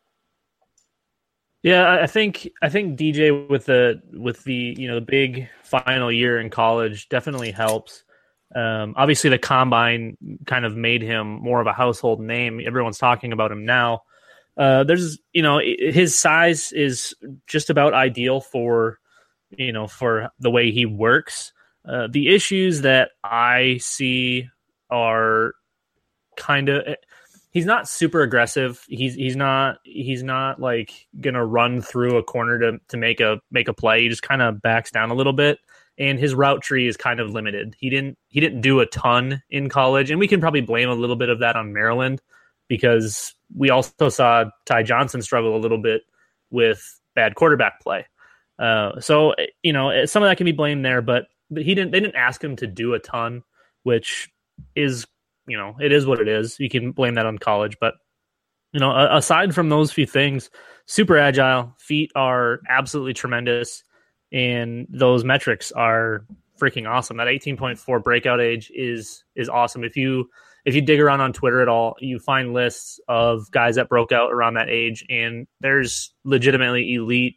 Yeah, 1.62 2.00
I- 2.02 2.06
think 2.06 2.48
I 2.62 2.68
think 2.68 2.98
DJ 2.98 3.32
with 3.48 3.66
the 3.66 4.00
with 4.12 4.44
the 4.44 4.74
you 4.78 4.88
know 4.88 4.94
the 4.94 5.00
big 5.02 5.48
final 5.62 6.10
year 6.10 6.38
in 6.40 6.48
college 6.48 7.08
definitely 7.08 7.50
helps. 7.50 8.04
Um, 8.54 8.94
obviously, 8.96 9.30
the 9.30 9.38
combine 9.38 10.16
kind 10.46 10.64
of 10.64 10.74
made 10.76 11.02
him 11.02 11.26
more 11.28 11.60
of 11.60 11.66
a 11.66 11.72
household 11.72 12.20
name. 12.20 12.60
Everyone's 12.64 12.98
talking 12.98 13.32
about 13.32 13.52
him 13.52 13.64
now. 13.64 14.02
Uh, 14.56 14.84
there's 14.84 15.18
you 15.32 15.42
know 15.42 15.60
his 15.60 16.16
size 16.16 16.72
is 16.72 17.14
just 17.46 17.68
about 17.68 17.94
ideal 17.94 18.40
for 18.40 18.98
you 19.50 19.72
know 19.72 19.86
for 19.86 20.30
the 20.38 20.50
way 20.50 20.70
he 20.70 20.86
works. 20.86 21.52
Uh, 21.86 22.08
the 22.10 22.34
issues 22.34 22.82
that 22.82 23.10
I 23.24 23.78
see 23.80 24.48
are 24.90 25.54
kind 26.36 26.68
of 26.68 26.96
he's 27.50 27.66
not 27.66 27.88
super 27.88 28.22
aggressive. 28.22 28.84
He's 28.88 29.14
he's 29.14 29.36
not 29.36 29.78
he's 29.84 30.22
not 30.22 30.60
like 30.60 31.08
gonna 31.20 31.44
run 31.44 31.80
through 31.80 32.16
a 32.16 32.22
corner 32.22 32.58
to 32.58 32.78
to 32.88 32.96
make 32.96 33.20
a 33.20 33.40
make 33.50 33.68
a 33.68 33.74
play. 33.74 34.02
He 34.02 34.08
just 34.08 34.22
kind 34.22 34.42
of 34.42 34.62
backs 34.62 34.90
down 34.90 35.10
a 35.10 35.14
little 35.14 35.32
bit, 35.32 35.58
and 35.98 36.18
his 36.18 36.34
route 36.34 36.62
tree 36.62 36.86
is 36.86 36.96
kind 36.96 37.20
of 37.20 37.30
limited. 37.30 37.76
He 37.78 37.90
didn't 37.90 38.18
he 38.28 38.40
didn't 38.40 38.60
do 38.60 38.80
a 38.80 38.86
ton 38.86 39.42
in 39.50 39.68
college, 39.68 40.10
and 40.10 40.20
we 40.20 40.28
can 40.28 40.40
probably 40.40 40.62
blame 40.62 40.88
a 40.88 40.94
little 40.94 41.16
bit 41.16 41.28
of 41.28 41.40
that 41.40 41.56
on 41.56 41.72
Maryland 41.72 42.20
because 42.68 43.34
we 43.54 43.70
also 43.70 44.08
saw 44.08 44.44
Ty 44.66 44.84
Johnson 44.84 45.22
struggle 45.22 45.56
a 45.56 45.58
little 45.58 45.78
bit 45.78 46.02
with 46.50 47.00
bad 47.14 47.34
quarterback 47.34 47.80
play. 47.80 48.06
Uh, 48.58 49.00
so 49.00 49.34
you 49.62 49.72
know 49.72 50.04
some 50.06 50.22
of 50.22 50.28
that 50.28 50.36
can 50.36 50.44
be 50.44 50.52
blamed 50.52 50.84
there, 50.84 51.02
but 51.02 51.26
he 51.54 51.74
didn't. 51.74 51.90
They 51.92 52.00
didn't 52.00 52.16
ask 52.16 52.42
him 52.42 52.56
to 52.56 52.66
do 52.66 52.94
a 52.94 52.98
ton, 52.98 53.42
which 53.82 54.28
is 54.74 55.06
you 55.46 55.56
know 55.56 55.76
it 55.80 55.92
is 55.92 56.06
what 56.06 56.20
it 56.20 56.28
is. 56.28 56.58
You 56.58 56.68
can 56.68 56.92
blame 56.92 57.14
that 57.14 57.26
on 57.26 57.38
college, 57.38 57.76
but 57.80 57.94
you 58.72 58.80
know 58.80 58.94
aside 59.10 59.54
from 59.54 59.68
those 59.68 59.92
few 59.92 60.06
things, 60.06 60.50
super 60.86 61.18
agile, 61.18 61.74
feet 61.78 62.10
are 62.14 62.60
absolutely 62.68 63.14
tremendous, 63.14 63.82
and 64.32 64.86
those 64.90 65.24
metrics 65.24 65.72
are 65.72 66.24
freaking 66.60 66.88
awesome. 66.88 67.16
That 67.16 67.26
18.4 67.26 68.02
breakout 68.02 68.40
age 68.40 68.70
is 68.74 69.24
is 69.34 69.48
awesome. 69.48 69.84
If 69.84 69.96
you 69.96 70.28
if 70.64 70.74
you 70.74 70.82
dig 70.82 71.00
around 71.00 71.20
on 71.20 71.32
Twitter 71.32 71.62
at 71.62 71.68
all, 71.68 71.96
you 72.00 72.18
find 72.18 72.52
lists 72.52 73.00
of 73.08 73.50
guys 73.50 73.76
that 73.76 73.88
broke 73.88 74.12
out 74.12 74.32
around 74.32 74.54
that 74.54 74.68
age, 74.68 75.04
and 75.08 75.46
there's 75.60 76.12
legitimately 76.24 76.94
elite 76.94 77.36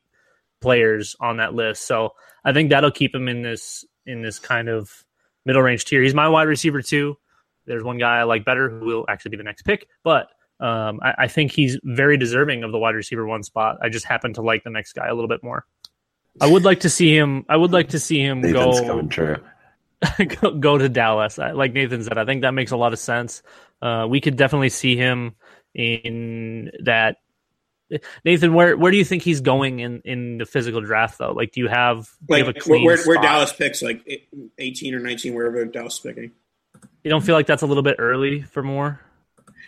players 0.62 1.16
on 1.20 1.38
that 1.38 1.54
list. 1.54 1.88
So 1.88 2.12
I 2.44 2.54
think 2.54 2.70
that'll 2.70 2.92
keep 2.92 3.16
him 3.16 3.28
in 3.28 3.42
this 3.42 3.86
in 4.06 4.22
this 4.22 4.40
kind 4.40 4.70
of 4.70 5.04
middle 5.46 5.62
range 5.62 5.86
tier. 5.86 6.02
He's 6.02 6.14
my 6.14 6.28
wide 6.28 6.48
receiver 6.48 6.82
too. 6.82 7.18
There's 7.66 7.84
one 7.84 7.98
guy 7.98 8.20
I 8.20 8.24
like 8.24 8.46
better 8.46 8.70
who 8.70 8.86
will 8.86 9.06
actually 9.08 9.32
be 9.32 9.38
the 9.38 9.44
next 9.44 9.64
pick, 9.64 9.88
but 10.04 10.28
um, 10.60 11.00
I, 11.02 11.14
I, 11.20 11.28
think 11.28 11.52
he's 11.52 11.78
very 11.84 12.18
deserving 12.18 12.64
of 12.64 12.72
the 12.72 12.78
wide 12.78 12.96
receiver 12.96 13.26
one 13.26 13.44
spot. 13.44 13.78
I 13.82 13.90
just 13.90 14.06
happen 14.06 14.34
to 14.34 14.42
like 14.42 14.64
the 14.64 14.70
next 14.70 14.94
guy 14.94 15.08
a 15.08 15.14
little 15.14 15.28
bit 15.28 15.44
more. 15.44 15.66
I 16.40 16.48
would 16.48 16.64
like 16.64 16.82
to 16.82 16.90
see 16.90 17.16
him. 17.16 17.46
I 17.50 17.58
would 17.58 17.72
like 17.72 17.90
to 17.90 18.00
see 18.00 18.22
him 18.22 18.42
Nathan's 18.42 18.80
go. 18.80 18.88
coming 18.88 19.10
true. 19.10 19.38
go, 20.42 20.52
go 20.52 20.78
to 20.78 20.90
Dallas. 20.90 21.40
I, 21.40 21.52
like 21.52 21.74
Nathan 21.74 22.04
said, 22.04 22.18
I 22.18 22.26
think 22.26 22.42
that 22.42 22.54
makes 22.54 22.72
a 22.72 22.78
lot 22.78 22.94
of 22.94 23.00
sense. 23.00 23.44
Uh, 23.82 24.08
we 24.10 24.22
could 24.22 24.36
definitely 24.36 24.70
see 24.70 24.96
him 24.96 25.36
in 25.74 26.72
that. 26.84 27.18
Nathan, 28.26 28.54
where 28.54 28.78
where 28.78 28.92
do 28.92 28.98
you 28.98 29.06
think 29.06 29.24
he's 29.24 29.42
going 29.42 29.80
in, 29.80 30.02
in 30.02 30.38
the 30.38 30.46
physical 30.46 30.82
draft 30.82 31.18
though? 31.18 31.32
Like, 31.32 31.52
do 31.52 31.62
you 31.62 31.68
have 31.68 32.10
do 32.28 32.34
like 32.34 32.40
you 32.40 32.54
have 32.54 32.84
where, 32.84 33.04
where? 33.04 33.22
Dallas 33.22 33.54
picks 33.54 33.82
like 33.82 34.28
eighteen 34.58 34.96
or 34.96 35.00
nineteen, 35.00 35.34
wherever 35.34 35.64
Dallas 35.66 35.96
is 35.96 36.00
picking? 36.00 36.32
You 37.04 37.10
don't 37.10 37.22
feel 37.22 37.36
like 37.36 37.48
that's 37.48 37.64
a 37.64 37.68
little 37.68 37.84
bit 37.84 37.98
early 38.00 38.42
for 38.42 38.64
more? 38.64 39.00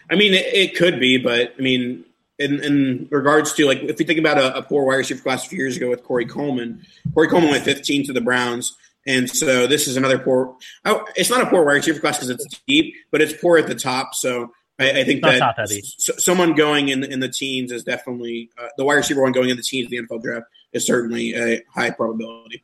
I 0.09 0.15
mean, 0.15 0.33
it, 0.33 0.45
it 0.53 0.75
could 0.75 0.99
be, 0.99 1.17
but 1.17 1.53
I 1.57 1.61
mean, 1.61 2.05
in, 2.37 2.63
in 2.63 3.07
regards 3.11 3.53
to 3.53 3.65
like 3.65 3.79
if 3.79 3.97
we 3.97 4.05
think 4.05 4.19
about 4.19 4.37
a, 4.37 4.57
a 4.57 4.61
poor 4.61 4.85
wide 4.85 4.95
receiver 4.95 5.21
class 5.21 5.45
a 5.45 5.49
few 5.49 5.57
years 5.57 5.77
ago 5.77 5.89
with 5.89 6.03
Corey 6.03 6.25
Coleman, 6.25 6.85
Corey 7.13 7.27
Coleman 7.27 7.51
went 7.51 7.63
15 7.63 8.07
to 8.07 8.13
the 8.13 8.21
Browns. 8.21 8.77
And 9.07 9.29
so 9.29 9.67
this 9.67 9.87
is 9.87 9.97
another 9.97 10.17
poor. 10.17 10.55
Oh, 10.83 11.05
it's 11.15 11.29
not 11.29 11.41
a 11.41 11.45
poor 11.45 11.63
wide 11.63 11.73
receiver 11.73 11.99
class 11.99 12.17
because 12.17 12.31
it's 12.31 12.61
deep, 12.67 12.95
but 13.11 13.21
it's 13.21 13.33
poor 13.39 13.57
at 13.57 13.67
the 13.67 13.75
top. 13.75 14.15
So 14.15 14.51
I, 14.79 15.01
I 15.01 15.03
think 15.05 15.21
Not 15.21 15.31
that 15.33 15.39
top 15.39 15.55
heavy. 15.57 15.79
s- 15.79 16.09
someone 16.17 16.53
going 16.53 16.89
in 16.89 17.03
in 17.03 17.19
the 17.21 17.29
teens 17.29 17.71
is 17.71 17.83
definitely 17.83 18.49
uh, 18.57 18.67
the 18.77 18.83
wide 18.85 18.95
receiver 18.95 19.21
one 19.21 19.31
going 19.31 19.49
in 19.49 19.57
the 19.57 19.63
teens 19.63 19.85
of 19.85 19.91
the 19.91 19.97
NFL 20.01 20.21
draft 20.23 20.45
is 20.73 20.85
certainly 20.85 21.33
a 21.35 21.61
high 21.73 21.89
probability. 21.91 22.63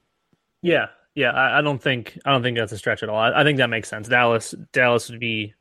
Yeah, 0.61 0.87
yeah. 1.15 1.31
I, 1.31 1.59
I 1.59 1.61
don't 1.61 1.81
think 1.81 2.17
I 2.25 2.31
don't 2.31 2.43
think 2.43 2.57
that's 2.57 2.71
a 2.73 2.77
stretch 2.77 3.01
at 3.03 3.09
all. 3.09 3.17
I, 3.17 3.41
I 3.41 3.43
think 3.43 3.57
that 3.59 3.69
makes 3.69 3.87
sense. 3.89 4.07
Dallas 4.09 4.53
Dallas 4.73 5.09
would 5.09 5.19
be 5.21 5.53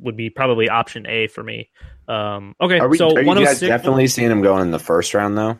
would 0.00 0.16
be 0.16 0.30
probably 0.30 0.68
option 0.68 1.04
A 1.08 1.26
for 1.26 1.42
me. 1.42 1.70
Um, 2.06 2.54
okay, 2.60 2.78
Are 2.78 2.88
we? 2.88 2.96
so 2.96 3.08
are 3.16 3.20
you 3.20 3.26
one 3.26 3.36
hundred 3.36 3.46
guys 3.48 3.58
six. 3.58 3.68
definitely 3.68 4.06
seeing 4.06 4.30
him 4.30 4.40
going 4.40 4.62
in 4.62 4.70
the 4.70 4.78
first 4.78 5.12
round 5.14 5.36
though? 5.36 5.58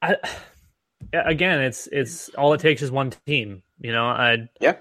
I, 0.00 0.16
again, 1.12 1.60
it's 1.60 1.88
it's 1.90 2.28
all 2.30 2.52
it 2.54 2.60
takes 2.60 2.82
is 2.82 2.90
one 2.90 3.12
team. 3.26 3.62
You 3.80 3.92
know, 3.92 4.06
I 4.06 4.48
Yeah. 4.60 4.76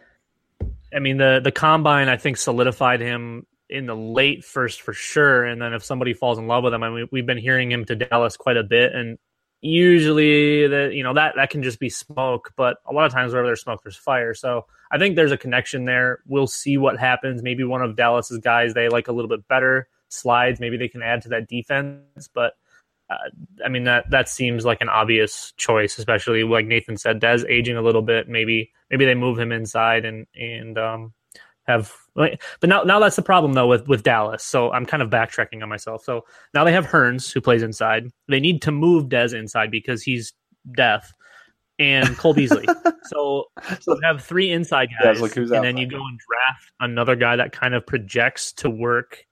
I 0.96 1.00
mean 1.00 1.18
the 1.18 1.42
the 1.44 1.52
combine 1.52 2.08
I 2.08 2.18
think 2.18 2.38
solidified 2.38 3.02
him 3.02 3.46
in 3.70 3.86
the 3.86 3.96
late 3.96 4.44
first 4.46 4.82
for 4.82 4.94
sure, 4.94 5.44
and 5.46 5.62
then 5.62 5.74
if 5.74 5.84
somebody 5.84 6.14
falls 6.14 6.38
in 6.38 6.48
love 6.48 6.64
with 6.64 6.74
him, 6.74 6.84
I 6.84 6.90
mean 6.90 7.08
we've 7.12 7.26
been 7.26 7.38
hearing 7.38 7.72
him 7.72 7.86
to 7.86 7.96
Dallas 7.96 8.38
quite 8.38 8.58
a 8.58 8.64
bit, 8.64 8.94
and 8.94 9.18
usually 9.62 10.68
that 10.68 10.94
you 10.94 11.04
know 11.04 11.14
that 11.14 11.36
that 11.36 11.50
can 11.50 11.64
just 11.64 11.80
be 11.80 11.90
smoke, 11.90 12.54
but 12.56 12.78
a 12.86 12.94
lot 12.94 13.06
of 13.06 13.12
times 13.12 13.32
wherever 13.32 13.48
there's 13.48 13.62
smoke, 13.62 13.82
there's 13.84 13.96
fire. 13.96 14.34
So 14.34 14.66
I 14.92 14.98
think 14.98 15.16
there's 15.16 15.32
a 15.32 15.38
connection 15.38 15.86
there. 15.86 16.20
We'll 16.26 16.48
see 16.48 16.78
what 16.78 16.98
happens. 16.98 17.44
Maybe 17.44 17.64
one 17.64 17.82
of 17.82 17.96
Dallas's 17.96 18.40
guys 18.40 18.74
they 18.74 18.90
like 18.90 19.08
a 19.08 19.12
little 19.14 19.30
bit 19.30 19.48
better 19.48 19.88
slides. 20.10 20.60
Maybe 20.60 20.78
they 20.78 20.88
can 20.88 21.02
add 21.02 21.22
to 21.24 21.30
that 21.30 21.48
defense, 21.48 22.30
but. 22.34 22.54
Uh, 23.10 23.16
I 23.64 23.70
mean 23.70 23.86
that 23.86 24.10
that 24.10 24.28
seems 24.28 24.66
like 24.66 24.82
an 24.82 24.90
obvious 24.90 25.54
choice, 25.56 25.98
especially 25.98 26.44
like 26.44 26.66
Nathan 26.66 26.98
said, 26.98 27.22
Dez 27.22 27.50
aging 27.50 27.78
a 27.78 27.82
little 27.82 28.02
bit. 28.02 28.28
Maybe 28.28 28.74
maybe 28.92 29.06
they 29.06 29.16
move 29.16 29.40
him 29.40 29.54
inside 29.54 30.04
and 30.04 30.28
and 30.36 30.78
um, 30.78 31.14
have. 31.68 31.94
But 32.16 32.40
now 32.64 32.84
now 32.84 33.00
that's 33.00 33.16
the 33.16 33.22
problem 33.22 33.54
though 33.54 33.68
with 33.68 33.88
with 33.88 34.04
Dallas. 34.04 34.44
So 34.44 34.72
I'm 34.72 34.86
kind 34.86 35.04
of 35.04 35.10
backtracking 35.10 35.62
on 35.62 35.70
myself. 35.70 36.04
So 36.04 36.26
now 36.54 36.64
they 36.64 36.72
have 36.72 36.86
Hurns 36.86 37.32
who 37.32 37.42
plays 37.42 37.62
inside. 37.62 38.10
They 38.28 38.40
need 38.40 38.62
to 38.64 38.72
move 38.72 39.06
Dez 39.06 39.38
inside 39.38 39.72
because 39.72 40.02
he's 40.02 40.34
deaf, 40.76 41.14
and 41.80 42.18
Cole 42.18 42.34
Beasley. 42.34 42.66
so 43.04 43.46
so 43.80 43.96
you 43.96 44.00
have 44.04 44.24
three 44.24 44.52
inside 44.52 44.90
guys, 45.02 45.20
who's 45.34 45.52
and 45.52 45.64
then 45.64 45.78
you 45.78 45.88
go 45.88 45.98
and 45.98 46.20
draft 46.20 46.72
another 46.80 47.16
guy 47.16 47.36
that 47.36 47.52
kind 47.52 47.74
of 47.74 47.86
projects 47.86 48.52
to 48.54 48.70
work 48.70 49.26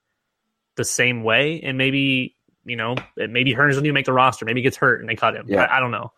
the 0.76 0.86
same 0.86 1.24
way, 1.24 1.62
and 1.62 1.78
maybe 1.78 2.36
you 2.66 2.76
know 2.76 2.96
maybe 3.18 3.54
Hurns 3.54 3.70
doesn't 3.70 3.86
even 3.86 3.94
make 3.94 4.06
the 4.06 4.14
roster. 4.14 4.46
Maybe 4.46 4.60
he 4.60 4.64
gets 4.64 4.78
hurt 4.78 5.00
and 5.00 5.10
they 5.10 5.16
cut 5.16 5.36
him. 5.36 5.46
Yeah. 5.48 5.64
I, 5.64 5.78
I 5.78 5.80
don't 5.80 5.92
know. 5.92 6.12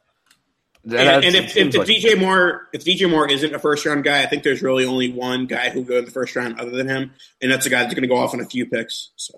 And, 0.90 0.94
That- 0.96 1.24
and 1.26 1.36
it 1.36 1.36
if, 1.36 1.46
if, 1.46 1.52
seems 1.52 1.76
if 1.76 1.80
like- 1.80 1.88
DJ 1.90 2.18
Moore 2.20 2.70
if 2.72 2.86
DJ 2.86 3.10
Moore 3.10 3.30
isn't 3.30 3.54
a 3.54 3.60
first 3.60 3.86
round 3.86 4.04
guy, 4.06 4.24
I 4.24 4.26
think 4.26 4.44
there's 4.44 4.62
really 4.62 4.86
only 4.86 5.12
one 5.12 5.46
guy 5.46 5.70
who 5.70 5.84
go 5.84 5.98
in 5.98 6.06
the 6.06 6.12
first 6.12 6.36
round 6.36 6.60
other 6.60 6.72
than 6.72 6.88
him, 6.88 7.12
and 7.42 7.52
that's 7.52 7.66
a 7.66 7.70
guy 7.70 7.82
that's 7.84 7.94
going 7.94 8.04
to 8.04 8.08
go 8.08 8.16
off 8.18 8.34
on 8.34 8.40
a 8.40 8.46
few 8.46 8.66
picks. 8.66 9.12
So 9.18 9.34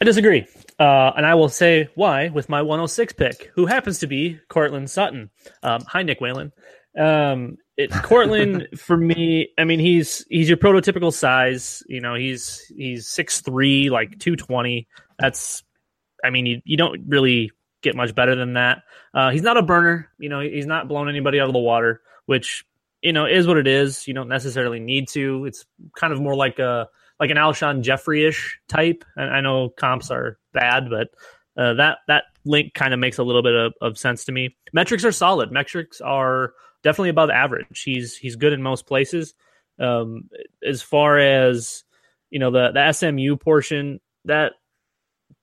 I 0.00 0.04
disagree. 0.04 0.46
Uh, 0.78 1.12
and 1.16 1.26
I 1.26 1.34
will 1.34 1.48
say 1.48 1.88
why 1.94 2.28
with 2.28 2.48
my 2.48 2.62
106 2.62 3.12
pick, 3.14 3.50
who 3.54 3.66
happens 3.66 3.98
to 3.98 4.06
be 4.06 4.38
Courtland 4.48 4.90
Sutton. 4.90 5.30
Um, 5.62 5.82
hi, 5.86 6.02
Nick 6.02 6.20
Whalen. 6.20 6.52
Um, 6.98 7.58
it, 7.76 7.90
Cortland, 8.02 8.68
for 8.78 8.96
me, 8.96 9.50
I 9.58 9.64
mean, 9.64 9.78
he's 9.78 10.24
he's 10.28 10.48
your 10.48 10.58
prototypical 10.58 11.12
size. 11.12 11.82
You 11.86 12.00
know, 12.00 12.14
he's 12.14 12.60
he's 12.74 13.08
six 13.08 13.40
three, 13.40 13.90
like 13.90 14.18
220. 14.18 14.88
That's, 15.18 15.62
I 16.24 16.30
mean, 16.30 16.46
you, 16.46 16.62
you 16.64 16.76
don't 16.76 17.02
really 17.06 17.52
get 17.82 17.96
much 17.96 18.14
better 18.14 18.34
than 18.34 18.54
that. 18.54 18.82
Uh, 19.14 19.30
he's 19.30 19.42
not 19.42 19.56
a 19.56 19.62
burner. 19.62 20.08
You 20.18 20.28
know, 20.28 20.40
he's 20.40 20.66
not 20.66 20.88
blowing 20.88 21.08
anybody 21.08 21.40
out 21.40 21.48
of 21.48 21.52
the 21.52 21.58
water, 21.58 22.02
which, 22.26 22.64
you 23.02 23.12
know, 23.12 23.26
is 23.26 23.46
what 23.46 23.56
it 23.56 23.66
is. 23.66 24.06
You 24.06 24.14
don't 24.14 24.28
necessarily 24.28 24.80
need 24.80 25.08
to. 25.10 25.44
It's 25.46 25.64
kind 25.96 26.12
of 26.12 26.20
more 26.20 26.34
like 26.34 26.58
a, 26.58 26.88
like 27.18 27.30
an 27.30 27.36
Alshon 27.36 27.82
Jeffery 27.82 28.26
ish 28.26 28.58
type. 28.68 29.04
And 29.16 29.30
I 29.30 29.40
know 29.40 29.68
comps 29.70 30.10
are 30.10 30.38
bad, 30.52 30.88
but 30.90 31.08
uh, 31.56 31.74
that 31.74 31.98
that 32.08 32.24
link 32.44 32.74
kind 32.74 32.94
of 32.94 33.00
makes 33.00 33.18
a 33.18 33.22
little 33.22 33.42
bit 33.42 33.54
of, 33.54 33.74
of 33.80 33.98
sense 33.98 34.24
to 34.24 34.32
me. 34.32 34.56
Metrics 34.72 35.04
are 35.04 35.12
solid. 35.12 35.52
Metrics 35.52 36.00
are 36.00 36.54
definitely 36.82 37.10
above 37.10 37.30
average. 37.30 37.82
He's 37.82 38.16
he's 38.16 38.36
good 38.36 38.52
in 38.52 38.62
most 38.62 38.86
places. 38.86 39.34
Um, 39.78 40.28
as 40.66 40.82
far 40.82 41.18
as 41.18 41.84
you 42.30 42.38
know, 42.38 42.50
the 42.50 42.70
the 42.72 42.92
SMU 42.92 43.36
portion 43.36 44.00
that 44.24 44.52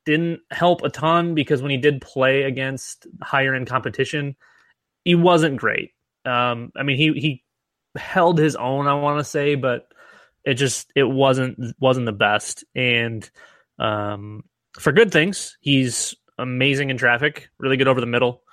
didn't 0.07 0.39
help 0.49 0.83
a 0.83 0.89
ton 0.89 1.35
because 1.35 1.61
when 1.61 1.69
he 1.69 1.77
did 1.77 2.01
play 2.01 2.43
against 2.43 3.05
higher 3.21 3.53
end 3.53 3.67
competition, 3.67 4.37
he 5.03 5.15
wasn't 5.15 5.57
great. 5.57 5.91
Um, 6.25 6.71
I 6.77 6.83
mean, 6.83 6.95
he 6.95 7.11
he 7.19 7.43
held 7.97 8.39
his 8.39 8.55
own, 8.55 8.87
I 8.87 8.93
want 8.93 9.19
to 9.19 9.23
say, 9.25 9.55
but 9.55 9.89
it 10.45 10.53
just 10.53 10.91
it 10.95 11.03
wasn't 11.03 11.75
wasn't 11.77 12.05
the 12.05 12.13
best. 12.13 12.63
And 12.73 13.29
um, 13.79 14.45
for 14.79 14.93
good 14.93 15.11
things, 15.11 15.57
he's 15.59 16.15
amazing 16.37 16.89
in 16.89 16.97
traffic, 16.97 17.49
really 17.59 17.75
good 17.75 17.89
over 17.89 17.99
the 17.99 18.07
middle, 18.07 18.43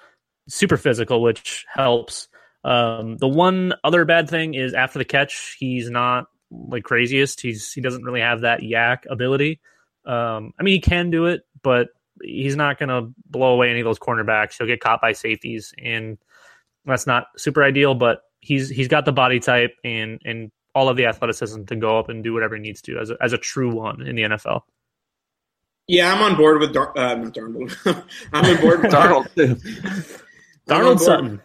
super 0.49 0.77
physical, 0.77 1.23
which 1.23 1.65
helps. 1.73 2.27
Um, 2.65 3.17
the 3.19 3.29
one 3.29 3.75
other 3.85 4.05
bad 4.05 4.29
thing 4.29 4.55
is 4.55 4.75
after 4.75 4.99
the 4.99 5.05
catch, 5.05 5.57
he's 5.61 5.89
not 5.89 6.27
like 6.51 6.83
craziest. 6.83 7.41
He's 7.41 7.73
he 7.73 7.81
doesn't 7.81 8.03
really 8.03 8.23
have 8.23 8.41
that 8.41 8.63
YAC 8.63 9.05
ability. 9.09 9.61
Um, 10.07 10.53
I 10.59 10.63
mean, 10.63 10.75
he 10.75 10.81
can 10.81 11.11
do 11.11 11.27
it, 11.27 11.47
but 11.63 11.89
he's 12.23 12.57
not 12.57 12.79
going 12.79 12.89
to 12.89 13.13
blow 13.29 13.55
away 13.55 13.71
any 13.71 13.81
of 13.81 13.85
those 13.85 13.99
cornerbacks. 13.99 14.57
He'll 14.59 14.67
get 14.67 14.81
caught 14.81 15.01
by 15.01 15.13
safeties, 15.13 15.75
and 15.83 16.19
that's 16.85 17.07
not 17.07 17.27
super 17.37 17.63
ideal. 17.63 17.95
But 17.95 18.23
he's 18.41 18.69
he's 18.69 18.89
got 18.89 19.05
the 19.05 19.13
body 19.13 19.41
type 19.41 19.75
and 19.85 20.21
and 20.25 20.51
all 20.75 20.89
of 20.89 20.97
the 20.97 21.07
athleticism 21.07 21.65
to 21.65 21.77
go 21.77 21.99
up 21.99 22.09
and 22.09 22.23
do 22.25 22.33
whatever 22.33 22.57
he 22.57 22.61
needs 22.61 22.83
to 22.83 22.99
as 22.99 23.11
a, 23.11 23.17
as 23.21 23.33
a 23.33 23.39
true 23.39 23.73
one 23.73 24.03
in 24.03 24.17
the 24.17 24.23
NFL. 24.23 24.63
yeah, 25.87 26.13
I'm 26.13 26.21
on 26.23 26.37
board 26.37 26.59
with 26.61 26.73
Dar- 26.73 26.97
uh, 26.99 27.15
not 27.15 27.33
Darnold. 27.33 27.77
I'm 28.33 28.45
on 28.45 28.61
board 28.61 28.83
with 28.83 28.93
Darnold 28.93 29.35
too. 29.35 29.55
Darnold 30.69 30.99
Sutton. 30.99 31.41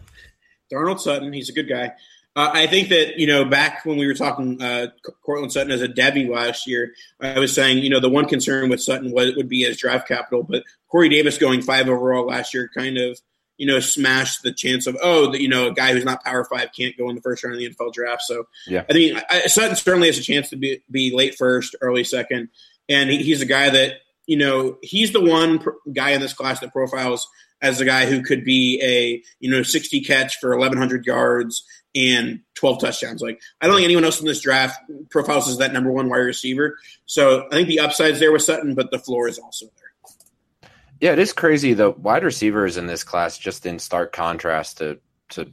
Darnold 0.73 0.99
Sutton, 0.99 1.31
he's 1.33 1.49
a 1.49 1.53
good 1.53 1.69
guy. 1.69 1.91
Uh, 2.35 2.51
I 2.53 2.67
think 2.67 2.89
that 2.89 3.19
you 3.19 3.27
know 3.27 3.43
back 3.43 3.85
when 3.85 3.97
we 3.97 4.07
were 4.07 4.13
talking 4.13 4.61
uh, 4.61 4.87
Courtland 5.25 5.51
Sutton 5.51 5.71
as 5.71 5.81
a 5.81 5.87
devy 5.87 6.29
last 6.29 6.67
year, 6.67 6.93
I 7.19 7.39
was 7.39 7.53
saying 7.53 7.79
you 7.79 7.89
know 7.89 7.99
the 7.99 8.09
one 8.09 8.25
concern 8.27 8.69
with 8.69 8.81
Sutton 8.81 9.11
was, 9.11 9.35
would 9.35 9.49
be 9.49 9.63
his 9.63 9.77
draft 9.77 10.07
capital, 10.07 10.43
but 10.43 10.63
Corey 10.89 11.09
Davis 11.09 11.37
going 11.37 11.61
five 11.61 11.89
overall 11.89 12.27
last 12.27 12.53
year 12.53 12.69
kind 12.75 12.97
of 12.97 13.19
you 13.57 13.65
know 13.67 13.79
smashed 13.79 14.43
the 14.43 14.53
chance 14.53 14.87
of 14.87 14.97
oh 15.01 15.31
that 15.31 15.41
you 15.41 15.47
know 15.47 15.67
a 15.67 15.73
guy 15.73 15.91
who's 15.91 16.05
not 16.05 16.23
Power 16.23 16.45
Five 16.45 16.69
can't 16.75 16.97
go 16.97 17.09
in 17.09 17.15
the 17.15 17.21
first 17.21 17.43
round 17.43 17.55
of 17.55 17.59
the 17.59 17.69
NFL 17.69 17.93
draft. 17.93 18.21
So 18.21 18.45
yeah, 18.67 18.85
I 18.89 18.93
think 18.93 19.21
I, 19.29 19.47
Sutton 19.47 19.75
certainly 19.75 20.07
has 20.07 20.17
a 20.17 20.23
chance 20.23 20.49
to 20.49 20.55
be 20.55 20.81
be 20.89 21.13
late 21.13 21.35
first, 21.35 21.75
early 21.81 22.03
second, 22.03 22.49
and 22.87 23.09
he, 23.09 23.17
he's 23.23 23.41
a 23.41 23.45
guy 23.45 23.69
that 23.71 23.95
you 24.27 24.37
know 24.37 24.77
he's 24.81 25.11
the 25.11 25.21
one 25.21 25.59
pr- 25.59 25.71
guy 25.91 26.11
in 26.11 26.21
this 26.21 26.33
class 26.33 26.59
that 26.59 26.71
profiles 26.71 27.27
as 27.61 27.81
a 27.81 27.85
guy 27.85 28.05
who 28.05 28.23
could 28.23 28.45
be 28.45 28.79
a 28.81 29.21
you 29.39 29.51
know 29.51 29.63
60 29.63 30.01
catch 30.01 30.37
for 30.39 30.51
1100 30.51 31.05
yards 31.05 31.65
and 31.95 32.41
12 32.55 32.81
touchdowns. 32.81 33.21
Like 33.21 33.41
I 33.61 33.67
don't 33.67 33.75
think 33.75 33.85
anyone 33.85 34.05
else 34.05 34.19
in 34.19 34.27
this 34.27 34.41
draft 34.41 34.79
profiles 35.09 35.49
as 35.49 35.57
that 35.57 35.73
number 35.73 35.91
one 35.91 36.09
wide 36.09 36.17
receiver. 36.17 36.77
So 37.05 37.47
I 37.47 37.49
think 37.51 37.67
the 37.67 37.79
upside's 37.79 38.19
there 38.19 38.31
with 38.31 38.43
Sutton, 38.43 38.75
but 38.75 38.91
the 38.91 38.99
floor 38.99 39.27
is 39.27 39.39
also 39.39 39.65
there. 39.65 40.71
Yeah, 40.99 41.13
it 41.13 41.19
is 41.19 41.33
crazy. 41.33 41.73
The 41.73 41.91
wide 41.91 42.23
receivers 42.23 42.77
in 42.77 42.87
this 42.87 43.03
class, 43.03 43.37
just 43.37 43.65
in 43.65 43.79
stark 43.79 44.11
contrast 44.11 44.79
to 44.79 44.99
to 45.29 45.51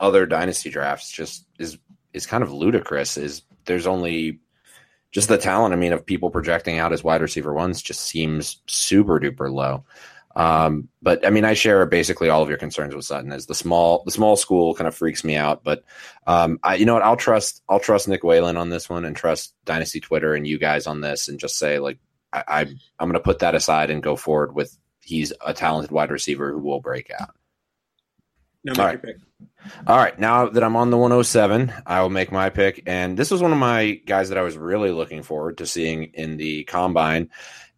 other 0.00 0.26
dynasty 0.26 0.70
drafts, 0.70 1.10
just 1.10 1.44
is 1.58 1.78
is 2.12 2.26
kind 2.26 2.42
of 2.42 2.52
ludicrous. 2.52 3.16
Is 3.16 3.42
there's 3.64 3.86
only 3.86 4.40
just 5.10 5.28
the 5.28 5.38
talent. 5.38 5.72
I 5.72 5.76
mean, 5.76 5.92
of 5.92 6.06
people 6.06 6.30
projecting 6.30 6.78
out 6.78 6.92
as 6.92 7.02
wide 7.02 7.22
receiver 7.22 7.52
ones 7.52 7.82
just 7.82 8.00
seems 8.00 8.62
super 8.66 9.18
duper 9.18 9.52
low. 9.52 9.84
Um, 10.38 10.88
but 11.02 11.26
I 11.26 11.30
mean, 11.30 11.44
I 11.44 11.54
share 11.54 11.84
basically 11.84 12.28
all 12.28 12.42
of 12.42 12.48
your 12.48 12.58
concerns 12.58 12.94
with 12.94 13.04
Sutton. 13.04 13.32
Is 13.32 13.46
the 13.46 13.56
small 13.56 14.04
the 14.04 14.12
small 14.12 14.36
school 14.36 14.72
kind 14.72 14.86
of 14.86 14.94
freaks 14.94 15.24
me 15.24 15.34
out, 15.34 15.64
but 15.64 15.82
um, 16.28 16.60
I, 16.62 16.76
you 16.76 16.86
know 16.86 16.94
what? 16.94 17.02
I'll 17.02 17.16
trust 17.16 17.60
I'll 17.68 17.80
trust 17.80 18.06
Nick 18.06 18.22
Whalen 18.22 18.56
on 18.56 18.70
this 18.70 18.88
one, 18.88 19.04
and 19.04 19.16
trust 19.16 19.52
Dynasty 19.64 19.98
Twitter 19.98 20.34
and 20.34 20.46
you 20.46 20.56
guys 20.56 20.86
on 20.86 21.00
this, 21.00 21.26
and 21.26 21.40
just 21.40 21.58
say 21.58 21.80
like 21.80 21.98
I, 22.32 22.44
I 22.46 22.60
I'm 22.60 23.08
going 23.08 23.14
to 23.14 23.20
put 23.20 23.40
that 23.40 23.56
aside 23.56 23.90
and 23.90 24.00
go 24.00 24.14
forward 24.14 24.54
with 24.54 24.78
he's 25.02 25.32
a 25.44 25.52
talented 25.52 25.90
wide 25.90 26.12
receiver 26.12 26.52
who 26.52 26.60
will 26.60 26.80
break 26.80 27.10
out. 27.18 27.34
No, 28.62 28.74
All 28.78 28.86
right. 28.86 29.00
All 29.86 29.96
right. 29.96 30.18
Now 30.18 30.48
that 30.48 30.62
I'm 30.62 30.76
on 30.76 30.90
the 30.90 30.96
107, 30.96 31.72
I 31.86 32.00
will 32.02 32.10
make 32.10 32.30
my 32.30 32.50
pick. 32.50 32.82
And 32.86 33.16
this 33.16 33.30
was 33.30 33.42
one 33.42 33.52
of 33.52 33.58
my 33.58 34.00
guys 34.06 34.28
that 34.28 34.38
I 34.38 34.42
was 34.42 34.56
really 34.56 34.90
looking 34.90 35.22
forward 35.22 35.58
to 35.58 35.66
seeing 35.66 36.04
in 36.14 36.36
the 36.36 36.64
combine 36.64 37.30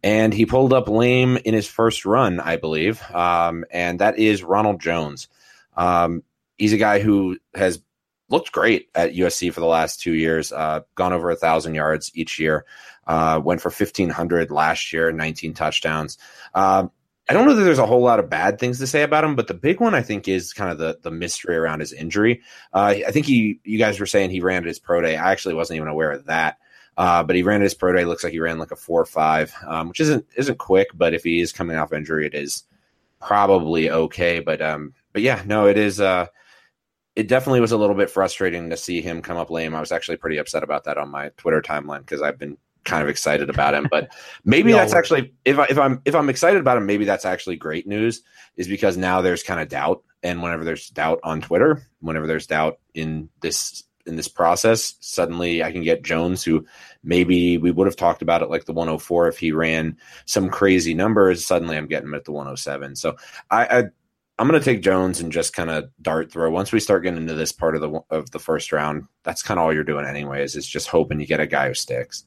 and 0.03 0.33
he 0.33 0.45
pulled 0.45 0.73
up 0.73 0.87
lame 0.87 1.37
in 1.37 1.53
his 1.53 1.67
first 1.67 2.05
run, 2.05 2.39
I 2.39 2.57
believe. 2.57 3.01
Um, 3.11 3.65
and 3.71 3.99
that 3.99 4.17
is 4.17 4.43
Ronald 4.43 4.81
Jones. 4.81 5.27
Um, 5.75 6.23
he's 6.57 6.73
a 6.73 6.77
guy 6.77 6.99
who 6.99 7.37
has 7.53 7.81
looked 8.29 8.51
great 8.51 8.89
at 8.95 9.13
USC 9.13 9.53
for 9.53 9.59
the 9.59 9.65
last 9.65 10.01
two 10.01 10.13
years, 10.13 10.51
uh, 10.51 10.81
gone 10.95 11.13
over 11.13 11.29
a 11.29 11.35
thousand 11.35 11.75
yards 11.75 12.11
each 12.15 12.39
year, 12.39 12.65
uh, 13.05 13.39
went 13.43 13.61
for 13.61 13.69
1500 13.69 14.49
last 14.49 14.93
year, 14.93 15.11
19 15.11 15.53
touchdowns. 15.53 16.17
Um, 16.53 16.91
I 17.29 17.33
don't 17.33 17.45
know 17.45 17.55
that 17.55 17.63
there's 17.63 17.79
a 17.79 17.85
whole 17.85 18.01
lot 18.01 18.19
of 18.19 18.29
bad 18.29 18.59
things 18.59 18.79
to 18.79 18.87
say 18.87 19.03
about 19.03 19.23
him, 19.23 19.35
but 19.35 19.47
the 19.47 19.53
big 19.53 19.79
one 19.79 19.93
I 19.93 20.01
think 20.01 20.27
is 20.27 20.53
kind 20.53 20.71
of 20.71 20.77
the 20.77 20.99
the 21.01 21.11
mystery 21.11 21.55
around 21.55 21.79
his 21.79 21.93
injury. 21.93 22.41
Uh, 22.73 22.95
I 23.07 23.11
think 23.11 23.25
he, 23.25 23.59
you 23.63 23.77
guys 23.77 23.99
were 23.99 24.05
saying 24.05 24.31
he 24.31 24.41
ran 24.41 24.63
at 24.63 24.67
his 24.67 24.79
pro 24.79 25.01
day. 25.01 25.15
I 25.15 25.31
actually 25.31 25.53
wasn't 25.53 25.77
even 25.77 25.87
aware 25.87 26.11
of 26.11 26.25
that. 26.25 26.57
Uh, 27.01 27.23
but 27.23 27.35
he 27.35 27.41
ran 27.41 27.61
his 27.61 27.73
pro 27.73 27.91
day. 27.93 28.05
Looks 28.05 28.23
like 28.23 28.31
he 28.31 28.39
ran 28.39 28.59
like 28.59 28.69
a 28.69 28.75
four 28.75 29.01
or 29.01 29.05
five, 29.05 29.51
um, 29.65 29.87
which 29.87 29.99
isn't 29.99 30.23
isn't 30.35 30.59
quick. 30.59 30.89
But 30.93 31.15
if 31.15 31.23
he 31.23 31.41
is 31.41 31.51
coming 31.51 31.75
off 31.75 31.93
injury, 31.93 32.27
it 32.27 32.35
is 32.35 32.63
probably 33.19 33.89
okay. 33.89 34.39
But 34.39 34.61
um, 34.61 34.93
but 35.11 35.23
yeah, 35.23 35.41
no, 35.47 35.65
it 35.65 35.79
is. 35.79 35.99
Uh, 35.99 36.27
it 37.15 37.27
definitely 37.27 37.59
was 37.59 37.71
a 37.71 37.77
little 37.77 37.95
bit 37.95 38.11
frustrating 38.11 38.69
to 38.69 38.77
see 38.77 39.01
him 39.01 39.23
come 39.23 39.35
up 39.35 39.49
lame. 39.49 39.73
I 39.73 39.79
was 39.79 39.91
actually 39.91 40.17
pretty 40.17 40.37
upset 40.37 40.61
about 40.61 40.83
that 40.83 40.99
on 40.99 41.09
my 41.09 41.29
Twitter 41.37 41.59
timeline 41.59 42.01
because 42.01 42.21
I've 42.21 42.37
been 42.37 42.55
kind 42.83 43.01
of 43.01 43.09
excited 43.09 43.49
about 43.49 43.73
him. 43.73 43.87
But 43.89 44.13
maybe 44.45 44.71
that's 44.71 44.93
actually 44.93 45.33
if 45.43 45.57
I, 45.57 45.65
if 45.71 45.79
I'm 45.79 46.03
if 46.05 46.13
I'm 46.13 46.29
excited 46.29 46.61
about 46.61 46.77
him, 46.77 46.85
maybe 46.85 47.05
that's 47.05 47.25
actually 47.25 47.55
great 47.55 47.87
news. 47.87 48.21
Is 48.57 48.67
because 48.67 48.95
now 48.95 49.21
there's 49.21 49.41
kind 49.41 49.59
of 49.59 49.69
doubt, 49.69 50.03
and 50.21 50.43
whenever 50.43 50.63
there's 50.63 50.89
doubt 50.89 51.19
on 51.23 51.41
Twitter, 51.41 51.81
whenever 51.99 52.27
there's 52.27 52.45
doubt 52.45 52.77
in 52.93 53.29
this 53.41 53.85
in 54.05 54.15
this 54.15 54.27
process. 54.27 54.95
Suddenly, 54.99 55.63
I 55.63 55.71
can 55.71 55.83
get 55.83 56.03
Jones, 56.03 56.43
who 56.43 56.65
maybe 57.03 57.57
we 57.57 57.71
would 57.71 57.87
have 57.87 57.95
talked 57.95 58.21
about 58.21 58.41
it 58.41 58.49
like 58.49 58.65
the 58.65 58.73
104 58.73 59.27
if 59.27 59.37
he 59.37 59.51
ran 59.51 59.97
some 60.25 60.49
crazy 60.49 60.93
numbers. 60.93 61.45
Suddenly, 61.45 61.77
I'm 61.77 61.87
getting 61.87 62.09
him 62.09 62.15
at 62.15 62.25
the 62.25 62.31
107. 62.31 62.95
So 62.95 63.15
I, 63.49 63.65
I 63.65 63.83
I'm 64.39 64.47
going 64.47 64.59
to 64.59 64.65
take 64.65 64.81
Jones 64.81 65.19
and 65.19 65.31
just 65.31 65.53
kind 65.53 65.69
of 65.69 65.91
dart 66.01 66.31
throw. 66.31 66.49
Once 66.49 66.71
we 66.71 66.79
start 66.79 67.03
getting 67.03 67.19
into 67.21 67.35
this 67.35 67.51
part 67.51 67.75
of 67.75 67.81
the 67.81 68.01
of 68.09 68.31
the 68.31 68.39
first 68.39 68.71
round, 68.71 69.03
that's 69.23 69.43
kind 69.43 69.59
of 69.59 69.65
all 69.65 69.73
you're 69.73 69.83
doing 69.83 70.05
anyways. 70.05 70.55
Is 70.55 70.67
just 70.67 70.87
hoping 70.87 71.19
you 71.19 71.27
get 71.27 71.39
a 71.39 71.45
guy 71.45 71.67
who 71.67 71.73
sticks. 71.75 72.25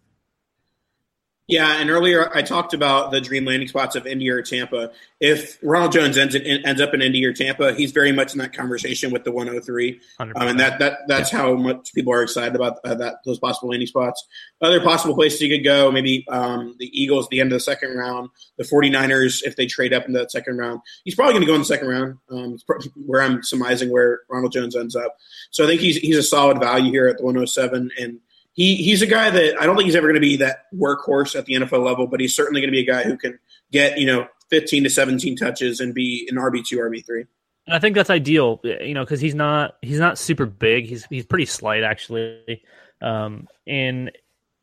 Yeah, 1.46 1.78
and 1.78 1.90
earlier 1.90 2.34
I 2.34 2.40
talked 2.40 2.72
about 2.72 3.10
the 3.10 3.20
dream 3.20 3.44
landing 3.44 3.68
spots 3.68 3.96
of 3.96 4.06
Indy 4.06 4.30
or 4.30 4.40
Tampa. 4.40 4.92
If 5.20 5.58
Ronald 5.62 5.92
Jones 5.92 6.16
ends, 6.16 6.34
ends 6.34 6.80
up 6.80 6.94
in 6.94 7.02
Indy 7.02 7.22
or 7.22 7.34
Tampa, 7.34 7.74
he's 7.74 7.92
very 7.92 8.12
much 8.12 8.32
in 8.32 8.38
that 8.38 8.54
conversation 8.54 9.10
with 9.10 9.24
the 9.24 9.30
103, 9.30 10.00
um, 10.20 10.32
and 10.36 10.58
that 10.58 10.78
that 10.78 11.00
that's 11.06 11.32
yeah. 11.32 11.40
how 11.40 11.54
much 11.54 11.92
people 11.92 12.14
are 12.14 12.22
excited 12.22 12.56
about 12.56 12.78
uh, 12.84 12.94
that 12.94 13.16
those 13.26 13.38
possible 13.38 13.68
landing 13.68 13.86
spots. 13.86 14.26
Other 14.62 14.80
possible 14.80 15.14
places 15.14 15.42
you 15.42 15.54
could 15.54 15.64
go, 15.64 15.92
maybe 15.92 16.26
um, 16.28 16.76
the 16.78 16.88
Eagles, 16.98 17.26
at 17.26 17.30
the 17.30 17.40
end 17.40 17.52
of 17.52 17.56
the 17.56 17.60
second 17.60 17.94
round, 17.94 18.30
the 18.56 18.64
49ers 18.64 19.42
if 19.42 19.56
they 19.56 19.66
trade 19.66 19.92
up 19.92 20.06
into 20.06 20.18
that 20.18 20.30
second 20.30 20.56
round. 20.56 20.80
He's 21.04 21.14
probably 21.14 21.34
going 21.34 21.42
to 21.42 21.46
go 21.46 21.54
in 21.54 21.60
the 21.60 21.66
second 21.66 21.88
round, 21.88 22.16
um, 22.30 22.56
where 23.04 23.20
I'm 23.20 23.42
surmising 23.42 23.90
where 23.90 24.20
Ronald 24.30 24.52
Jones 24.52 24.74
ends 24.74 24.96
up. 24.96 25.14
So 25.50 25.64
I 25.64 25.66
think 25.66 25.82
he's 25.82 25.98
he's 25.98 26.16
a 26.16 26.22
solid 26.22 26.58
value 26.58 26.90
here 26.90 27.06
at 27.06 27.18
the 27.18 27.24
107 27.24 27.90
and 27.98 28.20
he 28.54 28.76
he's 28.76 29.02
a 29.02 29.06
guy 29.06 29.30
that 29.30 29.60
I 29.60 29.66
don't 29.66 29.76
think 29.76 29.86
he's 29.86 29.96
ever 29.96 30.06
going 30.06 30.14
to 30.14 30.20
be 30.20 30.36
that 30.36 30.66
workhorse 30.74 31.36
at 31.36 31.44
the 31.44 31.54
NFL 31.54 31.84
level, 31.84 32.06
but 32.06 32.20
he's 32.20 32.34
certainly 32.34 32.60
going 32.60 32.72
to 32.72 32.72
be 32.72 32.80
a 32.80 32.86
guy 32.86 33.02
who 33.02 33.16
can 33.16 33.38
get 33.70 33.98
you 33.98 34.06
know 34.06 34.26
15 34.50 34.84
to 34.84 34.90
17 34.90 35.36
touches 35.36 35.80
and 35.80 35.94
be 35.94 36.26
an 36.30 36.36
RB 36.36 36.64
two, 36.64 36.78
RB 36.78 37.04
three. 37.04 37.26
And 37.66 37.74
I 37.74 37.78
think 37.78 37.94
that's 37.94 38.10
ideal, 38.10 38.60
you 38.62 38.94
know, 38.94 39.04
because 39.04 39.20
he's 39.20 39.34
not 39.34 39.76
he's 39.82 39.98
not 39.98 40.18
super 40.18 40.46
big. 40.46 40.86
He's 40.86 41.04
he's 41.06 41.26
pretty 41.26 41.46
slight 41.46 41.82
actually, 41.82 42.62
um, 43.02 43.48
and 43.66 44.12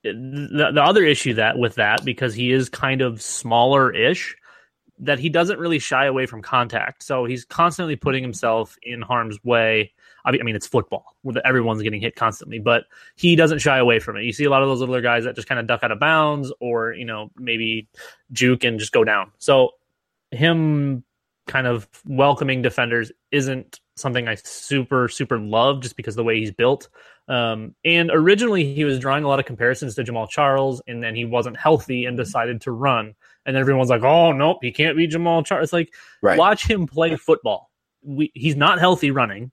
the 0.03 0.71
the 0.73 0.83
other 0.83 1.03
issue 1.03 1.33
that 1.35 1.57
with 1.57 1.75
that 1.75 2.05
because 2.05 2.33
he 2.33 2.51
is 2.51 2.69
kind 2.69 3.01
of 3.01 3.21
smaller 3.21 3.93
ish 3.93 4.35
that 4.99 5.19
he 5.19 5.29
doesn't 5.29 5.59
really 5.59 5.79
shy 5.79 6.05
away 6.05 6.27
from 6.27 6.41
contact. 6.41 7.03
So 7.03 7.25
he's 7.25 7.43
constantly 7.43 7.95
putting 7.95 8.23
himself 8.23 8.77
in 8.83 9.01
harm's 9.01 9.43
way 9.43 9.93
I 10.25 10.31
mean, 10.31 10.55
it's 10.55 10.67
football. 10.67 11.15
Everyone's 11.43 11.81
getting 11.81 12.01
hit 12.01 12.15
constantly, 12.15 12.59
but 12.59 12.85
he 13.15 13.35
doesn't 13.35 13.59
shy 13.59 13.77
away 13.77 13.99
from 13.99 14.17
it. 14.17 14.23
You 14.23 14.33
see 14.33 14.45
a 14.45 14.49
lot 14.49 14.63
of 14.63 14.69
those 14.69 14.81
other 14.81 15.01
guys 15.01 15.23
that 15.23 15.35
just 15.35 15.47
kind 15.47 15.59
of 15.59 15.67
duck 15.67 15.83
out 15.83 15.91
of 15.91 15.99
bounds 15.99 16.51
or, 16.59 16.93
you 16.93 17.05
know, 17.05 17.31
maybe 17.37 17.87
juke 18.31 18.63
and 18.63 18.79
just 18.79 18.91
go 18.91 19.03
down. 19.03 19.31
So 19.39 19.71
him 20.31 21.03
kind 21.47 21.67
of 21.67 21.87
welcoming 22.05 22.61
defenders 22.61 23.11
isn't 23.31 23.79
something 23.95 24.27
I 24.27 24.35
super, 24.35 25.07
super 25.07 25.39
love 25.39 25.81
just 25.81 25.97
because 25.97 26.15
the 26.15 26.23
way 26.23 26.39
he's 26.39 26.51
built. 26.51 26.87
Um, 27.27 27.75
and 27.85 28.11
originally 28.11 28.73
he 28.73 28.83
was 28.83 28.99
drawing 28.99 29.23
a 29.23 29.27
lot 29.27 29.39
of 29.39 29.45
comparisons 29.45 29.95
to 29.95 30.03
Jamaal 30.03 30.29
Charles, 30.29 30.81
and 30.87 31.03
then 31.03 31.15
he 31.15 31.25
wasn't 31.25 31.57
healthy 31.57 32.05
and 32.05 32.17
decided 32.17 32.61
to 32.61 32.71
run. 32.71 33.13
And 33.45 33.55
then 33.55 33.61
everyone's 33.61 33.89
like, 33.89 34.03
oh, 34.03 34.31
nope, 34.31 34.59
he 34.61 34.71
can't 34.71 34.97
be 34.97 35.07
Jamaal 35.07 35.45
Charles. 35.45 35.65
It's 35.65 35.73
like, 35.73 35.93
right. 36.21 36.37
watch 36.37 36.69
him 36.69 36.85
play 36.87 37.15
football 37.15 37.70
we, 38.03 38.31
he's 38.33 38.55
not 38.55 38.79
healthy 38.79 39.11
running. 39.11 39.51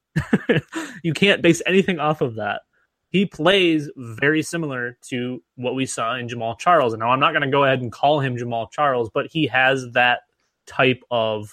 you 1.03 1.13
can't 1.13 1.43
base 1.43 1.63
anything 1.67 1.99
off 1.99 2.21
of 2.21 2.37
that. 2.37 2.63
He 3.11 3.25
plays 3.25 3.91
very 3.97 4.43
similar 4.43 4.99
to 5.09 5.43
what 5.57 5.75
we 5.75 5.87
saw 5.87 6.15
in 6.17 6.29
Jamaal 6.29 6.59
Charles. 6.59 6.93
And 6.93 7.01
now 7.01 7.11
I'm 7.11 7.21
not 7.21 7.33
going 7.33 7.43
to 7.43 7.51
go 7.51 7.65
ahead 7.65 7.81
and 7.81 7.91
call 7.91 8.21
him 8.21 8.37
Jamaal 8.37 8.71
Charles, 8.71 9.11
but 9.13 9.27
he 9.27 9.47
has 9.47 9.87
that 9.93 10.21
type 10.67 11.03
of 11.11 11.51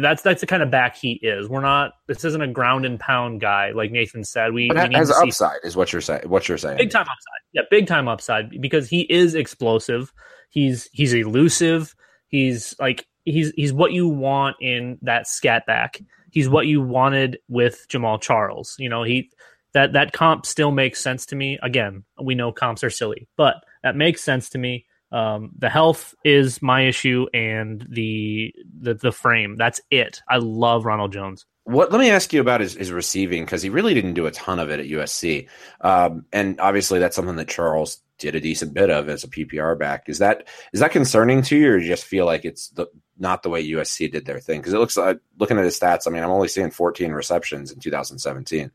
that's 0.00 0.22
that's 0.22 0.40
the 0.40 0.46
kind 0.46 0.62
of 0.62 0.70
back 0.70 0.96
he 0.96 1.12
is. 1.22 1.48
We're 1.48 1.60
not. 1.60 1.92
This 2.08 2.24
isn't 2.24 2.42
a 2.42 2.48
ground 2.48 2.84
and 2.84 2.98
pound 2.98 3.40
guy 3.40 3.70
like 3.70 3.92
Nathan 3.92 4.24
said. 4.24 4.52
We, 4.52 4.68
but 4.68 4.88
we 4.88 4.94
has 4.94 5.10
upside, 5.10 5.58
is 5.62 5.76
what 5.76 5.92
you're 5.92 6.02
saying. 6.02 6.28
What 6.28 6.48
you're 6.48 6.58
saying, 6.58 6.78
big 6.78 6.90
time 6.90 7.02
upside. 7.02 7.40
Yeah, 7.52 7.62
big 7.70 7.86
time 7.86 8.08
upside 8.08 8.60
because 8.60 8.88
he 8.88 9.02
is 9.02 9.34
explosive. 9.34 10.12
He's 10.50 10.88
he's 10.92 11.12
elusive. 11.12 11.94
He's 12.26 12.74
like 12.80 13.06
he's 13.24 13.52
he's 13.56 13.72
what 13.72 13.92
you 13.92 14.08
want 14.08 14.56
in 14.60 14.98
that 15.02 15.26
scat 15.26 15.66
back. 15.66 16.00
He's 16.30 16.48
what 16.48 16.66
you 16.66 16.82
wanted 16.82 17.38
with 17.48 17.86
Jamaal 17.88 18.20
Charles. 18.20 18.76
You 18.78 18.88
know, 18.88 19.02
he 19.02 19.30
that 19.72 19.92
that 19.92 20.12
comp 20.12 20.46
still 20.46 20.70
makes 20.70 21.00
sense 21.00 21.26
to 21.26 21.36
me. 21.36 21.58
Again, 21.62 22.04
we 22.20 22.34
know 22.34 22.52
comps 22.52 22.84
are 22.84 22.90
silly, 22.90 23.28
but 23.36 23.56
that 23.82 23.96
makes 23.96 24.22
sense 24.22 24.48
to 24.50 24.58
me. 24.58 24.86
Um, 25.12 25.52
the 25.58 25.68
health 25.68 26.14
is 26.24 26.60
my 26.60 26.82
issue, 26.82 27.26
and 27.32 27.86
the 27.88 28.54
the 28.80 28.94
the 28.94 29.12
frame. 29.12 29.56
That's 29.56 29.80
it. 29.90 30.22
I 30.28 30.38
love 30.38 30.84
Ronald 30.84 31.12
Jones. 31.12 31.46
What? 31.64 31.92
Let 31.92 32.00
me 32.00 32.10
ask 32.10 32.32
you 32.32 32.40
about 32.40 32.60
his, 32.60 32.74
his 32.74 32.90
receiving 32.90 33.44
because 33.44 33.62
he 33.62 33.70
really 33.70 33.94
didn't 33.94 34.14
do 34.14 34.26
a 34.26 34.32
ton 34.32 34.58
of 34.58 34.70
it 34.70 34.80
at 34.80 34.86
USC, 34.86 35.48
um, 35.82 36.24
and 36.32 36.60
obviously 36.60 36.98
that's 36.98 37.14
something 37.14 37.36
that 37.36 37.48
Charles 37.48 38.00
did 38.18 38.34
a 38.34 38.40
decent 38.40 38.74
bit 38.74 38.90
of 38.90 39.08
as 39.08 39.24
a 39.24 39.28
PPR 39.28 39.78
back. 39.78 40.08
Is 40.08 40.18
that 40.18 40.48
is 40.72 40.80
that 40.80 40.92
concerning 40.92 41.42
to 41.42 41.56
you, 41.56 41.70
or 41.70 41.78
you 41.78 41.88
just 41.88 42.04
feel 42.04 42.26
like 42.26 42.44
it's 42.44 42.68
the, 42.70 42.86
not 43.18 43.42
the 43.42 43.50
way 43.50 43.66
USC 43.66 44.10
did 44.10 44.26
their 44.26 44.40
thing? 44.40 44.60
Because 44.60 44.74
it 44.74 44.78
looks 44.78 44.96
like 44.96 45.20
looking 45.38 45.58
at 45.58 45.64
his 45.64 45.78
stats. 45.78 46.06
I 46.06 46.10
mean, 46.10 46.22
I'm 46.22 46.30
only 46.30 46.48
seeing 46.48 46.70
14 46.70 47.12
receptions 47.12 47.72
in 47.72 47.80
2017. 47.80 48.70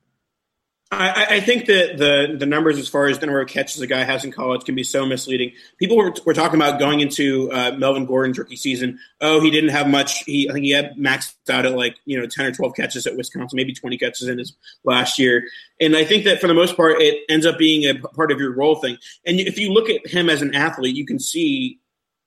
I, 0.91 1.27
I, 1.35 1.39
think 1.39 1.67
that 1.67 1.97
the 1.97 2.35
the 2.35 2.47
numbers 2.47 2.79
as 2.79 2.87
far 2.87 3.05
as 3.05 3.19
the 3.19 3.27
number 3.27 3.41
of 3.41 3.47
catches 3.47 3.79
a 3.79 3.85
guy 3.85 4.03
has 4.03 4.25
in 4.25 4.31
college 4.31 4.63
can 4.65 4.73
be 4.73 4.83
so 4.83 5.05
misleading. 5.05 5.51
People 5.77 5.97
were, 5.97 6.11
were 6.25 6.33
talking 6.33 6.59
about 6.59 6.79
going 6.79 6.99
into 6.99 7.51
uh, 7.51 7.75
Melvin 7.77 8.07
Gordon's 8.07 8.39
rookie 8.39 8.55
season. 8.55 8.97
Oh, 9.21 9.39
he 9.39 9.51
didn't 9.51 9.69
have 9.69 9.87
much. 9.87 10.23
He 10.23 10.49
I 10.49 10.53
think 10.53 10.65
he 10.65 10.71
had 10.71 10.95
maxed 10.95 11.35
out 11.47 11.67
at 11.67 11.73
like 11.73 11.97
you 12.05 12.19
know 12.19 12.25
ten 12.25 12.47
or 12.47 12.51
twelve 12.51 12.75
catches 12.75 13.05
at 13.05 13.15
Wisconsin, 13.15 13.55
maybe 13.55 13.71
twenty 13.71 13.99
catches 13.99 14.27
in 14.27 14.39
his 14.39 14.55
last 14.83 15.19
year. 15.19 15.47
And 15.79 15.95
I 15.95 16.03
think 16.03 16.23
that 16.23 16.41
for 16.41 16.47
the 16.47 16.55
most 16.55 16.75
part, 16.75 16.99
it 16.99 17.23
ends 17.29 17.45
up 17.45 17.59
being 17.59 17.85
a 17.87 17.93
part 17.93 18.31
of 18.31 18.39
your 18.39 18.55
role 18.55 18.77
thing. 18.77 18.97
And 19.27 19.39
if 19.39 19.59
you 19.59 19.71
look 19.71 19.91
at 19.91 20.07
him 20.07 20.27
as 20.27 20.41
an 20.41 20.55
athlete, 20.55 20.95
you 20.95 21.05
can 21.05 21.19
see 21.19 21.79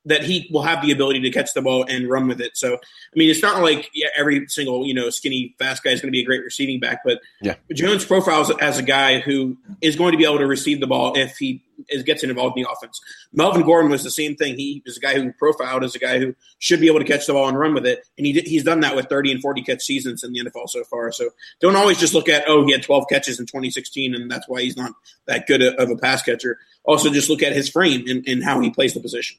that 0.05 0.25
he 0.25 0.49
will 0.53 0.63
have 0.63 0.83
the 0.83 0.91
ability 0.91 1.21
to 1.21 1.31
catch 1.31 1.55
the 1.55 1.63
ball 1.63 1.85
and 1.89 2.09
run 2.09 2.27
with 2.27 2.41
it. 2.41 2.57
So, 2.57 2.75
I 2.75 2.79
mean, 3.15 3.31
it's 3.31 3.43
not 3.43 3.63
like 3.63 3.91
yeah, 3.95 4.09
every 4.17 4.49
single 4.49 4.87
you 4.87 4.95
know 4.95 5.11
skinny 5.11 5.55
fast 5.59 5.83
guy 5.83 5.91
is 5.91 6.01
going 6.01 6.09
to 6.09 6.13
be 6.13 6.23
a 6.23 6.25
great 6.25 6.43
receiving 6.45 6.81
back, 6.81 7.03
but 7.05 7.21
yeah. 7.41 7.55
Jones 7.73 8.05
profiles 8.05 8.51
as 8.59 8.79
a 8.79 8.83
guy 8.83 9.21
who 9.21 9.57
is 9.81 9.97
going 9.97 10.13
to 10.13 10.19
be 10.19 10.25
able 10.25 10.39
to 10.39 10.47
receive 10.47 10.81
the 10.81 10.87
ball 10.87 11.17
if 11.17 11.37
he 11.37 11.63
is, 11.89 12.03
gets 12.03 12.23
involved 12.23 12.57
in 12.57 12.65
the 12.65 12.71
offense. 12.71 13.01
Melvin 13.33 13.63
Gordon 13.63 13.91
was 13.91 14.03
the 14.03 14.11
same 14.11 14.35
thing. 14.35 14.57
He 14.57 14.83
was 14.85 14.97
a 14.97 15.01
guy 15.01 15.15
who 15.15 15.33
profiled 15.33 15.85
as 15.85 15.95
a 15.95 15.99
guy 15.99 16.19
who 16.19 16.35
should 16.59 16.81
be 16.81 16.87
able 16.87 17.01
to 17.01 17.05
catch 17.05 17.27
the 17.27 17.33
ball 17.33 17.49
and 17.49 17.59
run 17.59 17.75
with 17.75 17.87
it, 17.87 18.05
and 18.19 18.27
he 18.27 18.33
did, 18.33 18.47
he's 18.47 18.65
done 18.65 18.81
that 18.81 18.97
with 18.97 19.09
30 19.09 19.33
and 19.33 19.43
40 19.43 19.63
catch 19.63 19.83
seasons 19.83 20.25
in 20.25 20.33
the 20.33 20.41
NFL 20.41 20.69
so 20.69 20.83
far. 20.85 21.13
So 21.13 21.31
don't 21.61 21.77
always 21.77 21.99
just 21.99 22.15
look 22.15 22.29
at 22.29 22.45
oh 22.49 22.65
he 22.67 22.73
had 22.73 22.83
12 22.83 23.05
catches 23.09 23.39
in 23.39 23.47
2016 23.47 24.15
and 24.15 24.31
that's 24.31 24.49
why 24.49 24.63
he's 24.63 24.77
not 24.77 24.93
that 25.27 25.47
good 25.47 25.63
of 25.63 25.91
a 25.91 25.97
pass 25.97 26.23
catcher. 26.23 26.59
Also, 26.85 27.11
just 27.11 27.31
look 27.31 27.43
at 27.43 27.53
his 27.53 27.69
frame 27.69 28.05
and, 28.09 28.27
and 28.27 28.43
how 28.43 28.61
he 28.61 28.71
plays 28.71 28.95
the 28.95 29.01
position. 29.01 29.39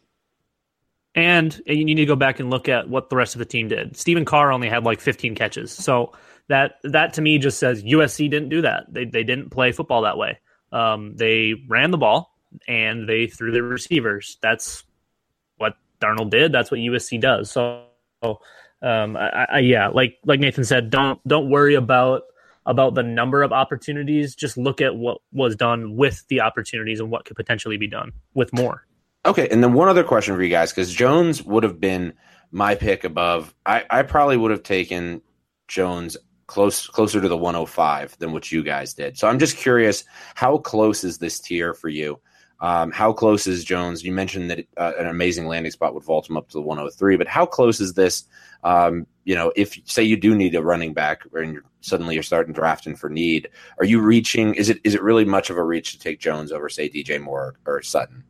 And 1.16 1.62
you 1.68 1.86
need 1.86 1.96
to 1.96 2.06
go 2.06 2.16
back 2.16 2.40
and 2.40 2.50
look 2.50 2.68
at 2.68 2.90
what 2.90 3.10
the 3.10 3.16
rest 3.16 3.36
of 3.36 3.40
the 3.40 3.46
team 3.46 3.68
did. 3.68 3.96
Stephen 3.96 4.26
Carr 4.26 4.52
only 4.52 4.68
had 4.68 4.84
like 4.84 5.00
15 5.00 5.36
catches. 5.36 5.72
So 5.72 6.14
that 6.48 6.76
that 6.84 7.14
to 7.14 7.22
me 7.22 7.38
just 7.38 7.60
says 7.60 7.84
USC 7.84 8.30
didn't 8.30 8.50
do 8.50 8.62
that. 8.62 8.86
They 8.90 9.06
they 9.06 9.24
didn't 9.24 9.50
play 9.50 9.72
football 9.72 10.02
that 10.02 10.18
way. 10.18 10.40
Um, 10.72 11.16
they 11.16 11.54
ran 11.68 11.92
the 11.92 11.98
ball 11.98 12.36
and 12.68 13.08
they 13.08 13.28
threw 13.28 13.52
the 13.52 13.62
receivers. 13.62 14.38
That's 14.42 14.84
what 15.58 15.76
Darnold 16.02 16.32
did. 16.32 16.52
That's 16.52 16.72
what 16.72 16.80
USC 16.80 17.22
does. 17.22 17.52
So, 17.52 17.86
um, 18.24 19.16
I, 19.16 19.48
I, 19.52 19.60
yeah, 19.60 19.88
like 19.90 20.18
like 20.26 20.40
Nathan 20.40 20.64
said, 20.64 20.90
don't 20.90 21.26
don't 21.28 21.50
worry 21.50 21.76
about 21.76 22.24
about 22.66 22.96
the 22.96 23.04
number 23.04 23.44
of 23.44 23.52
opportunities. 23.52 24.36
Just 24.36 24.58
look 24.58 24.82
at 24.82 24.96
what 24.96 25.20
was 25.32 25.56
done 25.56 25.96
with 25.96 26.26
the 26.28 26.42
opportunities 26.42 27.00
and 27.00 27.12
what 27.12 27.26
could 27.26 27.36
potentially 27.36 27.78
be 27.78 27.88
done 27.88 28.12
with 28.34 28.52
more. 28.54 28.86
Okay, 29.26 29.48
and 29.50 29.64
then 29.64 29.74
one 29.74 29.88
other 29.88 30.04
question 30.04 30.36
for 30.36 30.44
you 30.44 30.50
guys, 30.50 30.72
because 30.72 30.94
Jones 30.94 31.42
would 31.44 31.64
have 31.64 31.80
been 31.80 32.14
my 32.52 32.76
pick 32.76 33.04
above. 33.04 33.54
I, 33.66 33.84
I 33.90 34.04
probably 34.04 34.38
would 34.38 34.52
have 34.52 34.64
taken 34.64 35.22
Jones 35.68 36.18
close 36.48 36.88
closer 36.88 37.22
to 37.22 37.28
the 37.28 37.38
105 37.38 38.18
than 38.20 38.34
what 38.34 38.52
you 38.52 38.64
guys 38.64 38.94
did. 38.94 39.18
So 39.18 39.28
I'm 39.28 39.40
just 39.40 39.58
curious, 39.58 40.04
how 40.36 40.58
close 40.58 41.04
is 41.04 41.18
this 41.18 41.40
tier 41.40 41.74
for 41.74 41.90
you? 41.90 42.20
Um, 42.60 42.92
how 42.92 43.12
close 43.12 43.48
is 43.48 43.64
Jones? 43.64 44.04
You 44.04 44.12
mentioned 44.12 44.50
that 44.52 44.66
uh, 44.78 44.94
an 44.98 45.08
amazing 45.08 45.48
landing 45.48 45.72
spot 45.72 45.94
would 45.94 46.04
vault 46.04 46.30
him 46.30 46.38
up 46.38 46.48
to 46.50 46.54
the 46.54 46.62
103, 46.62 47.18
but 47.18 47.28
how 47.28 47.46
close 47.46 47.80
is 47.82 47.94
this? 47.94 48.26
Um, 48.64 49.08
you 49.26 49.36
know, 49.36 49.52
if 49.56 49.78
say 49.86 50.04
you 50.04 50.16
do 50.16 50.36
need 50.36 50.56
a 50.56 50.62
running 50.62 50.94
back, 50.94 51.24
and 51.34 51.54
you're, 51.54 51.64
suddenly 51.82 52.14
you're 52.14 52.24
starting 52.24 52.54
drafting 52.54 52.96
for 52.96 53.10
need, 53.10 53.50
are 53.80 53.86
you 53.86 54.00
reaching? 54.00 54.54
Is 54.54 54.70
it 54.70 54.80
is 54.84 54.96
it 54.96 55.02
really 55.02 55.26
much 55.26 55.50
of 55.50 55.58
a 55.58 55.64
reach 55.64 55.94
to 55.94 56.00
take 56.00 56.20
Jones 56.20 56.52
over 56.52 56.70
say 56.70 56.90
DJ 56.90 57.22
Moore 57.22 57.56
or 57.66 57.82
Sutton? 57.82 58.24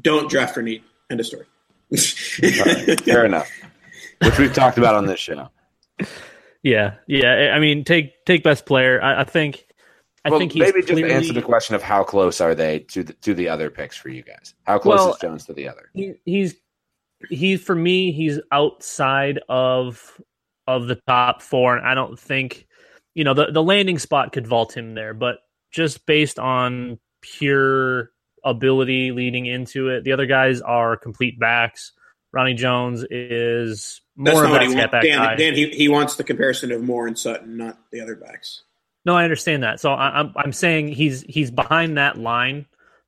Don't 0.00 0.30
draft 0.30 0.54
for 0.54 0.62
need. 0.62 0.82
End 1.10 1.20
of 1.20 1.26
story. 1.26 1.46
right, 1.90 3.00
fair 3.00 3.24
enough. 3.24 3.50
Which 4.22 4.38
we've 4.38 4.52
talked 4.52 4.78
about 4.78 4.94
on 4.94 5.06
this 5.06 5.20
show. 5.20 5.48
Yeah, 6.62 6.94
yeah. 7.06 7.52
I 7.54 7.58
mean, 7.60 7.84
take 7.84 8.24
take 8.24 8.42
best 8.42 8.66
player. 8.66 9.00
I, 9.02 9.20
I 9.20 9.24
think. 9.24 9.64
I 10.24 10.30
well, 10.30 10.40
think 10.40 10.54
maybe 10.54 10.82
clearly... 10.82 11.02
just 11.02 11.14
answer 11.14 11.32
the 11.32 11.42
question 11.42 11.74
of 11.74 11.82
how 11.82 12.02
close 12.02 12.40
are 12.40 12.54
they 12.54 12.80
to 12.80 13.04
the, 13.04 13.12
to 13.14 13.32
the 13.32 13.48
other 13.48 13.70
picks 13.70 13.96
for 13.96 14.08
you 14.08 14.22
guys? 14.22 14.54
How 14.64 14.78
close 14.78 14.98
well, 14.98 15.12
is 15.14 15.20
Jones 15.20 15.46
to 15.46 15.52
the 15.52 15.68
other? 15.68 15.90
He, 15.94 16.14
he's 16.24 16.56
he's 17.30 17.62
for 17.62 17.74
me. 17.74 18.12
He's 18.12 18.40
outside 18.52 19.40
of 19.48 20.20
of 20.66 20.88
the 20.88 20.96
top 21.06 21.40
four, 21.40 21.76
and 21.76 21.86
I 21.86 21.94
don't 21.94 22.18
think 22.18 22.66
you 23.14 23.24
know 23.24 23.34
the 23.34 23.50
the 23.52 23.62
landing 23.62 23.98
spot 23.98 24.32
could 24.32 24.46
vault 24.46 24.76
him 24.76 24.94
there. 24.94 25.14
But 25.14 25.38
just 25.70 26.04
based 26.06 26.38
on 26.38 26.98
pure 27.22 28.10
ability 28.44 29.12
leading 29.12 29.46
into 29.46 29.88
it. 29.88 30.04
The 30.04 30.12
other 30.12 30.26
guys 30.26 30.60
are 30.60 30.96
complete 30.96 31.38
backs. 31.38 31.92
Ronnie 32.32 32.54
Jones 32.54 33.04
is 33.10 34.00
more 34.16 34.44
of 34.44 34.50
that 34.50 34.70
step 34.70 34.92
back 34.92 35.02
Dan, 35.02 35.18
guy. 35.18 35.34
Dan, 35.36 35.54
he, 35.54 35.70
he 35.70 35.88
wants 35.88 36.16
the 36.16 36.24
comparison 36.24 36.70
of 36.72 36.82
Moore 36.82 37.06
and 37.06 37.18
Sutton, 37.18 37.56
not 37.56 37.78
the 37.90 38.00
other 38.00 38.16
backs. 38.16 38.64
No, 39.04 39.16
I 39.16 39.24
understand 39.24 39.62
that. 39.62 39.80
So 39.80 39.92
I, 39.92 40.20
I'm 40.20 40.32
I'm 40.36 40.52
saying 40.52 40.88
he's 40.88 41.22
he's 41.22 41.50
behind 41.50 41.96
that 41.96 42.18
line, 42.18 42.66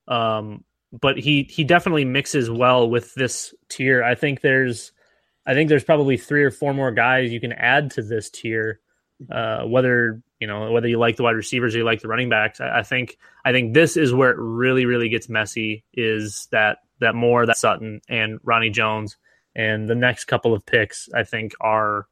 um, 0.09 0.65
but 0.99 1.19
he 1.19 1.43
he 1.43 1.65
definitely 1.65 2.07
mixes 2.07 2.51
well 2.51 2.89
with 2.89 3.13
this 3.15 3.55
tier. 3.69 4.03
I 4.03 4.15
think 4.15 4.41
there's 4.41 4.93
I 5.47 5.53
think 5.53 5.69
there's 5.69 5.85
probably 5.85 6.17
three 6.17 6.43
or 6.43 6.51
four 6.51 6.73
more 6.73 6.93
guys 6.93 7.33
you 7.33 7.41
can 7.41 7.53
add 7.53 7.91
to 7.93 8.03
this 8.03 8.31
tier, 8.31 8.81
uh, 9.31 9.65
whether 9.65 10.23
you 10.41 10.47
know 10.47 10.73
whether 10.73 10.89
you 10.89 10.99
like 10.99 11.17
the 11.17 11.23
wide 11.23 11.37
receivers 11.37 11.75
or 11.75 11.79
you 11.79 11.85
like 11.85 12.01
the 12.01 12.09
running 12.09 12.29
backs. 12.29 12.61
I, 12.61 12.79
I, 12.79 12.83
think 12.83 13.19
I 13.45 13.53
think 13.53 13.75
this 13.75 13.97
is 13.97 14.13
where 14.13 14.31
it 14.31 14.39
really 14.39 14.87
really 14.87 15.09
gets 15.09 15.29
messy. 15.29 15.85
Is 15.93 16.49
that 16.51 16.79
that 17.01 17.15
Moore, 17.15 17.47
that 17.47 17.59
Sutton, 17.59 18.01
and 18.09 18.41
Ronnie 18.43 18.71
Jones, 18.71 19.17
and 19.55 19.89
the 19.89 19.95
next 19.95 20.25
couple 20.25 20.55
of 20.55 20.67
picks 20.67 21.09
I 21.15 21.25
think 21.25 21.55
are 21.61 22.07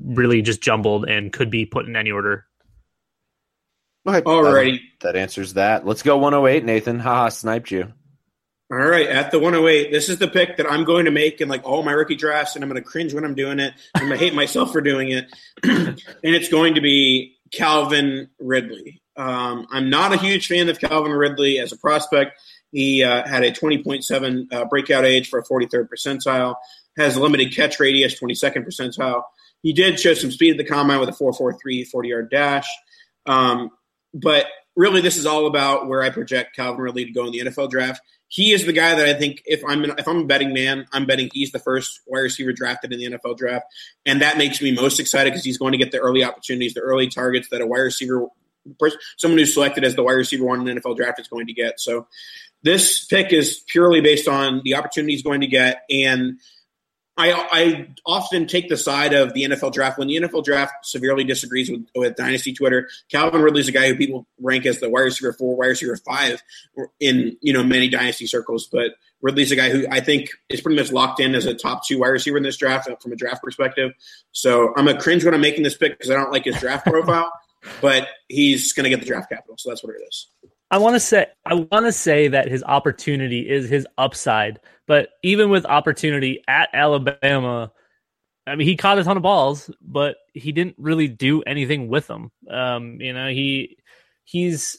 really 0.00 0.42
just 0.42 0.60
jumbled 0.60 1.08
and 1.08 1.32
could 1.32 1.50
be 1.50 1.66
put 1.66 1.86
in 1.86 1.96
any 1.96 2.10
order. 2.10 2.46
Alrighty, 4.04 4.80
that, 5.00 5.14
that 5.14 5.16
answers 5.16 5.54
that. 5.54 5.86
Let's 5.86 6.02
go 6.02 6.16
108, 6.16 6.64
Nathan. 6.64 6.98
Haha, 6.98 7.28
sniped 7.28 7.70
you. 7.70 7.92
All 8.70 8.76
right, 8.76 9.06
at 9.06 9.30
the 9.30 9.38
108, 9.38 9.90
this 9.90 10.10
is 10.10 10.18
the 10.18 10.28
pick 10.28 10.58
that 10.58 10.70
I'm 10.70 10.84
going 10.84 11.06
to 11.06 11.10
make 11.10 11.40
in 11.40 11.48
like 11.48 11.64
all 11.64 11.82
my 11.82 11.92
rookie 11.92 12.16
drafts, 12.16 12.54
and 12.54 12.62
I'm 12.62 12.68
going 12.68 12.82
to 12.82 12.86
cringe 12.86 13.14
when 13.14 13.24
I'm 13.24 13.34
doing 13.34 13.60
it. 13.60 13.72
I'm 13.94 14.08
going 14.08 14.18
to 14.18 14.22
hate 14.22 14.34
myself 14.34 14.72
for 14.72 14.82
doing 14.82 15.08
it, 15.10 15.26
and 15.62 15.98
it's 16.22 16.50
going 16.50 16.74
to 16.74 16.82
be 16.82 17.37
Calvin 17.52 18.28
Ridley. 18.38 19.02
Um, 19.16 19.66
I'm 19.70 19.90
not 19.90 20.12
a 20.12 20.16
huge 20.16 20.46
fan 20.46 20.68
of 20.68 20.78
Calvin 20.78 21.12
Ridley 21.12 21.58
as 21.58 21.72
a 21.72 21.76
prospect. 21.76 22.40
He 22.70 23.02
uh, 23.02 23.26
had 23.26 23.42
a 23.44 23.50
20.7 23.50 24.52
uh, 24.52 24.64
breakout 24.66 25.04
age 25.04 25.28
for 25.28 25.38
a 25.38 25.44
43rd 25.44 25.88
percentile, 25.88 26.54
has 26.96 27.16
a 27.16 27.20
limited 27.20 27.54
catch 27.54 27.80
radius, 27.80 28.20
22nd 28.20 28.66
percentile. 28.66 29.22
He 29.62 29.72
did 29.72 29.98
show 29.98 30.14
some 30.14 30.30
speed 30.30 30.52
at 30.52 30.56
the 30.56 30.64
combine 30.64 31.00
with 31.00 31.08
a 31.08 31.12
4.43 31.12 31.88
40 31.88 32.08
yard 32.08 32.30
dash. 32.30 32.68
Um, 33.26 33.70
but 34.14 34.46
really, 34.76 35.00
this 35.00 35.16
is 35.16 35.26
all 35.26 35.46
about 35.46 35.88
where 35.88 36.02
I 36.02 36.10
project 36.10 36.54
Calvin 36.54 36.80
Ridley 36.80 37.06
to 37.06 37.12
go 37.12 37.26
in 37.26 37.32
the 37.32 37.40
NFL 37.40 37.70
draft 37.70 38.00
he 38.28 38.52
is 38.52 38.66
the 38.66 38.72
guy 38.72 38.94
that 38.94 39.06
I 39.08 39.14
think 39.14 39.42
if 39.46 39.62
I'm 39.66 39.84
if 39.84 40.06
I'm 40.06 40.18
a 40.18 40.24
betting 40.24 40.52
man, 40.52 40.86
I'm 40.92 41.06
betting 41.06 41.30
he's 41.32 41.50
the 41.50 41.58
first 41.58 42.00
wide 42.06 42.20
receiver 42.20 42.52
drafted 42.52 42.92
in 42.92 42.98
the 42.98 43.18
NFL 43.18 43.38
draft, 43.38 43.66
and 44.06 44.20
that 44.20 44.36
makes 44.36 44.60
me 44.60 44.72
most 44.72 45.00
excited 45.00 45.30
because 45.30 45.44
he's 45.44 45.58
going 45.58 45.72
to 45.72 45.78
get 45.78 45.92
the 45.92 45.98
early 45.98 46.22
opportunities, 46.22 46.74
the 46.74 46.80
early 46.80 47.08
targets 47.08 47.48
that 47.50 47.62
a 47.62 47.66
wide 47.66 47.78
receiver, 47.78 48.26
person, 48.78 48.98
someone 49.16 49.38
who's 49.38 49.54
selected 49.54 49.82
as 49.82 49.96
the 49.96 50.02
wide 50.02 50.12
receiver 50.12 50.44
one 50.44 50.60
in 50.60 50.74
the 50.74 50.80
NFL 50.80 50.96
draft 50.96 51.18
is 51.18 51.28
going 51.28 51.46
to 51.46 51.54
get. 51.54 51.80
So 51.80 52.06
this 52.62 53.04
pick 53.06 53.32
is 53.32 53.62
purely 53.68 54.00
based 54.00 54.28
on 54.28 54.62
the 54.62 54.74
opportunity 54.74 55.14
he's 55.14 55.22
going 55.22 55.40
to 55.40 55.46
get 55.46 55.82
and 55.90 56.38
I, 57.18 57.48
I 57.50 57.88
often 58.06 58.46
take 58.46 58.68
the 58.68 58.76
side 58.76 59.12
of 59.12 59.34
the 59.34 59.42
NFL 59.42 59.72
draft 59.72 59.98
when 59.98 60.06
the 60.06 60.16
NFL 60.16 60.44
draft 60.44 60.86
severely 60.86 61.24
disagrees 61.24 61.68
with, 61.68 61.84
with 61.96 62.14
Dynasty 62.14 62.52
Twitter. 62.52 62.88
Calvin 63.10 63.42
Ridley's 63.42 63.66
a 63.66 63.72
guy 63.72 63.88
who 63.88 63.96
people 63.96 64.26
rank 64.40 64.64
as 64.66 64.78
the 64.78 64.88
wide 64.88 65.00
receiver 65.00 65.32
four, 65.32 65.56
wide 65.56 65.66
receiver 65.66 65.96
five 65.96 66.40
in 67.00 67.36
you 67.40 67.52
know 67.52 67.64
many 67.64 67.88
Dynasty 67.88 68.28
circles. 68.28 68.68
But 68.70 68.92
Ridley's 69.20 69.50
a 69.50 69.56
guy 69.56 69.68
who 69.70 69.84
I 69.90 69.98
think 69.98 70.30
is 70.48 70.60
pretty 70.60 70.80
much 70.80 70.92
locked 70.92 71.18
in 71.18 71.34
as 71.34 71.44
a 71.44 71.54
top 71.54 71.84
two 71.84 71.98
wide 71.98 72.08
receiver 72.08 72.36
in 72.36 72.44
this 72.44 72.56
draft 72.56 72.88
uh, 72.88 72.94
from 72.96 73.12
a 73.12 73.16
draft 73.16 73.42
perspective. 73.42 73.92
So 74.30 74.72
I'm 74.76 74.86
a 74.86 74.96
cringe 74.96 75.24
when 75.24 75.34
I'm 75.34 75.40
making 75.40 75.64
this 75.64 75.76
pick 75.76 75.98
because 75.98 76.12
I 76.12 76.14
don't 76.14 76.30
like 76.30 76.44
his 76.44 76.60
draft 76.60 76.86
profile, 76.86 77.32
but 77.80 78.06
he's 78.28 78.72
going 78.72 78.84
to 78.84 78.90
get 78.90 79.00
the 79.00 79.06
draft 79.06 79.28
capital. 79.28 79.56
So 79.58 79.70
that's 79.70 79.82
what 79.82 79.96
it 79.96 80.02
is. 80.06 80.28
I 80.70 80.78
want 80.78 80.94
to 80.94 81.00
say 81.00 81.26
I 81.44 81.54
want 81.54 81.86
to 81.86 81.92
say 81.92 82.28
that 82.28 82.48
his 82.48 82.62
opportunity 82.62 83.48
is 83.48 83.68
his 83.68 83.86
upside 83.96 84.60
but 84.88 85.10
even 85.22 85.50
with 85.50 85.66
opportunity 85.66 86.42
at 86.48 86.70
Alabama, 86.72 87.70
I 88.46 88.56
mean, 88.56 88.66
he 88.66 88.74
caught 88.74 88.98
a 88.98 89.04
ton 89.04 89.18
of 89.18 89.22
balls, 89.22 89.70
but 89.82 90.16
he 90.32 90.50
didn't 90.50 90.76
really 90.78 91.06
do 91.06 91.42
anything 91.42 91.88
with 91.88 92.06
them. 92.06 92.32
Um, 92.50 92.98
you 92.98 93.12
know, 93.12 93.28
he 93.28 93.76
he's 94.24 94.78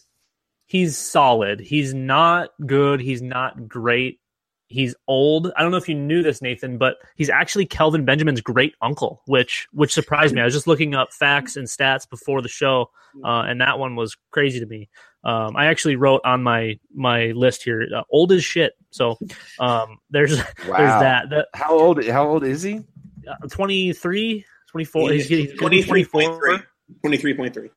he's 0.65 0.97
solid. 0.97 1.59
He's 1.59 1.93
not 1.93 2.49
good. 2.65 2.99
He's 2.99 3.21
not 3.21 3.67
great. 3.67 4.19
He's 4.65 4.95
old. 5.07 5.51
I 5.55 5.61
don't 5.61 5.71
know 5.71 5.77
if 5.77 5.89
you 5.89 5.95
knew 5.95 6.23
this, 6.23 6.41
Nathan, 6.41 6.79
but 6.79 6.97
he's 7.15 7.29
actually 7.29 7.67
Kelvin 7.67 8.05
Benjamin's 8.05 8.41
great 8.41 8.73
uncle, 8.81 9.21
which 9.27 9.67
which 9.71 9.93
surprised 9.93 10.33
me. 10.33 10.41
I 10.41 10.45
was 10.45 10.55
just 10.55 10.67
looking 10.67 10.95
up 10.95 11.13
facts 11.13 11.55
and 11.55 11.67
stats 11.67 12.09
before 12.09 12.41
the 12.41 12.49
show, 12.49 12.89
uh, 13.23 13.41
and 13.41 13.61
that 13.61 13.77
one 13.77 13.95
was 13.95 14.17
crazy 14.31 14.59
to 14.59 14.65
me. 14.65 14.89
Um, 15.23 15.55
I 15.55 15.65
actually 15.65 15.95
wrote 15.95 16.21
on 16.23 16.41
my 16.43 16.79
my 16.93 17.27
list 17.27 17.63
here, 17.63 17.87
uh, 17.95 18.03
old 18.09 18.31
as 18.31 18.43
shit. 18.43 18.73
So 18.91 19.17
um, 19.59 19.97
there's 20.09 20.37
wow. 20.67 20.77
there's 20.77 21.01
that. 21.01 21.29
The, 21.29 21.47
how 21.53 21.77
old 21.77 22.03
how 22.05 22.27
old 22.27 22.43
is 22.43 22.63
he? 22.63 22.83
Uh, 23.27 23.47
23, 23.49 24.45
24. 24.67 25.11
He's, 25.11 25.27
he's 25.27 25.51
23.3. 25.53 26.63
23.3. 27.03 27.69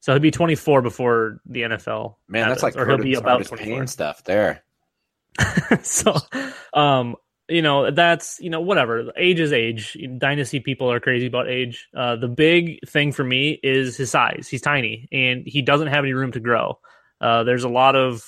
So 0.00 0.12
he'll 0.12 0.20
be 0.20 0.30
24 0.30 0.82
before 0.82 1.40
the 1.46 1.62
NFL. 1.62 2.16
Man, 2.28 2.48
that's 2.48 2.62
like 2.62 2.76
or 2.76 2.86
he'll 2.86 2.98
be 2.98 3.14
about 3.14 3.38
Curtis 3.38 3.48
24. 3.48 3.76
Payne 3.78 3.86
stuff 3.86 4.24
there. 4.24 4.62
so, 5.82 6.16
um, 6.72 7.16
you 7.50 7.60
know, 7.62 7.90
that's 7.90 8.38
you 8.40 8.48
know 8.50 8.60
whatever. 8.60 9.12
Age 9.16 9.40
is 9.40 9.52
age. 9.52 9.96
Dynasty 10.18 10.60
people 10.60 10.90
are 10.90 11.00
crazy 11.00 11.26
about 11.26 11.48
age. 11.48 11.88
Uh, 11.94 12.16
the 12.16 12.28
big 12.28 12.78
thing 12.88 13.12
for 13.12 13.24
me 13.24 13.58
is 13.62 13.96
his 13.96 14.10
size. 14.10 14.48
He's 14.48 14.62
tiny 14.62 15.08
and 15.12 15.42
he 15.46 15.60
doesn't 15.60 15.88
have 15.88 16.04
any 16.04 16.12
room 16.14 16.32
to 16.32 16.40
grow. 16.40 16.78
Uh, 17.20 17.42
there's 17.44 17.64
a 17.64 17.68
lot 17.68 17.96
of 17.96 18.24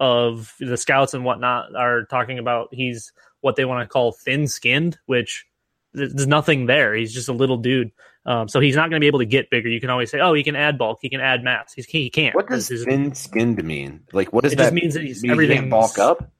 of 0.00 0.54
the 0.60 0.76
scouts 0.76 1.14
and 1.14 1.24
whatnot 1.24 1.74
are 1.74 2.04
talking 2.04 2.38
about 2.38 2.68
he's 2.72 3.12
what 3.40 3.56
they 3.56 3.64
want 3.64 3.82
to 3.82 3.92
call 3.92 4.12
thin 4.12 4.46
skinned, 4.46 4.98
which 5.06 5.44
there's 5.92 6.26
nothing 6.26 6.66
there. 6.66 6.94
He's 6.94 7.12
just 7.12 7.28
a 7.28 7.32
little 7.32 7.56
dude. 7.56 7.90
Um, 8.26 8.46
so 8.46 8.60
he's 8.60 8.76
not 8.76 8.90
going 8.90 9.00
to 9.00 9.00
be 9.00 9.06
able 9.06 9.20
to 9.20 9.24
get 9.26 9.48
bigger. 9.48 9.68
You 9.70 9.80
can 9.80 9.88
always 9.90 10.10
say, 10.10 10.20
"Oh, 10.20 10.34
he 10.34 10.42
can 10.44 10.54
add 10.54 10.76
bulk. 10.76 10.98
He 11.00 11.08
can 11.08 11.20
add 11.20 11.42
mass." 11.42 11.72
He's, 11.72 11.86
he 11.86 12.10
can't. 12.10 12.34
What 12.34 12.46
does 12.48 12.68
His- 12.68 12.84
thin 12.84 13.14
skinned 13.14 13.64
mean? 13.64 14.00
Like, 14.12 14.32
what 14.32 14.44
does 14.44 14.52
It 14.52 14.56
that 14.56 14.64
just 14.64 14.74
means 14.74 14.94
that 14.94 15.02
he's- 15.02 15.22
mean? 15.22 15.38
He 15.40 15.48
can't 15.48 15.70
bulk 15.70 15.98
up. 15.98 16.30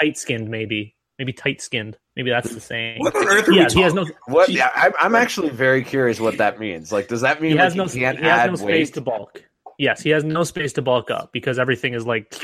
tight 0.00 0.18
skinned? 0.18 0.50
Maybe, 0.50 0.94
maybe 1.24 1.32
tight 1.32 1.62
skinned. 1.62 1.96
Maybe 2.16 2.30
that's 2.30 2.52
the 2.52 2.60
saying. 2.60 3.00
What 3.00 3.16
on 3.16 3.26
earth 3.28 3.48
are 3.48 3.52
yeah, 3.52 3.66
we 3.68 3.74
he 3.74 3.80
has 3.80 3.94
no. 3.94 4.06
What? 4.26 4.50
Yeah, 4.50 4.70
I'm, 4.74 4.92
I'm 5.00 5.14
actually 5.14 5.48
very 5.48 5.82
curious 5.82 6.20
what 6.20 6.36
that 6.36 6.60
means. 6.60 6.92
Like, 6.92 7.08
does 7.08 7.22
that 7.22 7.40
mean 7.40 7.52
He 7.52 7.56
like, 7.56 7.64
has 7.64 7.74
no. 7.74 7.86
he 7.86 8.00
He 8.00 8.04
has 8.04 8.16
add 8.18 8.50
no 8.50 8.56
space 8.56 8.66
weight? 8.66 8.94
to 8.94 9.00
bulk. 9.00 9.42
Yes, 9.78 10.02
he 10.02 10.10
has 10.10 10.22
no 10.22 10.44
space 10.44 10.74
to 10.74 10.82
bulk 10.82 11.10
up 11.10 11.32
because 11.32 11.58
everything 11.58 11.94
is 11.94 12.06
like. 12.06 12.34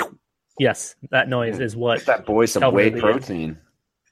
Yes, 0.58 0.94
that 1.10 1.28
noise 1.28 1.58
is 1.58 1.76
what 1.76 1.98
Get 1.98 2.06
that 2.06 2.26
boy 2.26 2.46
some 2.46 2.74
whey 2.74 2.90
protein. 2.90 3.58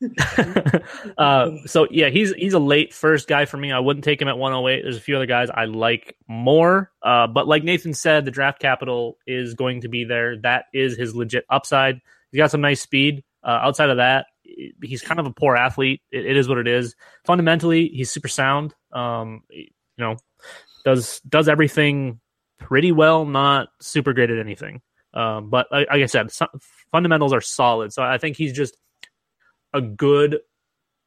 uh, 1.18 1.50
so 1.66 1.88
yeah, 1.90 2.08
he's 2.08 2.32
he's 2.34 2.54
a 2.54 2.58
late 2.58 2.94
first 2.94 3.26
guy 3.26 3.44
for 3.44 3.56
me. 3.56 3.72
I 3.72 3.80
wouldn't 3.80 4.04
take 4.04 4.22
him 4.22 4.28
at 4.28 4.38
108. 4.38 4.82
There's 4.82 4.96
a 4.96 5.00
few 5.00 5.16
other 5.16 5.26
guys 5.26 5.50
I 5.50 5.64
like 5.64 6.16
more, 6.28 6.92
uh, 7.02 7.26
but 7.26 7.48
like 7.48 7.64
Nathan 7.64 7.94
said, 7.94 8.24
the 8.24 8.30
draft 8.30 8.60
capital 8.60 9.18
is 9.26 9.54
going 9.54 9.80
to 9.80 9.88
be 9.88 10.04
there. 10.04 10.36
That 10.38 10.66
is 10.72 10.96
his 10.96 11.16
legit 11.16 11.44
upside. 11.50 12.00
He's 12.30 12.38
got 12.38 12.50
some 12.50 12.60
nice 12.60 12.80
speed. 12.80 13.24
Uh, 13.42 13.60
outside 13.62 13.88
of 13.90 13.98
that, 13.98 14.26
he's 14.82 15.02
kind 15.02 15.20
of 15.20 15.26
a 15.26 15.32
poor 15.32 15.56
athlete. 15.56 16.02
It, 16.10 16.26
it 16.26 16.36
is 16.36 16.48
what 16.48 16.58
it 16.58 16.68
is. 16.68 16.94
Fundamentally, 17.24 17.88
he's 17.88 18.10
super 18.10 18.28
sound. 18.28 18.74
Um, 18.92 19.42
you 19.50 19.68
know, 19.98 20.16
does 20.84 21.20
does 21.28 21.48
everything 21.48 22.20
pretty 22.58 22.92
well. 22.92 23.24
Not 23.24 23.68
super 23.80 24.12
great 24.12 24.30
at 24.30 24.38
anything. 24.38 24.80
Um, 25.14 25.50
but 25.50 25.66
like, 25.70 25.88
like 25.88 26.02
I 26.02 26.06
said, 26.06 26.30
so, 26.30 26.46
fundamentals 26.92 27.32
are 27.32 27.40
solid. 27.40 27.92
So 27.92 28.02
I 28.02 28.18
think 28.18 28.36
he's 28.36 28.52
just 28.52 28.76
a 29.72 29.80
good 29.80 30.40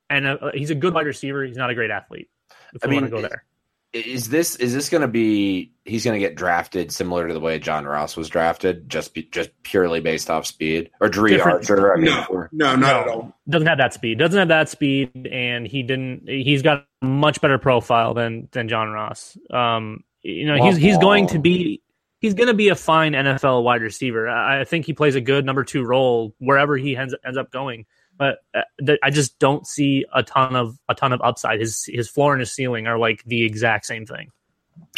and 0.09 0.27
a, 0.27 0.51
he's 0.53 0.69
a 0.69 0.75
good 0.75 0.93
wide 0.93 1.05
receiver. 1.05 1.43
He's 1.43 1.57
not 1.57 1.69
a 1.69 1.75
great 1.75 1.91
athlete. 1.91 2.29
If 2.73 2.83
I 2.83 2.87
we 2.87 2.95
want 2.95 3.05
mean, 3.05 3.11
to 3.11 3.17
go 3.17 3.27
there, 3.27 3.45
Is 3.93 4.29
this 4.29 4.55
is 4.55 4.73
this 4.73 4.87
going 4.89 5.01
to 5.01 5.07
be? 5.09 5.73
He's 5.83 6.05
going 6.05 6.13
to 6.19 6.25
get 6.25 6.35
drafted 6.35 6.93
similar 6.93 7.27
to 7.27 7.33
the 7.33 7.41
way 7.41 7.59
John 7.59 7.83
Ross 7.85 8.15
was 8.15 8.29
drafted, 8.29 8.87
just 8.89 9.13
be, 9.13 9.23
just 9.23 9.49
purely 9.63 9.99
based 9.99 10.29
off 10.29 10.45
speed, 10.45 10.91
or 11.01 11.09
Dri 11.09 11.31
Different- 11.31 11.69
Archer. 11.69 11.93
I 11.93 11.97
mean, 11.97 12.05
No, 12.05 12.23
for- 12.23 12.49
no, 12.53 12.75
not 12.77 13.01
at 13.01 13.07
all. 13.09 13.35
doesn't 13.49 13.67
have 13.67 13.79
that 13.79 13.93
speed. 13.93 14.17
Doesn't 14.17 14.39
have 14.39 14.47
that 14.47 14.69
speed, 14.69 15.27
and 15.29 15.67
he 15.67 15.83
didn't. 15.83 16.23
He's 16.29 16.61
got 16.61 16.85
a 17.01 17.05
much 17.05 17.41
better 17.41 17.57
profile 17.57 18.13
than 18.13 18.47
than 18.53 18.69
John 18.69 18.91
Ross. 18.91 19.37
Um, 19.49 20.05
you 20.21 20.45
know, 20.45 20.63
he's 20.63 20.77
he's 20.77 20.97
going 20.97 21.27
to 21.27 21.39
be 21.39 21.81
he's 22.19 22.33
going 22.35 22.47
to 22.47 22.53
be 22.53 22.69
a 22.69 22.75
fine 22.75 23.11
NFL 23.11 23.63
wide 23.63 23.81
receiver. 23.81 24.29
I, 24.29 24.61
I 24.61 24.63
think 24.63 24.85
he 24.85 24.93
plays 24.93 25.15
a 25.15 25.21
good 25.21 25.45
number 25.45 25.65
two 25.65 25.83
role 25.83 26.33
wherever 26.39 26.77
he 26.77 26.95
ends 26.95 27.13
ends 27.25 27.37
up 27.37 27.51
going. 27.51 27.85
But 28.21 28.37
uh, 28.53 28.97
I 29.01 29.09
just 29.09 29.39
don't 29.39 29.65
see 29.65 30.05
a 30.13 30.21
ton 30.21 30.55
of 30.55 30.77
a 30.87 30.93
ton 30.93 31.11
of 31.11 31.19
upside. 31.23 31.59
His 31.59 31.85
his 31.87 32.07
floor 32.07 32.33
and 32.33 32.39
his 32.39 32.51
ceiling 32.51 32.85
are 32.85 32.99
like 32.99 33.23
the 33.23 33.43
exact 33.43 33.87
same 33.87 34.05
thing. 34.05 34.29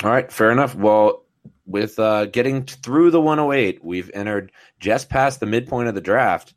All 0.03 0.09
right, 0.09 0.29
fair 0.29 0.51
enough. 0.51 0.75
Well, 0.75 1.23
with 1.65 1.97
uh, 1.99 2.25
getting 2.25 2.65
through 2.65 3.11
the 3.11 3.21
108, 3.21 3.81
we've 3.81 4.11
entered 4.13 4.51
just 4.81 5.09
past 5.09 5.39
the 5.39 5.45
midpoint 5.45 5.87
of 5.87 5.95
the 5.95 6.01
draft, 6.01 6.53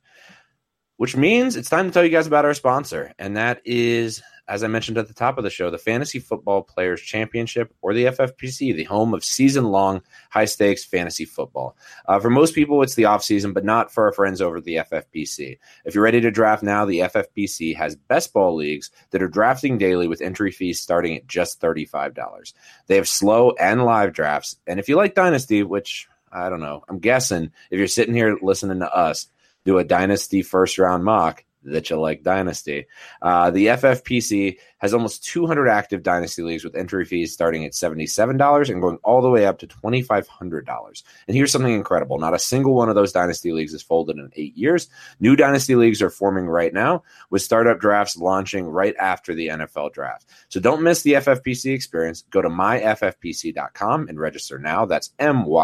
which 0.96 1.14
means 1.14 1.54
it's 1.54 1.70
time 1.70 1.86
to 1.86 1.92
tell 1.92 2.02
you 2.02 2.10
guys 2.10 2.26
about 2.26 2.44
our 2.44 2.54
sponsor, 2.54 3.12
and 3.16 3.36
that 3.36 3.62
is, 3.64 4.20
as 4.48 4.62
I 4.62 4.68
mentioned 4.68 4.98
at 4.98 5.08
the 5.08 5.14
top 5.14 5.38
of 5.38 5.44
the 5.44 5.50
show, 5.50 5.70
the 5.70 5.78
Fantasy 5.78 6.18
Football 6.18 6.62
Players 6.62 7.00
Championship, 7.00 7.74
or 7.82 7.92
the 7.92 8.06
FFPC, 8.06 8.74
the 8.74 8.84
home 8.84 9.12
of 9.12 9.24
season-long 9.24 10.02
high-stakes 10.30 10.84
fantasy 10.84 11.24
football. 11.24 11.76
Uh, 12.06 12.20
for 12.20 12.30
most 12.30 12.54
people, 12.54 12.82
it's 12.82 12.94
the 12.94 13.06
off-season, 13.06 13.52
but 13.52 13.64
not 13.64 13.92
for 13.92 14.04
our 14.04 14.12
friends 14.12 14.40
over 14.40 14.60
the 14.60 14.76
FFPC. 14.76 15.58
If 15.84 15.94
you're 15.94 16.04
ready 16.04 16.20
to 16.20 16.30
draft 16.30 16.62
now, 16.62 16.84
the 16.84 17.00
FFPC 17.00 17.76
has 17.76 17.96
best 17.96 18.32
ball 18.32 18.54
leagues 18.54 18.90
that 19.10 19.22
are 19.22 19.28
drafting 19.28 19.78
daily 19.78 20.06
with 20.06 20.20
entry 20.22 20.52
fees 20.52 20.80
starting 20.80 21.16
at 21.16 21.26
just 21.26 21.60
$35. 21.60 22.52
They 22.86 22.96
have 22.96 23.08
slow 23.08 23.50
and 23.52 23.84
live 23.84 24.12
drafts. 24.12 24.56
And 24.66 24.78
if 24.78 24.88
you 24.88 24.96
like 24.96 25.14
Dynasty, 25.14 25.62
which 25.62 26.08
I 26.30 26.50
don't 26.50 26.60
know, 26.60 26.84
I'm 26.88 26.98
guessing 26.98 27.50
if 27.70 27.78
you're 27.78 27.88
sitting 27.88 28.14
here 28.14 28.38
listening 28.40 28.80
to 28.80 28.94
us 28.94 29.28
do 29.66 29.78
a 29.78 29.84
Dynasty 29.84 30.42
first 30.42 30.78
round 30.78 31.04
mock, 31.04 31.44
that 31.66 31.90
you 31.90 31.96
like 32.00 32.22
Dynasty. 32.22 32.86
Uh, 33.22 33.50
the 33.50 33.66
FFPC 33.66 34.58
has 34.78 34.92
almost 34.92 35.24
200 35.24 35.68
active 35.68 36.02
Dynasty 36.02 36.42
leagues 36.42 36.64
with 36.64 36.76
entry 36.76 37.04
fees 37.04 37.32
starting 37.32 37.64
at 37.64 37.72
$77 37.72 38.70
and 38.70 38.82
going 38.82 38.98
all 39.02 39.22
the 39.22 39.30
way 39.30 39.46
up 39.46 39.58
to 39.58 39.66
$2,500. 39.66 41.02
And 41.26 41.36
here's 41.36 41.50
something 41.50 41.74
incredible 41.74 42.18
not 42.18 42.34
a 42.34 42.38
single 42.38 42.74
one 42.74 42.88
of 42.88 42.94
those 42.94 43.12
Dynasty 43.12 43.52
leagues 43.52 43.72
has 43.72 43.82
folded 43.82 44.18
in 44.18 44.30
eight 44.36 44.56
years. 44.56 44.88
New 45.20 45.34
Dynasty 45.36 45.74
leagues 45.76 46.02
are 46.02 46.10
forming 46.10 46.46
right 46.46 46.72
now, 46.72 47.02
with 47.30 47.42
startup 47.42 47.80
drafts 47.80 48.16
launching 48.16 48.66
right 48.66 48.94
after 48.98 49.34
the 49.34 49.48
NFL 49.48 49.92
draft. 49.92 50.26
So 50.48 50.60
don't 50.60 50.82
miss 50.82 51.02
the 51.02 51.14
FFPC 51.14 51.74
experience. 51.74 52.22
Go 52.30 52.42
to 52.42 52.48
myffpc.com 52.48 54.08
and 54.08 54.20
register 54.20 54.58
now. 54.58 54.84
That's 54.84 55.12
myffpc.com, 55.18 55.62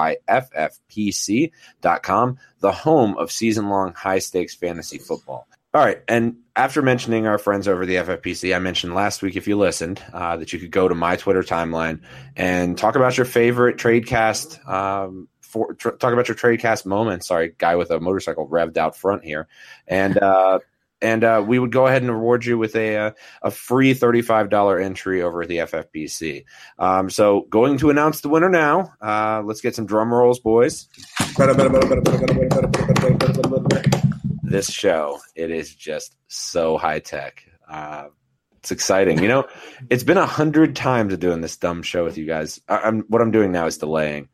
the 2.60 2.72
home 2.72 3.16
of 3.18 3.30
season 3.30 3.68
long 3.68 3.92
high 3.94 4.18
stakes 4.18 4.54
fantasy 4.54 4.98
football. 4.98 5.46
All 5.74 5.82
right. 5.82 6.02
And 6.06 6.36
after 6.54 6.82
mentioning 6.82 7.26
our 7.26 7.38
friends 7.38 7.66
over 7.66 7.86
the 7.86 7.96
FFPC, 7.96 8.54
I 8.54 8.58
mentioned 8.58 8.94
last 8.94 9.22
week, 9.22 9.36
if 9.36 9.48
you 9.48 9.56
listened, 9.56 10.02
uh, 10.12 10.36
that 10.36 10.52
you 10.52 10.58
could 10.58 10.70
go 10.70 10.86
to 10.86 10.94
my 10.94 11.16
Twitter 11.16 11.42
timeline 11.42 12.00
and 12.36 12.76
talk 12.76 12.94
about 12.94 13.16
your 13.16 13.24
favorite 13.24 13.78
TradeCast. 13.78 14.68
Um, 14.68 15.28
for, 15.40 15.74
tr- 15.74 15.90
talk 15.90 16.12
about 16.12 16.28
your 16.28 16.36
TradeCast 16.36 16.84
moments. 16.84 17.28
Sorry, 17.28 17.54
guy 17.56 17.76
with 17.76 17.90
a 17.90 18.00
motorcycle 18.00 18.48
revved 18.48 18.76
out 18.76 18.96
front 18.96 19.24
here. 19.24 19.48
And, 19.86 20.18
uh, 20.18 20.58
and 21.02 21.24
uh, 21.24 21.42
we 21.46 21.58
would 21.58 21.72
go 21.72 21.86
ahead 21.86 22.02
and 22.02 22.10
reward 22.10 22.44
you 22.44 22.58
with 22.58 22.76
a 22.76 22.96
uh, 22.96 23.10
a 23.42 23.50
free 23.50 23.92
thirty 23.92 24.22
five 24.22 24.50
dollar 24.50 24.78
entry 24.78 25.20
over 25.20 25.42
at 25.42 25.48
the 25.48 25.58
FFPC. 25.58 26.44
Um, 26.78 27.10
so 27.10 27.46
going 27.50 27.76
to 27.78 27.90
announce 27.90 28.20
the 28.20 28.28
winner 28.28 28.48
now. 28.48 28.92
Uh, 29.00 29.42
let's 29.44 29.60
get 29.60 29.74
some 29.74 29.84
drum 29.84 30.14
rolls, 30.14 30.38
boys. 30.38 30.86
This 34.52 34.70
show 34.70 35.18
it 35.34 35.50
is 35.50 35.74
just 35.74 36.16
so 36.28 36.76
high 36.78 37.00
tech. 37.00 37.44
Uh, 37.68 38.08
it's 38.58 38.70
exciting. 38.70 39.20
You 39.20 39.28
know, 39.28 39.48
it's 39.90 40.04
been 40.04 40.18
a 40.18 40.26
hundred 40.26 40.76
times 40.76 41.12
of 41.12 41.20
doing 41.20 41.40
this 41.40 41.56
dumb 41.56 41.82
show 41.82 42.04
with 42.04 42.16
you 42.16 42.26
guys. 42.26 42.60
I, 42.68 42.78
I'm 42.78 43.00
what 43.08 43.20
I'm 43.20 43.30
doing 43.32 43.50
now 43.50 43.66
is 43.66 43.78
delaying. 43.78 44.28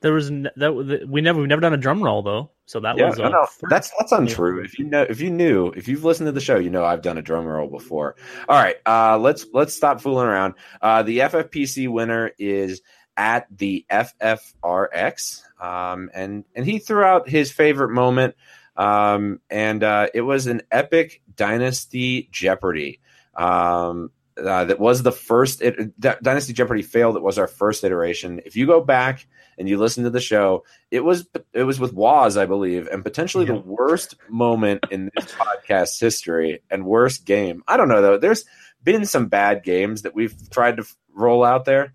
There 0.00 0.12
was 0.12 0.30
n- 0.30 0.50
that 0.56 0.72
we 1.08 1.22
never 1.22 1.40
we've 1.40 1.48
never 1.48 1.62
done 1.62 1.72
a 1.72 1.78
drum 1.78 2.02
roll 2.02 2.22
though, 2.22 2.50
so 2.66 2.80
that 2.80 2.98
Yeah, 2.98 3.08
was 3.08 3.18
no, 3.18 3.28
no, 3.30 3.46
that's 3.70 3.90
that's 3.98 4.12
untrue. 4.12 4.62
If 4.62 4.78
you 4.78 4.84
know, 4.84 5.02
if 5.08 5.20
you 5.20 5.30
knew, 5.30 5.68
if 5.68 5.88
you've 5.88 6.04
listened 6.04 6.26
to 6.26 6.32
the 6.32 6.42
show, 6.42 6.56
you 6.58 6.68
know 6.68 6.84
I've 6.84 7.00
done 7.00 7.16
a 7.16 7.22
drum 7.22 7.46
roll 7.46 7.68
before. 7.68 8.14
All 8.48 8.60
right, 8.62 8.76
uh, 8.84 9.16
let's 9.18 9.46
let's 9.54 9.74
stop 9.74 10.02
fooling 10.02 10.26
around. 10.26 10.54
Uh, 10.82 11.02
the 11.04 11.20
FFPC 11.20 11.88
winner 11.88 12.32
is 12.38 12.82
at 13.16 13.46
the 13.56 13.86
FFRX, 13.90 15.40
um, 15.60 16.10
and 16.14 16.44
and 16.54 16.66
he 16.66 16.78
threw 16.78 17.02
out 17.02 17.28
his 17.28 17.52
favorite 17.52 17.90
moment, 17.90 18.34
um, 18.76 19.40
and 19.50 19.82
uh, 19.82 20.08
it 20.14 20.22
was 20.22 20.46
an 20.46 20.62
epic 20.70 21.22
Dynasty 21.34 22.28
Jeopardy. 22.32 23.00
Um, 23.34 24.10
uh, 24.36 24.64
that 24.64 24.80
was 24.80 25.02
the 25.02 25.12
first 25.12 25.62
it, 25.62 25.98
Dynasty 26.00 26.52
Jeopardy 26.52 26.82
failed. 26.82 27.16
It 27.16 27.22
was 27.22 27.38
our 27.38 27.46
first 27.46 27.84
iteration. 27.84 28.40
If 28.44 28.56
you 28.56 28.66
go 28.66 28.80
back 28.80 29.26
and 29.58 29.68
you 29.68 29.78
listen 29.78 30.04
to 30.04 30.10
the 30.10 30.20
show, 30.20 30.64
it 30.90 31.04
was 31.04 31.28
it 31.52 31.62
was 31.62 31.78
with 31.78 31.92
Waz, 31.92 32.36
I 32.36 32.46
believe, 32.46 32.88
and 32.88 33.04
potentially 33.04 33.44
the 33.44 33.54
worst 33.54 34.16
moment 34.28 34.84
in 34.90 35.10
this 35.14 35.32
podcast's 35.32 36.00
history 36.00 36.62
and 36.70 36.84
worst 36.84 37.24
game. 37.24 37.62
I 37.68 37.76
don't 37.76 37.88
know 37.88 38.02
though. 38.02 38.18
There's 38.18 38.44
been 38.82 39.06
some 39.06 39.28
bad 39.28 39.62
games 39.62 40.02
that 40.02 40.14
we've 40.14 40.34
tried 40.50 40.76
to 40.76 40.82
f- 40.82 40.96
roll 41.14 41.44
out 41.44 41.64
there. 41.64 41.94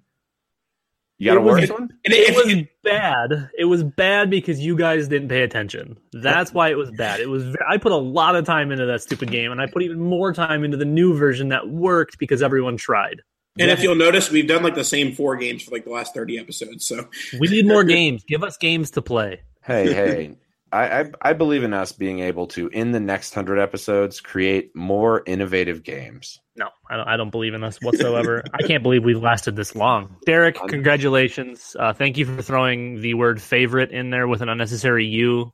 You 1.20 1.26
got 1.32 1.38
a 1.38 1.41
It 1.41 1.43
was- 1.43 1.70
worse? 1.70 1.80
And 1.80 1.91
it 2.05 2.30
if- 2.30 2.36
was 2.36 2.55
bad. 2.84 3.49
It 3.57 3.65
was 3.65 3.84
bad 3.84 4.30
because 4.30 4.59
you 4.61 4.76
guys 4.76 5.07
didn't 5.07 5.28
pay 5.30 5.41
attention. 5.43 5.97
That's 6.13 6.53
why 6.53 6.70
it 6.70 6.78
was 6.78 6.89
bad. 6.91 7.20
It 7.20 7.28
was. 7.30 7.55
I 7.67 7.78
put 7.78 7.91
a 7.91 7.97
lot 7.97 8.36
of 8.36 8.45
time 8.45 8.72
into 8.72 8.86
that 8.88 9.01
stupid 9.01 9.30
game, 9.30 9.51
and 9.51 9.61
I 9.61 9.67
put 9.67 9.84
even 9.84 9.99
more 9.99 10.34
time 10.34 10.63
into 10.63 10.78
the 10.78 10.86
new 10.86 11.13
version 11.15 11.49
that 11.49 11.70
worked 11.70 12.17
because 12.20 12.41
everyone 12.41 12.78
tried. 12.78 13.22
And 13.59 13.70
if 13.70 13.84
you'll 13.84 13.95
notice, 13.95 14.32
we've 14.32 14.47
done 14.47 14.63
like 14.63 14.76
the 14.76 14.86
same 14.86 15.13
four 15.13 15.36
games 15.36 15.63
for 15.63 15.72
like 15.72 15.84
the 15.84 15.91
last 15.91 16.13
thirty 16.13 16.39
episodes. 16.39 16.86
So 16.86 17.09
We 17.38 17.49
need 17.49 17.65
more 17.67 17.84
games. 17.84 18.24
Give 18.26 18.41
us 18.43 18.55
games 18.57 18.91
to 18.91 19.01
play. 19.01 19.41
Hey, 19.63 19.93
hey. 19.93 20.36
I, 20.72 20.99
I, 21.01 21.11
I 21.24 21.34
believe 21.34 21.63
in 21.63 21.74
us 21.74 21.91
being 21.91 22.20
able 22.20 22.45
to, 22.47 22.67
in 22.67 22.91
the 22.91 22.99
next 22.99 23.34
hundred 23.34 23.57
episodes, 23.59 24.22
create 24.22 24.74
more 24.76 25.24
innovative 25.26 25.82
games. 25.84 26.39
No, 26.60 26.68
I 26.89 26.97
don't, 26.97 27.07
I 27.07 27.16
don't 27.16 27.30
believe 27.30 27.53
in 27.53 27.62
this 27.62 27.78
whatsoever. 27.82 28.43
I 28.53 28.68
can't 28.68 28.84
believe 28.84 29.05
we've 29.05 29.24
lasted 29.24 29.55
this 29.55 29.78
long. 29.78 30.18
Derek, 30.26 30.60
congratulations. 30.68 31.74
Uh, 31.80 31.93
thank 31.93 32.18
you 32.18 32.26
for 32.26 32.41
throwing 32.41 32.99
the 32.99 33.14
word 33.14 33.41
favorite 33.41 33.91
in 33.91 34.10
there 34.10 34.28
with 34.28 34.41
an 34.41 34.49
unnecessary 34.49 35.05
U. 35.05 35.53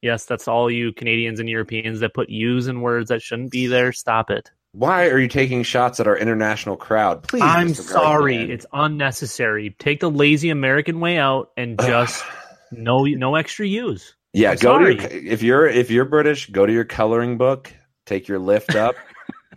Yes, 0.00 0.24
that's 0.24 0.48
all 0.48 0.70
you 0.70 0.94
Canadians 0.94 1.40
and 1.40 1.48
Europeans 1.48 2.00
that 2.00 2.14
put 2.14 2.30
U's 2.30 2.68
in 2.68 2.80
words 2.80 3.10
that 3.10 3.20
shouldn't 3.20 3.50
be 3.50 3.66
there. 3.66 3.92
Stop 3.92 4.30
it. 4.30 4.50
Why 4.72 5.08
are 5.08 5.18
you 5.18 5.28
taking 5.28 5.62
shots 5.62 6.00
at 6.00 6.06
our 6.06 6.16
international 6.16 6.78
crowd? 6.78 7.22
Please. 7.24 7.42
I'm 7.42 7.74
sorry. 7.74 8.36
Guardian. 8.36 8.50
It's 8.50 8.66
unnecessary. 8.72 9.76
Take 9.78 10.00
the 10.00 10.10
lazy 10.10 10.48
American 10.48 11.00
way 11.00 11.18
out 11.18 11.50
and 11.58 11.78
just 11.78 12.24
no 12.72 13.04
no 13.04 13.34
extra 13.34 13.66
U's. 13.66 14.16
Yeah, 14.32 14.52
I'm 14.52 14.56
go 14.56 14.78
to 14.78 14.94
your, 14.94 15.10
if 15.10 15.42
you're 15.42 15.66
if 15.66 15.90
you're 15.90 16.06
British, 16.06 16.48
go 16.48 16.64
to 16.64 16.72
your 16.72 16.84
coloring 16.84 17.36
book, 17.36 17.72
take 18.06 18.26
your 18.26 18.38
lift 18.38 18.74
up, 18.74 18.96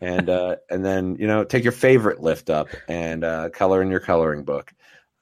and 0.02 0.30
uh, 0.30 0.56
and 0.70 0.86
then 0.86 1.16
you 1.20 1.28
know 1.28 1.44
take 1.44 1.64
your 1.64 1.72
favorite 1.72 2.22
lift 2.22 2.50
up 2.50 2.70
and 2.88 3.24
uh, 3.24 3.50
color 3.50 3.82
in 3.82 3.90
your 3.90 4.00
coloring 4.00 4.44
book. 4.44 4.74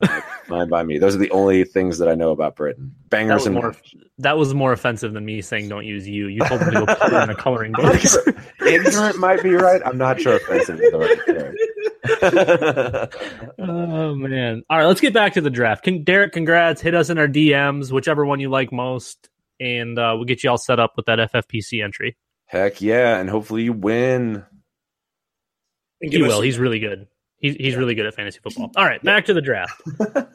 Uh, 0.01 0.21
Fine 0.47 0.69
by 0.69 0.83
me. 0.83 0.99
Those 0.99 1.15
are 1.15 1.19
the 1.19 1.31
only 1.31 1.63
things 1.63 1.97
that 1.97 2.07
I 2.07 2.13
know 2.15 2.29
about 2.31 2.55
Britain. 2.55 2.93
That 3.03 3.09
Bangers 3.09 3.39
was 3.39 3.45
and 3.47 3.55
more 3.55 3.75
that 4.19 4.37
was 4.37 4.53
more 4.53 4.71
offensive 4.71 5.13
than 5.13 5.25
me 5.25 5.41
saying 5.41 5.69
don't 5.69 5.85
use 5.85 6.07
you. 6.07 6.27
You 6.27 6.41
told 6.41 6.61
them 6.61 6.71
to 6.71 6.85
go 6.85 6.95
put 6.95 7.13
in 7.13 7.29
a 7.29 7.35
coloring 7.41 7.71
book. 7.71 7.99
sure. 7.99 8.23
Ignorant 8.65 9.17
might 9.17 9.41
be 9.41 9.53
right. 9.55 9.81
I'm 9.85 9.97
not 9.97 10.21
sure 10.21 10.35
offensive 10.35 10.79
is 10.79 10.91
the 10.91 10.99
right. 10.99 11.17
Oh 13.59 14.15
man! 14.15 14.63
All 14.69 14.77
right, 14.77 14.85
let's 14.85 15.01
get 15.01 15.13
back 15.13 15.33
to 15.33 15.41
the 15.41 15.49
draft. 15.49 15.83
Con- 15.83 16.03
Derek, 16.03 16.31
congrats! 16.31 16.81
Hit 16.81 16.95
us 16.95 17.09
in 17.09 17.17
our 17.17 17.27
DMs, 17.27 17.91
whichever 17.91 18.25
one 18.25 18.39
you 18.39 18.49
like 18.49 18.71
most, 18.71 19.29
and 19.59 19.97
uh, 19.97 20.13
we'll 20.15 20.25
get 20.25 20.43
you 20.43 20.49
all 20.49 20.57
set 20.57 20.79
up 20.79 20.93
with 20.95 21.07
that 21.07 21.19
FFPC 21.31 21.83
entry. 21.83 22.15
Heck 22.45 22.81
yeah, 22.81 23.17
and 23.17 23.29
hopefully 23.29 23.63
you 23.63 23.73
win. 23.73 24.45
He 26.01 26.21
will. 26.21 26.41
He's 26.41 26.59
really 26.59 26.79
good. 26.79 27.07
He's 27.39 27.55
he's 27.55 27.75
really 27.75 27.95
good 27.95 28.05
at 28.05 28.15
fantasy 28.15 28.39
football. 28.41 28.71
All 28.75 28.85
right, 28.85 29.01
back 29.03 29.25
to 29.25 29.33
the 29.33 29.41
draft. 29.41 29.81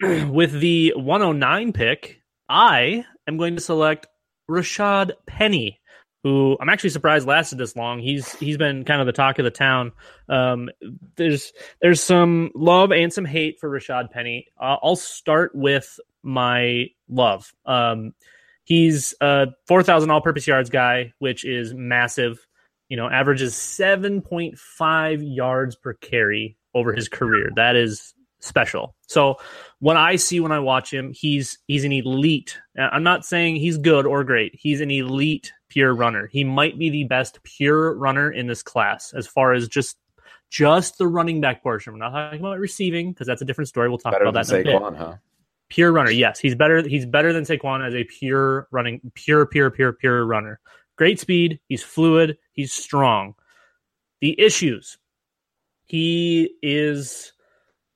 With 0.02 0.52
the 0.52 0.94
109 0.96 1.72
pick, 1.72 2.22
I 2.48 3.04
am 3.26 3.36
going 3.36 3.56
to 3.56 3.60
select 3.60 4.06
Rashad 4.50 5.12
Penny, 5.26 5.80
who 6.22 6.56
I'm 6.60 6.68
actually 6.68 6.90
surprised 6.90 7.26
lasted 7.26 7.58
this 7.58 7.76
long. 7.76 7.98
He's 7.98 8.32
he's 8.36 8.56
been 8.56 8.84
kind 8.84 9.00
of 9.00 9.06
the 9.06 9.12
talk 9.12 9.38
of 9.38 9.44
the 9.44 9.50
town. 9.50 9.92
Um, 10.28 10.70
there's 11.16 11.52
there's 11.82 12.02
some 12.02 12.50
love 12.54 12.90
and 12.92 13.12
some 13.12 13.24
hate 13.24 13.58
for 13.60 13.68
Rashad 13.68 14.10
Penny. 14.10 14.46
Uh, 14.60 14.76
I'll 14.82 14.96
start 14.96 15.54
with 15.54 15.98
my 16.22 16.86
love. 17.08 17.52
Um, 17.66 18.14
he's 18.64 19.14
a 19.20 19.48
4,000 19.68 20.10
all-purpose 20.10 20.46
yards 20.46 20.70
guy, 20.70 21.12
which 21.18 21.44
is 21.44 21.72
massive. 21.74 22.46
You 22.88 22.96
know, 22.96 23.08
averages 23.08 23.54
7.5 23.54 25.36
yards 25.36 25.76
per 25.76 25.94
carry 25.94 26.56
over 26.74 26.92
his 26.92 27.08
career. 27.08 27.50
That 27.56 27.74
is 27.74 28.14
special. 28.40 28.94
So 29.06 29.36
what 29.80 29.96
I 29.96 30.16
see 30.16 30.40
when 30.40 30.52
I 30.52 30.60
watch 30.60 30.92
him, 30.92 31.12
he's 31.12 31.58
he's 31.66 31.84
an 31.84 31.92
elite. 31.92 32.58
I'm 32.78 33.02
not 33.02 33.24
saying 33.24 33.56
he's 33.56 33.78
good 33.78 34.06
or 34.06 34.24
great. 34.24 34.54
He's 34.54 34.80
an 34.80 34.90
elite 34.90 35.52
pure 35.68 35.94
runner. 35.94 36.28
He 36.32 36.44
might 36.44 36.78
be 36.78 36.90
the 36.90 37.04
best 37.04 37.42
pure 37.42 37.94
runner 37.94 38.30
in 38.30 38.46
this 38.46 38.62
class 38.62 39.12
as 39.14 39.26
far 39.26 39.52
as 39.52 39.68
just 39.68 39.96
just 40.50 40.98
the 40.98 41.08
running 41.08 41.40
back 41.40 41.62
portion. 41.62 41.92
We're 41.92 41.98
not 41.98 42.10
talking 42.10 42.40
about 42.40 42.58
receiving 42.58 43.12
because 43.12 43.26
that's 43.26 43.42
a 43.42 43.44
different 43.44 43.68
story. 43.68 43.88
We'll 43.88 43.98
talk 43.98 44.12
Better 44.12 44.26
about 44.26 44.46
that 44.46 44.54
in 44.54 44.60
a 44.60 44.64
bit. 44.64 44.80
Saquon, 44.82 44.96
huh? 44.96 45.14
Pure 45.68 45.92
runner, 45.92 46.12
yes, 46.12 46.38
he's 46.38 46.54
better. 46.54 46.86
He's 46.86 47.04
better 47.04 47.32
than 47.32 47.42
Saquon 47.42 47.84
as 47.84 47.94
a 47.94 48.04
pure 48.04 48.68
running, 48.70 49.00
pure, 49.14 49.46
pure, 49.46 49.68
pure, 49.70 49.92
pure 49.92 50.24
runner. 50.24 50.60
Great 50.96 51.20
speed. 51.20 51.60
He's 51.68 51.82
fluid. 51.82 52.38
He's 52.52 52.72
strong. 52.72 53.34
The 54.20 54.38
issues. 54.40 54.98
He 55.84 56.54
is 56.62 57.32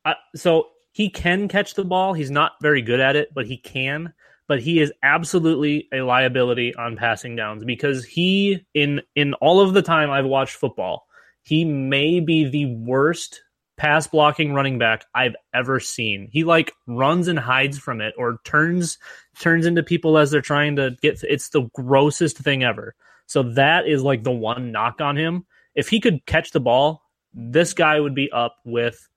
uh, 0.04 0.14
so 0.36 0.68
he 0.92 1.08
can 1.08 1.48
catch 1.48 1.74
the 1.74 1.84
ball. 1.84 2.12
He's 2.12 2.30
not 2.30 2.52
very 2.62 2.82
good 2.82 3.00
at 3.00 3.16
it, 3.16 3.32
but 3.34 3.46
he 3.46 3.56
can. 3.56 4.12
But 4.48 4.60
he 4.60 4.80
is 4.80 4.92
absolutely 5.02 5.88
a 5.92 6.00
liability 6.00 6.74
on 6.74 6.96
passing 6.96 7.36
downs 7.36 7.64
because 7.64 8.04
he 8.04 8.66
in 8.74 9.00
in 9.14 9.34
all 9.34 9.60
of 9.60 9.74
the 9.74 9.82
time 9.82 10.10
I've 10.10 10.24
watched 10.26 10.56
football, 10.56 11.06
he 11.42 11.64
may 11.64 12.20
be 12.20 12.44
the 12.44 12.66
worst 12.66 13.42
pass 13.80 14.06
blocking 14.06 14.52
running 14.52 14.78
back 14.78 15.06
I've 15.14 15.34
ever 15.54 15.80
seen. 15.80 16.28
He 16.30 16.44
like 16.44 16.74
runs 16.86 17.28
and 17.28 17.38
hides 17.38 17.78
from 17.78 18.02
it 18.02 18.12
or 18.18 18.38
turns 18.44 18.98
turns 19.38 19.64
into 19.64 19.82
people 19.82 20.18
as 20.18 20.30
they're 20.30 20.42
trying 20.42 20.76
to 20.76 20.98
get 21.00 21.22
it's 21.22 21.48
the 21.48 21.62
grossest 21.72 22.36
thing 22.36 22.62
ever. 22.62 22.94
So 23.24 23.42
that 23.54 23.88
is 23.88 24.02
like 24.02 24.22
the 24.22 24.32
one 24.32 24.70
knock 24.70 25.00
on 25.00 25.16
him. 25.16 25.46
If 25.74 25.88
he 25.88 25.98
could 25.98 26.26
catch 26.26 26.50
the 26.50 26.60
ball, 26.60 27.02
this 27.32 27.72
guy 27.72 27.98
would 27.98 28.14
be 28.14 28.30
up 28.32 28.56
with 28.66 29.08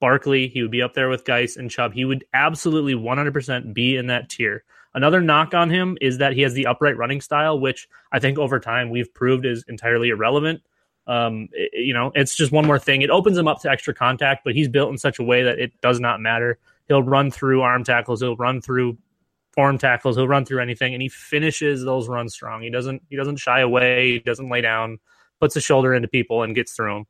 Barkley, 0.00 0.48
he 0.48 0.60
would 0.60 0.70
be 0.70 0.82
up 0.82 0.92
there 0.92 1.08
with 1.08 1.24
Guice 1.24 1.56
and 1.56 1.70
Chubb. 1.70 1.94
He 1.94 2.04
would 2.04 2.24
absolutely 2.34 2.94
100% 2.94 3.72
be 3.72 3.96
in 3.96 4.08
that 4.08 4.28
tier. 4.28 4.64
Another 4.92 5.22
knock 5.22 5.54
on 5.54 5.70
him 5.70 5.96
is 6.00 6.18
that 6.18 6.34
he 6.34 6.42
has 6.42 6.52
the 6.52 6.66
upright 6.66 6.98
running 6.98 7.22
style, 7.22 7.58
which 7.58 7.88
I 8.12 8.18
think 8.18 8.38
over 8.38 8.60
time 8.60 8.90
we've 8.90 9.12
proved 9.14 9.46
is 9.46 9.64
entirely 9.66 10.10
irrelevant. 10.10 10.60
Um, 11.10 11.48
it- 11.52 11.72
you 11.74 11.92
know, 11.92 12.12
it's 12.14 12.36
just 12.36 12.52
one 12.52 12.66
more 12.66 12.78
thing. 12.78 13.02
It 13.02 13.10
opens 13.10 13.36
him 13.36 13.48
up 13.48 13.60
to 13.62 13.70
extra 13.70 13.92
contact, 13.92 14.44
but 14.44 14.54
he's 14.54 14.68
built 14.68 14.90
in 14.90 14.98
such 14.98 15.18
a 15.18 15.22
way 15.24 15.42
that 15.42 15.58
it 15.58 15.72
does 15.80 15.98
not 15.98 16.20
matter. 16.20 16.58
He'll 16.88 17.02
run 17.02 17.30
through 17.30 17.62
arm 17.62 17.82
tackles. 17.84 18.20
He'll 18.20 18.36
run 18.36 18.60
through 18.60 18.96
form 19.52 19.78
tackles. 19.78 20.16
He'll 20.16 20.28
run 20.28 20.44
through 20.44 20.60
anything, 20.60 20.92
and 20.94 21.02
he 21.02 21.08
finishes 21.08 21.82
those 21.84 22.08
runs 22.08 22.32
strong. 22.32 22.62
He 22.62 22.70
doesn't. 22.70 23.02
He 23.10 23.16
doesn't 23.16 23.36
shy 23.38 23.60
away. 23.60 24.12
He 24.12 24.18
doesn't 24.20 24.48
lay 24.48 24.60
down. 24.60 24.98
Puts 25.40 25.56
a 25.56 25.60
shoulder 25.60 25.94
into 25.94 26.06
people 26.08 26.42
and 26.42 26.54
gets 26.54 26.72
through 26.74 26.94
them. 26.94 27.04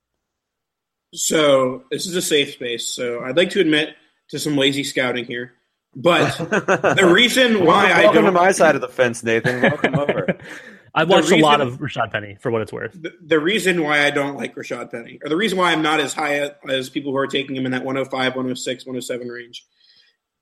So 1.12 1.84
this 1.90 2.07
is 2.07 2.14
a 2.14 2.22
safe 2.22 2.53
space. 2.53 2.86
So 2.86 3.20
I'd 3.20 3.36
like 3.36 3.51
to 3.51 3.61
admit 3.61 3.96
to 4.28 4.38
some 4.38 4.57
lazy 4.57 4.84
scouting 4.84 5.24
here, 5.24 5.53
but 5.96 6.30
the 6.38 7.11
reason 7.12 7.64
why 7.66 7.90
I 7.90 8.05
Welcome 8.05 8.26
to 8.26 8.32
my 8.32 8.53
side 8.53 8.76
of 8.76 8.80
the 8.80 8.88
fence, 8.88 9.22
Nathan. 9.24 9.61
Welcome 9.62 9.98
over. 9.98 10.38
I've 10.95 11.09
watched 11.09 11.30
a 11.30 11.36
lot 11.36 11.61
of 11.61 11.78
Rashad 11.78 12.11
Penny 12.11 12.36
for 12.41 12.51
what 12.51 12.62
it's 12.62 12.72
worth. 12.72 13.01
the, 13.01 13.12
the 13.24 13.38
reason 13.38 13.82
why 13.82 14.05
I 14.05 14.11
don't 14.11 14.36
like 14.36 14.55
Rashad 14.55 14.91
Penny, 14.91 15.18
or 15.22 15.28
the 15.28 15.36
reason 15.36 15.59
why 15.59 15.72
I'm 15.72 15.82
not 15.82 16.01
as 16.01 16.12
high 16.12 16.51
as 16.68 16.91
people 16.91 17.12
who 17.12 17.18
are 17.18 17.26
taking 17.26 17.57
him 17.57 17.66
in 17.66 17.72
that 17.72 17.84
105, 17.84 18.12
106, 18.12 18.86
107 18.86 19.28
range, 19.28 19.64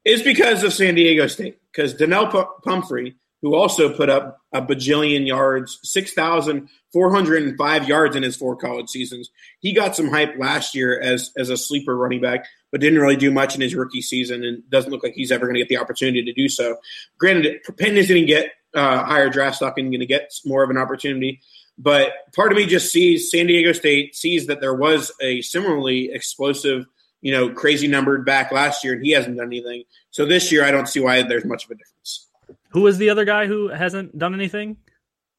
is 0.05 0.22
because 0.22 0.62
of 0.62 0.72
San 0.72 0.94
Diego 0.94 1.26
State. 1.26 1.59
Because 1.72 1.94
Donnell 1.94 2.28
Pu- 2.28 2.46
Pumphrey, 2.64 3.16
who 3.42 3.55
also 3.55 3.94
put 3.94 4.09
up 4.09 4.40
a 4.53 4.62
bajillion 4.62 5.26
yards, 5.26 5.78
6,405 5.82 7.88
yards 7.88 8.16
in 8.16 8.22
his 8.22 8.36
four 8.36 8.57
college 8.57 8.88
seasons, 8.88 9.30
he 9.61 9.72
got 9.72 9.94
some 9.94 10.09
hype 10.09 10.36
last 10.38 10.74
year 10.74 10.99
as, 10.99 11.30
as 11.36 11.51
a 11.51 11.57
sleeper 11.57 11.96
running 11.96 12.20
back, 12.20 12.46
but 12.72 12.80
didn't 12.80 12.99
really 12.99 13.16
do 13.16 13.30
much 13.30 13.55
in 13.55 13.61
his 13.61 13.74
rookie 13.74 14.03
season 14.03 14.44
and 14.44 14.68
doesn't 14.70 14.90
look 14.90 15.03
like 15.03 15.14
he's 15.14 15.30
ever 15.30 15.46
going 15.46 15.55
to 15.55 15.61
get 15.61 15.68
the 15.68 15.76
opportunity 15.76 16.24
to 16.24 16.32
do 16.32 16.49
so. 16.49 16.76
Granted, 17.18 17.59
Penn 17.78 17.96
is 17.96 18.09
going 18.09 18.22
to 18.22 18.26
get 18.26 18.53
uh, 18.75 19.05
higher 19.05 19.29
draft 19.29 19.57
stock 19.57 19.79
and 19.79 19.91
going 19.91 20.01
to 20.01 20.07
get 20.07 20.33
more 20.45 20.62
of 20.62 20.71
an 20.71 20.77
opportunity. 20.77 21.41
But 21.79 22.12
part 22.35 22.51
of 22.51 22.59
me 22.59 22.66
just 22.66 22.91
sees 22.91 23.31
San 23.31 23.47
Diego 23.47 23.73
State 23.73 24.16
sees 24.16 24.47
that 24.49 24.61
there 24.61 24.75
was 24.75 25.12
a 25.21 25.43
similarly 25.43 26.11
explosive, 26.12 26.87
you 27.21 27.33
know, 27.33 27.51
crazy 27.51 27.87
numbered 27.87 28.27
back 28.27 28.51
last 28.51 28.83
year, 28.83 28.95
and 28.95 29.05
he 29.05 29.12
hasn't 29.12 29.37
done 29.37 29.47
anything. 29.47 29.85
So 30.11 30.27
this 30.27 30.51
year, 30.51 30.64
I 30.64 30.73
don't 30.73 30.89
see 30.89 31.01
why 31.01 31.23
there's 31.23 31.45
much 31.45 31.64
of 31.66 31.71
a 31.71 31.75
difference. 31.77 32.27
Who 32.71 32.87
is 32.87 32.99
the 32.99 33.11
other 33.11 33.25
guy 33.25 33.47
who 33.47 33.69
hasn't 33.69 34.19
done 34.19 34.35
anything? 34.35 34.77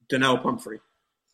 Donnell 0.07 0.37
Pumphrey. 0.37 0.79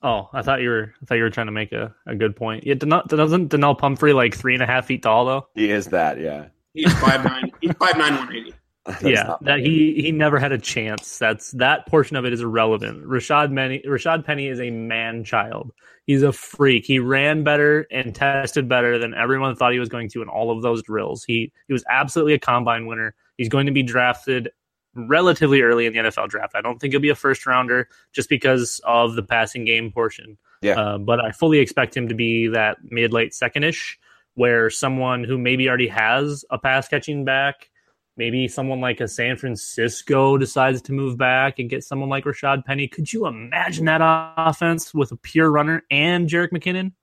Oh, 0.01 0.29
I 0.33 0.41
thought 0.41 0.61
you 0.61 0.69
were. 0.69 0.93
I 1.01 1.05
thought 1.05 1.15
you 1.15 1.23
were 1.23 1.29
trying 1.29 1.47
to 1.47 1.51
make 1.51 1.71
a, 1.71 1.93
a 2.05 2.15
good 2.15 2.35
point. 2.35 2.65
Yeah, 2.65 2.73
Donnell, 2.73 3.03
doesn't 3.07 3.47
Donnell 3.47 3.75
Pumphrey 3.75 4.13
like 4.13 4.35
three 4.35 4.53
and 4.53 4.61
a 4.61 4.65
half 4.65 4.87
feet 4.87 5.03
tall 5.03 5.25
though? 5.25 5.47
He 5.55 5.69
is 5.69 5.87
that, 5.87 6.19
yeah. 6.19 6.47
He's 6.73 6.93
five 6.99 7.23
nine. 7.23 7.51
he's 7.61 7.71
five 7.73 7.97
nine 7.97 8.15
one 8.15 8.35
eighty. 8.35 8.53
Yeah, 9.01 9.35
that 9.41 9.59
he 9.59 9.99
he 9.99 10.11
never 10.11 10.37
had 10.37 10.51
a 10.51 10.59
chance. 10.59 11.17
That's 11.17 11.51
that 11.51 11.87
portion 11.87 12.17
of 12.17 12.25
it 12.25 12.33
is 12.33 12.41
irrelevant. 12.41 13.03
Rashad 13.03 13.55
Penny 13.55 13.81
Rashad 13.85 14.23
Penny 14.25 14.47
is 14.47 14.59
a 14.59 14.69
man 14.69 15.23
child. 15.23 15.71
He's 16.05 16.21
a 16.21 16.31
freak. 16.31 16.85
He 16.85 16.99
ran 16.99 17.43
better 17.43 17.87
and 17.89 18.13
tested 18.13 18.69
better 18.69 18.99
than 18.99 19.15
everyone 19.15 19.55
thought 19.55 19.73
he 19.73 19.79
was 19.79 19.89
going 19.89 20.09
to 20.09 20.21
in 20.21 20.27
all 20.27 20.51
of 20.51 20.61
those 20.61 20.83
drills. 20.83 21.23
He 21.23 21.51
he 21.67 21.73
was 21.73 21.83
absolutely 21.89 22.33
a 22.33 22.39
combine 22.39 22.85
winner. 22.85 23.15
He's 23.37 23.49
going 23.49 23.65
to 23.65 23.71
be 23.71 23.81
drafted 23.81 24.51
relatively 24.95 25.61
early 25.61 25.85
in 25.85 25.93
the 25.93 25.99
NFL 25.99 26.29
draft. 26.29 26.53
I 26.55 26.61
don't 26.61 26.79
think 26.79 26.93
he'll 26.93 27.01
be 27.01 27.09
a 27.09 27.15
first 27.15 27.45
rounder 27.45 27.89
just 28.13 28.29
because 28.29 28.79
of 28.85 29.15
the 29.15 29.23
passing 29.23 29.65
game 29.65 29.91
portion. 29.91 30.37
Yeah. 30.61 30.79
Uh, 30.79 30.97
but 30.97 31.23
I 31.23 31.31
fully 31.31 31.59
expect 31.59 31.95
him 31.95 32.07
to 32.07 32.15
be 32.15 32.47
that 32.47 32.77
mid 32.83 33.13
late 33.13 33.33
second 33.33 33.63
ish, 33.63 33.99
where 34.35 34.69
someone 34.69 35.23
who 35.23 35.37
maybe 35.37 35.67
already 35.67 35.87
has 35.87 36.45
a 36.49 36.57
pass 36.57 36.87
catching 36.87 37.25
back, 37.25 37.69
maybe 38.17 38.47
someone 38.47 38.81
like 38.81 39.01
a 39.01 39.07
San 39.07 39.37
Francisco 39.37 40.37
decides 40.37 40.81
to 40.83 40.93
move 40.93 41.17
back 41.17 41.59
and 41.59 41.69
get 41.69 41.83
someone 41.83 42.09
like 42.09 42.23
Rashad 42.23 42.65
Penny. 42.65 42.87
Could 42.87 43.11
you 43.11 43.27
imagine 43.27 43.85
that 43.85 44.01
offense 44.37 44.93
with 44.93 45.11
a 45.11 45.17
pure 45.17 45.51
runner 45.51 45.83
and 45.91 46.29
Jerick 46.29 46.51
McKinnon? 46.51 46.93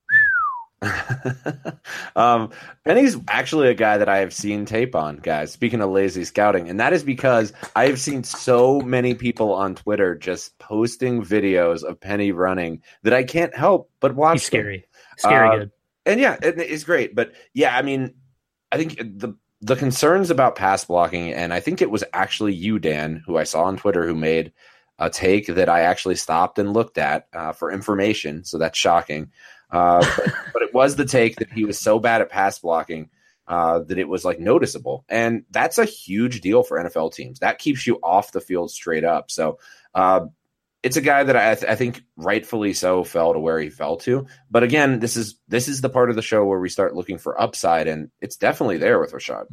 um, 2.16 2.50
Penny's 2.84 3.16
actually 3.28 3.68
a 3.68 3.74
guy 3.74 3.98
that 3.98 4.08
I 4.08 4.18
have 4.18 4.34
seen 4.34 4.64
tape 4.64 4.96
on, 4.96 5.18
guys. 5.18 5.52
Speaking 5.52 5.80
of 5.80 5.90
lazy 5.90 6.24
scouting, 6.24 6.68
and 6.68 6.80
that 6.80 6.92
is 6.92 7.04
because 7.04 7.52
I 7.76 7.86
have 7.86 8.00
seen 8.00 8.24
so 8.24 8.80
many 8.80 9.14
people 9.14 9.52
on 9.52 9.76
Twitter 9.76 10.16
just 10.16 10.58
posting 10.58 11.22
videos 11.22 11.84
of 11.84 12.00
Penny 12.00 12.32
running 12.32 12.82
that 13.04 13.12
I 13.12 13.22
can't 13.22 13.54
help 13.54 13.90
but 14.00 14.14
watch. 14.14 14.34
He's 14.34 14.44
scary, 14.44 14.78
them. 14.78 14.86
scary 15.18 15.48
uh, 15.48 15.56
good, 15.56 15.70
and 16.06 16.20
yeah, 16.20 16.36
it, 16.42 16.58
it's 16.58 16.84
great. 16.84 17.14
But 17.14 17.32
yeah, 17.54 17.76
I 17.76 17.82
mean, 17.82 18.14
I 18.72 18.76
think 18.76 18.96
the 18.96 19.36
the 19.62 19.76
concerns 19.76 20.30
about 20.30 20.56
pass 20.56 20.84
blocking, 20.84 21.32
and 21.32 21.54
I 21.54 21.60
think 21.60 21.80
it 21.80 21.90
was 21.90 22.02
actually 22.12 22.52
you, 22.52 22.80
Dan, 22.80 23.22
who 23.24 23.38
I 23.38 23.44
saw 23.44 23.62
on 23.62 23.76
Twitter, 23.76 24.04
who 24.06 24.16
made 24.16 24.52
a 24.98 25.08
take 25.08 25.46
that 25.46 25.68
I 25.68 25.82
actually 25.82 26.16
stopped 26.16 26.58
and 26.58 26.72
looked 26.72 26.98
at 26.98 27.28
uh, 27.32 27.52
for 27.52 27.70
information. 27.70 28.44
So 28.44 28.58
that's 28.58 28.76
shocking. 28.76 29.30
Uh, 29.70 30.04
but, 30.16 30.34
but, 30.52 30.62
it 30.62 30.74
was 30.74 30.96
the 30.96 31.04
take 31.04 31.36
that 31.36 31.52
he 31.52 31.64
was 31.64 31.78
so 31.78 32.00
bad 32.00 32.20
at 32.20 32.28
pass 32.28 32.58
blocking 32.58 33.08
uh, 33.46 33.78
that 33.80 33.98
it 33.98 34.08
was 34.08 34.24
like 34.24 34.40
noticeable, 34.40 35.04
and 35.08 35.44
that's 35.50 35.78
a 35.78 35.84
huge 35.84 36.40
deal 36.40 36.64
for 36.64 36.82
NFL 36.82 37.14
teams. 37.14 37.38
That 37.38 37.60
keeps 37.60 37.86
you 37.86 38.00
off 38.02 38.32
the 38.32 38.40
field 38.40 38.72
straight 38.72 39.04
up. 39.04 39.30
So 39.30 39.60
uh, 39.94 40.26
it's 40.82 40.96
a 40.96 41.00
guy 41.00 41.22
that 41.22 41.36
I, 41.36 41.54
th- 41.54 41.70
I, 41.70 41.76
think 41.76 42.02
rightfully 42.16 42.72
so 42.72 43.04
fell 43.04 43.32
to 43.32 43.38
where 43.38 43.60
he 43.60 43.70
fell 43.70 43.96
to. 43.98 44.26
But 44.50 44.62
again, 44.62 44.98
this 44.98 45.16
is 45.16 45.38
this 45.48 45.68
is 45.68 45.80
the 45.80 45.88
part 45.88 46.10
of 46.10 46.16
the 46.16 46.22
show 46.22 46.44
where 46.44 46.58
we 46.58 46.68
start 46.68 46.94
looking 46.94 47.18
for 47.18 47.40
upside, 47.40 47.86
and 47.86 48.10
it's 48.20 48.36
definitely 48.36 48.78
there 48.78 48.98
with 48.98 49.12
Rashad. 49.12 49.46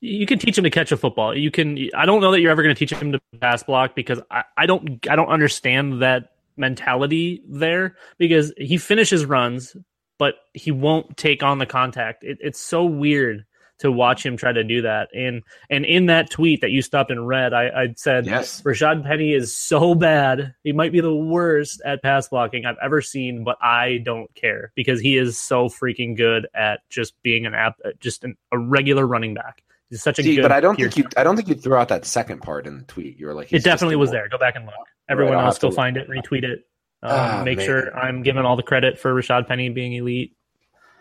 You 0.00 0.26
can 0.26 0.38
teach 0.38 0.56
him 0.56 0.64
to 0.64 0.70
catch 0.70 0.92
a 0.92 0.96
football. 0.96 1.36
You 1.36 1.50
can. 1.50 1.78
I 1.96 2.06
don't 2.06 2.20
know 2.20 2.30
that 2.32 2.40
you're 2.40 2.50
ever 2.50 2.62
going 2.62 2.74
to 2.74 2.78
teach 2.78 2.92
him 2.92 3.12
to 3.12 3.20
pass 3.40 3.62
block 3.62 3.94
because 3.94 4.20
I, 4.30 4.44
I 4.56 4.66
don't. 4.66 5.06
I 5.08 5.16
don't 5.16 5.28
understand 5.28 6.02
that 6.02 6.32
mentality 6.56 7.42
there 7.48 7.96
because 8.18 8.52
he 8.58 8.76
finishes 8.76 9.24
runs, 9.24 9.76
but 10.18 10.34
he 10.52 10.70
won't 10.70 11.16
take 11.16 11.42
on 11.42 11.58
the 11.58 11.66
contact. 11.66 12.22
It, 12.22 12.38
it's 12.40 12.60
so 12.60 12.84
weird 12.84 13.44
to 13.78 13.92
watch 13.92 14.24
him 14.24 14.36
try 14.36 14.52
to 14.52 14.64
do 14.64 14.82
that. 14.82 15.08
And 15.14 15.42
and 15.70 15.84
in 15.84 16.06
that 16.06 16.30
tweet 16.30 16.60
that 16.60 16.70
you 16.70 16.82
stopped 16.82 17.10
and 17.10 17.26
read, 17.26 17.52
I, 17.52 17.68
I 17.68 17.94
said 17.96 18.26
yes. 18.26 18.62
Rashad 18.62 19.04
Penny 19.04 19.32
is 19.32 19.56
so 19.56 19.94
bad. 19.94 20.54
He 20.64 20.72
might 20.72 20.92
be 20.92 21.00
the 21.00 21.14
worst 21.14 21.80
at 21.84 22.02
pass 22.02 22.28
blocking 22.28 22.66
I've 22.66 22.76
ever 22.82 23.00
seen, 23.00 23.44
but 23.44 23.56
I 23.62 23.98
don't 24.04 24.32
care 24.34 24.72
because 24.74 25.00
he 25.00 25.16
is 25.16 25.38
so 25.38 25.68
freaking 25.68 26.16
good 26.16 26.48
at 26.54 26.80
just 26.90 27.20
being 27.22 27.46
an 27.46 27.54
app, 27.54 27.78
just 28.00 28.24
an, 28.24 28.36
a 28.52 28.58
regular 28.58 29.06
running 29.06 29.34
back. 29.34 29.62
He's 29.90 30.02
such 30.02 30.18
a 30.18 30.22
See, 30.22 30.36
good. 30.36 30.42
But 30.42 30.52
I 30.52 30.60
don't 30.60 30.76
think 30.76 30.96
you. 30.96 31.04
I 31.16 31.24
don't 31.24 31.36
think 31.36 31.48
you 31.48 31.54
threw 31.54 31.76
out 31.76 31.88
that 31.88 32.04
second 32.04 32.42
part 32.42 32.66
in 32.66 32.78
the 32.78 32.84
tweet. 32.84 33.18
You 33.18 33.26
were 33.26 33.34
like, 33.34 33.52
it 33.52 33.64
definitely 33.64 33.96
was 33.96 34.10
there. 34.10 34.28
Go 34.28 34.38
back 34.38 34.54
and 34.56 34.66
look. 34.66 34.74
Everyone 35.08 35.34
right, 35.34 35.46
else, 35.46 35.58
go 35.58 35.70
find 35.70 35.96
it, 35.96 36.08
retweet 36.08 36.44
it. 36.44 36.66
Um, 37.02 37.40
oh, 37.40 37.44
make 37.44 37.58
man. 37.58 37.66
sure 37.66 37.96
I'm 37.96 38.22
giving 38.22 38.44
all 38.44 38.56
the 38.56 38.62
credit 38.62 38.98
for 38.98 39.14
Rashad 39.14 39.46
Penny 39.46 39.70
being 39.70 39.94
elite. 39.94 40.36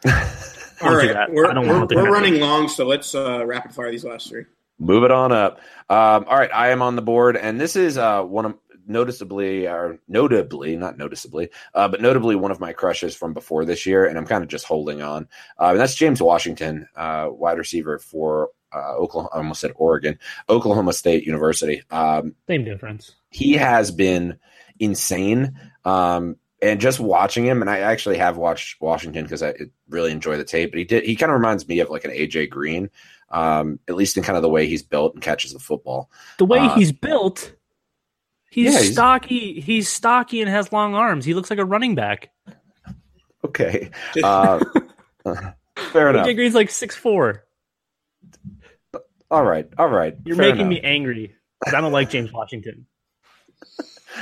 all 0.82 0.96
right, 0.96 1.32
we're, 1.32 1.54
we're, 1.62 1.86
we're 1.86 2.12
running 2.12 2.40
long, 2.40 2.68
so 2.68 2.86
let's 2.86 3.14
uh, 3.16 3.46
rapid 3.46 3.74
fire 3.74 3.92
these 3.92 4.04
last 4.04 4.30
three. 4.30 4.46
Move 4.80 5.04
it 5.04 5.12
on 5.12 5.32
up. 5.32 5.60
Um, 5.90 6.26
all 6.28 6.38
right, 6.38 6.52
I 6.54 6.70
am 6.70 6.82
on 6.82 6.96
the 6.96 7.02
board, 7.02 7.36
and 7.36 7.60
this 7.60 7.76
is 7.76 7.98
uh, 7.98 8.22
one 8.24 8.46
of 8.46 8.56
noticeably 8.90 9.68
or 9.68 10.00
notably 10.08 10.78
not 10.78 10.98
noticeably 10.98 11.50
uh, 11.74 11.90
but 11.90 12.02
notably 12.02 12.38
one 12.38 12.52
of 12.52 12.60
my 12.62 12.72
crushes 12.72 13.14
from 13.14 13.34
before 13.34 13.66
this 13.66 13.86
year 13.86 14.06
and 14.06 14.18
i'm 14.18 14.26
kind 14.26 14.44
of 14.44 14.50
just 14.50 14.66
holding 14.66 15.02
on 15.02 15.28
uh, 15.60 15.72
and 15.72 15.80
that's 15.80 15.94
james 15.94 16.22
washington 16.22 16.88
uh, 16.96 17.28
wide 17.30 17.58
receiver 17.58 18.00
for 18.00 18.50
uh, 18.74 18.96
Oklahoma, 18.96 19.30
I 19.34 19.38
almost 19.38 19.62
said 19.62 19.72
Oregon, 19.76 20.20
Oklahoma 20.50 20.92
State 20.92 21.26
University. 21.26 21.84
Um, 21.90 22.36
Same 22.48 22.66
difference. 22.66 23.16
He 23.30 23.54
has 23.54 23.92
been 23.92 24.40
insane. 24.80 25.58
Um, 25.86 26.36
and 26.62 26.82
just 26.82 27.00
watching 27.00 27.46
him, 27.46 27.62
and 27.62 27.70
I 27.70 27.80
actually 27.80 28.18
have 28.18 28.38
watched 28.38 28.82
Washington 28.82 29.24
because 29.24 29.44
I 29.44 29.54
really 29.90 30.12
enjoy 30.12 30.38
the 30.38 30.44
tape. 30.44 30.72
But 30.72 30.80
he 30.80 30.84
did. 30.84 31.04
He 31.04 31.16
kind 31.16 31.32
of 31.32 31.36
reminds 31.38 31.68
me 31.68 31.80
of 31.80 31.90
like 31.90 32.06
an 32.06 32.12
AJ 32.12 32.50
Green, 32.50 32.90
um, 33.30 33.80
at 33.88 33.96
least 33.96 34.18
in 34.18 34.24
kind 34.24 34.38
of 34.38 34.42
the 34.42 34.50
way 34.50 34.68
he's 34.68 34.84
built 34.84 35.14
and 35.14 35.22
catches 35.22 35.54
the 35.54 35.60
football. 35.60 36.10
The 36.38 36.46
way 36.46 36.60
uh, 36.60 36.76
he's 36.76 36.92
built, 36.92 37.54
he's, 38.50 38.74
yeah, 38.74 38.80
he's 38.80 38.92
stocky. 38.94 39.60
He's 39.60 39.90
stocky 39.90 40.42
and 40.42 40.50
has 40.50 40.72
long 40.72 40.96
arms. 40.96 41.26
He 41.26 41.34
looks 41.34 41.50
like 41.50 41.60
a 41.60 41.66
running 41.66 41.96
back. 41.96 42.32
Okay, 43.46 43.92
uh, 44.24 44.64
fair 45.76 46.10
enough. 46.10 46.26
AJ 46.26 46.36
Green's 46.36 46.56
like 46.56 46.72
six 46.72 46.96
four. 46.96 47.44
All 49.30 49.44
right, 49.44 49.68
all 49.78 49.90
right. 49.90 50.16
You're 50.26 50.38
making 50.38 50.62
enough. 50.62 50.70
me 50.70 50.82
angry. 50.82 51.36
I 51.66 51.82
don't 51.82 51.92
like 51.92 52.10
James 52.10 52.32
Washington. 52.32 52.88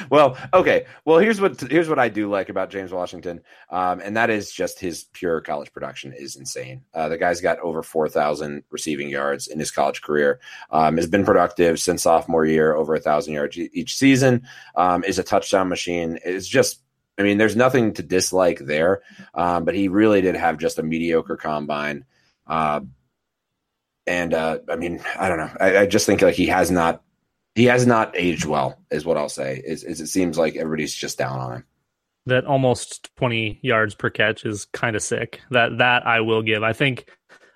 Well, 0.10 0.38
okay. 0.54 0.86
Well, 1.06 1.20
here's 1.20 1.42
what 1.42 1.60
here's 1.62 1.90
what 1.90 2.00
I 2.00 2.10
do 2.10 2.30
like 2.30 2.50
about 2.50 2.70
James 2.70 2.92
Washington, 2.92 3.42
um, 3.70 4.00
and 4.00 4.16
that 4.18 4.30
is 4.30 4.52
just 4.52 4.80
his 4.80 5.06
pure 5.14 5.42
college 5.42 5.72
production 5.74 6.14
is 6.14 6.36
insane. 6.36 6.84
Uh, 6.94 7.10
the 7.10 7.18
guy's 7.18 7.42
got 7.42 7.60
over 7.60 7.84
four 7.84 8.10
thousand 8.10 8.64
receiving 8.72 9.10
yards 9.10 9.48
in 9.48 9.60
his 9.60 9.72
college 9.72 10.02
career. 10.02 10.40
Um, 10.72 10.98
has 10.98 11.08
been 11.08 11.26
productive 11.26 11.80
since 11.80 12.04
sophomore 12.04 12.46
year, 12.46 12.76
over 12.76 12.96
a 12.96 13.00
thousand 13.00 13.34
yards 13.34 13.58
each 13.58 13.96
season. 13.96 14.48
Um, 14.76 15.04
is 15.04 15.20
a 15.20 15.24
touchdown 15.24 15.70
machine. 15.70 16.20
Is 16.26 16.48
just 16.48 16.82
I 17.18 17.24
mean, 17.24 17.38
there's 17.38 17.56
nothing 17.56 17.94
to 17.94 18.04
dislike 18.04 18.60
there, 18.60 19.02
um, 19.34 19.64
but 19.64 19.76
he 19.76 19.88
really 19.88 20.22
did 20.22 20.36
have 20.36 20.58
just 20.58 20.80
a 20.80 20.84
mediocre 20.84 21.38
combine. 21.38 22.06
Uh, 22.46 22.82
and 24.08 24.34
uh, 24.34 24.60
I 24.70 24.76
mean, 24.76 25.02
I 25.18 25.30
don't 25.30 25.38
know. 25.38 25.52
I, 25.60 25.78
I, 25.80 25.86
just 25.88 26.06
think 26.06 26.22
like 26.22 26.36
he 26.36 26.46
has 26.48 26.70
not 26.70 27.02
he 27.56 27.66
has 27.66 27.88
not 27.88 28.14
aged 28.16 28.46
well, 28.46 28.78
is 28.92 29.06
what 29.06 29.18
I'll 29.18 29.30
say. 29.30 29.62
Is, 29.66 29.84
is 29.84 30.02
it 30.02 30.08
seems 30.08 30.38
like 30.38 30.56
everybody's 30.56 30.94
just 30.94 31.18
down 31.18 31.40
on 31.40 31.54
him. 31.54 31.66
That 32.28 32.46
almost 32.46 33.16
twenty 33.16 33.60
yards 33.62 33.96
per 33.96 34.10
catch 34.10 34.46
is 34.46 34.66
kind 34.66 34.96
of 34.96 35.02
sick. 35.02 35.42
That 35.52 35.78
that 35.78 36.06
I 36.06 36.22
will 36.22 36.42
give. 36.42 36.64
I 36.64 36.74
think 36.74 37.10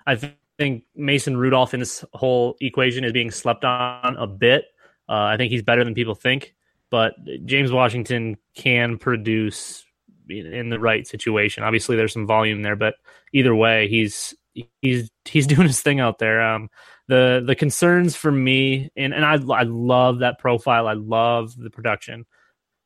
I 0.06 0.16
think 0.16 0.84
Mason 0.94 1.36
Rudolph 1.36 1.74
in 1.74 1.80
this 1.80 2.04
whole 2.14 2.56
equation 2.60 3.04
is 3.04 3.12
being 3.12 3.30
slept 3.30 3.64
on 3.64 4.16
a 4.16 4.26
bit. 4.26 4.66
Uh, 5.08 5.24
I 5.24 5.36
think 5.36 5.50
he's 5.50 5.62
better 5.62 5.82
than 5.82 5.94
people 5.94 6.14
think, 6.14 6.54
but 6.88 7.14
James 7.44 7.72
Washington 7.72 8.36
can 8.54 8.96
produce 8.96 9.84
in 10.28 10.68
the 10.68 10.78
right 10.78 11.06
situation. 11.06 11.64
Obviously, 11.64 11.96
there's 11.96 12.12
some 12.12 12.26
volume 12.26 12.62
there, 12.62 12.76
but 12.76 12.94
either 13.32 13.54
way, 13.54 13.88
he's 13.88 14.34
he's 14.80 15.10
he's 15.24 15.46
doing 15.48 15.66
his 15.66 15.82
thing 15.82 16.00
out 16.00 16.18
there. 16.18 16.40
Um, 16.42 16.70
the 17.10 17.42
the 17.44 17.56
concerns 17.56 18.14
for 18.14 18.30
me, 18.30 18.88
and 18.96 19.12
and 19.12 19.24
I 19.24 19.32
I 19.52 19.64
love 19.64 20.20
that 20.20 20.38
profile. 20.38 20.86
I 20.86 20.92
love 20.92 21.56
the 21.56 21.68
production. 21.68 22.24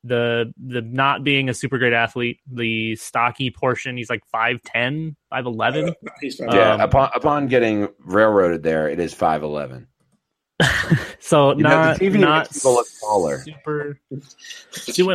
The 0.03 0.53
the 0.57 0.81
not 0.81 1.25
being 1.25 1.51
a 1.51 1.55
super 1.55 1.77
great 1.77 1.93
athlete, 1.93 2.41
the 2.51 2.97
stocky 2.97 3.51
portion. 3.51 3.99
He's 3.99 4.09
like 4.09 4.23
5'10", 4.35 5.15
5'11". 5.33 5.95
Yeah, 6.41 6.73
um, 6.73 6.81
upon 6.81 7.11
upon 7.15 7.49
getting 7.49 7.89
railroaded 8.01 8.63
there, 8.63 8.89
it 8.89 8.99
is 8.99 9.13
five 9.13 9.43
eleven. 9.43 9.89
so 11.19 11.55
you 11.55 11.63
not 11.63 12.01
know, 12.01 12.09
not 12.09 12.55
smaller. 12.55 13.43
Super. 13.43 14.01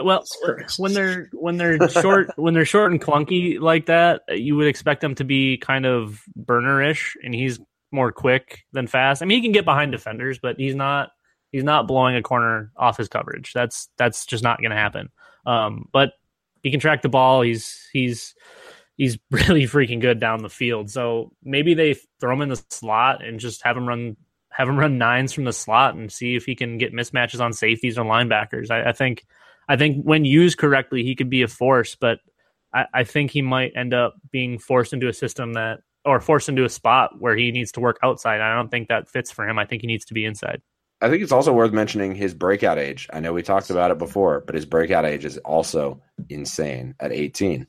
well, 0.04 0.24
when 0.78 0.94
they're 0.94 1.30
when 1.34 1.58
they're 1.58 1.90
short 1.90 2.30
when 2.36 2.54
they're 2.54 2.66
short 2.66 2.92
and 2.92 3.02
clunky 3.02 3.60
like 3.60 3.88
that, 3.88 4.22
you 4.30 4.56
would 4.56 4.68
expect 4.68 5.02
them 5.02 5.16
to 5.16 5.24
be 5.24 5.58
kind 5.58 5.88
of 5.88 6.22
burnerish, 6.38 7.14
and 7.24 7.34
he's 7.34 7.60
more 7.92 8.12
quick 8.12 8.66
than 8.72 8.88
fast. 8.88 9.22
I 9.22 9.26
mean, 9.26 9.38
he 9.38 9.42
can 9.42 9.52
get 9.52 9.66
behind 9.66 9.92
defenders, 9.92 10.40
but 10.40 10.58
he's 10.58 10.76
not 10.76 11.12
he's 11.52 11.64
not 11.64 11.88
blowing 11.88 12.16
a 12.16 12.22
corner 12.22 12.72
off 12.78 12.98
his 12.98 13.08
coverage. 13.08 13.54
That's 13.54 13.90
that's 13.98 14.26
just 14.26 14.44
not 14.44 14.60
going 14.60 14.72
to 14.72 14.78
happen. 14.78 15.10
Um, 15.46 15.88
but 15.92 16.14
he 16.64 16.72
can 16.72 16.80
track 16.80 17.02
the 17.02 17.10
ball. 17.10 17.42
He's 17.42 17.88
he's 17.92 18.36
he's 18.98 19.18
really 19.32 19.64
freaking 19.64 20.02
good 20.02 20.20
down 20.20 20.44
the 20.44 20.50
field. 20.50 20.90
So 20.90 21.32
maybe 21.44 21.74
they 21.74 21.96
throw 22.20 22.34
him 22.34 22.42
in 22.42 22.50
the 22.50 22.64
slot 22.70 23.24
and 23.24 23.40
just 23.40 23.64
have 23.64 23.78
him 23.78 23.88
run 23.88 24.18
have 24.52 24.68
him 24.68 24.78
run 24.78 24.98
nines 24.98 25.32
from 25.32 25.46
the 25.46 25.54
slot 25.54 25.96
and 25.96 26.12
see 26.12 26.36
if 26.36 26.46
he 26.46 26.56
can 26.56 26.78
get 26.78 26.94
mismatches 26.94 27.40
on 27.40 27.54
safeties 27.54 27.98
or 27.98 28.06
linebackers. 28.06 28.72
I, 28.72 28.90
I 28.90 28.92
think 28.92 29.26
I 29.68 29.78
think 29.78 30.04
when 30.04 30.26
used 30.26 30.58
correctly, 30.58 31.04
he 31.04 31.16
could 31.16 31.30
be 31.30 31.44
a 31.44 31.48
force, 31.48 31.96
but 31.96 32.20
I, 32.74 32.86
I, 32.94 33.04
think 33.04 33.32
he 33.32 33.42
might 33.42 33.74
end 33.76 33.94
up 33.94 34.16
being 34.32 34.58
forced 34.58 34.94
into 34.94 35.08
a 35.08 35.14
system 35.14 35.54
that 35.54 35.82
or 36.06 36.20
forced 36.20 36.50
into 36.50 36.64
a 36.64 36.70
spot 36.70 37.20
where 37.20 37.36
he 37.36 37.52
needs 37.52 37.72
to 37.74 37.80
work 37.80 37.98
outside. 38.04 38.42
I 38.42 38.56
don't 38.56 38.70
think 38.70 38.88
that 38.88 39.10
fits 39.10 39.32
for 39.32 39.48
him. 39.48 39.60
I 39.60 39.66
think 39.66 39.82
he 39.82 39.88
needs 39.88 40.06
to 40.06 40.14
be 40.14 40.26
inside. 40.26 40.62
I 41.02 41.10
think 41.10 41.24
it's 41.24 41.32
also 41.32 41.54
worth 41.54 41.72
mentioning 41.72 42.14
his 42.14 42.34
breakout 42.34 42.78
age. 42.78 43.08
I 43.14 43.20
know 43.20 43.32
we 43.32 43.42
talked 43.42 43.70
about 43.70 43.92
it 43.92 43.98
before, 43.98 44.42
but 44.46 44.56
his 44.56 44.66
breakout 44.66 45.06
age 45.06 45.24
is 45.24 45.38
also 45.40 46.02
insane 46.30 46.96
at 47.00 47.14
18. 47.14 47.68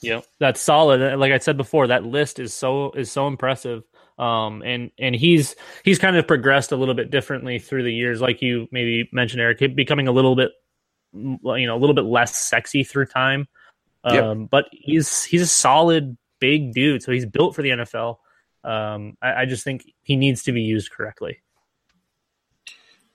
Yeah, 0.00 0.20
that's 0.40 0.60
solid. 0.60 1.18
Like 1.18 1.30
I 1.30 1.38
said 1.38 1.56
before, 1.56 1.86
that 1.86 2.04
list 2.04 2.40
is 2.40 2.52
so 2.52 2.90
is 2.92 3.10
so 3.10 3.28
impressive. 3.28 3.84
Um, 4.18 4.62
and 4.62 4.90
and 4.98 5.14
he's 5.14 5.54
he's 5.84 6.00
kind 6.00 6.16
of 6.16 6.26
progressed 6.26 6.72
a 6.72 6.76
little 6.76 6.94
bit 6.94 7.10
differently 7.10 7.60
through 7.60 7.84
the 7.84 7.94
years, 7.94 8.20
like 8.20 8.42
you 8.42 8.66
maybe 8.72 9.08
mentioned, 9.12 9.40
Eric, 9.40 9.60
becoming 9.76 10.08
a 10.08 10.12
little 10.12 10.34
bit, 10.34 10.50
you 11.12 11.38
know, 11.44 11.76
a 11.76 11.78
little 11.78 11.94
bit 11.94 12.04
less 12.04 12.34
sexy 12.34 12.82
through 12.82 13.06
time. 13.06 13.46
Um, 14.04 14.40
yep. 14.40 14.50
but 14.50 14.64
he's 14.72 15.22
he's 15.22 15.42
a 15.42 15.46
solid 15.46 16.16
big 16.42 16.72
dude, 16.72 17.04
so 17.04 17.12
he's 17.12 17.24
built 17.24 17.54
for 17.54 17.62
the 17.62 17.70
NFL. 17.70 18.18
Um, 18.64 19.16
I, 19.22 19.42
I 19.42 19.46
just 19.46 19.62
think 19.62 19.88
he 20.02 20.16
needs 20.16 20.42
to 20.42 20.52
be 20.52 20.62
used 20.62 20.90
correctly. 20.90 21.40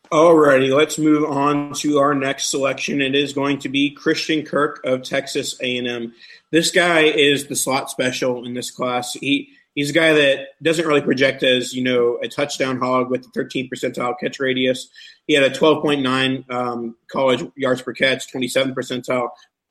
Alrighty, 0.10 0.74
let's 0.74 0.98
move 0.98 1.30
on 1.30 1.74
to 1.74 1.98
our 2.00 2.16
next 2.16 2.50
selection. 2.50 3.02
It 3.02 3.14
is 3.14 3.34
going 3.34 3.60
to 3.60 3.70
be 3.70 3.92
Christian 3.92 4.44
Kirk 4.44 4.80
of 4.86 5.04
Texas 5.04 5.60
A&M. 5.60 6.14
This 6.50 6.72
guy 6.72 7.02
is 7.02 7.48
the 7.48 7.58
slot 7.58 7.90
special 7.90 8.46
in 8.46 8.54
this 8.54 8.72
class. 8.72 9.12
He 9.14 9.50
he's 9.76 9.90
a 9.90 9.94
guy 9.94 10.14
that 10.14 10.48
doesn't 10.64 10.88
really 10.88 11.02
project 11.02 11.44
as 11.44 11.74
you 11.74 11.84
know 11.84 12.20
a 12.24 12.30
touchdown 12.30 12.80
hog 12.80 13.12
with 13.12 13.24
the 13.24 13.30
13 13.36 13.70
percentile 13.70 14.16
catch 14.18 14.40
radius. 14.40 14.88
He 15.28 15.34
had 15.34 15.44
a 15.44 15.50
12.9 15.50 16.50
um, 16.50 16.96
college 17.12 17.44
yards 17.58 17.82
per 17.82 17.92
catch, 17.92 18.32
27 18.32 18.74
percentile. 18.74 19.28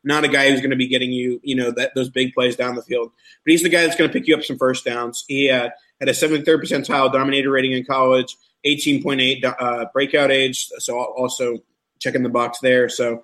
Not 0.07 0.25
a 0.25 0.29
guy 0.29 0.51
who's 0.51 0.61
going 0.61 0.71
to 0.71 0.77
be 0.77 0.89
getting 0.89 1.13
you 1.13 1.41
you 1.43 1.57
know 1.57 1.71
that 1.73 1.95
those 1.95 2.09
big 2.09 2.33
plays 2.33 2.57
down 2.57 2.77
the 2.77 2.83
field, 2.83 3.11
but 3.45 3.51
he's 3.51 3.63
the 3.63 3.69
guy 3.69 3.83
that's 3.83 3.97
going 3.97 4.09
to 4.09 4.13
pick 4.13 4.27
you 4.27 4.37
up 4.37 4.45
some 4.45 4.57
first 4.57 4.85
downs. 4.85 5.25
He 5.29 5.47
had, 5.47 5.73
had 6.01 6.09
a 6.09 6.13
73rd 6.13 6.63
percentile 6.63 7.13
dominator 7.13 7.51
rating 7.51 7.73
in 7.73 7.85
college 7.85 8.37
18.8 8.67 9.55
uh, 9.59 9.87
breakout 9.93 10.31
age. 10.31 10.69
So 10.79 10.99
also 10.99 11.59
checking 12.01 12.23
the 12.23 12.29
box 12.29 12.59
there. 12.61 12.89
So 12.89 13.23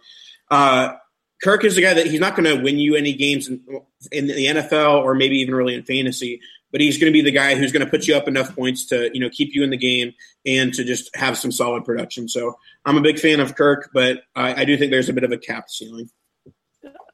uh, 0.50 0.94
Kirk 1.42 1.64
is 1.64 1.74
the 1.74 1.82
guy 1.82 1.94
that 1.94 2.06
he's 2.06 2.20
not 2.20 2.36
going 2.36 2.56
to 2.56 2.62
win 2.62 2.78
you 2.78 2.94
any 2.94 3.12
games 3.12 3.48
in, 3.48 3.60
in, 4.10 4.26
the 4.28 4.46
NFL 4.46 5.02
or 5.02 5.14
maybe 5.14 5.38
even 5.38 5.54
really 5.54 5.74
in 5.74 5.82
fantasy, 5.82 6.40
but 6.70 6.80
he's 6.80 6.98
going 6.98 7.12
to 7.12 7.16
be 7.16 7.22
the 7.22 7.32
guy 7.32 7.54
who's 7.56 7.72
going 7.72 7.84
to 7.84 7.90
put 7.90 8.06
you 8.06 8.14
up 8.14 8.28
enough 8.28 8.54
points 8.54 8.86
to 8.86 9.10
you 9.12 9.20
know 9.20 9.28
keep 9.28 9.54
you 9.54 9.62
in 9.62 9.70
the 9.70 9.76
game 9.76 10.14
and 10.46 10.72
to 10.74 10.84
just 10.84 11.14
have 11.16 11.36
some 11.36 11.50
solid 11.52 11.84
production. 11.84 12.28
So 12.28 12.56
I'm 12.84 12.96
a 12.96 13.02
big 13.02 13.18
fan 13.18 13.40
of 13.40 13.56
Kirk, 13.56 13.90
but 13.92 14.22
I, 14.34 14.62
I 14.62 14.64
do 14.64 14.76
think 14.76 14.90
there's 14.90 15.08
a 15.08 15.12
bit 15.12 15.24
of 15.24 15.32
a 15.32 15.38
cap 15.38 15.68
ceiling. 15.68 16.10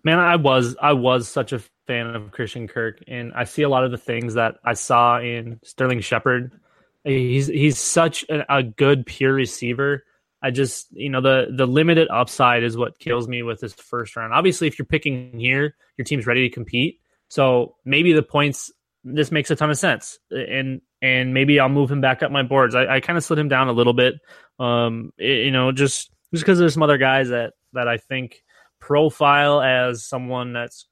Man, 0.09 0.19
I 0.19 0.37
was 0.37 0.75
I 0.81 0.95
was 0.95 1.29
such 1.29 1.53
a 1.53 1.61
fan 1.87 2.07
of 2.07 2.31
Christian 2.31 2.67
Kirk, 2.67 3.03
and 3.07 3.31
I 3.35 3.45
see 3.45 3.61
a 3.61 3.69
lot 3.69 3.85
of 3.85 3.91
the 3.91 3.99
things 3.99 4.33
that 4.35 4.55
I 4.65 4.73
saw 4.73 5.21
in 5.21 5.61
Sterling 5.63 6.01
Shepard 6.01 6.59
He's 7.05 7.47
he's 7.47 7.79
such 7.79 8.25
a, 8.31 8.45
a, 8.55 8.63
good 8.63 9.05
pure 9.05 9.35
receiver. 9.35 10.05
I 10.43 10.51
just 10.51 10.87
you 10.93 11.11
know 11.11 11.21
the 11.21 11.49
the 11.55 11.67
limited 11.67 12.09
upside 12.09 12.63
is 12.63 12.75
what 12.75 12.99
kills 12.99 13.29
me 13.29 13.43
with 13.43 13.61
this 13.61 13.75
first 13.75 14.17
round. 14.17 14.33
Obviously, 14.33 14.67
if 14.67 14.79
you're 14.79 14.87
picking 14.87 15.39
here, 15.39 15.77
your 15.99 16.07
team's 16.07 16.27
ready 16.27 16.49
to 16.49 16.55
compete. 16.55 17.01
So 17.29 17.77
maybe 17.85 18.15
the 18.15 18.23
points 18.23 18.73
this 19.05 19.31
makes 19.31 19.51
a 19.51 19.57
ton 19.57 19.69
of 19.69 19.77
sense, 19.77 20.19
and 20.31 20.81
and 21.03 21.35
maybe 21.35 21.61
I'll 21.61 21.69
move 21.69 21.91
him 21.91 22.01
back 22.01 22.23
up 22.23 22.33
my 22.33 22.45
boards. 22.45 22.75
I, 22.75 22.97
I 22.97 23.01
kind 23.01 23.19
of 23.19 23.25
slid 23.25 23.39
him 23.39 23.49
down 23.49 23.69
a 23.69 23.73
little 23.73 23.93
bit, 23.93 24.15
um, 24.59 25.13
it, 25.19 25.45
you 25.45 25.51
know, 25.51 25.71
just 25.71 26.11
just 26.33 26.45
because 26.45 26.59
there's 26.59 26.73
some 26.73 26.83
other 26.83 26.97
guys 26.97 27.29
that 27.29 27.53
that 27.75 27.89
I 27.89 27.99
think 27.99 28.43
profile 28.81 29.61
as 29.61 30.05
someone 30.05 30.53
that's 30.53 30.87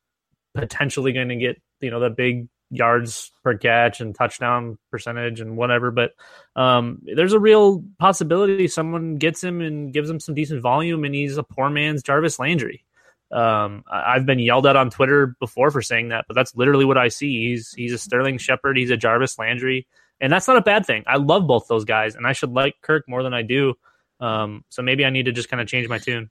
potentially 0.55 1.13
going 1.13 1.29
to 1.29 1.37
get 1.37 1.61
you 1.81 1.91
know 1.91 2.01
the 2.01 2.11
big 2.11 2.49
yards 2.71 3.31
per 3.45 3.57
catch 3.57 4.01
and 4.01 4.15
touchdown 4.15 4.79
percentage 4.91 5.41
and 5.41 5.57
whatever. 5.57 5.91
But 5.91 6.13
um, 6.57 7.01
there's 7.05 7.33
a 7.33 7.39
real 7.39 7.85
possibility 7.99 8.67
someone 8.69 9.17
gets 9.17 9.43
him 9.43 9.61
and 9.61 9.93
gives 9.93 10.11
him 10.11 10.21
some 10.21 10.35
decent 10.35 10.63
volume, 10.63 11.05
and 11.05 11.15
he's 11.15 11.37
a 11.37 11.43
poor 11.43 11.71
man's 11.71 12.03
Jarvis 12.03 12.39
Landry. 12.39 12.85
Um, 13.33 13.83
I've 13.91 14.25
been 14.25 14.39
yelled 14.39 14.67
at 14.67 14.77
on 14.77 14.91
Twitter 14.91 15.37
before 15.41 15.71
for 15.71 15.83
saying 15.83 16.11
that, 16.11 16.27
but 16.29 16.35
that's 16.35 16.55
literally 16.55 16.85
what 16.85 16.99
I 16.99 17.09
see. 17.09 17.49
He's 17.49 17.73
he's 17.73 17.93
a 17.93 17.99
Sterling 17.99 18.39
Shepard, 18.39 18.77
he's 18.77 18.91
a 18.91 18.97
Jarvis 18.97 19.39
Landry, 19.39 19.87
and 20.21 20.33
that's 20.33 20.49
not 20.49 20.57
a 20.57 20.63
bad 20.63 20.87
thing. 20.87 21.05
I 21.07 21.17
love 21.17 21.47
both 21.47 21.67
those 21.69 21.85
guys, 21.85 22.15
and 22.15 22.27
I 22.27 22.33
should 22.33 22.53
like 22.53 22.77
Kirk 22.83 23.09
more 23.09 23.23
than 23.23 23.35
I 23.35 23.43
do. 23.43 23.75
Um, 24.21 24.65
so 24.71 24.81
maybe 24.83 25.05
I 25.05 25.11
need 25.11 25.25
to 25.25 25.33
just 25.33 25.49
kind 25.49 25.61
of 25.61 25.69
change 25.69 25.89
my 25.89 25.99
tune. 25.99 26.31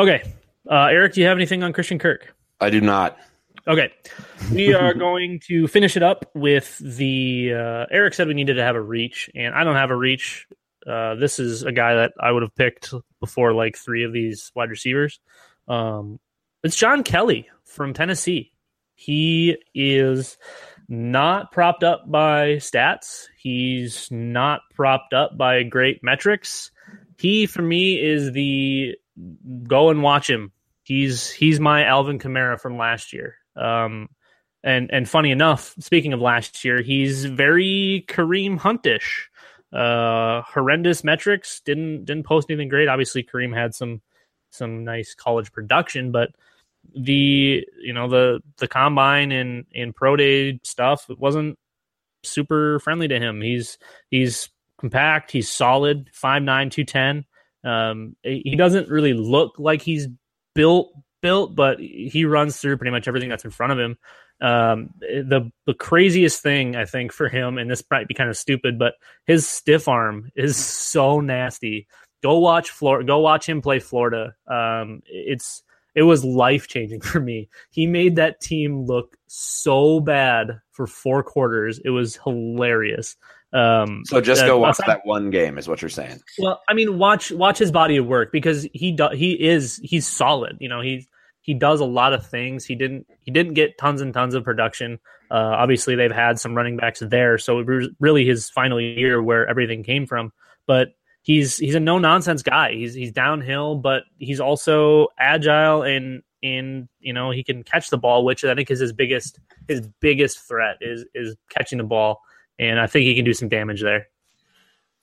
Okay, 0.00 0.22
uh, 0.70 0.86
Eric, 0.86 1.12
do 1.12 1.20
you 1.20 1.26
have 1.26 1.36
anything 1.36 1.62
on 1.62 1.74
Christian 1.74 1.98
Kirk? 1.98 2.34
I 2.58 2.70
do 2.70 2.80
not. 2.80 3.18
Okay. 3.68 3.92
We 4.50 4.72
are 4.72 4.94
going 4.98 5.40
to 5.40 5.68
finish 5.68 5.94
it 5.94 6.02
up 6.02 6.24
with 6.34 6.78
the. 6.78 7.52
Uh, 7.52 7.86
Eric 7.90 8.14
said 8.14 8.26
we 8.26 8.32
needed 8.32 8.54
to 8.54 8.62
have 8.62 8.76
a 8.76 8.80
reach, 8.80 9.28
and 9.34 9.54
I 9.54 9.62
don't 9.62 9.76
have 9.76 9.90
a 9.90 9.96
reach. 9.96 10.46
Uh, 10.86 11.16
this 11.16 11.38
is 11.38 11.64
a 11.64 11.72
guy 11.72 11.96
that 11.96 12.12
I 12.18 12.32
would 12.32 12.42
have 12.42 12.54
picked 12.54 12.94
before 13.20 13.52
like 13.52 13.76
three 13.76 14.04
of 14.04 14.14
these 14.14 14.50
wide 14.54 14.70
receivers. 14.70 15.20
Um, 15.68 16.18
it's 16.64 16.76
John 16.76 17.02
Kelly 17.02 17.50
from 17.64 17.92
Tennessee. 17.92 18.52
He 18.94 19.58
is 19.74 20.38
not 20.88 21.52
propped 21.52 21.84
up 21.84 22.10
by 22.10 22.52
stats. 22.52 23.26
He's 23.36 24.10
not 24.10 24.62
propped 24.74 25.12
up 25.12 25.36
by 25.36 25.62
great 25.62 26.02
metrics. 26.02 26.70
He, 27.18 27.44
for 27.44 27.60
me, 27.60 28.00
is 28.00 28.32
the 28.32 28.96
go 29.66 29.90
and 29.90 30.02
watch 30.02 30.28
him 30.28 30.52
He's 30.90 31.30
he's 31.30 31.60
my 31.60 31.84
Alvin 31.84 32.18
Kamara 32.18 32.60
from 32.60 32.76
last 32.76 33.12
year. 33.12 33.36
Um, 33.54 34.08
and 34.64 34.90
and 34.92 35.08
funny 35.08 35.30
enough, 35.30 35.72
speaking 35.78 36.12
of 36.12 36.20
last 36.20 36.64
year, 36.64 36.82
he's 36.82 37.26
very 37.26 38.04
Kareem 38.08 38.58
Huntish. 38.58 39.28
Uh, 39.72 40.42
horrendous 40.42 41.04
metrics. 41.04 41.60
Didn't 41.60 42.06
didn't 42.06 42.26
post 42.26 42.50
anything 42.50 42.68
great. 42.68 42.88
Obviously, 42.88 43.22
Kareem 43.22 43.54
had 43.54 43.72
some 43.72 44.00
some 44.50 44.82
nice 44.84 45.14
college 45.14 45.52
production, 45.52 46.10
but 46.10 46.30
the 46.92 47.64
you 47.80 47.92
know 47.92 48.08
the 48.08 48.40
the 48.56 48.66
combine 48.66 49.30
and 49.30 49.66
and 49.72 49.94
pro 49.94 50.16
day 50.16 50.58
stuff 50.64 51.08
it 51.08 51.20
wasn't 51.20 51.56
super 52.24 52.80
friendly 52.80 53.06
to 53.06 53.20
him. 53.20 53.42
He's 53.42 53.78
he's 54.10 54.48
compact. 54.76 55.30
He's 55.30 55.48
solid. 55.48 56.10
Five 56.12 56.42
nine 56.42 56.68
two 56.68 56.84
ten. 56.84 57.26
Um, 57.64 58.16
he 58.22 58.56
doesn't 58.56 58.88
really 58.88 59.12
look 59.12 59.58
like 59.58 59.82
he's 59.82 60.08
built 60.54 60.92
built, 61.22 61.54
but 61.54 61.78
he 61.78 62.24
runs 62.24 62.56
through 62.56 62.78
pretty 62.78 62.90
much 62.90 63.06
everything 63.06 63.28
that's 63.28 63.44
in 63.44 63.50
front 63.50 63.72
of 63.72 63.78
him. 63.78 63.96
Um, 64.40 64.90
the 65.00 65.50
the 65.66 65.74
craziest 65.74 66.42
thing 66.42 66.76
I 66.76 66.86
think 66.86 67.12
for 67.12 67.28
him, 67.28 67.58
and 67.58 67.70
this 67.70 67.82
might 67.90 68.08
be 68.08 68.14
kind 68.14 68.30
of 68.30 68.36
stupid, 68.36 68.78
but 68.78 68.94
his 69.26 69.46
stiff 69.46 69.86
arm 69.86 70.30
is 70.34 70.56
so 70.56 71.20
nasty. 71.20 71.86
Go 72.22 72.38
watch 72.38 72.70
Florida. 72.70 73.06
Go 73.06 73.18
watch 73.18 73.48
him 73.48 73.60
play 73.60 73.80
Florida. 73.80 74.34
Um, 74.46 75.02
it's 75.06 75.62
it 75.94 76.02
was 76.02 76.24
life 76.24 76.68
changing 76.68 77.00
for 77.02 77.20
me. 77.20 77.48
He 77.70 77.86
made 77.86 78.16
that 78.16 78.40
team 78.40 78.86
look 78.86 79.16
so 79.26 80.00
bad 80.00 80.60
for 80.72 80.86
four 80.86 81.22
quarters. 81.22 81.78
It 81.84 81.90
was 81.90 82.16
hilarious. 82.16 83.16
Um, 83.52 84.02
so 84.06 84.20
just 84.20 84.42
go 84.42 84.56
uh, 84.56 84.60
watch 84.60 84.78
that 84.86 85.04
one 85.04 85.30
game, 85.30 85.58
is 85.58 85.66
what 85.66 85.82
you're 85.82 85.88
saying. 85.88 86.20
Well, 86.38 86.62
I 86.68 86.74
mean, 86.74 86.98
watch 86.98 87.32
watch 87.32 87.58
his 87.58 87.72
body 87.72 87.96
of 87.96 88.06
work 88.06 88.30
because 88.32 88.68
he 88.72 88.92
do, 88.92 89.08
he 89.12 89.32
is 89.32 89.80
he's 89.82 90.06
solid. 90.06 90.56
You 90.60 90.68
know, 90.68 90.80
he's 90.80 91.06
he 91.40 91.54
does 91.54 91.80
a 91.80 91.84
lot 91.84 92.12
of 92.12 92.26
things. 92.26 92.64
He 92.64 92.74
didn't 92.74 93.06
he 93.20 93.30
didn't 93.30 93.54
get 93.54 93.76
tons 93.76 94.00
and 94.00 94.14
tons 94.14 94.34
of 94.34 94.44
production. 94.44 94.98
Uh, 95.30 95.54
obviously, 95.58 95.96
they've 95.96 96.12
had 96.12 96.38
some 96.38 96.54
running 96.54 96.76
backs 96.76 97.00
there, 97.00 97.38
so 97.38 97.58
it 97.58 97.66
was 97.66 97.88
really 97.98 98.24
his 98.24 98.48
final 98.50 98.80
year 98.80 99.22
where 99.22 99.48
everything 99.48 99.82
came 99.82 100.06
from. 100.06 100.32
But 100.66 100.94
he's 101.22 101.56
he's 101.56 101.74
a 101.74 101.80
no 101.80 101.98
nonsense 101.98 102.42
guy. 102.42 102.72
He's 102.72 102.94
he's 102.94 103.12
downhill, 103.12 103.74
but 103.76 104.04
he's 104.18 104.40
also 104.40 105.08
agile 105.18 105.82
and 105.82 106.22
and 106.42 106.88
you 107.00 107.12
know 107.12 107.32
he 107.32 107.42
can 107.42 107.64
catch 107.64 107.90
the 107.90 107.98
ball, 107.98 108.24
which 108.24 108.44
I 108.44 108.54
think 108.54 108.70
is 108.70 108.78
his 108.78 108.92
biggest 108.92 109.40
his 109.66 109.88
biggest 110.00 110.38
threat 110.46 110.76
is 110.80 111.04
is 111.14 111.34
catching 111.48 111.78
the 111.78 111.84
ball 111.84 112.20
and 112.60 112.78
I 112.78 112.86
think 112.86 113.06
he 113.06 113.14
can 113.14 113.24
do 113.24 113.32
some 113.32 113.48
damage 113.48 113.80
there. 113.80 114.06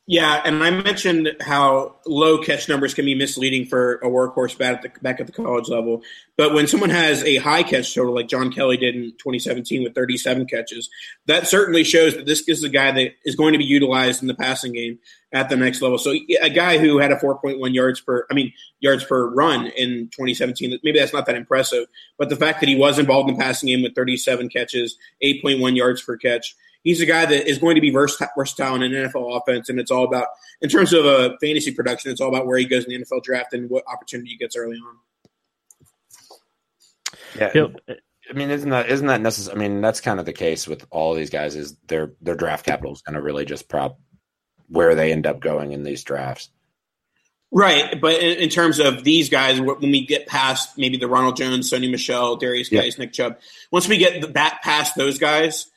Yeah, 0.09 0.41
and 0.45 0.63
I 0.63 0.69
mentioned 0.69 1.35
how 1.41 1.97
low 2.05 2.41
catch 2.41 2.69
numbers 2.69 2.93
can 2.93 3.03
be 3.03 3.13
misleading 3.13 3.65
for 3.65 3.95
a 3.95 4.05
workhorse 4.05 4.57
bat 4.57 4.75
at 4.75 4.81
the, 4.81 4.99
back 5.01 5.19
at 5.19 5.25
the 5.27 5.33
college 5.33 5.67
level. 5.67 6.01
But 6.37 6.53
when 6.53 6.65
someone 6.65 6.91
has 6.91 7.25
a 7.25 7.35
high 7.37 7.63
catch 7.63 7.93
total, 7.93 8.15
like 8.15 8.29
John 8.29 8.49
Kelly 8.49 8.77
did 8.77 8.95
in 8.95 9.11
2017 9.17 9.83
with 9.83 9.95
37 9.95 10.45
catches, 10.45 10.89
that 11.25 11.45
certainly 11.45 11.83
shows 11.83 12.15
that 12.15 12.25
this 12.25 12.47
is 12.47 12.63
a 12.63 12.69
guy 12.69 12.91
that 12.91 13.15
is 13.25 13.35
going 13.35 13.51
to 13.51 13.57
be 13.57 13.65
utilized 13.65 14.21
in 14.21 14.29
the 14.29 14.33
passing 14.33 14.71
game 14.71 14.97
at 15.33 15.49
the 15.49 15.57
next 15.57 15.81
level. 15.81 15.97
So 15.97 16.15
a 16.41 16.49
guy 16.49 16.77
who 16.77 16.99
had 16.99 17.11
a 17.11 17.17
4.1 17.17 17.73
yards 17.73 17.99
per, 17.99 18.25
I 18.31 18.33
mean, 18.33 18.53
yards 18.79 19.03
per 19.03 19.27
run 19.27 19.65
in 19.65 20.07
2017, 20.13 20.79
maybe 20.83 20.99
that's 20.99 21.11
not 21.11 21.25
that 21.25 21.35
impressive. 21.35 21.85
But 22.17 22.29
the 22.29 22.37
fact 22.37 22.61
that 22.61 22.69
he 22.69 22.77
was 22.77 22.97
involved 22.97 23.29
in 23.29 23.35
the 23.35 23.43
passing 23.43 23.67
game 23.67 23.83
with 23.83 23.93
37 23.93 24.47
catches, 24.47 24.97
8.1 25.21 25.75
yards 25.75 26.01
per 26.01 26.15
catch– 26.15 26.55
he's 26.87 27.01
a 27.01 27.05
guy 27.05 27.25
that 27.25 27.49
is 27.49 27.57
going 27.57 27.75
to 27.75 27.81
be 27.81 27.89
versatile 27.89 28.75
in 28.75 28.83
an 28.83 28.91
NFL 28.91 29.37
offense, 29.37 29.67
and 29.67 29.77
it's 29.77 29.91
all 29.91 30.05
about 30.05 30.27
in 30.61 30.69
terms 30.69 30.93
of 30.93 31.05
a 31.05 31.33
uh, 31.33 31.37
fantasy 31.41 31.73
production. 31.73 32.11
It's 32.11 32.21
all 32.21 32.29
about 32.29 32.47
where 32.47 32.57
he 32.57 32.65
goes 32.65 32.85
in 32.85 32.89
the 32.89 33.05
NFL 33.05 33.23
draft 33.23 33.53
and 33.53 33.69
what 33.69 33.83
opportunity 33.91 34.29
he 34.29 34.37
gets 34.37 34.55
early 34.55 34.77
on. 34.77 34.95
Yeah, 37.35 37.67
I 38.29 38.33
mean, 38.33 38.49
isn't 38.49 38.69
that 38.69 38.89
isn't 38.89 39.07
that 39.07 39.21
necessary? 39.21 39.55
I 39.55 39.59
mean, 39.59 39.81
that's 39.81 39.99
kind 39.99 40.19
of 40.19 40.25
the 40.25 40.33
case 40.33 40.65
with 40.65 40.85
all 40.89 41.13
these 41.13 41.29
guys. 41.29 41.55
Is 41.55 41.75
their 41.87 42.13
their 42.21 42.35
draft 42.35 42.65
capital 42.65 42.93
is 42.93 43.01
going 43.01 43.15
to 43.15 43.21
really 43.21 43.43
just 43.43 43.67
prop 43.67 43.99
where 44.69 44.95
they 44.95 45.11
end 45.11 45.27
up 45.27 45.41
going 45.41 45.73
in 45.73 45.83
these 45.83 46.03
drafts. 46.03 46.49
Right, 47.49 47.99
but 48.01 48.21
in, 48.21 48.39
in, 48.39 48.49
terms 48.49 48.79
of 48.79 49.05
these 49.05 49.29
guys, 49.29 49.61
when 49.61 49.79
we 49.79 50.05
get 50.05 50.27
past 50.27 50.77
maybe 50.77 50.97
the 50.97 51.07
Ronald 51.07 51.37
Jones, 51.37 51.71
Sony 51.71 51.89
Michel, 51.89 52.37
Derrius 52.37 52.69
yeah. 52.69 52.81
Nick 52.97 53.13
Chubb, 53.13 53.37
once 53.71 53.87
we 53.87 53.97
get 53.97 54.33
that 54.33 54.59
past 54.63 54.97
those 54.97 55.17
guys, 55.17 55.67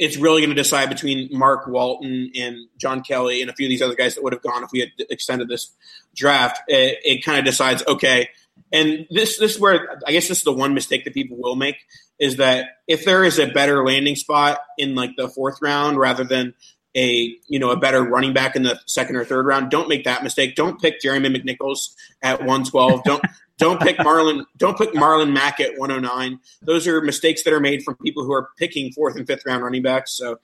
it's 0.00 0.16
really 0.16 0.40
going 0.40 0.50
to 0.50 0.60
decide 0.60 0.88
between 0.88 1.28
Mark 1.30 1.66
Walton 1.66 2.32
and 2.34 2.56
John 2.78 3.02
Kelly 3.02 3.42
and 3.42 3.50
a 3.50 3.52
few 3.52 3.66
of 3.66 3.68
these 3.68 3.82
other 3.82 3.94
guys 3.94 4.14
that 4.14 4.24
would 4.24 4.32
have 4.32 4.40
gone 4.40 4.64
if 4.64 4.70
we 4.72 4.80
had 4.80 4.88
extended 5.10 5.46
this 5.46 5.74
draft. 6.16 6.58
It, 6.68 6.98
it 7.04 7.24
kind 7.24 7.38
of 7.38 7.44
decides, 7.44 7.86
okay, 7.86 8.30
and 8.72 9.06
this 9.10 9.38
this 9.38 9.56
is 9.56 9.60
where 9.60 10.00
I 10.06 10.12
guess 10.12 10.26
this 10.28 10.38
is 10.38 10.44
the 10.44 10.52
one 10.52 10.72
mistake 10.72 11.04
that 11.04 11.12
people 11.12 11.36
will 11.36 11.54
make 11.54 11.76
is 12.18 12.36
that 12.36 12.66
if 12.88 13.04
there 13.04 13.24
is 13.24 13.38
a 13.38 13.46
better 13.46 13.84
landing 13.84 14.16
spot 14.16 14.58
in 14.78 14.94
like 14.94 15.10
the 15.16 15.28
fourth 15.28 15.58
round 15.60 15.98
rather 15.98 16.24
than 16.24 16.54
a 16.96 17.36
you 17.46 17.58
know 17.58 17.70
a 17.70 17.76
better 17.76 18.02
running 18.02 18.32
back 18.32 18.56
in 18.56 18.62
the 18.62 18.80
second 18.86 19.16
or 19.16 19.24
third 19.24 19.46
round. 19.46 19.70
Don't 19.70 19.88
make 19.88 20.04
that 20.04 20.22
mistake. 20.22 20.56
Don't 20.56 20.80
pick 20.80 21.00
Jeremy 21.00 21.28
McNichols 21.28 21.94
at 22.22 22.40
112. 22.40 23.04
Don't 23.04 23.22
don't 23.60 23.80
pick 23.80 23.96
Marlon. 23.98 24.44
Don't 24.56 24.76
pick 24.76 24.92
Marlon 24.92 25.32
Mack 25.32 25.60
at 25.60 25.78
109. 25.78 26.40
Those 26.62 26.86
are 26.86 27.00
mistakes 27.00 27.42
that 27.44 27.52
are 27.52 27.60
made 27.60 27.82
from 27.82 27.96
people 27.96 28.24
who 28.24 28.32
are 28.32 28.48
picking 28.58 28.90
fourth 28.92 29.16
and 29.16 29.26
fifth 29.26 29.44
round 29.46 29.62
running 29.62 29.82
backs. 29.82 30.12
So 30.16 30.40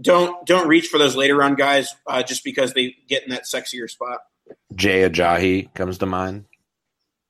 don't 0.00 0.46
don't 0.46 0.68
reach 0.68 0.88
for 0.88 0.98
those 0.98 1.16
later 1.16 1.36
round 1.36 1.56
guys 1.56 1.94
uh, 2.06 2.22
just 2.22 2.44
because 2.44 2.74
they 2.74 2.94
get 3.08 3.24
in 3.24 3.30
that 3.30 3.44
sexier 3.44 3.88
spot. 3.88 4.20
Jay 4.74 5.08
Ajayi 5.08 5.72
comes 5.74 5.98
to 5.98 6.06
mind 6.06 6.44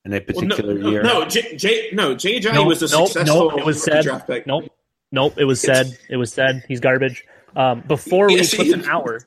in 0.04 0.12
a 0.12 0.20
particular 0.20 0.74
well, 0.74 0.82
no, 0.82 0.90
year. 0.90 1.02
No, 1.02 1.24
Jay, 1.24 1.56
Jay 1.56 1.88
no 1.92 2.14
Jay 2.14 2.40
Ajayi 2.40 2.54
Nope, 2.54 2.66
was 2.66 2.82
a 2.82 2.94
nope, 2.94 3.08
successful 3.08 3.50
nope, 3.50 3.60
it 3.60 3.64
was 3.64 3.82
said. 3.82 4.02
draft 4.02 4.26
pick. 4.26 4.46
Nope, 4.46 4.64
nope. 5.12 5.34
It 5.38 5.44
was 5.44 5.60
said. 5.60 5.86
It 6.10 6.16
was 6.16 6.32
said. 6.32 6.64
He's 6.68 6.80
garbage. 6.80 7.24
Um, 7.54 7.82
before 7.86 8.26
we 8.28 8.36
Yes, 8.36 8.52
eclipse 8.52 8.72
an 8.72 8.84
hour, 8.84 9.20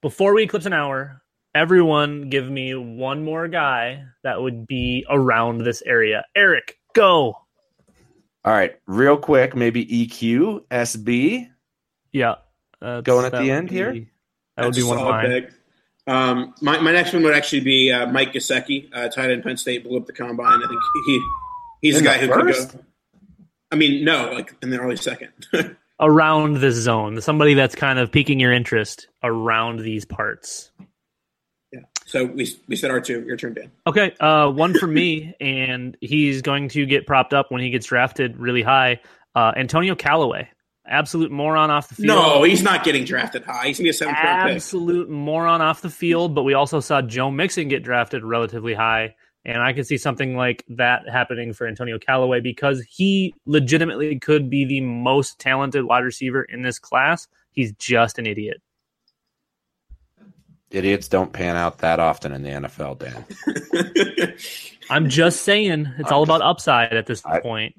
before 0.00 0.34
we 0.34 0.42
eclipse 0.44 0.66
an 0.66 0.72
hour, 0.72 1.22
everyone 1.56 2.28
give 2.28 2.48
me 2.48 2.74
one 2.74 3.24
more 3.24 3.48
guy 3.48 4.04
that 4.22 4.42
would 4.42 4.66
be 4.66 5.06
around 5.08 5.64
this 5.64 5.82
area. 5.86 6.24
Eric, 6.36 6.78
go. 6.94 7.38
All 8.44 8.52
right, 8.52 8.76
real 8.86 9.16
quick, 9.16 9.56
maybe 9.56 9.84
EQ, 9.86 10.66
SB. 10.68 11.48
Yeah, 12.12 12.36
Going 12.80 13.24
at 13.24 13.32
the 13.32 13.38
would 13.38 13.48
end 13.48 13.70
here? 13.70 14.06
That 14.56 14.66
would 14.66 14.74
be 14.74 14.82
one 14.82 14.98
of 14.98 15.02
solid 15.02 15.12
mine. 15.12 15.26
pick. 15.26 15.52
Um, 16.06 16.54
my, 16.60 16.78
my 16.78 16.92
next 16.92 17.12
one 17.12 17.22
would 17.24 17.34
actually 17.34 17.60
be 17.60 17.90
uh, 17.90 18.06
Mike 18.06 18.32
Gesicki, 18.32 18.88
uh, 18.92 19.08
tight 19.08 19.30
end 19.30 19.42
Penn 19.42 19.56
State, 19.56 19.82
blew 19.82 19.96
up 19.96 20.06
the 20.06 20.12
combine. 20.12 20.62
I 20.62 20.68
think 20.68 20.80
he 21.06 21.22
he's 21.80 21.96
In 21.96 22.04
the 22.04 22.10
guy 22.10 22.18
the 22.18 22.26
who 22.26 22.52
could 22.52 22.72
go. 22.72 22.80
I 23.72 23.76
mean, 23.76 24.04
no, 24.04 24.30
like 24.32 24.54
in 24.62 24.70
the 24.70 24.78
early 24.78 24.96
second. 24.96 25.32
Around 25.98 26.58
this 26.58 26.74
zone, 26.74 27.20
somebody 27.22 27.54
that's 27.54 27.74
kind 27.74 27.98
of 27.98 28.12
piquing 28.12 28.38
your 28.38 28.52
interest 28.52 29.08
around 29.22 29.80
these 29.80 30.04
parts. 30.04 30.70
So 32.06 32.24
we 32.24 32.48
we 32.68 32.76
said 32.76 32.90
our 32.92 33.00
two. 33.00 33.22
Your 33.26 33.36
turn, 33.36 33.54
Dan. 33.54 33.70
Okay, 33.86 34.14
uh, 34.20 34.48
one 34.50 34.74
for 34.74 34.86
me, 34.86 35.34
and 35.40 35.96
he's 36.00 36.40
going 36.40 36.68
to 36.68 36.86
get 36.86 37.04
propped 37.04 37.34
up 37.34 37.50
when 37.50 37.60
he 37.60 37.70
gets 37.70 37.86
drafted 37.86 38.38
really 38.38 38.62
high. 38.62 39.00
Uh, 39.34 39.52
Antonio 39.56 39.96
Callaway, 39.96 40.48
absolute 40.86 41.32
moron 41.32 41.68
off 41.68 41.88
the 41.88 41.96
field. 41.96 42.06
No, 42.06 42.42
he's 42.44 42.62
not 42.62 42.84
getting 42.84 43.04
drafted 43.04 43.44
high. 43.44 43.66
He's 43.66 43.78
gonna 43.78 43.86
be 43.86 43.90
a 43.90 43.92
seventh 43.92 44.18
round 44.22 44.48
pick. 44.48 44.56
absolute 44.56 45.10
moron 45.10 45.60
off 45.60 45.82
the 45.82 45.90
field. 45.90 46.32
But 46.32 46.44
we 46.44 46.54
also 46.54 46.78
saw 46.78 47.02
Joe 47.02 47.30
Mixon 47.32 47.66
get 47.66 47.82
drafted 47.82 48.22
relatively 48.22 48.72
high, 48.72 49.16
and 49.44 49.60
I 49.60 49.72
could 49.72 49.88
see 49.88 49.98
something 49.98 50.36
like 50.36 50.64
that 50.68 51.08
happening 51.08 51.52
for 51.52 51.66
Antonio 51.66 51.98
Callaway 51.98 52.40
because 52.40 52.82
he 52.88 53.34
legitimately 53.46 54.20
could 54.20 54.48
be 54.48 54.64
the 54.64 54.80
most 54.80 55.40
talented 55.40 55.84
wide 55.84 56.04
receiver 56.04 56.44
in 56.44 56.62
this 56.62 56.78
class. 56.78 57.26
He's 57.50 57.72
just 57.72 58.20
an 58.20 58.26
idiot. 58.26 58.62
Idiots 60.76 61.08
don't 61.08 61.32
pan 61.32 61.56
out 61.56 61.78
that 61.78 61.98
often 62.00 62.32
in 62.32 62.42
the 62.42 62.50
NFL, 62.50 62.98
Dan. 62.98 64.36
I'm 64.90 65.08
just 65.08 65.42
saying, 65.42 65.92
it's 65.98 66.12
all 66.12 66.22
about 66.22 66.42
upside 66.42 66.92
at 66.92 67.06
this 67.06 67.24
I- 67.24 67.40
point. 67.40 67.74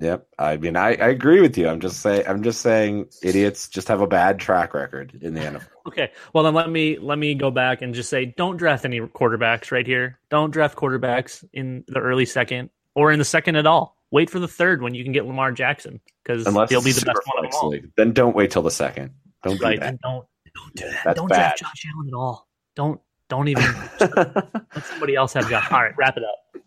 Yep. 0.00 0.28
I 0.38 0.56
mean, 0.58 0.76
I, 0.76 0.90
I 0.90 1.08
agree 1.08 1.40
with 1.40 1.58
you. 1.58 1.68
I'm 1.68 1.80
just 1.80 1.98
saying. 2.00 2.22
I'm 2.28 2.44
just 2.44 2.60
saying, 2.60 3.08
idiots 3.20 3.66
just 3.68 3.88
have 3.88 4.00
a 4.00 4.06
bad 4.06 4.38
track 4.38 4.72
record 4.72 5.18
in 5.20 5.34
the 5.34 5.40
NFL. 5.40 5.66
Okay. 5.88 6.12
Well, 6.34 6.44
then 6.44 6.52
let 6.52 6.68
me 6.68 6.98
let 6.98 7.16
me 7.18 7.34
go 7.34 7.50
back 7.50 7.80
and 7.80 7.94
just 7.94 8.10
say, 8.10 8.26
don't 8.26 8.58
draft 8.58 8.84
any 8.84 9.00
quarterbacks 9.00 9.72
right 9.72 9.86
here. 9.86 10.18
Don't 10.28 10.50
draft 10.50 10.76
quarterbacks 10.76 11.42
in 11.54 11.82
the 11.88 11.98
early 11.98 12.26
second 12.26 12.68
or 12.94 13.10
in 13.10 13.18
the 13.18 13.24
second 13.24 13.56
at 13.56 13.66
all. 13.66 13.96
Wait 14.10 14.28
for 14.28 14.38
the 14.38 14.46
third 14.46 14.82
when 14.82 14.94
you 14.94 15.02
can 15.02 15.14
get 15.14 15.24
Lamar 15.26 15.50
Jackson 15.50 15.98
because 16.22 16.44
he'll 16.68 16.82
be 16.82 16.92
the 16.92 17.06
best 17.06 17.20
one 17.34 17.44
of 17.46 17.50
them 17.50 17.58
all. 17.62 17.68
league. 17.70 17.90
Then 17.96 18.12
don't 18.12 18.36
wait 18.36 18.50
till 18.50 18.60
the 18.60 18.70
second. 18.70 19.12
Don't 19.42 19.58
Right? 19.62 19.76
do 19.76 19.80
that. 19.80 19.88
And 19.88 19.98
don't 20.00 20.26
don't 20.60 20.74
do 20.74 20.84
that. 20.90 21.02
That's 21.04 21.16
don't 21.18 21.28
bad. 21.28 21.36
draft 21.36 21.58
Josh 21.58 21.86
Allen 21.94 22.08
at 22.08 22.14
all. 22.14 22.48
Don't 22.74 23.00
don't 23.28 23.48
even 23.48 23.64
let 24.00 24.84
somebody 24.84 25.14
else 25.14 25.32
have 25.34 25.48
Josh. 25.48 25.70
All 25.70 25.82
right, 25.82 25.96
wrap 25.96 26.16
it 26.16 26.22
up. 26.24 26.62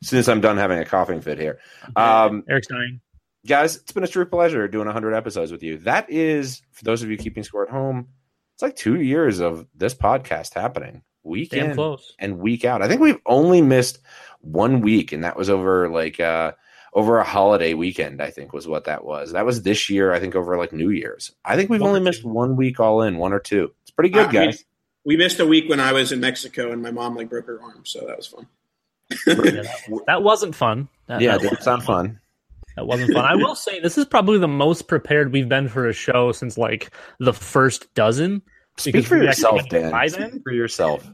As 0.00 0.08
soon 0.08 0.18
as 0.18 0.28
I'm 0.28 0.40
done 0.40 0.56
having 0.56 0.78
a 0.78 0.84
coughing 0.84 1.20
fit 1.20 1.38
here, 1.38 1.58
um, 1.96 2.44
Eric's 2.48 2.68
dying. 2.68 3.00
guys, 3.46 3.76
it's 3.76 3.92
been 3.92 4.04
a 4.04 4.08
true 4.08 4.26
pleasure 4.26 4.66
doing 4.68 4.86
100 4.86 5.14
episodes 5.14 5.52
with 5.52 5.62
you. 5.62 5.78
That 5.78 6.10
is, 6.10 6.62
for 6.72 6.84
those 6.84 7.02
of 7.02 7.10
you 7.10 7.16
keeping 7.16 7.42
score 7.42 7.64
at 7.64 7.70
home, 7.70 8.08
it's 8.54 8.62
like 8.62 8.76
two 8.76 9.00
years 9.00 9.40
of 9.40 9.66
this 9.74 9.94
podcast 9.94 10.54
happening 10.54 11.02
week 11.24 11.50
Damn 11.50 11.70
in 11.70 11.76
close. 11.76 12.14
and 12.18 12.38
week 12.38 12.64
out. 12.64 12.82
I 12.82 12.88
think 12.88 13.00
we've 13.00 13.20
only 13.26 13.62
missed 13.62 14.00
one 14.40 14.80
week, 14.80 15.12
and 15.12 15.24
that 15.24 15.36
was 15.36 15.48
over 15.50 15.88
like 15.88 16.18
uh, 16.20 16.52
over 16.92 17.18
a 17.18 17.24
holiday 17.24 17.74
weekend. 17.74 18.20
I 18.22 18.30
think 18.30 18.52
was 18.52 18.66
what 18.68 18.84
that 18.84 19.04
was. 19.04 19.32
That 19.32 19.46
was 19.46 19.62
this 19.62 19.88
year. 19.90 20.12
I 20.12 20.20
think 20.20 20.34
over 20.34 20.56
like 20.58 20.72
New 20.72 20.90
Year's. 20.90 21.32
I 21.44 21.56
think 21.56 21.70
we've 21.70 21.80
One 21.80 21.88
or 21.88 21.90
only 21.90 22.00
two. 22.00 22.04
missed 22.04 22.24
one 22.24 22.56
week 22.56 22.80
all 22.80 23.02
in, 23.02 23.16
one 23.18 23.32
or 23.32 23.40
two. 23.40 23.72
It's 23.82 23.90
pretty 23.90 24.10
good, 24.10 24.26
Uh, 24.26 24.32
guys. 24.32 24.64
We, 25.04 25.14
we 25.14 25.24
missed 25.24 25.40
a 25.40 25.46
week 25.46 25.68
when 25.68 25.80
I 25.80 25.92
was 25.92 26.12
in 26.12 26.20
Mexico 26.20 26.70
and 26.72 26.82
my 26.82 26.90
mom 26.90 27.16
like 27.16 27.28
broke 27.30 27.46
her 27.46 27.60
arm, 27.62 27.82
so 27.84 28.06
that 28.06 28.16
was 28.16 28.26
fun. 28.26 28.46
Yeah, 29.26 29.34
that, 29.34 30.00
that 30.06 30.22
wasn't 30.22 30.54
fun. 30.54 30.88
That, 31.06 31.20
yeah, 31.20 31.32
that, 31.38 31.44
it 31.44 31.48
didn't 31.50 31.62
sound 31.62 31.82
fun. 31.84 32.20
that 32.76 32.86
wasn't 32.86 33.12
fun. 33.12 33.24
I 33.24 33.34
will 33.36 33.54
say 33.54 33.80
this 33.80 33.98
is 33.98 34.04
probably 34.06 34.38
the 34.38 34.48
most 34.48 34.88
prepared 34.88 35.32
we've 35.32 35.48
been 35.48 35.68
for 35.68 35.86
a 35.88 35.92
show 35.92 36.32
since 36.32 36.56
like 36.56 36.90
the 37.18 37.32
first 37.32 37.92
dozen. 37.94 38.42
Speak 38.78 39.04
for 39.06 39.16
yourself, 39.22 39.68
Dan. 39.68 39.90
by 39.90 40.06
Speak 40.06 40.20
then. 40.30 40.40
for 40.42 40.52
yourself. 40.52 41.06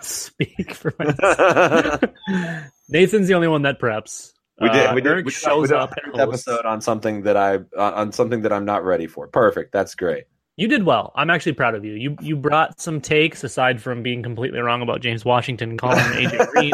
Speak 0.00 0.74
for 0.74 0.92
myself. 0.98 2.00
Nathan's 2.88 3.28
the 3.28 3.34
only 3.34 3.48
one 3.48 3.62
that 3.62 3.80
preps. 3.80 4.32
We 4.60 4.68
did. 4.70 4.86
Uh, 4.86 4.92
we 4.94 5.00
did. 5.00 5.10
Eric 5.10 5.26
we 5.26 5.30
did, 5.32 5.38
shows 5.38 5.62
we 5.62 5.68
did 5.68 5.76
up 5.76 5.90
a 5.90 5.94
and 6.04 6.12
hundredth 6.14 6.30
hosts. 6.32 6.48
episode 6.48 6.66
on 6.66 6.80
something 6.80 7.22
that 7.22 7.36
I 7.36 7.58
on 7.78 8.12
something 8.12 8.42
that 8.42 8.52
I'm 8.52 8.64
not 8.64 8.84
ready 8.84 9.06
for. 9.06 9.28
Perfect. 9.28 9.72
That's 9.72 9.94
great. 9.94 10.24
You 10.56 10.66
did 10.66 10.82
well. 10.84 11.12
I'm 11.14 11.30
actually 11.30 11.52
proud 11.52 11.74
of 11.76 11.84
you. 11.84 11.92
You 11.94 12.16
you 12.20 12.34
brought 12.36 12.80
some 12.80 13.00
takes 13.00 13.44
aside 13.44 13.80
from 13.80 14.02
being 14.02 14.22
completely 14.22 14.58
wrong 14.58 14.82
about 14.82 15.00
James 15.00 15.24
Washington 15.24 15.76
calling 15.78 15.98
him 16.00 16.12
AJ 16.30 16.48
Green. 16.48 16.72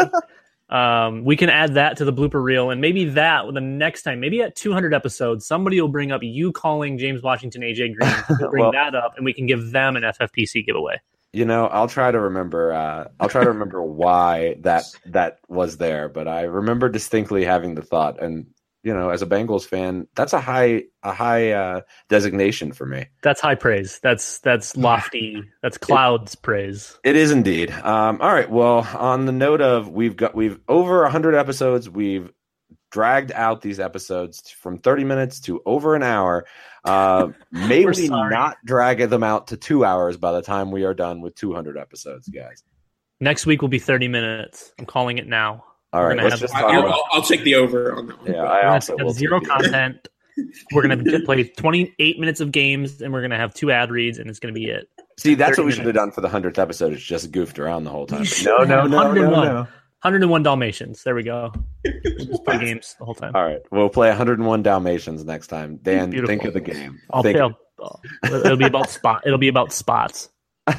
Um, 0.71 1.25
we 1.25 1.37
can 1.37 1.51
add 1.51 1.75
that 1.75 1.99
to 1.99 2.07
the 2.07 2.13
blooper 2.13 2.43
reel, 2.43 2.71
and 2.71 2.81
maybe 2.81 3.05
that 3.11 3.45
the 3.53 3.61
next 3.61 4.03
time, 4.03 4.19
maybe 4.19 4.41
at 4.41 4.57
200 4.57 4.95
episodes, 4.95 5.47
somebody 5.47 5.79
will 5.79 5.89
bring 5.89 6.11
up 6.11 6.23
you 6.23 6.53
calling 6.53 6.97
James 6.97 7.23
Washington 7.23 7.61
AJ 7.61 7.95
Green. 7.97 8.15
We'll 8.41 8.51
bring 8.51 8.63
Well- 8.63 8.73
that 8.73 8.95
up, 8.95 9.13
and 9.17 9.25
we 9.27 9.35
can 9.35 9.45
give 9.47 9.71
them 9.73 9.97
an 9.97 10.03
FFPC 10.05 10.65
giveaway. 10.65 11.01
You 11.35 11.45
know, 11.45 11.67
I'll 11.67 11.89
try 11.89 12.11
to 12.11 12.21
remember. 12.21 12.73
Uh, 12.73 13.09
I'll 13.19 13.29
try 13.29 13.43
to 13.43 13.51
remember 13.57 13.83
why 13.83 14.57
that 14.61 14.85
that 15.07 15.39
was 15.49 15.77
there, 15.79 16.09
but 16.09 16.29
I 16.29 16.43
remember 16.43 16.89
distinctly 16.89 17.45
having 17.45 17.75
the 17.75 17.83
thought, 17.83 18.23
and 18.23 18.47
you 18.85 18.93
know, 18.93 19.09
as 19.09 19.23
a 19.23 19.27
Bengals 19.27 19.65
fan, 19.65 20.07
that's 20.15 20.35
a 20.35 20.41
high 20.41 20.85
a 21.03 21.13
high 21.13 21.53
uh, 21.53 21.81
designation 22.11 22.73
for 22.73 22.85
me. 22.85 23.07
That's 23.23 23.41
high 23.41 23.55
praise. 23.55 23.99
That's 24.03 24.39
that's 24.41 24.77
lofty. 24.77 25.43
That's 25.63 25.79
clouds 25.79 26.35
praise. 26.35 26.99
It 27.03 27.17
is 27.17 27.31
indeed. 27.31 27.71
Um, 27.71 28.21
all 28.21 28.33
right. 28.33 28.49
Well, 28.49 28.87
on 28.95 29.25
the 29.25 29.33
note 29.33 29.63
of 29.63 29.89
we've 29.89 30.17
got 30.17 30.35
we've 30.35 30.61
over 30.69 31.09
hundred 31.09 31.35
episodes. 31.35 31.89
We've 31.89 32.31
dragged 32.93 33.33
out 33.33 33.63
these 33.63 33.81
episodes 33.81 34.51
from 34.51 34.79
thirty 34.79 35.03
minutes 35.05 35.41
to 35.41 35.63
over 35.65 35.97
an 35.97 36.03
hour. 36.03 36.45
Uh, 36.85 37.29
may 37.51 37.85
We're 37.85 37.95
sorry. 37.95 38.31
not 38.33 38.57
drag 38.65 38.99
them 39.09 39.23
out 39.23 39.49
to 39.49 39.57
two 39.57 39.85
hours 39.85 40.17
by 40.17 40.33
the 40.33 40.43
time 40.43 40.71
we 40.71 40.85
are 40.85 40.95
done 40.95 41.21
with 41.21 41.35
two 41.35 41.55
hundred 41.55 41.77
episodes, 41.79 42.29
guys? 42.29 42.63
Next 43.21 43.47
week 43.47 43.63
will 43.63 43.69
be 43.69 43.79
30 43.79 44.09
minutes. 44.09 44.73
I'm 44.79 44.87
calling 44.87 45.19
it 45.19 45.27
now. 45.27 45.65
All 45.93 46.01
We're 46.03 46.09
right. 46.09 46.17
gonna 46.17 46.29
Let's 46.29 46.41
just 46.41 46.55
I, 46.55 46.63
I'll. 46.63 46.87
I'll, 46.93 47.05
I'll 47.13 47.23
take 47.23 47.43
the 47.45 47.55
over 47.55 47.95
on 47.95 48.09
that 48.09 48.21
one. 48.21 48.33
Yeah, 48.33 48.43
I 48.43 48.63
gonna 48.63 48.75
also 48.75 48.97
will 48.97 49.13
zero 49.13 49.39
take 49.39 49.49
the 49.49 49.55
over. 49.55 49.63
content. 49.65 50.09
We're 50.73 50.83
gonna 50.89 51.21
play 51.25 51.45
28 51.45 52.19
minutes 52.19 52.41
of 52.41 52.51
games, 52.51 53.01
and 53.01 53.13
we're 53.13 53.23
gonna 53.23 53.37
have 53.37 53.55
two 53.55 53.71
ad 53.71 53.91
reads, 53.91 54.19
and 54.19 54.29
it's 54.29 54.41
gonna 54.41 54.53
be 54.53 54.65
it. 54.65 54.89
See, 55.19 55.37
that's 55.37 55.57
what 55.57 55.65
we 55.65 55.73
should 55.73 55.87
have 55.87 55.95
done 55.95 56.11
for 56.11 56.21
the 56.23 56.29
hundredth 56.29 56.59
episode. 56.59 56.93
It's 56.93 57.03
just 57.05 57.31
goofed 57.31 57.61
around 57.61 57.85
the 57.85 57.91
whole 57.91 58.07
time. 58.07 58.21
But 58.21 58.27
should 58.29 58.47
No, 58.47 58.65
no, 58.65 58.87
no, 58.87 59.13
no, 59.13 59.31
no. 59.31 59.69
101 60.05 60.43
Dalmatians. 60.43 61.03
There 61.03 61.15
we 61.15 61.23
go. 61.23 61.53
We'll 61.85 62.27
just 62.27 62.45
play 62.45 62.59
games 62.59 62.95
the 62.99 63.05
whole 63.05 63.15
time. 63.15 63.33
All 63.35 63.43
right, 63.45 63.61
we'll 63.71 63.89
play 63.89 64.09
101 64.09 64.63
Dalmatians 64.63 65.25
next 65.25 65.49
time. 65.49 65.79
Dan, 65.83 66.11
Beautiful. 66.11 66.29
think 66.29 66.45
of 66.45 66.55
the 66.55 66.61
game. 66.61 67.01
I'll 67.13 67.23
Think- 67.23 67.37
play. 67.39 67.55
It'll 68.25 68.57
be 68.57 68.65
about 68.67 68.89
spot. 68.91 69.23
It'll 69.27 69.39
be 69.39 69.49
about 69.49 69.73
spots. 69.73 70.31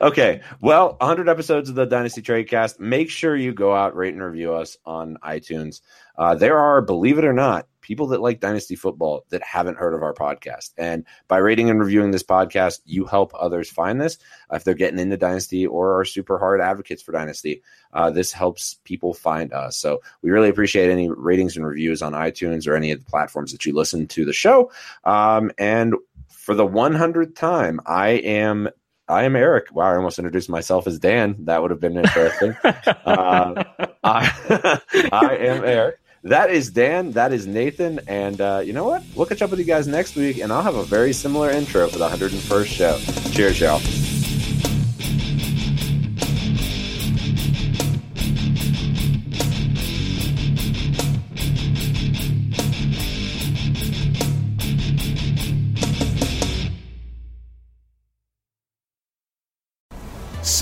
Okay, 0.00 0.40
well, 0.62 0.96
100 0.98 1.28
episodes 1.28 1.68
of 1.68 1.74
the 1.74 1.84
Dynasty 1.84 2.22
Tradecast. 2.22 2.80
Make 2.80 3.10
sure 3.10 3.36
you 3.36 3.52
go 3.52 3.74
out, 3.74 3.94
rate 3.94 4.14
and 4.14 4.22
review 4.22 4.54
us 4.54 4.78
on 4.86 5.18
iTunes. 5.22 5.82
Uh, 6.16 6.34
there 6.34 6.58
are, 6.58 6.80
believe 6.80 7.18
it 7.18 7.24
or 7.24 7.34
not, 7.34 7.66
people 7.84 8.08
that 8.08 8.20
like 8.20 8.40
Dynasty 8.40 8.74
football 8.74 9.24
that 9.28 9.42
haven't 9.42 9.76
heard 9.76 9.94
of 9.94 10.02
our 10.02 10.14
podcast. 10.14 10.72
And 10.76 11.04
by 11.28 11.36
rating 11.36 11.70
and 11.70 11.78
reviewing 11.78 12.10
this 12.10 12.22
podcast, 12.22 12.80
you 12.84 13.04
help 13.04 13.32
others 13.38 13.70
find 13.70 14.00
this. 14.00 14.18
If 14.50 14.64
they're 14.64 14.74
getting 14.74 14.98
into 14.98 15.16
Dynasty 15.16 15.66
or 15.66 16.00
are 16.00 16.04
super 16.04 16.38
hard 16.38 16.60
advocates 16.60 17.02
for 17.02 17.12
Dynasty, 17.12 17.62
uh, 17.92 18.10
this 18.10 18.32
helps 18.32 18.80
people 18.84 19.14
find 19.14 19.52
us. 19.52 19.76
So 19.76 20.00
we 20.22 20.30
really 20.30 20.48
appreciate 20.48 20.90
any 20.90 21.08
ratings 21.08 21.56
and 21.56 21.66
reviews 21.66 22.02
on 22.02 22.12
iTunes 22.12 22.66
or 22.66 22.74
any 22.74 22.90
of 22.90 22.98
the 22.98 23.10
platforms 23.10 23.52
that 23.52 23.64
you 23.66 23.74
listen 23.74 24.08
to 24.08 24.24
the 24.24 24.32
show. 24.32 24.72
Um, 25.04 25.52
and 25.58 25.94
for 26.28 26.54
the 26.54 26.66
100th 26.66 27.36
time, 27.36 27.80
I 27.86 28.08
am 28.10 28.70
I 29.06 29.24
am 29.24 29.36
Eric. 29.36 29.66
Wow, 29.74 29.92
I 29.92 29.96
almost 29.96 30.18
introduced 30.18 30.48
myself 30.48 30.86
as 30.86 30.98
Dan. 30.98 31.36
That 31.44 31.60
would 31.60 31.70
have 31.70 31.80
been 31.80 31.98
interesting. 31.98 32.56
uh, 32.64 33.64
I, 34.02 34.80
I 35.12 35.36
am 35.40 35.64
Eric. 35.64 35.98
That 36.24 36.50
is 36.50 36.70
Dan. 36.70 37.12
That 37.12 37.32
is 37.34 37.46
Nathan. 37.46 38.00
And 38.08 38.40
uh, 38.40 38.62
you 38.64 38.72
know 38.72 38.84
what? 38.84 39.02
We'll 39.14 39.26
catch 39.26 39.42
up 39.42 39.50
with 39.50 39.58
you 39.58 39.66
guys 39.66 39.86
next 39.86 40.16
week, 40.16 40.38
and 40.38 40.50
I'll 40.50 40.62
have 40.62 40.74
a 40.74 40.84
very 40.84 41.12
similar 41.12 41.50
intro 41.50 41.86
for 41.86 41.98
the 41.98 42.08
101st 42.08 42.66
show. 42.66 42.98
Cheers, 43.30 43.60
y'all. 43.60 44.13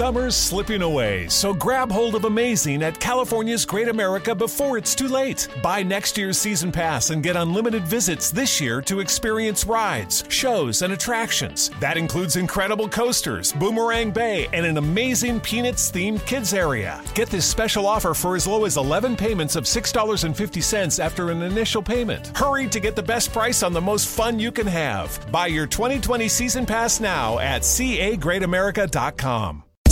Summer's 0.02 0.34
slipping 0.34 0.82
away, 0.82 1.28
so 1.28 1.54
grab 1.54 1.88
hold 1.88 2.16
of 2.16 2.24
amazing 2.24 2.82
at 2.82 2.98
California's 2.98 3.64
Great 3.64 3.86
America 3.86 4.34
before 4.34 4.76
it's 4.76 4.96
too 4.96 5.06
late. 5.06 5.46
Buy 5.62 5.84
next 5.84 6.18
year's 6.18 6.36
season 6.36 6.72
pass 6.72 7.10
and 7.10 7.22
get 7.22 7.36
unlimited 7.36 7.84
visits 7.84 8.32
this 8.32 8.60
year 8.60 8.82
to 8.82 8.98
experience 8.98 9.64
rides, 9.64 10.24
shows, 10.28 10.82
and 10.82 10.92
attractions. 10.92 11.70
That 11.78 11.96
includes 11.96 12.34
incredible 12.34 12.88
coasters, 12.88 13.52
Boomerang 13.52 14.10
Bay, 14.10 14.48
and 14.52 14.66
an 14.66 14.76
amazing 14.76 15.38
Peanuts 15.38 15.92
themed 15.92 16.26
kids 16.26 16.52
area. 16.52 17.00
Get 17.14 17.28
this 17.28 17.46
special 17.46 17.86
offer 17.86 18.12
for 18.12 18.34
as 18.34 18.44
low 18.44 18.64
as 18.64 18.78
11 18.78 19.14
payments 19.14 19.54
of 19.54 19.66
$6.50 19.66 20.98
after 20.98 21.30
an 21.30 21.42
initial 21.42 21.80
payment. 21.80 22.36
Hurry 22.36 22.66
to 22.70 22.80
get 22.80 22.96
the 22.96 23.04
best 23.04 23.32
price 23.32 23.62
on 23.62 23.72
the 23.72 23.80
most 23.80 24.08
fun 24.08 24.40
you 24.40 24.50
can 24.50 24.66
have. 24.66 25.24
Buy 25.30 25.46
your 25.46 25.68
2020 25.68 26.26
season 26.26 26.66
pass 26.66 26.98
now 26.98 27.38
at 27.38 27.62
cagreatamerica.com. 27.62 29.62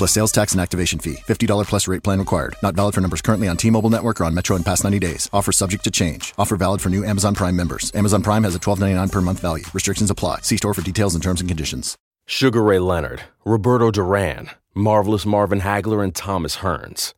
Plus 0.00 0.12
sales 0.12 0.32
tax 0.32 0.52
and 0.52 0.62
activation 0.62 0.98
fee. 0.98 1.16
$50 1.16 1.66
plus 1.66 1.86
rate 1.86 2.02
plan 2.02 2.18
required. 2.18 2.56
Not 2.62 2.74
valid 2.74 2.94
for 2.94 3.02
numbers 3.02 3.20
currently 3.20 3.48
on 3.48 3.58
T-Mobile 3.58 3.90
network 3.90 4.18
or 4.18 4.24
on 4.24 4.32
Metro 4.32 4.56
in 4.56 4.64
past 4.64 4.82
90 4.82 4.98
days. 4.98 5.28
Offer 5.30 5.52
subject 5.52 5.84
to 5.84 5.90
change. 5.90 6.32
Offer 6.38 6.56
valid 6.56 6.80
for 6.80 6.88
new 6.88 7.04
Amazon 7.04 7.34
Prime 7.34 7.54
members. 7.54 7.92
Amazon 7.94 8.22
Prime 8.22 8.44
has 8.44 8.54
a 8.54 8.58
$12.99 8.58 9.12
per 9.12 9.20
month 9.20 9.40
value. 9.40 9.64
Restrictions 9.74 10.10
apply. 10.10 10.38
See 10.40 10.56
store 10.56 10.72
for 10.72 10.80
details 10.80 11.14
and 11.14 11.22
terms 11.22 11.42
and 11.42 11.50
conditions. 11.50 11.98
Sugar 12.24 12.62
Ray 12.62 12.78
Leonard, 12.78 13.24
Roberto 13.44 13.90
Duran, 13.90 14.48
Marvelous 14.72 15.26
Marvin 15.26 15.60
Hagler, 15.60 16.02
and 16.02 16.14
Thomas 16.14 16.56
Hearns. 16.56 17.12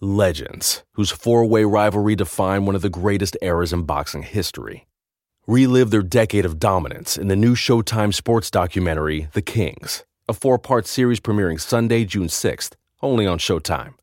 Legends, 0.00 0.84
whose 0.92 1.10
four 1.10 1.44
way 1.44 1.64
rivalry 1.64 2.14
defined 2.14 2.66
one 2.66 2.76
of 2.76 2.82
the 2.82 2.90
greatest 2.90 3.36
eras 3.42 3.72
in 3.72 3.82
boxing 3.82 4.22
history. 4.22 4.86
Relive 5.48 5.90
their 5.90 6.04
decade 6.04 6.44
of 6.44 6.60
dominance 6.60 7.18
in 7.18 7.26
the 7.26 7.34
new 7.34 7.56
Showtime 7.56 8.14
sports 8.14 8.52
documentary, 8.52 9.26
The 9.32 9.42
Kings, 9.42 10.04
a 10.28 10.32
four 10.34 10.58
part 10.58 10.86
series 10.86 11.20
premiering 11.20 11.60
Sunday, 11.60 12.04
June 12.04 12.28
6th, 12.28 12.72
only 13.02 13.26
on 13.26 13.38
Showtime. 13.38 13.94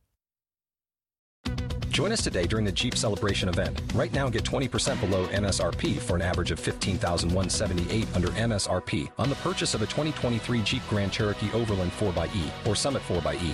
Join 1.90 2.14
us 2.14 2.24
today 2.24 2.48
during 2.48 2.64
the 2.64 2.72
Jeep 2.72 2.96
Celebration 2.96 3.50
event. 3.50 3.82
Right 3.94 4.14
now, 4.14 4.30
get 4.30 4.44
20% 4.44 5.00
below 5.02 5.28
MSRP 5.28 6.00
for 6.00 6.16
an 6.16 6.22
average 6.22 6.52
of 6.52 6.60
15178 6.60 8.08
under 8.16 8.30
MSRP 8.30 9.12
on 9.18 9.30
the 9.30 9.36
purchase 9.36 9.74
of 9.74 9.82
a 9.82 9.86
2023 9.88 10.62
Jeep 10.62 10.82
Grand 10.90 11.12
Cherokee 11.12 11.52
Overland 11.54 11.92
4xE 12.00 12.68
or 12.68 12.76
Summit 12.76 13.02
4xE. 13.10 13.54